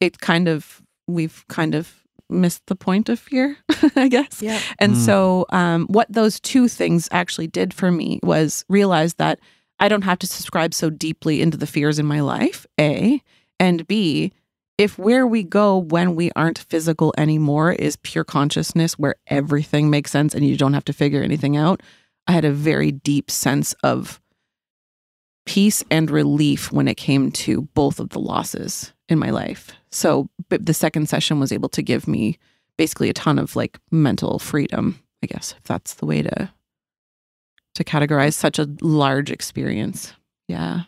it 0.00 0.20
kind 0.20 0.48
of 0.48 0.82
we've 1.08 1.44
kind 1.48 1.74
of 1.74 1.94
missed 2.28 2.66
the 2.66 2.74
point 2.76 3.08
of 3.08 3.18
fear, 3.20 3.56
I 3.96 4.08
guess. 4.08 4.42
Yeah. 4.42 4.60
And 4.78 4.92
Mm. 4.94 4.96
so 4.96 5.46
um 5.50 5.86
what 5.86 6.06
those 6.12 6.40
two 6.40 6.68
things 6.68 7.08
actually 7.12 7.46
did 7.46 7.72
for 7.72 7.90
me 7.90 8.18
was 8.22 8.64
realize 8.68 9.14
that 9.14 9.38
I 9.78 9.88
don't 9.88 10.02
have 10.04 10.18
to 10.18 10.26
subscribe 10.26 10.74
so 10.74 10.90
deeply 10.90 11.40
into 11.40 11.56
the 11.56 11.66
fears 11.66 11.98
in 11.98 12.06
my 12.06 12.20
life, 12.20 12.66
A, 12.80 13.22
and 13.60 13.86
B, 13.86 14.32
if 14.78 14.98
where 14.98 15.26
we 15.26 15.42
go 15.42 15.78
when 15.78 16.14
we 16.14 16.30
aren't 16.36 16.58
physical 16.58 17.14
anymore 17.16 17.72
is 17.72 17.96
pure 17.96 18.24
consciousness 18.24 18.98
where 18.98 19.16
everything 19.26 19.88
makes 19.88 20.10
sense 20.10 20.34
and 20.34 20.46
you 20.46 20.56
don't 20.56 20.74
have 20.74 20.84
to 20.84 20.92
figure 20.92 21.22
anything 21.22 21.56
out, 21.56 21.82
I 22.26 22.32
had 22.32 22.44
a 22.44 22.52
very 22.52 22.92
deep 22.92 23.30
sense 23.30 23.72
of 23.82 24.20
peace 25.46 25.82
and 25.90 26.10
relief 26.10 26.72
when 26.72 26.88
it 26.88 26.96
came 26.96 27.30
to 27.30 27.62
both 27.74 28.00
of 28.00 28.10
the 28.10 28.18
losses 28.18 28.92
in 29.08 29.18
my 29.18 29.30
life. 29.30 29.70
So 29.90 30.28
the 30.48 30.74
second 30.74 31.08
session 31.08 31.40
was 31.40 31.52
able 31.52 31.68
to 31.70 31.82
give 31.82 32.06
me 32.06 32.38
basically 32.76 33.08
a 33.08 33.14
ton 33.14 33.38
of 33.38 33.56
like 33.56 33.78
mental 33.90 34.38
freedom, 34.38 35.00
I 35.22 35.26
guess, 35.26 35.54
if 35.56 35.64
that's 35.64 35.94
the 35.94 36.06
way 36.06 36.22
to 36.22 36.50
to 37.76 37.84
categorize 37.84 38.32
such 38.32 38.58
a 38.58 38.68
large 38.80 39.30
experience. 39.30 40.14
Yeah. 40.48 40.82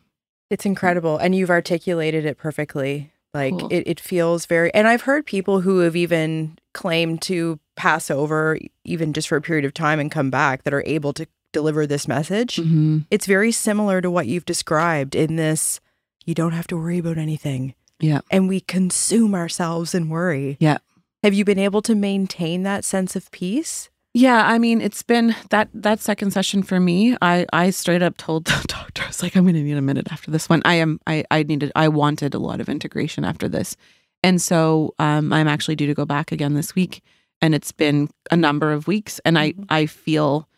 It's 0.49 0.65
incredible. 0.65 1.19
And 1.19 1.35
you've 1.35 1.51
articulated 1.51 2.25
it 2.25 2.39
perfectly. 2.39 3.13
Like 3.35 3.53
Cool. 3.59 3.69
it, 3.71 3.83
it 3.87 4.01
feels 4.01 4.47
very, 4.47 4.73
and 4.75 4.89
I've 4.89 5.03
heard 5.03 5.27
people 5.27 5.61
who 5.61 5.81
have 5.81 5.95
even 5.95 6.59
claimed 6.73 7.21
to 7.23 7.59
pass 7.77 8.11
over, 8.11 8.59
even 8.85 9.13
just 9.13 9.29
for 9.29 9.37
a 9.37 9.43
period 9.43 9.65
of 9.65 9.75
time 9.75 10.01
and 10.01 10.11
come 10.11 10.31
back 10.31 10.63
that 10.65 10.73
are 10.75 10.83
able 10.87 11.13
to 11.15 11.27
deliver 11.53 11.87
this 11.87 12.09
message. 12.09 12.57
Mhm. 12.57 13.07
It's 13.11 13.27
very 13.27 13.53
similar 13.53 14.01
to 14.01 14.11
what 14.11 14.27
you've 14.27 14.47
described 14.47 15.15
in 15.15 15.37
this 15.37 15.81
you 16.25 16.35
don't 16.35 16.53
have 16.53 16.67
to 16.69 16.77
worry 16.77 16.99
about 16.99 17.17
anything. 17.19 17.75
Yeah. 18.01 18.21
And 18.31 18.49
we 18.49 18.61
consume 18.61 19.35
ourselves 19.35 19.95
in 19.95 20.09
worry. 20.11 20.57
Yeah. 20.61 20.79
Have 21.23 21.33
you 21.35 21.45
been 21.45 21.59
able 21.59 21.81
to 21.83 21.95
maintain 21.95 22.63
that 22.65 22.85
sense 22.85 23.17
of 23.17 23.31
peace? 23.31 23.89
Yeah, 24.15 24.47
I 24.47 24.59
mean, 24.59 24.81
it's 24.81 25.03
been 25.03 25.35
that 25.51 25.69
that 25.75 26.01
second 26.01 26.33
session 26.33 26.63
for 26.63 26.81
me. 26.81 27.17
I 27.21 27.47
I 27.53 27.71
straight 27.71 28.03
up 28.03 28.17
told 28.17 28.47
the 28.47 28.65
doctor, 28.69 29.03
I 29.05 29.09
was 29.09 29.23
like, 29.23 29.37
I'm 29.37 29.45
going 29.45 29.55
to 29.55 29.63
need 29.63 29.77
a 29.77 29.83
minute 29.83 30.09
after 30.11 30.31
this 30.31 30.49
one. 30.49 30.63
I 30.65 30.75
am. 30.75 30.99
I 31.07 31.25
I 31.31 31.43
needed. 31.43 31.71
I 31.77 31.89
wanted 31.89 32.35
a 32.35 32.39
lot 32.39 32.61
of 32.61 32.69
integration 32.69 33.25
after 33.25 33.49
this, 33.49 33.77
and 34.23 34.41
so 34.41 34.95
um, 34.99 35.33
I'm 35.33 35.47
actually 35.47 35.77
due 35.77 35.87
to 35.87 35.95
go 35.95 36.07
back 36.07 36.33
again 36.33 36.55
this 36.55 36.75
week, 36.75 37.03
and 37.43 37.55
it's 37.55 37.71
been 37.71 38.09
a 38.31 38.37
number 38.37 38.73
of 38.73 38.87
weeks, 38.87 39.21
and 39.27 39.39
I 39.39 39.53
I 39.69 39.85
feel, 39.85 40.49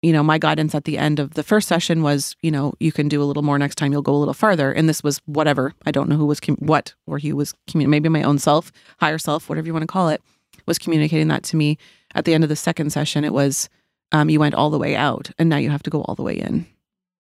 you 0.00 0.12
know, 0.12 0.22
my 0.22 0.38
guidance 0.38 0.74
at 0.74 0.84
the 0.84 0.96
end 0.96 1.20
of 1.20 1.34
the 1.34 1.42
first 1.42 1.68
session 1.68 2.02
was, 2.02 2.34
you 2.40 2.50
know, 2.50 2.72
you 2.80 2.92
can 2.92 3.08
do 3.08 3.22
a 3.22 3.24
little 3.24 3.42
more 3.42 3.58
next 3.58 3.76
time. 3.76 3.92
You'll 3.92 4.02
go 4.02 4.14
a 4.14 4.16
little 4.16 4.34
farther, 4.34 4.72
and 4.72 4.88
this 4.88 5.02
was 5.04 5.20
whatever. 5.26 5.74
I 5.84 5.90
don't 5.90 6.08
know 6.08 6.16
who 6.16 6.26
was 6.26 6.40
com- 6.40 6.56
what 6.56 6.94
or 7.06 7.18
who 7.18 7.36
was 7.36 7.52
commun- 7.70 7.90
maybe 7.90 8.08
my 8.08 8.22
own 8.22 8.38
self, 8.38 8.72
higher 9.00 9.18
self, 9.18 9.50
whatever 9.50 9.66
you 9.66 9.74
want 9.74 9.82
to 9.82 9.86
call 9.86 10.08
it, 10.08 10.22
was 10.66 10.78
communicating 10.78 11.28
that 11.28 11.42
to 11.44 11.56
me 11.56 11.76
at 12.16 12.24
the 12.24 12.34
end 12.34 12.42
of 12.42 12.48
the 12.48 12.56
second 12.56 12.90
session, 12.90 13.24
it 13.24 13.32
was 13.32 13.68
um, 14.10 14.30
you 14.30 14.40
went 14.40 14.54
all 14.54 14.70
the 14.70 14.78
way 14.78 14.96
out 14.96 15.30
and 15.38 15.48
now 15.48 15.58
you 15.58 15.70
have 15.70 15.82
to 15.84 15.90
go 15.90 16.02
all 16.02 16.14
the 16.14 16.22
way 16.22 16.34
in. 16.34 16.66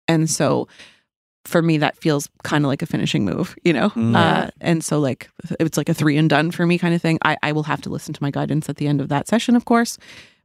And 0.07 0.29
so 0.29 0.67
for 1.43 1.61
me 1.61 1.77
that 1.77 1.97
feels 1.97 2.29
kind 2.43 2.63
of 2.63 2.69
like 2.69 2.81
a 2.81 2.85
finishing 2.85 3.25
move, 3.25 3.55
you 3.63 3.73
know. 3.73 3.89
Mm. 3.89 4.15
Uh, 4.15 4.49
and 4.61 4.83
so 4.83 4.99
like 4.99 5.29
it's 5.59 5.77
like 5.77 5.89
a 5.89 5.93
three 5.93 6.17
and 6.17 6.29
done 6.29 6.51
for 6.51 6.65
me 6.65 6.77
kind 6.77 6.93
of 6.93 7.01
thing. 7.01 7.17
I 7.23 7.35
I 7.43 7.51
will 7.51 7.63
have 7.63 7.81
to 7.81 7.89
listen 7.89 8.13
to 8.13 8.23
my 8.23 8.31
guidance 8.31 8.69
at 8.69 8.77
the 8.77 8.87
end 8.87 9.01
of 9.01 9.09
that 9.09 9.27
session, 9.27 9.55
of 9.55 9.65
course. 9.65 9.97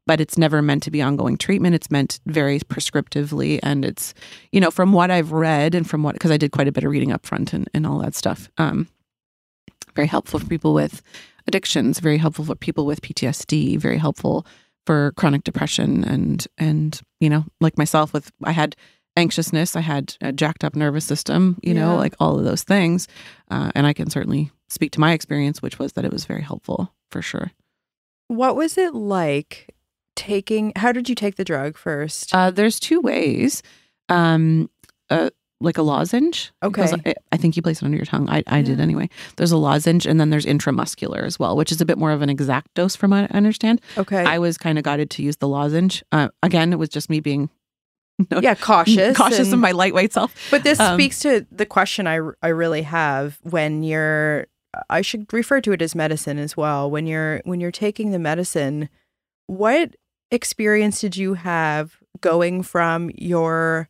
But 0.07 0.21
it's 0.21 0.39
never 0.39 0.63
meant 0.63 0.83
to 0.85 0.91
be 0.91 1.03
ongoing 1.03 1.37
treatment. 1.37 1.75
It's 1.75 1.91
meant 1.91 2.21
very 2.27 2.59
prescriptively, 2.59 3.61
and 3.63 3.85
it's, 3.85 4.15
you 4.51 4.59
know, 4.59 4.71
from 4.71 4.93
what 4.95 5.11
I've 5.11 5.31
read 5.31 5.75
and 5.75 5.89
from 5.89 6.03
what 6.03 6.15
because 6.15 6.31
I 6.31 6.39
did 6.39 6.53
quite 6.53 6.67
a 6.67 6.73
bit 6.73 6.85
of 6.85 6.91
reading 6.91 7.13
up 7.13 7.27
front 7.27 7.53
and, 7.53 7.69
and 7.75 7.87
all 7.87 7.99
that 7.99 8.15
stuff. 8.15 8.49
Um, 8.57 8.89
very 9.95 10.09
helpful 10.09 10.41
for 10.41 10.47
people 10.47 10.75
with 10.75 11.03
addictions. 11.47 12.01
Very 12.01 12.19
helpful 12.19 12.45
for 12.45 12.55
people 12.55 12.87
with 12.87 13.03
PTSD. 13.03 13.79
Very 13.79 13.99
helpful 13.99 14.47
for 14.87 15.13
chronic 15.17 15.45
depression 15.45 16.05
and 16.05 16.47
and 16.57 17.01
you 17.21 17.29
know 17.29 17.45
like 17.61 17.77
myself 17.77 18.13
with 18.13 18.33
I 18.43 18.53
had 18.53 18.77
anxiousness, 19.17 19.77
I 19.77 19.81
had 19.81 20.17
a 20.21 20.33
jacked 20.33 20.65
up 20.65 20.75
nervous 20.75 21.05
system, 21.05 21.59
you 21.63 21.75
know, 21.75 21.97
like 21.97 22.15
all 22.21 22.39
of 22.39 22.45
those 22.45 22.63
things. 22.63 23.09
Uh, 23.51 23.71
and 23.75 23.87
I 23.87 23.93
can 23.93 24.11
certainly 24.11 24.51
speak 24.69 24.93
to 24.93 25.01
my 25.01 25.13
experience, 25.13 25.61
which 25.61 25.79
was 25.79 25.93
that 25.93 26.05
it 26.05 26.13
was 26.13 26.25
very 26.25 26.43
helpful 26.43 26.95
for 27.11 27.23
sure. 27.23 27.51
What 28.29 28.57
was 28.57 28.79
it 28.79 28.95
like 28.95 29.75
taking? 30.17 30.73
How 30.77 30.93
did 30.93 31.09
you 31.09 31.15
take 31.15 31.37
the 31.37 31.45
drug 31.45 31.77
first? 31.77 32.35
Uh, 32.35 32.51
there's 32.51 32.79
two 32.79 33.01
ways, 33.01 33.63
um, 34.09 34.71
uh, 35.11 35.31
like 35.61 35.77
a 35.79 35.83
lozenge. 35.83 36.53
Okay. 36.63 36.91
I, 37.07 37.15
I 37.33 37.37
think 37.37 37.55
you 37.57 37.63
place 37.63 37.83
it 37.83 37.85
under 37.85 37.97
your 37.97 38.07
tongue. 38.07 38.29
I, 38.31 38.43
I 38.47 38.63
did 38.63 38.81
anyway. 38.81 39.09
There's 39.37 39.53
a 39.53 39.57
lozenge, 39.59 40.07
and 40.07 40.19
then 40.19 40.31
there's 40.31 40.47
intramuscular 40.47 41.23
as 41.23 41.39
well, 41.39 41.57
which 41.57 41.71
is 41.71 41.81
a 41.81 41.85
bit 41.85 41.99
more 41.99 42.13
of 42.13 42.23
an 42.23 42.31
exact 42.31 42.73
dose, 42.75 42.97
from 42.97 43.11
what 43.11 43.25
I 43.31 43.37
understand. 43.37 43.81
okay. 43.99 44.25
I 44.25 44.39
was 44.39 44.57
kind 44.57 44.79
of 44.79 44.85
guided 44.85 45.11
to 45.11 45.23
use 45.23 45.37
the 45.37 45.49
lozenge. 45.49 46.03
Uh, 46.13 46.29
again, 46.43 46.73
it 46.73 46.79
was 46.79 46.89
just 46.89 47.11
me 47.11 47.21
being 47.21 47.51
yeah, 48.41 48.55
cautious. 48.55 49.17
cautious 49.17 49.53
of 49.53 49.59
my 49.59 49.73
lightweight 49.73 50.13
self. 50.13 50.35
But 50.51 50.63
this 50.65 50.81
Um, 50.81 50.97
speaks 50.99 51.21
to 51.21 51.47
the 51.53 51.67
question 51.67 52.07
I, 52.07 52.21
I 52.43 52.49
really 52.49 52.83
have 52.83 53.39
when 53.43 53.83
you're 53.83 54.47
I 54.89 55.03
should 55.03 55.31
refer 55.33 55.61
to 55.63 55.73
it 55.73 55.83
as 55.83 55.95
medicine 55.95 56.39
as 56.39 56.57
well. 56.57 56.91
When 56.91 57.07
you're 57.07 57.43
when 57.45 57.61
you're 57.61 57.71
taking 57.73 58.13
the 58.13 58.19
medicine, 58.19 58.89
what 59.47 59.97
experience 60.31 61.01
did 61.01 61.17
you 61.17 61.35
have 61.35 61.97
going 62.21 62.63
from 62.63 63.11
your 63.17 63.89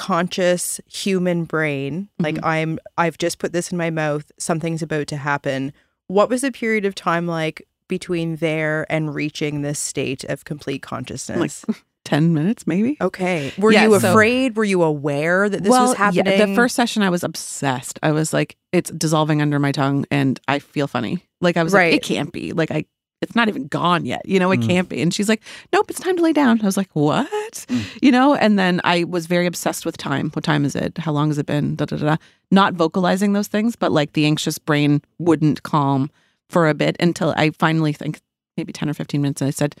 conscious 0.00 0.80
human 0.86 1.44
brain 1.44 2.08
like 2.18 2.36
Mhm. 2.36 2.44
I'm 2.46 2.78
I've 2.96 3.18
just 3.18 3.38
put 3.38 3.52
this 3.52 3.70
in 3.70 3.76
my 3.76 3.90
mouth, 3.90 4.32
something's 4.38 4.80
about 4.82 5.06
to 5.08 5.16
happen. 5.18 5.72
What 6.06 6.30
was 6.30 6.40
the 6.40 6.50
period 6.50 6.86
of 6.86 6.94
time 6.94 7.26
like 7.26 7.62
between 7.86 8.36
there 8.36 8.86
and 8.88 9.14
reaching 9.14 9.60
this 9.62 9.78
state 9.78 10.24
of 10.24 10.44
complete 10.46 10.80
consciousness? 10.82 11.64
Like 11.68 11.76
10 12.06 12.32
minutes, 12.32 12.66
maybe. 12.66 12.96
okay. 13.00 13.52
Were 13.58 13.72
Yeah, 13.72 13.84
you 13.84 14.00
so- 14.00 14.10
afraid? 14.10 14.56
Were 14.56 14.64
you 14.64 14.82
aware 14.82 15.48
that 15.50 15.62
this 15.62 15.70
was 15.70 15.94
happening? 15.96 16.26
Yeah, 16.38 16.46
the 16.46 16.54
first 16.54 16.74
session, 16.74 17.02
I 17.02 17.10
was 17.10 17.22
obsessed. 17.22 17.98
I 18.02 18.10
was 18.12 18.32
like, 18.32 18.56
it's 18.72 18.90
dissolving 18.92 19.42
under 19.42 19.58
my 19.58 19.70
tongue, 19.70 20.06
and 20.10 20.40
I 20.48 20.60
feel 20.60 20.86
funny. 20.88 21.22
Like 21.42 21.58
I 21.58 21.62
was 21.62 21.74
Right. 21.74 21.92
like, 21.92 22.02
it 22.02 22.06
can't 22.06 22.32
be. 22.32 22.52
Like 22.52 22.70
I, 22.70 22.86
it's 23.22 23.34
not 23.36 23.48
even 23.48 23.66
gone 23.66 24.06
yet. 24.06 24.22
You 24.24 24.38
know, 24.38 24.50
it 24.50 24.60
Mm. 24.60 24.66
can't 24.68 24.88
be. 24.88 25.02
And 25.02 25.12
she's 25.12 25.28
like, 25.28 25.42
nope, 25.72 25.90
it's 25.90 26.00
time 26.00 26.16
to 26.16 26.22
lay 26.22 26.32
down. 26.32 26.60
I 26.62 26.64
was 26.64 26.76
like, 26.76 26.90
what? 26.94 27.30
Mm. 27.68 27.84
You 28.02 28.10
know. 28.12 28.34
And 28.34 28.58
then 28.58 28.80
I 28.84 29.04
was 29.04 29.26
very 29.26 29.46
obsessed 29.46 29.84
with 29.84 29.96
time. 29.96 30.30
What 30.30 30.44
time 30.44 30.64
is 30.64 30.74
it? 30.74 30.96
How 30.98 31.12
long 31.12 31.28
has 31.28 31.38
it 31.38 31.46
been? 31.46 31.76
Da 31.76 31.84
da 31.84 31.96
da. 31.96 32.06
da. 32.06 32.16
Not 32.50 32.74
vocalizing 32.74 33.32
those 33.32 33.48
things, 33.48 33.76
but 33.76 33.92
like 33.92 34.12
the 34.14 34.26
anxious 34.26 34.58
brain 34.58 35.02
wouldn't 35.18 35.62
calm 35.62 36.10
for 36.48 36.68
a 36.68 36.74
bit 36.74 36.96
until 36.98 37.32
I 37.36 37.50
finally 37.50 37.92
think 37.92 38.20
maybe 38.56 38.72
ten 38.72 38.88
or 38.88 38.94
fifteen 38.94 39.22
minutes, 39.22 39.40
and 39.40 39.48
I 39.48 39.52
said. 39.52 39.74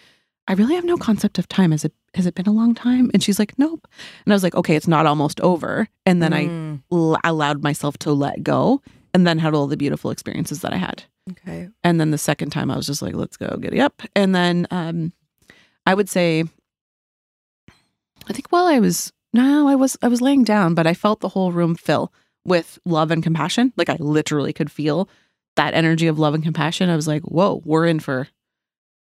I 0.48 0.54
really 0.54 0.74
have 0.74 0.84
no 0.84 0.96
concept 0.96 1.38
of 1.38 1.46
time. 1.46 1.70
Has 1.70 1.84
it 1.84 1.92
has 2.14 2.26
it 2.26 2.34
been 2.34 2.48
a 2.48 2.52
long 2.52 2.74
time? 2.74 3.08
And 3.14 3.22
she's 3.22 3.38
like, 3.38 3.56
nope. 3.56 3.86
And 4.24 4.32
I 4.32 4.34
was 4.34 4.42
like, 4.42 4.56
okay, 4.56 4.74
it's 4.74 4.88
not 4.88 5.06
almost 5.06 5.40
over. 5.42 5.86
And 6.06 6.20
then 6.20 6.32
I 6.32 6.46
Mm, 6.46 6.82
l- 6.90 7.18
allowed 7.22 7.62
myself 7.62 7.96
to 7.98 8.12
let 8.12 8.42
go 8.42 8.82
and 9.14 9.24
then 9.26 9.38
had 9.38 9.54
all 9.54 9.68
the 9.68 9.76
beautiful 9.76 10.10
experiences 10.10 10.62
that 10.62 10.72
I 10.72 10.76
had. 10.78 11.04
Okay. 11.30 11.68
And 11.82 12.00
then 12.00 12.10
the 12.10 12.18
second 12.18 12.50
time 12.50 12.70
I 12.70 12.76
was 12.76 12.86
just 12.86 13.02
like, 13.02 13.14
let's 13.14 13.36
go, 13.36 13.56
giddy 13.56 13.80
up. 13.80 14.02
And 14.14 14.34
then 14.34 14.66
um 14.70 15.12
I 15.86 15.94
would 15.94 16.08
say 16.08 16.44
I 18.28 18.32
think 18.32 18.48
while 18.50 18.66
I 18.66 18.78
was 18.78 19.12
no, 19.32 19.68
I 19.68 19.74
was 19.74 19.96
I 20.02 20.08
was 20.08 20.20
laying 20.20 20.44
down, 20.44 20.74
but 20.74 20.86
I 20.86 20.94
felt 20.94 21.20
the 21.20 21.28
whole 21.28 21.52
room 21.52 21.74
fill 21.74 22.12
with 22.44 22.78
love 22.84 23.10
and 23.10 23.22
compassion. 23.22 23.72
Like 23.76 23.88
I 23.88 23.96
literally 23.98 24.52
could 24.52 24.70
feel 24.70 25.08
that 25.56 25.74
energy 25.74 26.06
of 26.06 26.18
love 26.18 26.34
and 26.34 26.42
compassion. 26.42 26.90
I 26.90 26.96
was 26.96 27.08
like, 27.08 27.22
whoa, 27.22 27.62
we're 27.64 27.86
in 27.86 28.00
for 28.00 28.28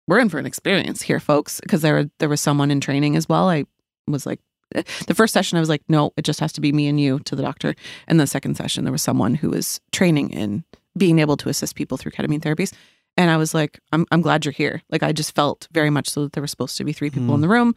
we're 0.07 0.19
in 0.19 0.29
for 0.29 0.39
an 0.39 0.45
experience 0.45 1.01
here, 1.01 1.19
folks. 1.19 1.59
Because 1.61 1.81
there 1.81 2.09
there 2.19 2.29
was 2.29 2.41
someone 2.41 2.71
in 2.71 2.81
training 2.81 3.15
as 3.15 3.27
well. 3.29 3.49
I 3.49 3.65
was 4.07 4.25
like 4.25 4.39
the 4.71 5.13
first 5.15 5.33
session 5.33 5.57
I 5.57 5.61
was 5.61 5.69
like, 5.69 5.83
no, 5.87 6.11
it 6.17 6.23
just 6.23 6.39
has 6.39 6.51
to 6.53 6.61
be 6.61 6.71
me 6.71 6.87
and 6.87 6.99
you 6.99 7.19
to 7.19 7.35
the 7.35 7.43
doctor. 7.43 7.75
And 8.07 8.19
the 8.19 8.27
second 8.27 8.55
session, 8.55 8.83
there 8.83 8.91
was 8.91 9.01
someone 9.01 9.35
who 9.35 9.49
was 9.49 9.79
training 9.91 10.31
in 10.31 10.63
being 10.97 11.19
able 11.19 11.37
to 11.37 11.49
assist 11.49 11.75
people 11.75 11.97
through 11.97 12.11
ketamine 12.11 12.39
therapies. 12.41 12.73
And 13.15 13.31
I 13.31 13.37
was 13.37 13.53
like, 13.53 13.79
I'm, 13.91 14.05
I'm 14.11 14.21
glad 14.21 14.45
you're 14.45 14.51
here. 14.51 14.81
Like, 14.89 15.01
I 15.03 15.11
just 15.11 15.33
felt 15.35 15.67
very 15.71 15.89
much 15.89 16.07
so 16.09 16.23
that 16.23 16.33
there 16.33 16.41
were 16.43 16.47
supposed 16.47 16.77
to 16.77 16.83
be 16.83 16.93
three 16.93 17.09
people 17.09 17.33
in 17.33 17.41
the 17.41 17.47
room. 17.49 17.73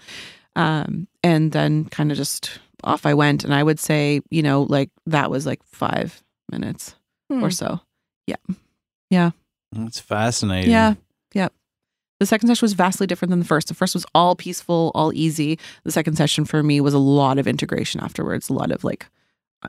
Um, 0.57 1.07
and 1.23 1.53
then 1.53 1.85
kind 1.87 2.11
of 2.11 2.19
just 2.19 2.59
off 2.85 3.07
I 3.07 3.15
went. 3.15 3.45
And 3.45 3.55
I 3.55 3.63
would 3.63 3.79
say, 3.81 4.21
you 4.31 4.43
know, 4.43 4.63
like 4.63 4.91
that 5.07 5.31
was 5.31 5.47
like 5.47 5.63
five 5.65 6.23
minutes 6.51 6.95
Hmm. 7.31 7.43
or 7.45 7.51
so. 7.51 7.81
Yeah. 8.27 8.37
Yeah. 9.09 9.31
That's 9.73 10.01
fascinating. 10.01 10.71
Yeah. 10.73 10.95
Yeah. 11.33 11.49
The 12.19 12.27
second 12.27 12.49
session 12.49 12.65
was 12.65 12.73
vastly 12.75 13.07
different 13.07 13.31
than 13.31 13.39
the 13.39 13.45
first. 13.47 13.69
The 13.69 13.75
first 13.75 13.95
was 13.95 14.05
all 14.15 14.35
peaceful, 14.35 14.91
all 14.95 15.13
easy. 15.15 15.59
The 15.85 15.93
second 15.93 16.17
session 16.17 16.45
for 16.45 16.63
me 16.63 16.81
was 16.81 16.93
a 16.93 16.99
lot 16.99 17.39
of 17.39 17.47
integration 17.47 18.01
afterwards, 18.03 18.49
a 18.51 18.53
lot 18.53 18.73
of 18.73 18.83
like 18.85 19.07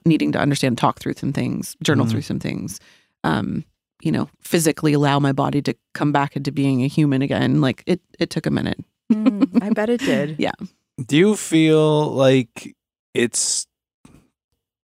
needing 0.05 0.31
to 0.33 0.39
understand, 0.39 0.77
talk 0.77 0.99
through 0.99 1.13
some 1.13 1.31
things, 1.31 1.77
journal 1.83 2.05
Mhm. 2.05 2.11
through 2.11 2.21
some 2.23 2.39
things. 2.39 2.79
Um, 3.23 3.65
you 4.01 4.11
know, 4.11 4.29
physically 4.41 4.93
allow 4.93 5.19
my 5.19 5.31
body 5.31 5.61
to 5.61 5.75
come 5.93 6.11
back 6.11 6.35
into 6.35 6.51
being 6.51 6.83
a 6.83 6.87
human 6.87 7.21
again. 7.21 7.61
Like 7.61 7.83
it 7.85 8.01
it 8.19 8.29
took 8.29 8.45
a 8.45 8.51
minute. 8.51 8.83
Mm, 9.11 9.61
I 9.61 9.69
bet 9.69 9.89
it 9.89 10.01
did. 10.01 10.35
Yeah. 10.39 10.53
Do 11.05 11.17
you 11.17 11.35
feel 11.35 12.07
like 12.07 12.75
it's 13.13 13.65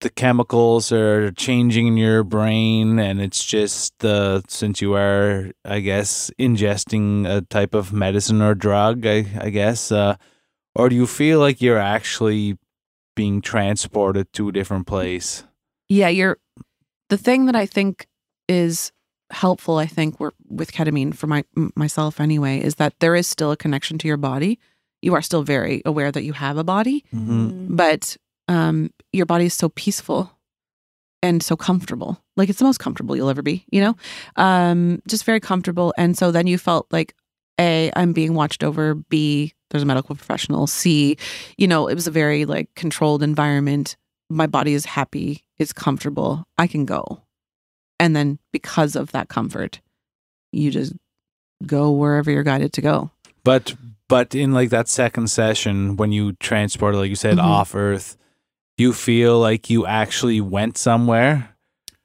the 0.02 0.10
chemicals 0.10 0.92
are 0.92 1.32
changing 1.32 1.88
in 1.88 1.98
your 1.98 2.24
brain 2.24 3.00
and 3.00 3.20
it's 3.20 3.44
just 3.44 4.06
uh, 4.06 4.42
since 4.48 4.82
you 4.82 4.94
are 4.96 5.52
I 5.66 5.80
guess 5.80 6.30
ingesting 6.40 7.28
a 7.28 7.42
type 7.42 7.74
of 7.74 7.92
medicine 7.92 8.42
or 8.42 8.54
drug 8.54 9.06
I, 9.06 9.26
I 9.40 9.50
guess 9.50 9.92
uh, 9.92 10.16
or 10.76 10.90
do 10.90 10.96
you 10.96 11.08
feel 11.08 11.40
like 11.40 11.62
you're 11.62 11.80
actually 11.80 12.58
being 13.16 13.42
transported 13.42 14.32
to 14.34 14.50
a 14.50 14.52
different 14.52 14.86
place? 14.86 15.44
Yeah, 15.90 16.10
you're 16.10 16.38
the 17.10 17.18
thing 17.18 17.48
that 17.48 17.56
I 17.56 17.66
think 17.66 18.08
is 18.48 18.92
helpful, 19.32 19.78
I 19.78 19.86
think, 19.86 20.20
with 20.20 20.72
ketamine 20.72 21.14
for 21.16 21.28
my 21.28 21.44
myself 21.76 22.20
anyway, 22.20 22.62
is 22.62 22.76
that 22.76 22.94
there 23.00 23.16
is 23.16 23.28
still 23.28 23.52
a 23.52 23.58
connection 23.58 23.98
to 24.00 24.08
your 24.08 24.18
body. 24.18 24.60
You 25.02 25.14
are 25.14 25.22
still 25.22 25.44
very 25.44 25.82
aware 25.86 26.12
that 26.12 26.24
you 26.24 26.34
have 26.34 26.58
a 26.58 26.64
body, 26.64 27.04
Mm-hmm. 27.14 27.76
but 27.76 28.18
um, 28.48 28.92
your 29.12 29.26
body 29.26 29.46
is 29.46 29.54
so 29.54 29.70
peaceful 29.70 30.32
and 31.22 31.44
so 31.44 31.56
comfortable. 31.58 32.24
Like 32.38 32.48
it's 32.50 32.60
the 32.60 32.66
most 32.66 32.80
comfortable 32.80 33.16
you'll 33.16 33.30
ever 33.30 33.42
be, 33.42 33.66
you 33.72 33.82
know? 33.82 33.96
Um, 34.38 35.02
just 35.08 35.26
very 35.26 35.40
comfortable. 35.40 35.94
And 35.98 36.18
so 36.18 36.32
then 36.32 36.48
you 36.48 36.58
felt 36.58 36.88
like 36.92 37.14
A, 37.60 37.92
I'm 37.96 38.14
being 38.14 38.36
watched 38.36 38.64
over, 38.64 38.96
B, 38.96 39.54
there's 39.70 39.84
a 39.84 39.86
medical 39.86 40.16
professional, 40.16 40.66
C, 40.68 41.18
you 41.58 41.68
know, 41.68 41.88
it 41.88 41.96
was 41.96 42.08
a 42.08 42.12
very 42.12 42.46
like 42.46 42.70
controlled 42.76 43.22
environment. 43.24 43.98
My 44.30 44.48
body 44.48 44.74
is 44.74 44.86
happy, 44.86 45.44
it's 45.58 45.74
comfortable, 45.74 46.46
I 46.58 46.68
can 46.68 46.86
go. 46.86 47.22
And 48.00 48.16
then 48.16 48.40
because 48.52 48.96
of 48.96 49.12
that 49.12 49.28
comfort, 49.30 49.82
you 50.52 50.72
just 50.72 50.94
go 51.66 51.92
wherever 51.92 52.30
you're 52.32 52.44
guided 52.44 52.74
to 52.74 52.82
go. 52.82 53.12
But 53.44 53.76
but 54.10 54.36
in 54.36 54.54
like 54.54 54.70
that 54.70 54.88
second 54.88 55.28
session 55.30 55.98
when 55.98 56.12
you 56.12 56.34
transported 56.34 57.00
like 57.00 57.10
you 57.10 57.16
said 57.16 57.38
Mhm. 57.38 57.44
off 57.44 57.74
earth, 57.76 58.18
you 58.78 58.94
feel 58.94 59.40
like 59.40 59.70
you 59.70 59.86
actually 59.86 60.40
went 60.42 60.78
somewhere? 60.78 61.56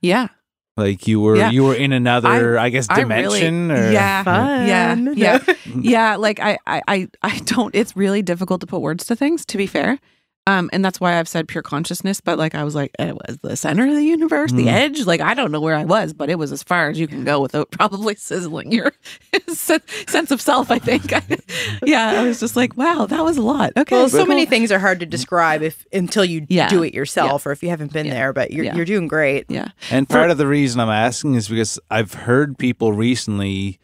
Yeah. 0.01 0.29
Like 0.77 1.07
you 1.07 1.21
were 1.21 1.37
Yeah. 1.37 1.51
you 1.51 1.65
were 1.65 1.75
in 1.75 1.93
another 1.93 2.59
I, 2.59 2.71
guess 2.71 2.87
I 2.89 3.03
really- 3.03 3.41
dimension 3.41 3.71
or 3.71 3.93
yeah. 3.93 4.23
Fun. 4.25 4.67
Yeah, 4.67 4.97
yeah. 5.15 5.55
yeah 5.79 6.17
like 6.17 6.41
I, 6.41 6.59
I 6.67 6.83
i 6.89 7.09
i 7.23 7.39
don't 7.45 7.75
it's 7.75 7.95
really 7.95 8.23
difficult 8.23 8.61
to 8.63 8.67
put 8.67 8.81
words 8.81 9.05
to 9.07 9.17
things 9.17 9.45
to 9.47 9.59
be 9.59 9.67
fair 9.67 9.99
um 10.47 10.69
and 10.73 10.85
that's 10.85 11.01
why 11.01 11.19
i've 11.19 11.29
said 11.29 11.47
pure 11.49 11.63
consciousness 11.63 12.21
but 12.21 12.39
like 12.39 12.55
i 12.55 12.65
was 12.65 12.75
like 12.75 12.91
it 12.99 13.15
was 13.15 13.39
the 13.43 13.57
center 13.57 13.87
of 13.87 13.95
the 13.95 14.05
universe 14.05 14.51
the 14.53 14.65
Mm. 14.67 14.73
edge 14.73 15.07
like 15.07 15.21
i 15.21 15.35
don't 15.35 15.53
know 15.53 15.61
where 15.61 15.75
i 15.77 15.85
was 15.85 16.13
but 16.13 16.29
it 16.31 16.39
was 16.39 16.51
as 16.53 16.63
far 16.63 16.89
as 16.91 16.99
you 16.99 17.07
can 17.07 17.25
go 17.25 17.41
without 17.41 17.71
probably 17.79 18.15
sizzling 18.17 18.73
your 18.73 18.93
sense 19.49 20.31
of 20.31 20.41
self 20.41 20.71
i 20.71 20.79
think 20.79 21.11
yeah 21.85 22.21
i 22.21 22.23
was 22.25 22.41
just 22.41 22.57
like 22.57 22.77
wow 22.77 23.07
that 23.07 23.25
was 23.25 23.37
a 23.37 23.43
lot 23.43 23.73
okay 23.77 23.95
Well, 23.97 24.09
so 24.09 24.19
cool. 24.19 24.27
many 24.27 24.47
things 24.47 24.73
are 24.73 24.79
hard 24.79 25.01
to 25.01 25.07
describe 25.07 25.63
if 25.63 25.87
until 25.93 26.25
you 26.25 26.47
Yeah. 26.49 26.69
do 26.69 26.83
it 26.83 26.95
yourself 26.95 27.47
or 27.47 27.53
if 27.53 27.63
you 27.63 27.69
haven't 27.71 27.93
been 27.93 28.07
Yeah. 28.07 28.15
there. 28.15 28.33
But 28.33 28.51
you're 28.51 28.65
Yeah. 28.65 28.75
you're 28.77 28.85
doing 28.85 29.09
great. 29.09 29.47
yeah 29.49 29.69
And 29.91 30.09
part 30.09 30.31
of 30.31 30.39
the 30.39 30.47
reason 30.47 30.81
I'm 30.81 30.89
asking 30.89 31.35
is 31.35 31.49
because 31.49 31.79
I've 31.91 32.15
heard 32.15 32.59
people 32.59 32.93
recently 32.93 33.79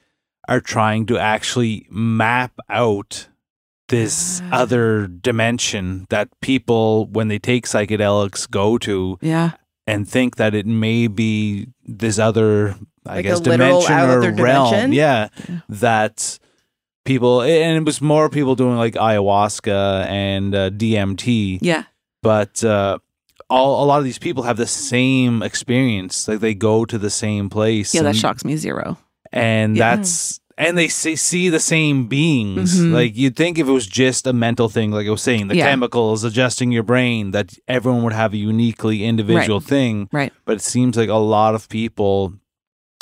are 0.48 0.60
trying 0.60 1.06
to 1.06 1.18
actually 1.18 1.86
map 1.90 2.52
out 2.70 3.28
this 3.88 4.40
Ah. 4.50 4.60
other 4.62 5.06
dimension 5.06 6.06
that 6.10 6.28
people 6.40 7.06
when 7.06 7.28
they 7.28 7.38
take 7.38 7.66
psychedelics 7.66 8.48
go 8.50 8.78
to 8.78 9.18
Yeah. 9.22 9.50
and 9.86 10.06
think 10.08 10.36
that 10.36 10.54
it 10.54 10.66
may 10.66 11.06
be 11.08 11.68
this 11.86 12.18
other 12.18 12.76
I 13.06 13.16
Like 13.16 13.24
guess 13.24 13.40
dimension 13.40 13.92
or 14.10 14.20
realm. 14.20 14.36
dimension? 14.36 14.92
Yeah. 14.92 15.28
Yeah. 15.48 15.60
That 15.70 16.38
people 17.06 17.40
and 17.40 17.76
it 17.78 17.84
was 17.86 18.02
more 18.02 18.28
people 18.28 18.54
doing 18.54 18.76
like 18.76 18.94
ayahuasca 18.94 20.06
and 20.06 20.54
uh, 20.54 20.68
DMT 20.70 21.58
Yeah. 21.62 21.84
but 22.22 22.62
uh, 22.64 22.98
all 23.48 23.82
a 23.82 23.86
lot 23.86 23.98
of 23.98 24.04
these 24.04 24.18
people 24.18 24.42
have 24.42 24.58
the 24.58 24.66
same 24.66 25.42
experience. 25.42 26.28
Like 26.28 26.40
they 26.40 26.52
go 26.54 26.84
to 26.84 26.98
the 26.98 27.08
same 27.10 27.48
place. 27.48 27.94
Yeah. 27.94 28.02
That 28.02 28.16
shocks 28.16 28.44
me 28.44 28.56
zero. 28.56 28.98
And 29.32 29.74
Yeah. 29.76 29.96
that's 29.96 30.40
and 30.58 30.76
they 30.76 30.88
see, 30.88 31.16
see 31.16 31.48
the 31.48 31.60
same 31.60 32.06
beings. 32.08 32.78
Mhm. 32.80 32.92
Like 32.92 33.16
you'd 33.16 33.36
think 33.36 33.58
if 33.58 33.66
it 33.68 33.72
was 33.72 33.86
just 33.86 34.26
a 34.26 34.32
mental 34.32 34.68
thing, 34.68 34.90
like 34.90 35.06
I 35.06 35.10
was 35.10 35.22
saying, 35.22 35.48
the 35.48 35.56
Yeah. 35.56 35.70
chemicals 35.70 36.24
adjusting 36.24 36.72
your 36.72 36.82
brain, 36.82 37.30
that 37.30 37.54
everyone 37.68 38.02
would 38.02 38.12
have 38.12 38.34
a 38.34 38.36
uniquely 38.38 39.04
individual 39.04 39.60
thing. 39.60 40.08
Right. 40.12 40.32
But 40.44 40.56
it 40.56 40.62
seems 40.62 40.96
like 40.96 41.08
a 41.08 41.14
lot 41.14 41.54
of 41.54 41.68
people 41.68 42.34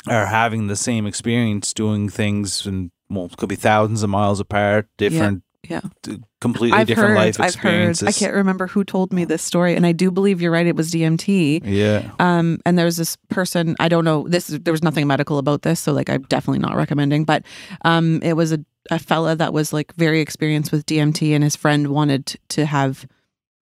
are 0.07 0.27
having 0.27 0.67
the 0.67 0.75
same 0.75 1.05
experience, 1.05 1.73
doing 1.73 2.07
things 2.09 2.65
and 2.65 2.91
well, 3.09 3.29
could 3.37 3.49
be 3.49 3.55
thousands 3.55 4.03
of 4.03 4.09
miles 4.09 4.39
apart, 4.39 4.87
different, 4.97 5.41
yeah. 5.67 5.81
d- 6.03 6.19
completely 6.39 6.77
I've 6.77 6.87
different 6.87 7.09
heard. 7.09 7.17
life 7.17 7.39
I've 7.39 7.55
heard. 7.55 7.97
I 8.03 8.11
can't 8.11 8.33
remember 8.33 8.67
who 8.67 8.83
told 8.83 9.11
me 9.11 9.25
this 9.25 9.41
story, 9.41 9.75
and 9.75 9.85
I 9.85 9.91
do 9.91 10.11
believe 10.11 10.41
you're 10.41 10.51
right. 10.51 10.67
It 10.67 10.75
was 10.75 10.91
DMT. 10.91 11.61
Yeah. 11.63 12.11
Um, 12.19 12.59
and 12.65 12.77
there 12.77 12.85
was 12.85 12.97
this 12.97 13.17
person. 13.29 13.75
I 13.79 13.89
don't 13.89 14.05
know. 14.05 14.27
This 14.27 14.47
there 14.47 14.71
was 14.71 14.83
nothing 14.83 15.07
medical 15.07 15.37
about 15.37 15.63
this, 15.63 15.79
so 15.79 15.93
like 15.93 16.09
I'm 16.09 16.23
definitely 16.23 16.59
not 16.59 16.75
recommending. 16.75 17.23
But 17.23 17.43
um, 17.83 18.19
it 18.23 18.33
was 18.33 18.51
a 18.51 18.63
a 18.89 18.99
fella 18.99 19.35
that 19.35 19.53
was 19.53 19.73
like 19.73 19.93
very 19.95 20.21
experienced 20.21 20.71
with 20.71 20.85
DMT, 20.85 21.33
and 21.33 21.43
his 21.43 21.55
friend 21.55 21.87
wanted 21.87 22.37
to 22.49 22.65
have 22.65 23.07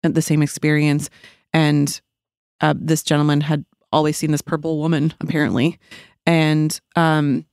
the 0.03 0.21
same 0.21 0.41
experience. 0.41 1.09
And 1.53 1.99
uh, 2.61 2.73
this 2.77 3.03
gentleman 3.03 3.41
had 3.41 3.65
always 3.91 4.17
seen 4.17 4.31
this 4.31 4.41
purple 4.41 4.79
woman, 4.79 5.13
apparently, 5.21 5.79
and 6.25 6.79
um, 6.95 7.45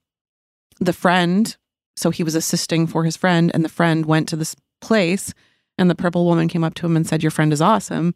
the 0.80 0.92
friend. 0.92 1.56
So 1.94 2.08
he 2.08 2.24
was 2.24 2.34
assisting 2.34 2.86
for 2.86 3.04
his 3.04 3.16
friend, 3.18 3.50
and 3.52 3.64
the 3.64 3.68
friend 3.68 4.06
went 4.06 4.26
to 4.30 4.36
this 4.36 4.56
place, 4.82 5.32
and 5.78 5.88
the 5.88 5.94
purple 5.94 6.26
woman 6.26 6.48
came 6.48 6.62
up 6.64 6.74
to 6.74 6.86
him 6.86 6.96
and 6.96 7.06
said, 7.06 7.22
"Your 7.22 7.30
friend 7.30 7.52
is 7.52 7.62
awesome." 7.62 8.14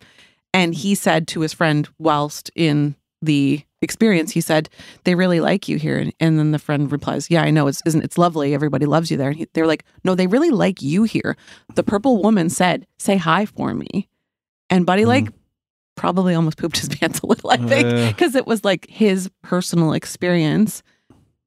And 0.52 0.74
he 0.74 0.94
said 0.94 1.26
to 1.28 1.40
his 1.40 1.52
friend, 1.54 1.88
whilst 1.98 2.50
in 2.54 2.94
the 3.22 3.62
experience, 3.82 4.32
he 4.32 4.40
said, 4.42 4.68
"They 5.04 5.14
really 5.14 5.40
like 5.40 5.68
you 5.68 5.78
here." 5.78 6.10
And 6.20 6.38
then 6.38 6.52
the 6.52 6.58
friend 6.58 6.90
replies, 6.92 7.30
"Yeah, 7.30 7.42
I 7.42 7.50
know. 7.50 7.66
It's 7.66 7.80
isn't 7.86 8.04
it's 8.04 8.18
lovely. 8.18 8.52
Everybody 8.54 8.84
loves 8.86 9.10
you 9.10 9.16
there." 9.16 9.28
And 9.30 9.38
he, 9.38 9.46
they're 9.54 9.66
like, 9.66 9.84
"No, 10.04 10.14
they 10.14 10.26
really 10.26 10.50
like 10.50 10.82
you 10.82 11.04
here." 11.04 11.36
The 11.74 11.82
purple 11.82 12.22
woman 12.22 12.50
said, 12.50 12.86
"Say 12.98 13.16
hi 13.16 13.46
for 13.46 13.74
me," 13.74 14.08
and 14.70 14.84
Buddy 14.86 15.02
Mhm. 15.04 15.08
like 15.08 15.28
probably 15.96 16.34
almost 16.34 16.58
pooped 16.58 16.76
his 16.78 16.88
pants 16.94 17.20
a 17.20 17.26
little. 17.26 17.50
I 17.50 17.56
think 17.56 17.88
because 18.14 18.34
it 18.34 18.46
was 18.46 18.64
like 18.64 18.86
his 18.90 19.30
personal 19.42 19.92
experience 19.94 20.82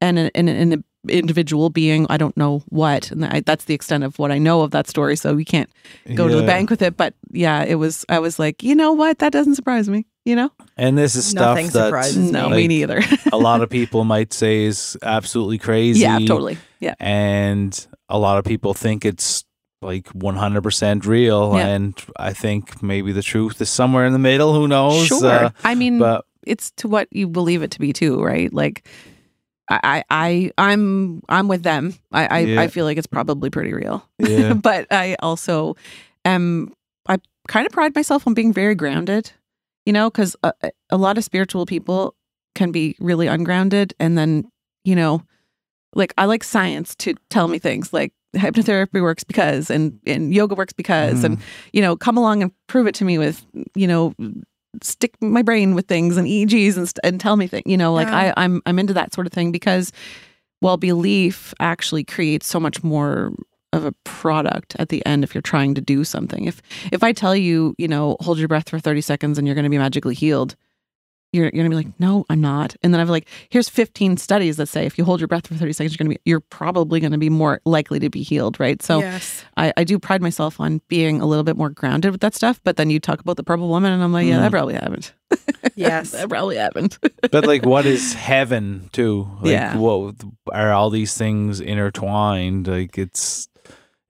and 0.02 0.18
an, 0.18 0.32
an, 0.36 0.48
an 0.48 0.84
individual 1.08 1.70
being 1.70 2.06
i 2.10 2.18
don't 2.18 2.36
know 2.36 2.62
what 2.70 3.10
and 3.12 3.24
I, 3.26 3.40
that's 3.40 3.66
the 3.66 3.74
extent 3.74 4.04
of 4.04 4.20
what 4.20 4.32
i 4.32 4.38
know 4.38 4.62
of 4.64 4.72
that 4.72 4.88
story 4.88 5.16
so 5.16 5.34
we 5.34 5.46
can't 5.46 5.70
go 6.16 6.28
to 6.28 6.36
the 6.36 6.44
bank 6.46 6.70
with 6.70 6.82
it 6.82 6.98
but 6.98 7.14
yeah 7.32 7.64
it 7.64 7.76
was 7.76 8.06
i 8.10 8.20
was 8.20 8.38
like 8.38 8.62
you 8.64 8.76
know 8.76 8.92
what 8.92 9.20
that 9.20 9.32
doesn't 9.32 9.56
surprise 9.56 9.88
me 9.90 10.06
you 10.26 10.36
know 10.36 10.52
And 10.76 10.98
this 10.98 11.16
is 11.16 11.26
stuff 11.26 11.56
Nothing 11.56 11.68
that 11.68 11.86
surprises 11.86 12.32
no 12.32 12.50
me. 12.50 12.58
me 12.58 12.68
neither 12.68 13.02
a 13.32 13.38
lot 13.38 13.62
of 13.62 13.70
people 13.80 14.04
might 14.04 14.34
say 14.34 14.66
is 14.66 14.98
absolutely 15.02 15.58
crazy. 15.58 16.02
yeah 16.02 16.20
totally 16.20 16.58
yeah 16.82 16.96
And 17.00 17.88
a 18.10 18.20
lot 18.20 18.38
of 18.38 18.44
people 18.44 18.74
think 18.74 19.06
it's 19.06 19.46
like 19.82 20.08
100% 20.10 21.06
real. 21.06 21.54
Yeah. 21.56 21.68
And 21.68 21.96
I 22.18 22.34
think 22.34 22.84
maybe 22.84 23.14
the 23.14 23.22
truth 23.22 23.62
is 23.62 23.70
somewhere 23.70 24.06
in 24.06 24.12
the 24.14 24.20
middle. 24.20 24.54
Who 24.54 24.68
knows? 24.68 25.08
sure 25.08 25.26
Uh, 25.46 25.50
i 25.64 25.74
mean 25.76 26.00
but 26.00 26.26
it's 26.46 26.72
to 26.72 26.88
what 26.90 27.08
you 27.12 27.28
believe 27.28 27.62
it 27.64 27.72
to 27.72 27.80
be 27.80 27.94
too 27.94 28.22
right 28.22 28.52
like 28.54 28.86
I, 29.70 30.04
I, 30.10 30.52
I'm, 30.58 31.22
I'm 31.30 31.48
with 31.48 31.64
them. 31.64 31.94
I, 32.12 32.26
I, 32.26 32.40
Yeah. 32.40 32.62
I 32.62 32.68
feel 32.68 32.86
like 32.86 32.98
it's 32.98 33.08
probably 33.08 33.50
pretty 33.50 33.74
real. 33.74 34.08
yeah. 34.18 34.54
but 34.54 34.88
I 34.92 35.16
also 35.22 35.76
am 36.26 36.74
I 37.08 37.18
kind 37.48 37.66
of 37.66 37.72
pride 37.72 37.96
myself 37.96 38.26
on 38.28 38.34
being 38.34 38.54
very 38.54 38.76
grounded, 38.76 39.32
you 39.86 39.94
know, 39.94 40.10
because 40.10 40.36
a, 40.44 40.48
uh, 40.48 40.52
uh, 40.64 40.70
a 40.92 40.98
lot 40.98 41.18
of 41.18 41.24
spiritual 41.24 41.66
people 41.66 42.16
can 42.56 42.72
be 42.72 42.96
really 43.00 43.28
ungrounded, 43.28 43.94
and 44.00 44.18
then 44.18 44.50
you 44.84 44.96
know, 44.96 45.24
like 45.94 46.14
I 46.18 46.26
like 46.26 46.44
science 46.44 46.96
to 46.96 47.16
tell 47.30 47.48
me 47.48 47.60
things 47.60 47.94
like 47.94 48.14
hypnotherapy 48.36 49.02
works 49.02 49.24
because 49.24 49.70
and 49.70 50.00
and 50.06 50.34
yoga 50.34 50.54
works 50.54 50.74
because 50.74 51.24
and 51.24 51.40
mm. 51.40 51.42
you 51.74 51.82
know 51.82 51.96
come 51.96 52.16
along 52.18 52.44
and 52.44 52.52
prove 52.68 52.86
it 52.86 52.94
to 52.96 53.06
me 53.06 53.18
with 53.18 53.44
you 53.76 53.88
know 53.88 54.14
stick 54.82 55.16
my 55.22 55.42
brain 55.42 55.76
with 55.76 55.88
things 55.88 56.18
and 56.18 56.28
EEGs 56.28 56.78
and, 56.78 56.92
and 57.04 57.20
tell 57.20 57.36
me 57.36 57.48
things 57.48 57.64
you 57.66 57.78
know 57.78 57.94
like 57.94 58.08
Yeah. 58.08 58.34
I 58.38 58.44
I'm 58.44 58.62
I'm 58.66 58.80
into 58.80 58.94
that 58.94 59.14
sort 59.14 59.28
of 59.28 59.34
thing 59.34 59.52
because 59.52 59.92
well 60.62 60.78
belief 60.78 61.54
actually 61.60 62.04
creates 62.04 62.48
so 62.48 62.60
much 62.60 62.84
more 62.84 63.32
of 63.74 63.86
a 63.86 63.92
product 64.04 64.76
at 64.80 64.90
the 64.90 65.06
end 65.06 65.24
if 65.24 65.34
you're 65.36 65.42
trying 65.42 65.76
to 65.76 65.82
do 65.82 66.04
something 66.04 66.46
if 66.46 66.62
if 66.92 67.04
I 67.04 67.14
tell 67.14 67.36
you 67.36 67.76
you 67.78 67.88
know 67.88 68.16
hold 68.20 68.38
your 68.40 68.48
breath 68.48 68.70
for 68.70 68.80
30 68.80 69.02
seconds 69.02 69.38
and 69.38 69.48
you're 69.48 69.56
going 69.56 69.64
to 69.64 69.70
be 69.70 69.78
magically 69.78 70.16
healed 70.16 70.56
you're, 71.32 71.46
you're 71.46 71.52
gonna 71.64 71.70
be 71.70 71.76
like, 71.76 72.00
no, 72.00 72.26
I'm 72.30 72.42
not. 72.42 72.76
And 72.82 72.94
then 72.94 73.00
I've 73.02 73.10
like, 73.10 73.28
here's 73.50 73.70
15 73.70 74.18
studies 74.18 74.58
that 74.58 74.68
say 74.68 74.86
if 74.86 74.98
you 74.98 75.04
hold 75.06 75.20
your 75.20 75.28
breath 75.28 75.48
for 75.48 75.56
30 75.56 75.74
seconds, 75.74 75.94
you're 75.94 76.04
gonna 76.04 76.16
be, 76.16 76.22
you're 76.26 76.40
probably 76.40 77.00
gonna 77.00 77.18
be 77.18 77.30
more 77.30 77.62
likely 77.66 78.00
to 78.00 78.10
be 78.10 78.24
healed, 78.24 78.60
right? 78.60 78.82
So 78.82 79.00
yes. 79.00 79.44
I, 79.58 79.74
I 79.78 79.84
do 79.84 80.00
pride 80.00 80.22
myself 80.22 80.60
on 80.60 80.82
being 80.88 81.22
a 81.22 81.26
little 81.26 81.44
bit 81.44 81.58
more 81.58 81.70
grounded 81.70 82.12
with 82.12 82.22
that 82.22 82.34
stuff. 82.36 82.60
But 82.64 82.78
then 82.78 82.90
you 82.90 83.00
talk 83.00 83.20
about 83.20 83.38
the 83.38 83.44
purple 83.44 83.68
woman, 83.70 83.92
and 83.92 84.02
I'm 84.04 84.14
like, 84.14 84.26
yeah, 84.28 84.40
that 84.40 84.48
Mhm. 84.50 84.52
probably 84.52 84.74
happened. 84.76 85.12
Yes. 85.76 86.12
that 86.12 86.30
probably 86.30 86.56
happened. 86.58 86.98
but 87.32 87.46
like, 87.46 87.66
what 87.66 87.86
is 87.86 88.14
heaven 88.14 88.90
too? 88.92 89.30
Like, 89.42 89.52
Yeah. 89.52 89.78
what 89.78 90.16
are 90.52 90.72
all 90.74 90.90
these 90.90 91.16
things 91.18 91.60
intertwined? 91.62 92.68
Like, 92.68 92.98
it's 92.98 93.48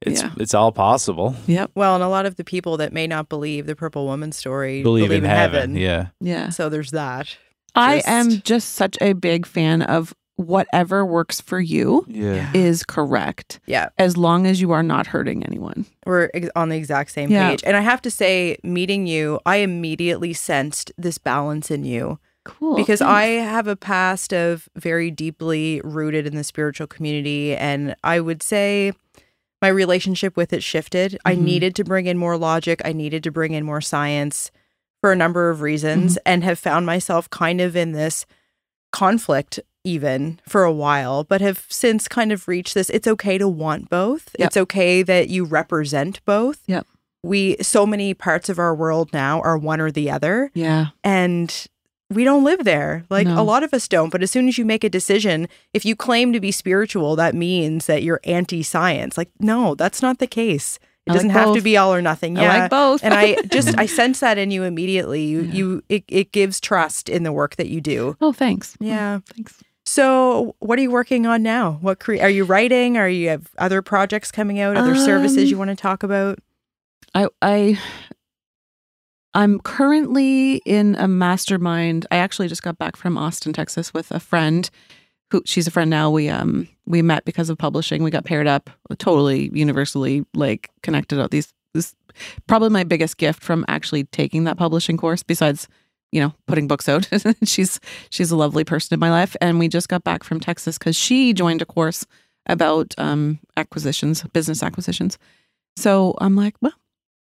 it's 0.01 0.21
Yeah. 0.21 0.31
it's 0.37 0.53
all 0.53 0.71
possible. 0.71 1.35
yep. 1.47 1.71
Well, 1.75 1.95
and 1.95 2.03
a 2.03 2.07
lot 2.07 2.25
of 2.25 2.35
the 2.35 2.43
people 2.43 2.77
that 2.77 2.93
may 2.93 3.07
not 3.07 3.29
believe 3.29 3.65
the 3.65 3.75
purple 3.75 4.05
woman 4.05 4.31
story 4.31 4.81
Believe, 4.83 5.11
in 5.11 5.23
heaven. 5.23 5.75
Yeah. 5.75 6.07
Yeah. 6.21 6.49
So 6.49 6.69
there's 6.69 6.91
that. 6.91 7.35
I 7.75 8.01
am 8.05 8.41
just 8.41 8.69
such 8.75 8.97
a 9.01 9.13
big 9.13 9.45
fan 9.45 9.81
of 9.81 10.13
whatever 10.37 11.05
works 11.05 11.41
for 11.41 11.59
you 11.59 12.05
Yeah. 12.07 12.49
is 12.53 12.83
correct 12.83 13.59
Yeah. 13.65 13.89
as 13.97 14.15
long 14.15 14.47
as 14.47 14.61
you 14.61 14.71
are 14.71 14.81
not 14.83 15.07
hurting 15.07 15.43
anyone. 15.45 15.85
We're 16.05 16.29
ex- 16.33 16.49
on 16.55 16.69
the 16.69 16.77
exact 16.77 17.11
same 17.11 17.29
Yeah. 17.29 17.49
page. 17.49 17.63
And 17.65 17.75
I 17.75 17.81
have 17.81 18.01
to 18.03 18.09
say, 18.11 18.57
meeting 18.63 19.05
you, 19.05 19.39
I 19.45 19.57
immediately 19.57 20.31
sensed 20.33 20.93
this 20.97 21.17
balance 21.17 21.69
in 21.69 21.83
you. 21.83 22.19
Cool. 22.45 22.77
because 22.77 22.99
I 23.01 23.23
have 23.25 23.67
a 23.67 23.75
past 23.75 24.33
of 24.33 24.69
very 24.75 25.11
deeply 25.11 25.81
rooted 25.83 26.25
in 26.25 26.35
the 26.35 26.43
spiritual 26.43 26.87
community. 26.87 27.55
And 27.55 27.95
I 28.03 28.19
would 28.21 28.41
say 28.41 28.93
my 29.61 29.67
relationship 29.67 30.37
with 30.37 30.53
it 30.53 30.63
shifted. 30.63 31.17
I 31.25 31.35
Mhm. 31.35 31.41
needed 31.41 31.75
to 31.75 31.83
bring 31.83 32.05
in 32.05 32.17
more 32.17 32.37
logic, 32.37 32.81
I 32.85 32.93
needed 32.93 33.23
to 33.23 33.31
bring 33.31 33.53
in 33.53 33.65
more 33.65 33.81
science 33.81 34.51
for 35.01 35.11
a 35.11 35.15
number 35.15 35.49
of 35.49 35.61
reasons, 35.61 36.17
and 36.25 36.43
have 36.43 36.59
found 36.59 36.85
myself 36.85 37.29
kind 37.29 37.61
of 37.61 37.75
in 37.75 37.93
this 37.93 38.25
conflict 38.91 39.59
even 39.85 40.39
for 40.47 40.63
a 40.63 40.71
while, 40.73 41.23
but 41.23 41.39
have 41.41 41.65
since 41.69 42.07
kind 42.07 42.31
of 42.33 42.47
reached 42.47 42.73
this 42.73 42.89
it's 42.89 43.07
okay 43.07 43.37
to 43.37 43.47
want 43.47 43.89
both. 43.89 44.35
Yep. 44.37 44.47
It's 44.47 44.57
okay 44.57 45.03
that 45.03 45.29
you 45.29 45.45
represent 45.45 46.19
both. 46.25 46.59
Yep. 46.67 46.85
We 47.23 47.55
so 47.61 47.85
many 47.85 48.13
parts 48.13 48.49
of 48.49 48.59
our 48.59 48.75
world 48.75 49.11
now 49.13 49.41
are 49.41 49.57
one 49.57 49.79
or 49.79 49.91
the 49.91 50.09
other 50.11 50.51
yeah. 50.53 50.87
and 51.03 51.67
we 52.09 52.23
don't 52.23 52.43
live 52.43 52.63
there. 52.63 53.03
Like 53.09 53.27
No. 53.27 53.39
a 53.39 53.43
lot 53.43 53.63
of 53.63 53.73
us 53.73 53.87
don't. 53.87 54.09
But 54.09 54.23
as 54.23 54.31
soon 54.31 54.47
as 54.47 54.57
you 54.57 54.65
make 54.65 54.83
a 54.83 54.89
decision, 54.89 55.47
if 55.73 55.85
you 55.85 55.95
claim 55.95 56.33
to 56.33 56.39
be 56.39 56.51
spiritual, 56.51 57.15
that 57.17 57.35
means 57.35 57.85
that 57.85 58.01
you're 58.03 58.19
anti 58.23 58.63
science. 58.63 59.17
Like, 59.17 59.29
no, 59.39 59.75
that's 59.75 60.01
not 60.01 60.19
the 60.19 60.27
case. 60.27 60.79
It 61.05 61.11
I 61.11 61.13
doesn't 61.13 61.29
have 61.31 61.53
to 61.55 61.61
be 61.61 61.77
all 61.77 61.93
or 61.93 62.01
nothing. 62.01 62.37
I 62.37 62.41
Yeah. 62.43 62.57
like 62.61 62.69
both. 62.69 63.03
and 63.03 63.13
I 63.13 63.35
just 63.51 63.77
I 63.77 63.85
sense 63.85 64.19
that 64.21 64.37
in 64.37 64.51
you 64.51 64.63
immediately. 64.63 65.23
You 65.23 65.41
Yeah. 65.41 65.53
you 65.53 65.83
it, 65.89 66.03
it 66.07 66.31
gives 66.31 66.59
trust 66.59 67.09
in 67.09 67.23
the 67.23 67.31
work 67.31 67.55
that 67.57 67.67
you 67.69 67.79
do. 67.81 68.15
oh, 68.21 68.33
thanks. 68.33 68.75
Yeah. 68.79 69.19
Thanks. 69.35 69.63
So 69.85 70.55
what 70.59 70.77
are 70.77 70.81
you 70.83 70.91
working 70.91 71.25
on 71.25 71.41
now? 71.41 71.79
What 71.81 71.99
cre- 71.99 72.19
are 72.21 72.29
you 72.29 72.43
writing? 72.43 72.95
Are 72.97 73.09
you 73.09 73.29
have 73.29 73.49
other 73.57 73.81
projects 73.81 74.31
coming 74.31 74.59
out? 74.59 74.77
Other 74.77 74.95
services 74.95 75.43
Um, 75.43 75.45
you 75.45 75.57
want 75.57 75.69
to 75.71 75.75
talk 75.75 76.03
about? 76.03 76.37
I 77.15 77.27
I 77.41 77.79
I'm 79.33 79.59
currently 79.59 80.55
in 80.65 80.95
a 80.95 81.07
mastermind. 81.07 82.07
I 82.11 82.17
actually 82.17 82.47
just 82.47 82.63
got 82.63 82.77
back 82.77 82.95
from 82.95 83.17
Austin, 83.17 83.53
Texas 83.53 83.93
with 83.93 84.11
a 84.11 84.19
friend 84.19 84.69
who 85.31 85.43
she's 85.45 85.67
a 85.67 85.71
friend 85.71 85.89
now. 85.89 86.09
We 86.09 86.29
um 86.29 86.67
we 86.85 87.01
met 87.01 87.25
because 87.25 87.49
of 87.49 87.57
publishing. 87.57 88.01
We 88.03 88.11
got 88.11 88.25
paired 88.25 88.47
up, 88.47 88.69
totally 88.97 89.51
universally 89.53 90.25
like 90.33 90.69
connected 90.81 91.19
out 91.19 91.31
these 91.31 91.53
this 91.73 91.95
probably 92.47 92.69
my 92.69 92.83
biggest 92.83 93.17
gift 93.17 93.43
from 93.43 93.63
actually 93.67 94.05
taking 94.05 94.43
that 94.45 94.57
publishing 94.57 94.97
course 94.97 95.21
besides 95.21 95.67
you 96.11 96.19
know 96.19 96.33
putting 96.47 96.67
books 96.67 96.89
out 96.89 97.07
she's 97.43 97.79
she's 98.09 98.31
a 98.31 98.35
lovely 98.35 98.63
person 98.63 98.95
in 98.95 98.99
my 98.99 99.11
life 99.11 99.35
and 99.39 99.59
we 99.59 99.67
just 99.67 99.87
got 99.87 100.03
back 100.03 100.23
from 100.23 100.39
texas 100.39 100.79
because 100.79 100.95
she 100.95 101.31
joined 101.33 101.61
a 101.61 101.65
course 101.67 102.07
about 102.47 102.95
um 102.97 103.39
acquisitions 103.55 104.23
business 104.33 104.63
acquisitions 104.63 105.19
So 105.77 106.15
I'm 106.19 106.35
like, 106.35 106.55
well, 106.61 106.73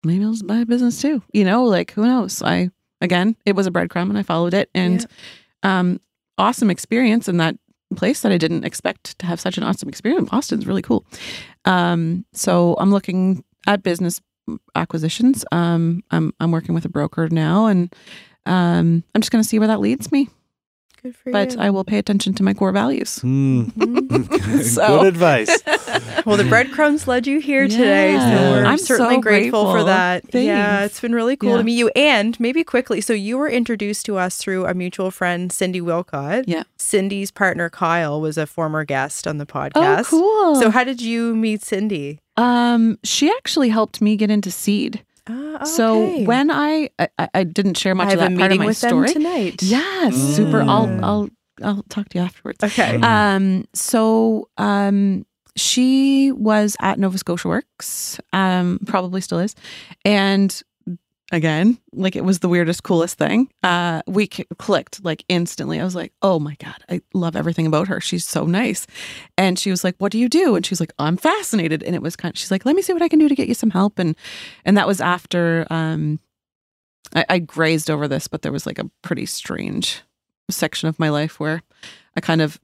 maybe 0.03 0.23
I'll 0.23 0.31
just 0.31 0.47
buy 0.47 0.59
a 0.59 0.65
business 0.65 1.01
too. 1.01 1.21
You 1.33 1.43
know, 1.43 1.63
like 1.65 1.91
who 1.91 2.03
knows? 2.05 2.41
I 2.41 2.69
again, 3.01 3.35
it 3.45 3.55
was 3.55 3.67
a 3.67 3.71
breadcrumb 3.71 4.09
and 4.09 4.17
I 4.17 4.23
followed 4.23 4.53
it, 4.53 4.69
and 4.73 5.05
um, 5.63 5.99
awesome 6.37 6.69
experience 6.69 7.27
in 7.27 7.37
that 7.37 7.55
place 7.95 8.21
that 8.21 8.31
I 8.31 8.37
didn't 8.37 8.65
expect 8.65 9.17
to 9.19 9.25
have 9.25 9.39
such 9.39 9.57
an 9.57 9.63
awesome 9.63 9.89
experience. 9.89 10.29
Boston's 10.29 10.67
really 10.67 10.81
cool. 10.81 11.05
Um, 11.65 12.25
so 12.33 12.75
I'm 12.79 12.91
looking 12.91 13.43
at 13.67 13.83
business 13.83 14.21
acquisitions. 14.75 15.45
Um, 15.51 16.03
I'm 16.11 16.33
I'm 16.39 16.51
working 16.51 16.75
with 16.75 16.85
a 16.85 16.89
broker 16.89 17.27
now, 17.29 17.67
and 17.67 17.93
um, 18.45 19.03
I'm 19.13 19.21
just 19.21 19.31
going 19.31 19.43
to 19.43 19.47
see 19.47 19.59
where 19.59 19.67
that 19.67 19.79
leads 19.79 20.11
me. 20.11 20.29
Good 21.01 21.15
for 21.15 21.31
But 21.31 21.53
you. 21.53 21.59
I 21.59 21.69
will 21.69 21.83
pay 21.85 21.97
attention 21.97 22.33
to 22.35 22.43
my 22.43 22.53
core 22.53 22.71
values. 22.71 23.19
Mhm. 23.23 24.63
So- 24.63 24.99
Good 24.99 25.07
advice. 25.07 25.49
well, 26.25 26.35
the 26.37 26.43
breadcrumbs 26.43 27.07
led 27.07 27.25
you 27.27 27.39
here 27.39 27.67
today, 27.67 28.13
so 28.17 28.51
we're 28.51 28.65
I'm 28.65 28.77
certainly 28.77 29.15
so 29.15 29.21
grateful, 29.21 29.65
for 29.65 29.83
grateful. 29.83 29.85
that. 29.85 30.23
Yeah, 30.33 30.83
it's 30.83 30.99
been 30.99 31.13
really 31.13 31.37
cool 31.37 31.51
Yeah. 31.51 31.57
to 31.57 31.63
meet 31.63 31.77
you. 31.77 31.89
And 31.95 32.37
maybe 32.39 32.63
quickly, 32.63 32.99
so 33.01 33.13
you 33.13 33.37
were 33.37 33.47
introduced 33.49 34.05
to 34.07 34.17
us 34.17 34.37
through 34.37 34.65
a 34.65 34.73
mutual 34.73 35.11
friend, 35.11 35.51
Cindy 35.51 35.81
Wilcott. 35.81 36.43
Yeah. 36.47 36.63
Cindy's 36.77 37.31
partner 37.31 37.69
Kyle 37.69 38.19
was 38.19 38.37
a 38.37 38.45
former 38.45 38.83
guest 38.83 39.27
on 39.27 39.37
the 39.37 39.45
podcast. 39.45 39.71
Oh, 39.75 39.81
podcast. 39.81 40.05
cool. 40.05 40.55
So 40.55 40.69
how 40.69 40.83
did 40.83 41.01
you 41.01 41.35
meet 41.35 41.63
Cindy? 41.63 42.19
um, 42.37 42.97
she 43.03 43.29
actually 43.29 43.67
helped 43.69 44.01
me 44.01 44.15
get 44.15 44.31
into 44.31 44.49
seed. 44.51 45.03
Ah, 45.29 45.63
So 45.63 46.21
when 46.23 46.49
I, 46.51 46.89
I 46.97 47.29
I 47.33 47.43
didn't 47.43 47.77
share 47.77 47.93
much 47.95 48.07
I 48.07 48.11
have 48.11 48.19
of 48.21 48.25
a 48.25 48.29
that 48.29 48.39
part 48.39 48.51
of 48.51 48.57
my 48.57 48.65
with 48.65 48.77
story. 48.77 49.13
them 49.13 49.21
tonight. 49.23 49.61
Yes, 49.61 50.15
super. 50.15 50.61
I'll 50.61 50.87
Mm. 50.87 51.03
I'll 51.03 51.29
I'll 51.61 51.83
talk 51.89 52.09
to 52.09 52.17
you 52.17 52.23
afterwards. 52.23 52.63
Okay. 52.63 52.97
Mm. 52.97 53.03
Um, 53.03 53.65
so 53.73 54.49
um, 54.57 55.25
she 55.55 56.31
was 56.31 56.75
at 56.81 56.97
Nova 56.99 57.17
Scotia 57.17 57.47
Works, 57.49 58.19
um, 58.33 58.79
probably 58.87 59.19
still 59.21 59.39
is, 59.39 59.55
and 60.05 60.61
again, 61.31 61.77
like 61.93 62.15
it 62.15 62.23
was 62.23 62.39
the 62.39 62.49
weirdest, 62.49 62.83
coolest 62.83 63.17
thing. 63.17 63.49
Uh, 63.63 64.01
we 64.07 64.29
c- 64.31 64.45
clicked 64.57 65.03
like 65.03 65.23
instantly. 65.29 65.79
I 65.79 65.83
was 65.83 65.95
like, 65.95 66.13
oh 66.21 66.39
my 66.39 66.55
god, 66.55 66.83
I 66.89 67.01
love 67.13 67.35
everything 67.35 67.67
about 67.67 67.87
her. 67.87 68.01
She's 68.01 68.25
so 68.25 68.45
nice, 68.45 68.87
and 69.37 69.57
she 69.57 69.69
was 69.69 69.83
like, 69.83 69.95
what 69.97 70.11
do 70.11 70.17
you 70.19 70.29
do? 70.29 70.55
And 70.55 70.65
she's 70.65 70.79
like, 70.79 70.93
I'm 70.99 71.17
fascinated. 71.17 71.83
And 71.83 71.95
it 71.95 72.01
was 72.01 72.15
kind. 72.15 72.33
Of, 72.33 72.37
she's 72.37 72.51
like, 72.51 72.65
let 72.65 72.75
me 72.75 72.81
see 72.81 72.93
what 72.93 73.01
I 73.01 73.09
can 73.09 73.19
do 73.19 73.29
to 73.29 73.35
get 73.35 73.47
you 73.47 73.53
some 73.53 73.71
help, 73.71 73.99
and 73.99 74.15
and 74.65 74.77
that 74.77 74.87
was 74.87 75.01
after. 75.01 75.65
Um, 75.69 76.19
I, 77.15 77.25
I 77.29 77.39
grazed 77.39 77.89
over 77.89 78.07
this, 78.07 78.27
but 78.27 78.41
there 78.41 78.51
was 78.51 78.65
like 78.65 78.79
a 78.79 78.89
pretty 79.01 79.25
strange 79.25 80.01
section 80.49 80.89
of 80.89 80.99
my 80.99 81.09
life 81.09 81.39
where 81.39 81.61
I 82.15 82.21
kind 82.21 82.41
of 82.41 82.59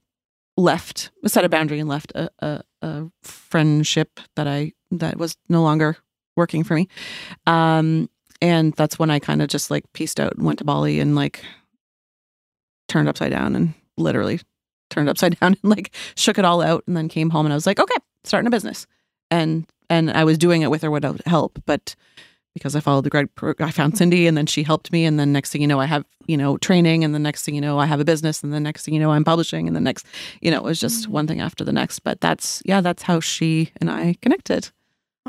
left, 0.56 1.10
set 1.26 1.44
a 1.44 1.48
boundary 1.48 1.80
and 1.80 1.88
left 1.88 2.12
a, 2.14 2.30
a, 2.38 2.62
a 2.82 3.10
friendship 3.22 4.20
that 4.36 4.46
I 4.46 4.72
that 4.90 5.16
was 5.18 5.36
no 5.48 5.62
longer 5.62 5.96
working 6.36 6.64
for 6.64 6.74
me. 6.74 6.88
Um, 7.46 8.08
and 8.40 8.72
that's 8.74 8.98
when 8.98 9.10
I 9.10 9.18
kind 9.18 9.42
of 9.42 9.48
just 9.48 9.70
like 9.70 9.90
pieced 9.92 10.20
out 10.20 10.34
and 10.36 10.44
went 10.44 10.58
to 10.58 10.64
Bali 10.64 11.00
and 11.00 11.14
like 11.14 11.42
turned 12.88 13.08
upside 13.08 13.30
down 13.30 13.56
and 13.56 13.74
literally 13.96 14.40
turned 14.90 15.08
upside 15.10 15.38
down 15.38 15.56
and 15.62 15.70
like 15.70 15.94
shook 16.14 16.38
it 16.38 16.44
all 16.44 16.62
out 16.62 16.84
and 16.86 16.96
then 16.96 17.08
came 17.08 17.30
home 17.30 17.46
and 17.46 17.52
I 17.52 17.56
was 17.56 17.66
like, 17.66 17.80
okay, 17.80 17.96
starting 18.24 18.46
a 18.46 18.50
business. 18.50 18.86
And 19.30 19.66
and 19.88 20.10
I 20.10 20.24
was 20.24 20.38
doing 20.38 20.62
it 20.62 20.70
with 20.70 20.84
or 20.84 20.90
without 20.90 21.24
help, 21.26 21.62
but 21.66 21.94
because 22.54 22.74
I 22.74 22.80
followed 22.80 23.04
the 23.04 23.10
Greg, 23.10 23.28
pro- 23.34 23.52
I 23.60 23.70
found 23.70 23.98
Cindy, 23.98 24.26
and 24.26 24.34
then 24.34 24.46
she 24.46 24.62
helped 24.62 24.90
me, 24.90 25.04
and 25.04 25.20
then 25.20 25.30
next 25.30 25.50
thing 25.50 25.60
you 25.60 25.68
know, 25.68 25.78
I 25.78 25.84
have 25.84 26.06
you 26.26 26.38
know 26.38 26.56
training, 26.56 27.04
and 27.04 27.14
the 27.14 27.18
next 27.18 27.44
thing 27.44 27.54
you 27.54 27.60
know, 27.60 27.78
I 27.78 27.84
have 27.84 28.00
a 28.00 28.04
business, 28.04 28.42
and 28.42 28.50
the 28.52 28.60
next 28.60 28.84
thing 28.84 28.94
you 28.94 29.00
know, 29.00 29.10
I'm 29.10 29.24
publishing, 29.24 29.66
and 29.66 29.76
the 29.76 29.80
next, 29.80 30.06
you 30.40 30.50
know, 30.50 30.56
it 30.56 30.64
was 30.64 30.80
just 30.80 31.06
mm. 31.06 31.08
one 31.08 31.26
thing 31.26 31.40
after 31.40 31.64
the 31.64 31.72
next. 31.72 31.98
But 31.98 32.22
that's 32.22 32.62
yeah, 32.64 32.80
that's 32.80 33.02
how 33.02 33.20
she 33.20 33.72
and 33.78 33.90
I 33.90 34.16
connected. 34.22 34.70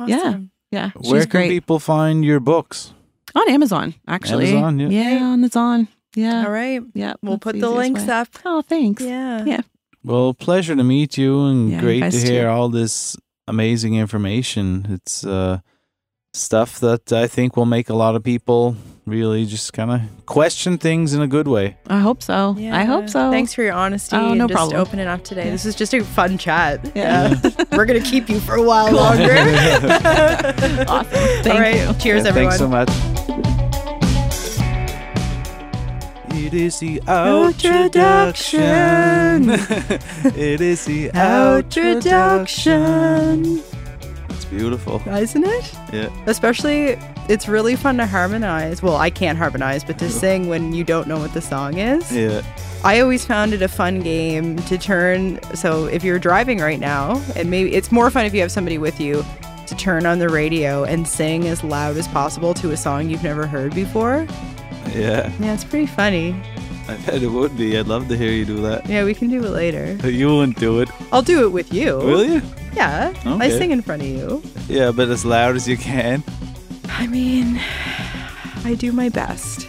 yeah. 0.05 0.17
Awesome. 0.17 0.51
Yeah, 0.71 0.91
Where 0.95 1.21
she's 1.21 1.25
can 1.25 1.31
great 1.31 1.49
people 1.49 1.79
find 1.79 2.25
your 2.25 2.41
books? 2.41 2.93
On 3.35 3.49
Amazon. 3.49 3.93
Actually, 4.07 4.49
Amazon, 4.49 4.79
yeah. 4.79 4.87
yeah, 4.89 5.15
on 5.17 5.33
Amazon. 5.33 5.87
Yeah, 6.15 6.45
All 6.45 6.51
right. 6.51 6.81
yeah. 6.93 7.13
We'll 7.21 7.33
that's 7.33 7.43
put 7.43 7.51
the 7.53 7.57
easiest 7.59 7.75
links 7.77 8.03
way. 8.05 8.13
up. 8.13 8.27
Oh, 8.45 8.61
thanks. 8.61 9.03
Yeah. 9.03 9.43
Yeah. 9.45 9.61
Well, 10.03 10.33
pleasure 10.33 10.75
to 10.75 10.83
meet 10.83 11.17
you 11.17 11.45
and 11.45 11.71
Yeah, 11.71 11.79
great 11.81 12.11
to 12.11 12.17
hear 12.17 12.43
too. 12.43 12.49
all 12.49 12.69
this 12.69 13.15
amazing 13.47 13.95
information. 13.95 14.87
It's 14.89 15.23
uh, 15.25 15.59
stuff 16.33 16.79
that 16.79 17.11
I 17.13 17.27
think 17.27 17.55
will 17.57 17.65
make 17.65 17.89
a 17.89 17.93
lot 17.93 18.15
of 18.15 18.23
people 18.23 18.75
really 19.05 19.45
just 19.45 19.71
kind 19.73 19.91
of 19.91 20.01
question 20.25 20.77
things 20.77 21.13
in 21.13 21.21
a 21.21 21.27
good 21.27 21.47
way. 21.47 21.77
I 21.87 21.99
hope 21.99 22.21
so. 22.23 22.55
I 22.59 22.83
hope 22.83 23.09
so. 23.09 23.29
Thanks 23.31 23.53
for 23.53 23.63
your 23.63 23.73
honesty 23.73 24.15
Oh, 24.15 24.29
and 24.29 24.37
no 24.39 24.47
just 24.47 24.55
problem. 24.55 24.79
opening 24.81 25.07
up 25.07 25.23
today. 25.23 25.45
Yeah. 25.45 25.51
This 25.51 25.65
is 25.65 25.75
just 25.75 25.93
a 25.93 26.03
fun 26.03 26.37
chat. 26.37 26.91
Yeah. 26.95 27.35
We're 27.73 27.85
gonna 27.85 28.01
keep 28.01 28.29
you 28.29 28.39
for 28.39 28.55
a 28.55 28.63
while 28.63 28.87
Cool. 28.87 28.95
longer. 28.97 29.33
Awesome. 30.87 31.05
Thank 31.43 31.47
All 31.47 31.59
right. 31.59 31.75
you. 31.87 31.93
Cheers, 32.01 32.23
Yeah, 32.23 32.29
everyone. 32.29 32.33
Thanks 32.33 32.57
so 32.57 32.67
much. 32.67 32.89
It 36.37 36.53
is 36.53 36.79
the 36.79 37.01
outroduction. 37.07 38.59
it 40.37 40.61
is 40.61 40.85
the 40.85 41.09
introduction. 41.57 43.63
It's 44.29 44.45
beautiful. 44.45 45.01
Isn't 45.07 45.45
it? 45.45 45.73
Yeah. 45.91 46.09
Especially, 46.27 46.99
it's 47.27 47.47
really 47.47 47.75
fun 47.75 47.97
to 47.97 48.05
harmonize. 48.05 48.83
Well, 48.83 48.97
I 48.97 49.09
can't 49.09 49.35
harmonize, 49.35 49.83
but 49.83 49.97
to 49.97 50.11
sing 50.11 50.47
when 50.47 50.73
you 50.73 50.83
don't 50.83 51.07
know 51.07 51.17
what 51.17 51.33
the 51.33 51.41
song 51.41 51.79
is. 51.79 52.15
Yeah. 52.15 52.43
I 52.83 52.99
always 52.99 53.25
found 53.25 53.53
it 53.53 53.63
a 53.63 53.67
fun 53.67 54.01
game 54.01 54.57
to 54.63 54.77
turn. 54.77 55.39
So 55.55 55.85
if 55.85 56.03
you're 56.03 56.19
driving 56.19 56.59
right 56.59 56.79
now, 56.79 57.19
and 57.35 57.49
maybe 57.49 57.73
it's 57.73 57.91
more 57.91 58.11
fun 58.11 58.25
if 58.25 58.33
you 58.35 58.41
have 58.41 58.51
somebody 58.51 58.77
with 58.77 59.01
you 59.01 59.25
to 59.65 59.75
turn 59.75 60.05
on 60.05 60.19
the 60.19 60.29
radio 60.29 60.83
and 60.83 61.07
sing 61.07 61.47
as 61.47 61.63
loud 61.63 61.97
as 61.97 62.07
possible 62.09 62.53
to 62.55 62.69
a 62.71 62.77
song 62.77 63.09
you've 63.09 63.23
never 63.23 63.47
heard 63.47 63.73
before. 63.73 64.27
Yeah. 64.95 65.31
Yeah, 65.39 65.53
it's 65.53 65.63
pretty 65.63 65.85
funny. 65.87 66.35
I 66.87 66.95
bet 67.05 67.21
it 67.21 67.27
would 67.27 67.57
be. 67.57 67.77
I'd 67.77 67.87
love 67.87 68.07
to 68.07 68.15
hear 68.17 68.31
you 68.31 68.45
do 68.45 68.61
that. 68.61 68.87
Yeah, 68.87 69.03
we 69.03 69.13
can 69.13 69.29
do 69.29 69.43
it 69.43 69.49
later. 69.49 69.97
You 70.09 70.27
won't 70.27 70.57
do 70.57 70.79
it, 70.79 70.89
I'll 71.11 71.21
do 71.21 71.43
it 71.45 71.51
with 71.51 71.73
you. 71.73 71.97
will 71.97 72.23
you? 72.23 72.41
Yeah, 72.73 73.11
Okay. 73.25 73.29
I 73.45 73.49
sing 73.49 73.71
in 73.71 73.81
front 73.81 74.01
of 74.03 74.07
you. 74.07 74.41
Yeah, 74.69 74.91
but 74.91 75.09
as 75.09 75.25
loud 75.25 75.55
as 75.55 75.67
you 75.67 75.77
can. 75.77 76.23
I 76.89 77.07
mean, 77.07 77.59
I 78.63 78.75
do 78.75 78.91
my 78.91 79.09
best. 79.09 79.67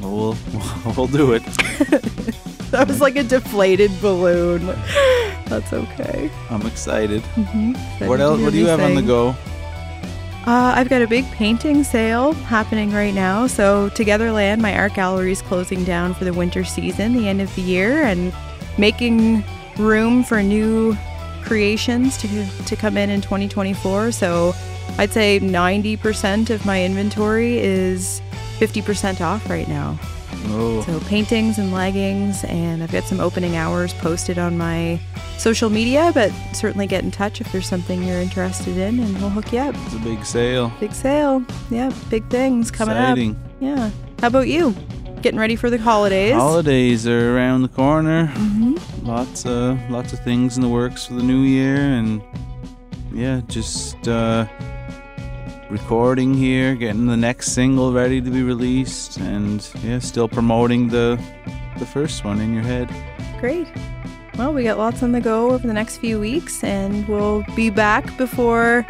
We'll 0.00 0.36
we'll 0.96 1.06
do 1.20 1.32
it. 1.32 1.42
That 2.70 2.88
was 2.88 3.00
like 3.00 3.14
a 3.16 3.22
deflated 3.22 3.92
balloon. 4.02 4.66
That's 5.46 5.72
okay. 5.72 6.28
I'm 6.50 6.66
excited. 6.66 7.22
Mm-hmm. 7.38 7.70
Excited 7.76 8.08
What 8.08 8.20
else? 8.20 8.40
What 8.40 8.52
do 8.52 8.58
you 8.58 8.66
have 8.66 8.80
on 8.80 8.96
the 8.96 9.02
go? 9.02 9.36
Uh, 10.46 10.74
I've 10.76 10.88
got 10.88 11.02
a 11.02 11.08
big 11.08 11.28
painting 11.32 11.82
sale 11.82 12.32
happening 12.32 12.92
right 12.92 13.12
now. 13.12 13.48
So, 13.48 13.90
Togetherland, 13.90 14.60
my 14.60 14.78
art 14.78 14.94
gallery 14.94 15.32
is 15.32 15.42
closing 15.42 15.82
down 15.82 16.14
for 16.14 16.24
the 16.24 16.32
winter 16.32 16.62
season, 16.62 17.14
the 17.14 17.28
end 17.28 17.40
of 17.42 17.52
the 17.56 17.62
year, 17.62 18.04
and 18.04 18.32
making 18.78 19.42
room 19.76 20.22
for 20.22 20.44
new 20.44 20.96
creations 21.42 22.16
to 22.18 22.46
to 22.66 22.76
come 22.76 22.96
in 22.96 23.10
in 23.10 23.20
2024. 23.20 24.12
So, 24.12 24.54
I'd 24.98 25.12
say 25.12 25.40
90% 25.40 26.50
of 26.50 26.64
my 26.64 26.82
inventory 26.84 27.58
is 27.58 28.22
50% 28.58 29.20
off 29.20 29.50
right 29.50 29.68
now. 29.68 29.98
Oh, 30.48 30.82
So, 30.82 31.00
paintings 31.00 31.58
and 31.58 31.72
leggings, 31.72 32.44
and 32.44 32.82
I've 32.82 32.92
got 32.92 33.04
some 33.04 33.20
opening 33.20 33.56
hours 33.56 33.92
posted 33.94 34.38
on 34.38 34.56
my 34.56 35.00
social 35.38 35.68
media, 35.70 36.10
but 36.14 36.30
certainly 36.54 36.86
get 36.86 37.04
in 37.04 37.10
touch 37.10 37.40
if 37.40 37.50
there's 37.52 37.68
something 37.68 38.02
you're 38.02 38.20
interested 38.20 38.76
in, 38.76 39.00
and 39.00 39.16
we'll 39.18 39.30
hook 39.30 39.52
you 39.52 39.58
up. 39.58 39.74
it's 39.86 39.94
a 39.94 39.98
big 39.98 40.24
sale. 40.24 40.72
Big 40.80 40.92
sale. 40.92 41.44
Yeah, 41.70 41.90
big 42.10 42.28
things 42.30 42.70
coming 42.70 42.96
Exciting. 42.96 43.30
up. 43.32 43.36
Yeah. 43.60 43.90
How 44.20 44.28
about 44.28 44.48
you? 44.48 44.74
Getting 45.22 45.40
ready 45.40 45.56
for 45.56 45.70
the 45.70 45.78
holidays? 45.78 46.34
Holidays 46.34 47.06
are 47.06 47.34
around 47.34 47.62
the 47.62 47.68
corner. 47.68 48.28
Mhm. 48.34 48.78
Lots 49.06 49.44
of 49.46 49.78
lots 49.90 50.12
of 50.12 50.20
things 50.20 50.56
in 50.56 50.62
the 50.62 50.68
works 50.68 51.06
for 51.06 51.14
the 51.14 51.22
new 51.22 51.40
year, 51.40 51.76
and 51.76 52.20
yeah, 53.12 53.40
just 53.48 54.06
uh, 54.06 54.46
recording 55.70 56.34
here, 56.34 56.74
getting 56.74 57.06
the 57.06 57.16
next 57.16 57.52
single 57.52 57.92
ready 57.92 58.20
to 58.20 58.30
be 58.30 58.42
released, 58.42 59.18
and 59.18 59.68
yeah, 59.82 59.98
still 59.98 60.28
promoting 60.28 60.88
the 60.88 61.20
the 61.78 61.86
first 61.86 62.24
one 62.24 62.40
in 62.40 62.54
your 62.54 62.62
head. 62.62 62.90
Great. 63.40 63.68
Well, 64.38 64.52
we 64.52 64.64
got 64.64 64.78
lots 64.78 65.02
on 65.02 65.12
the 65.12 65.20
go 65.20 65.50
over 65.50 65.66
the 65.66 65.72
next 65.72 65.98
few 65.98 66.20
weeks, 66.20 66.62
and 66.62 67.06
we'll 67.08 67.42
be 67.54 67.70
back 67.70 68.16
before 68.18 68.84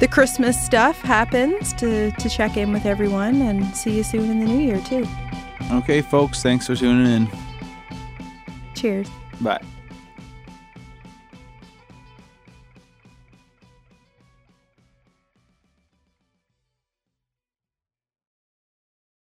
the 0.00 0.08
Christmas 0.08 0.58
stuff 0.64 0.98
happens 1.00 1.74
to, 1.74 2.10
to 2.12 2.28
check 2.30 2.56
in 2.56 2.72
with 2.72 2.86
everyone 2.86 3.42
and 3.42 3.66
see 3.76 3.96
you 3.96 4.02
soon 4.02 4.30
in 4.30 4.40
the 4.40 4.46
new 4.46 4.58
year, 4.58 4.80
too. 4.80 5.06
Okay, 5.70 6.00
folks, 6.00 6.42
thanks 6.42 6.66
for 6.66 6.74
tuning 6.74 7.12
in. 7.12 7.28
Cheers. 8.74 9.10
Bye. 9.40 9.60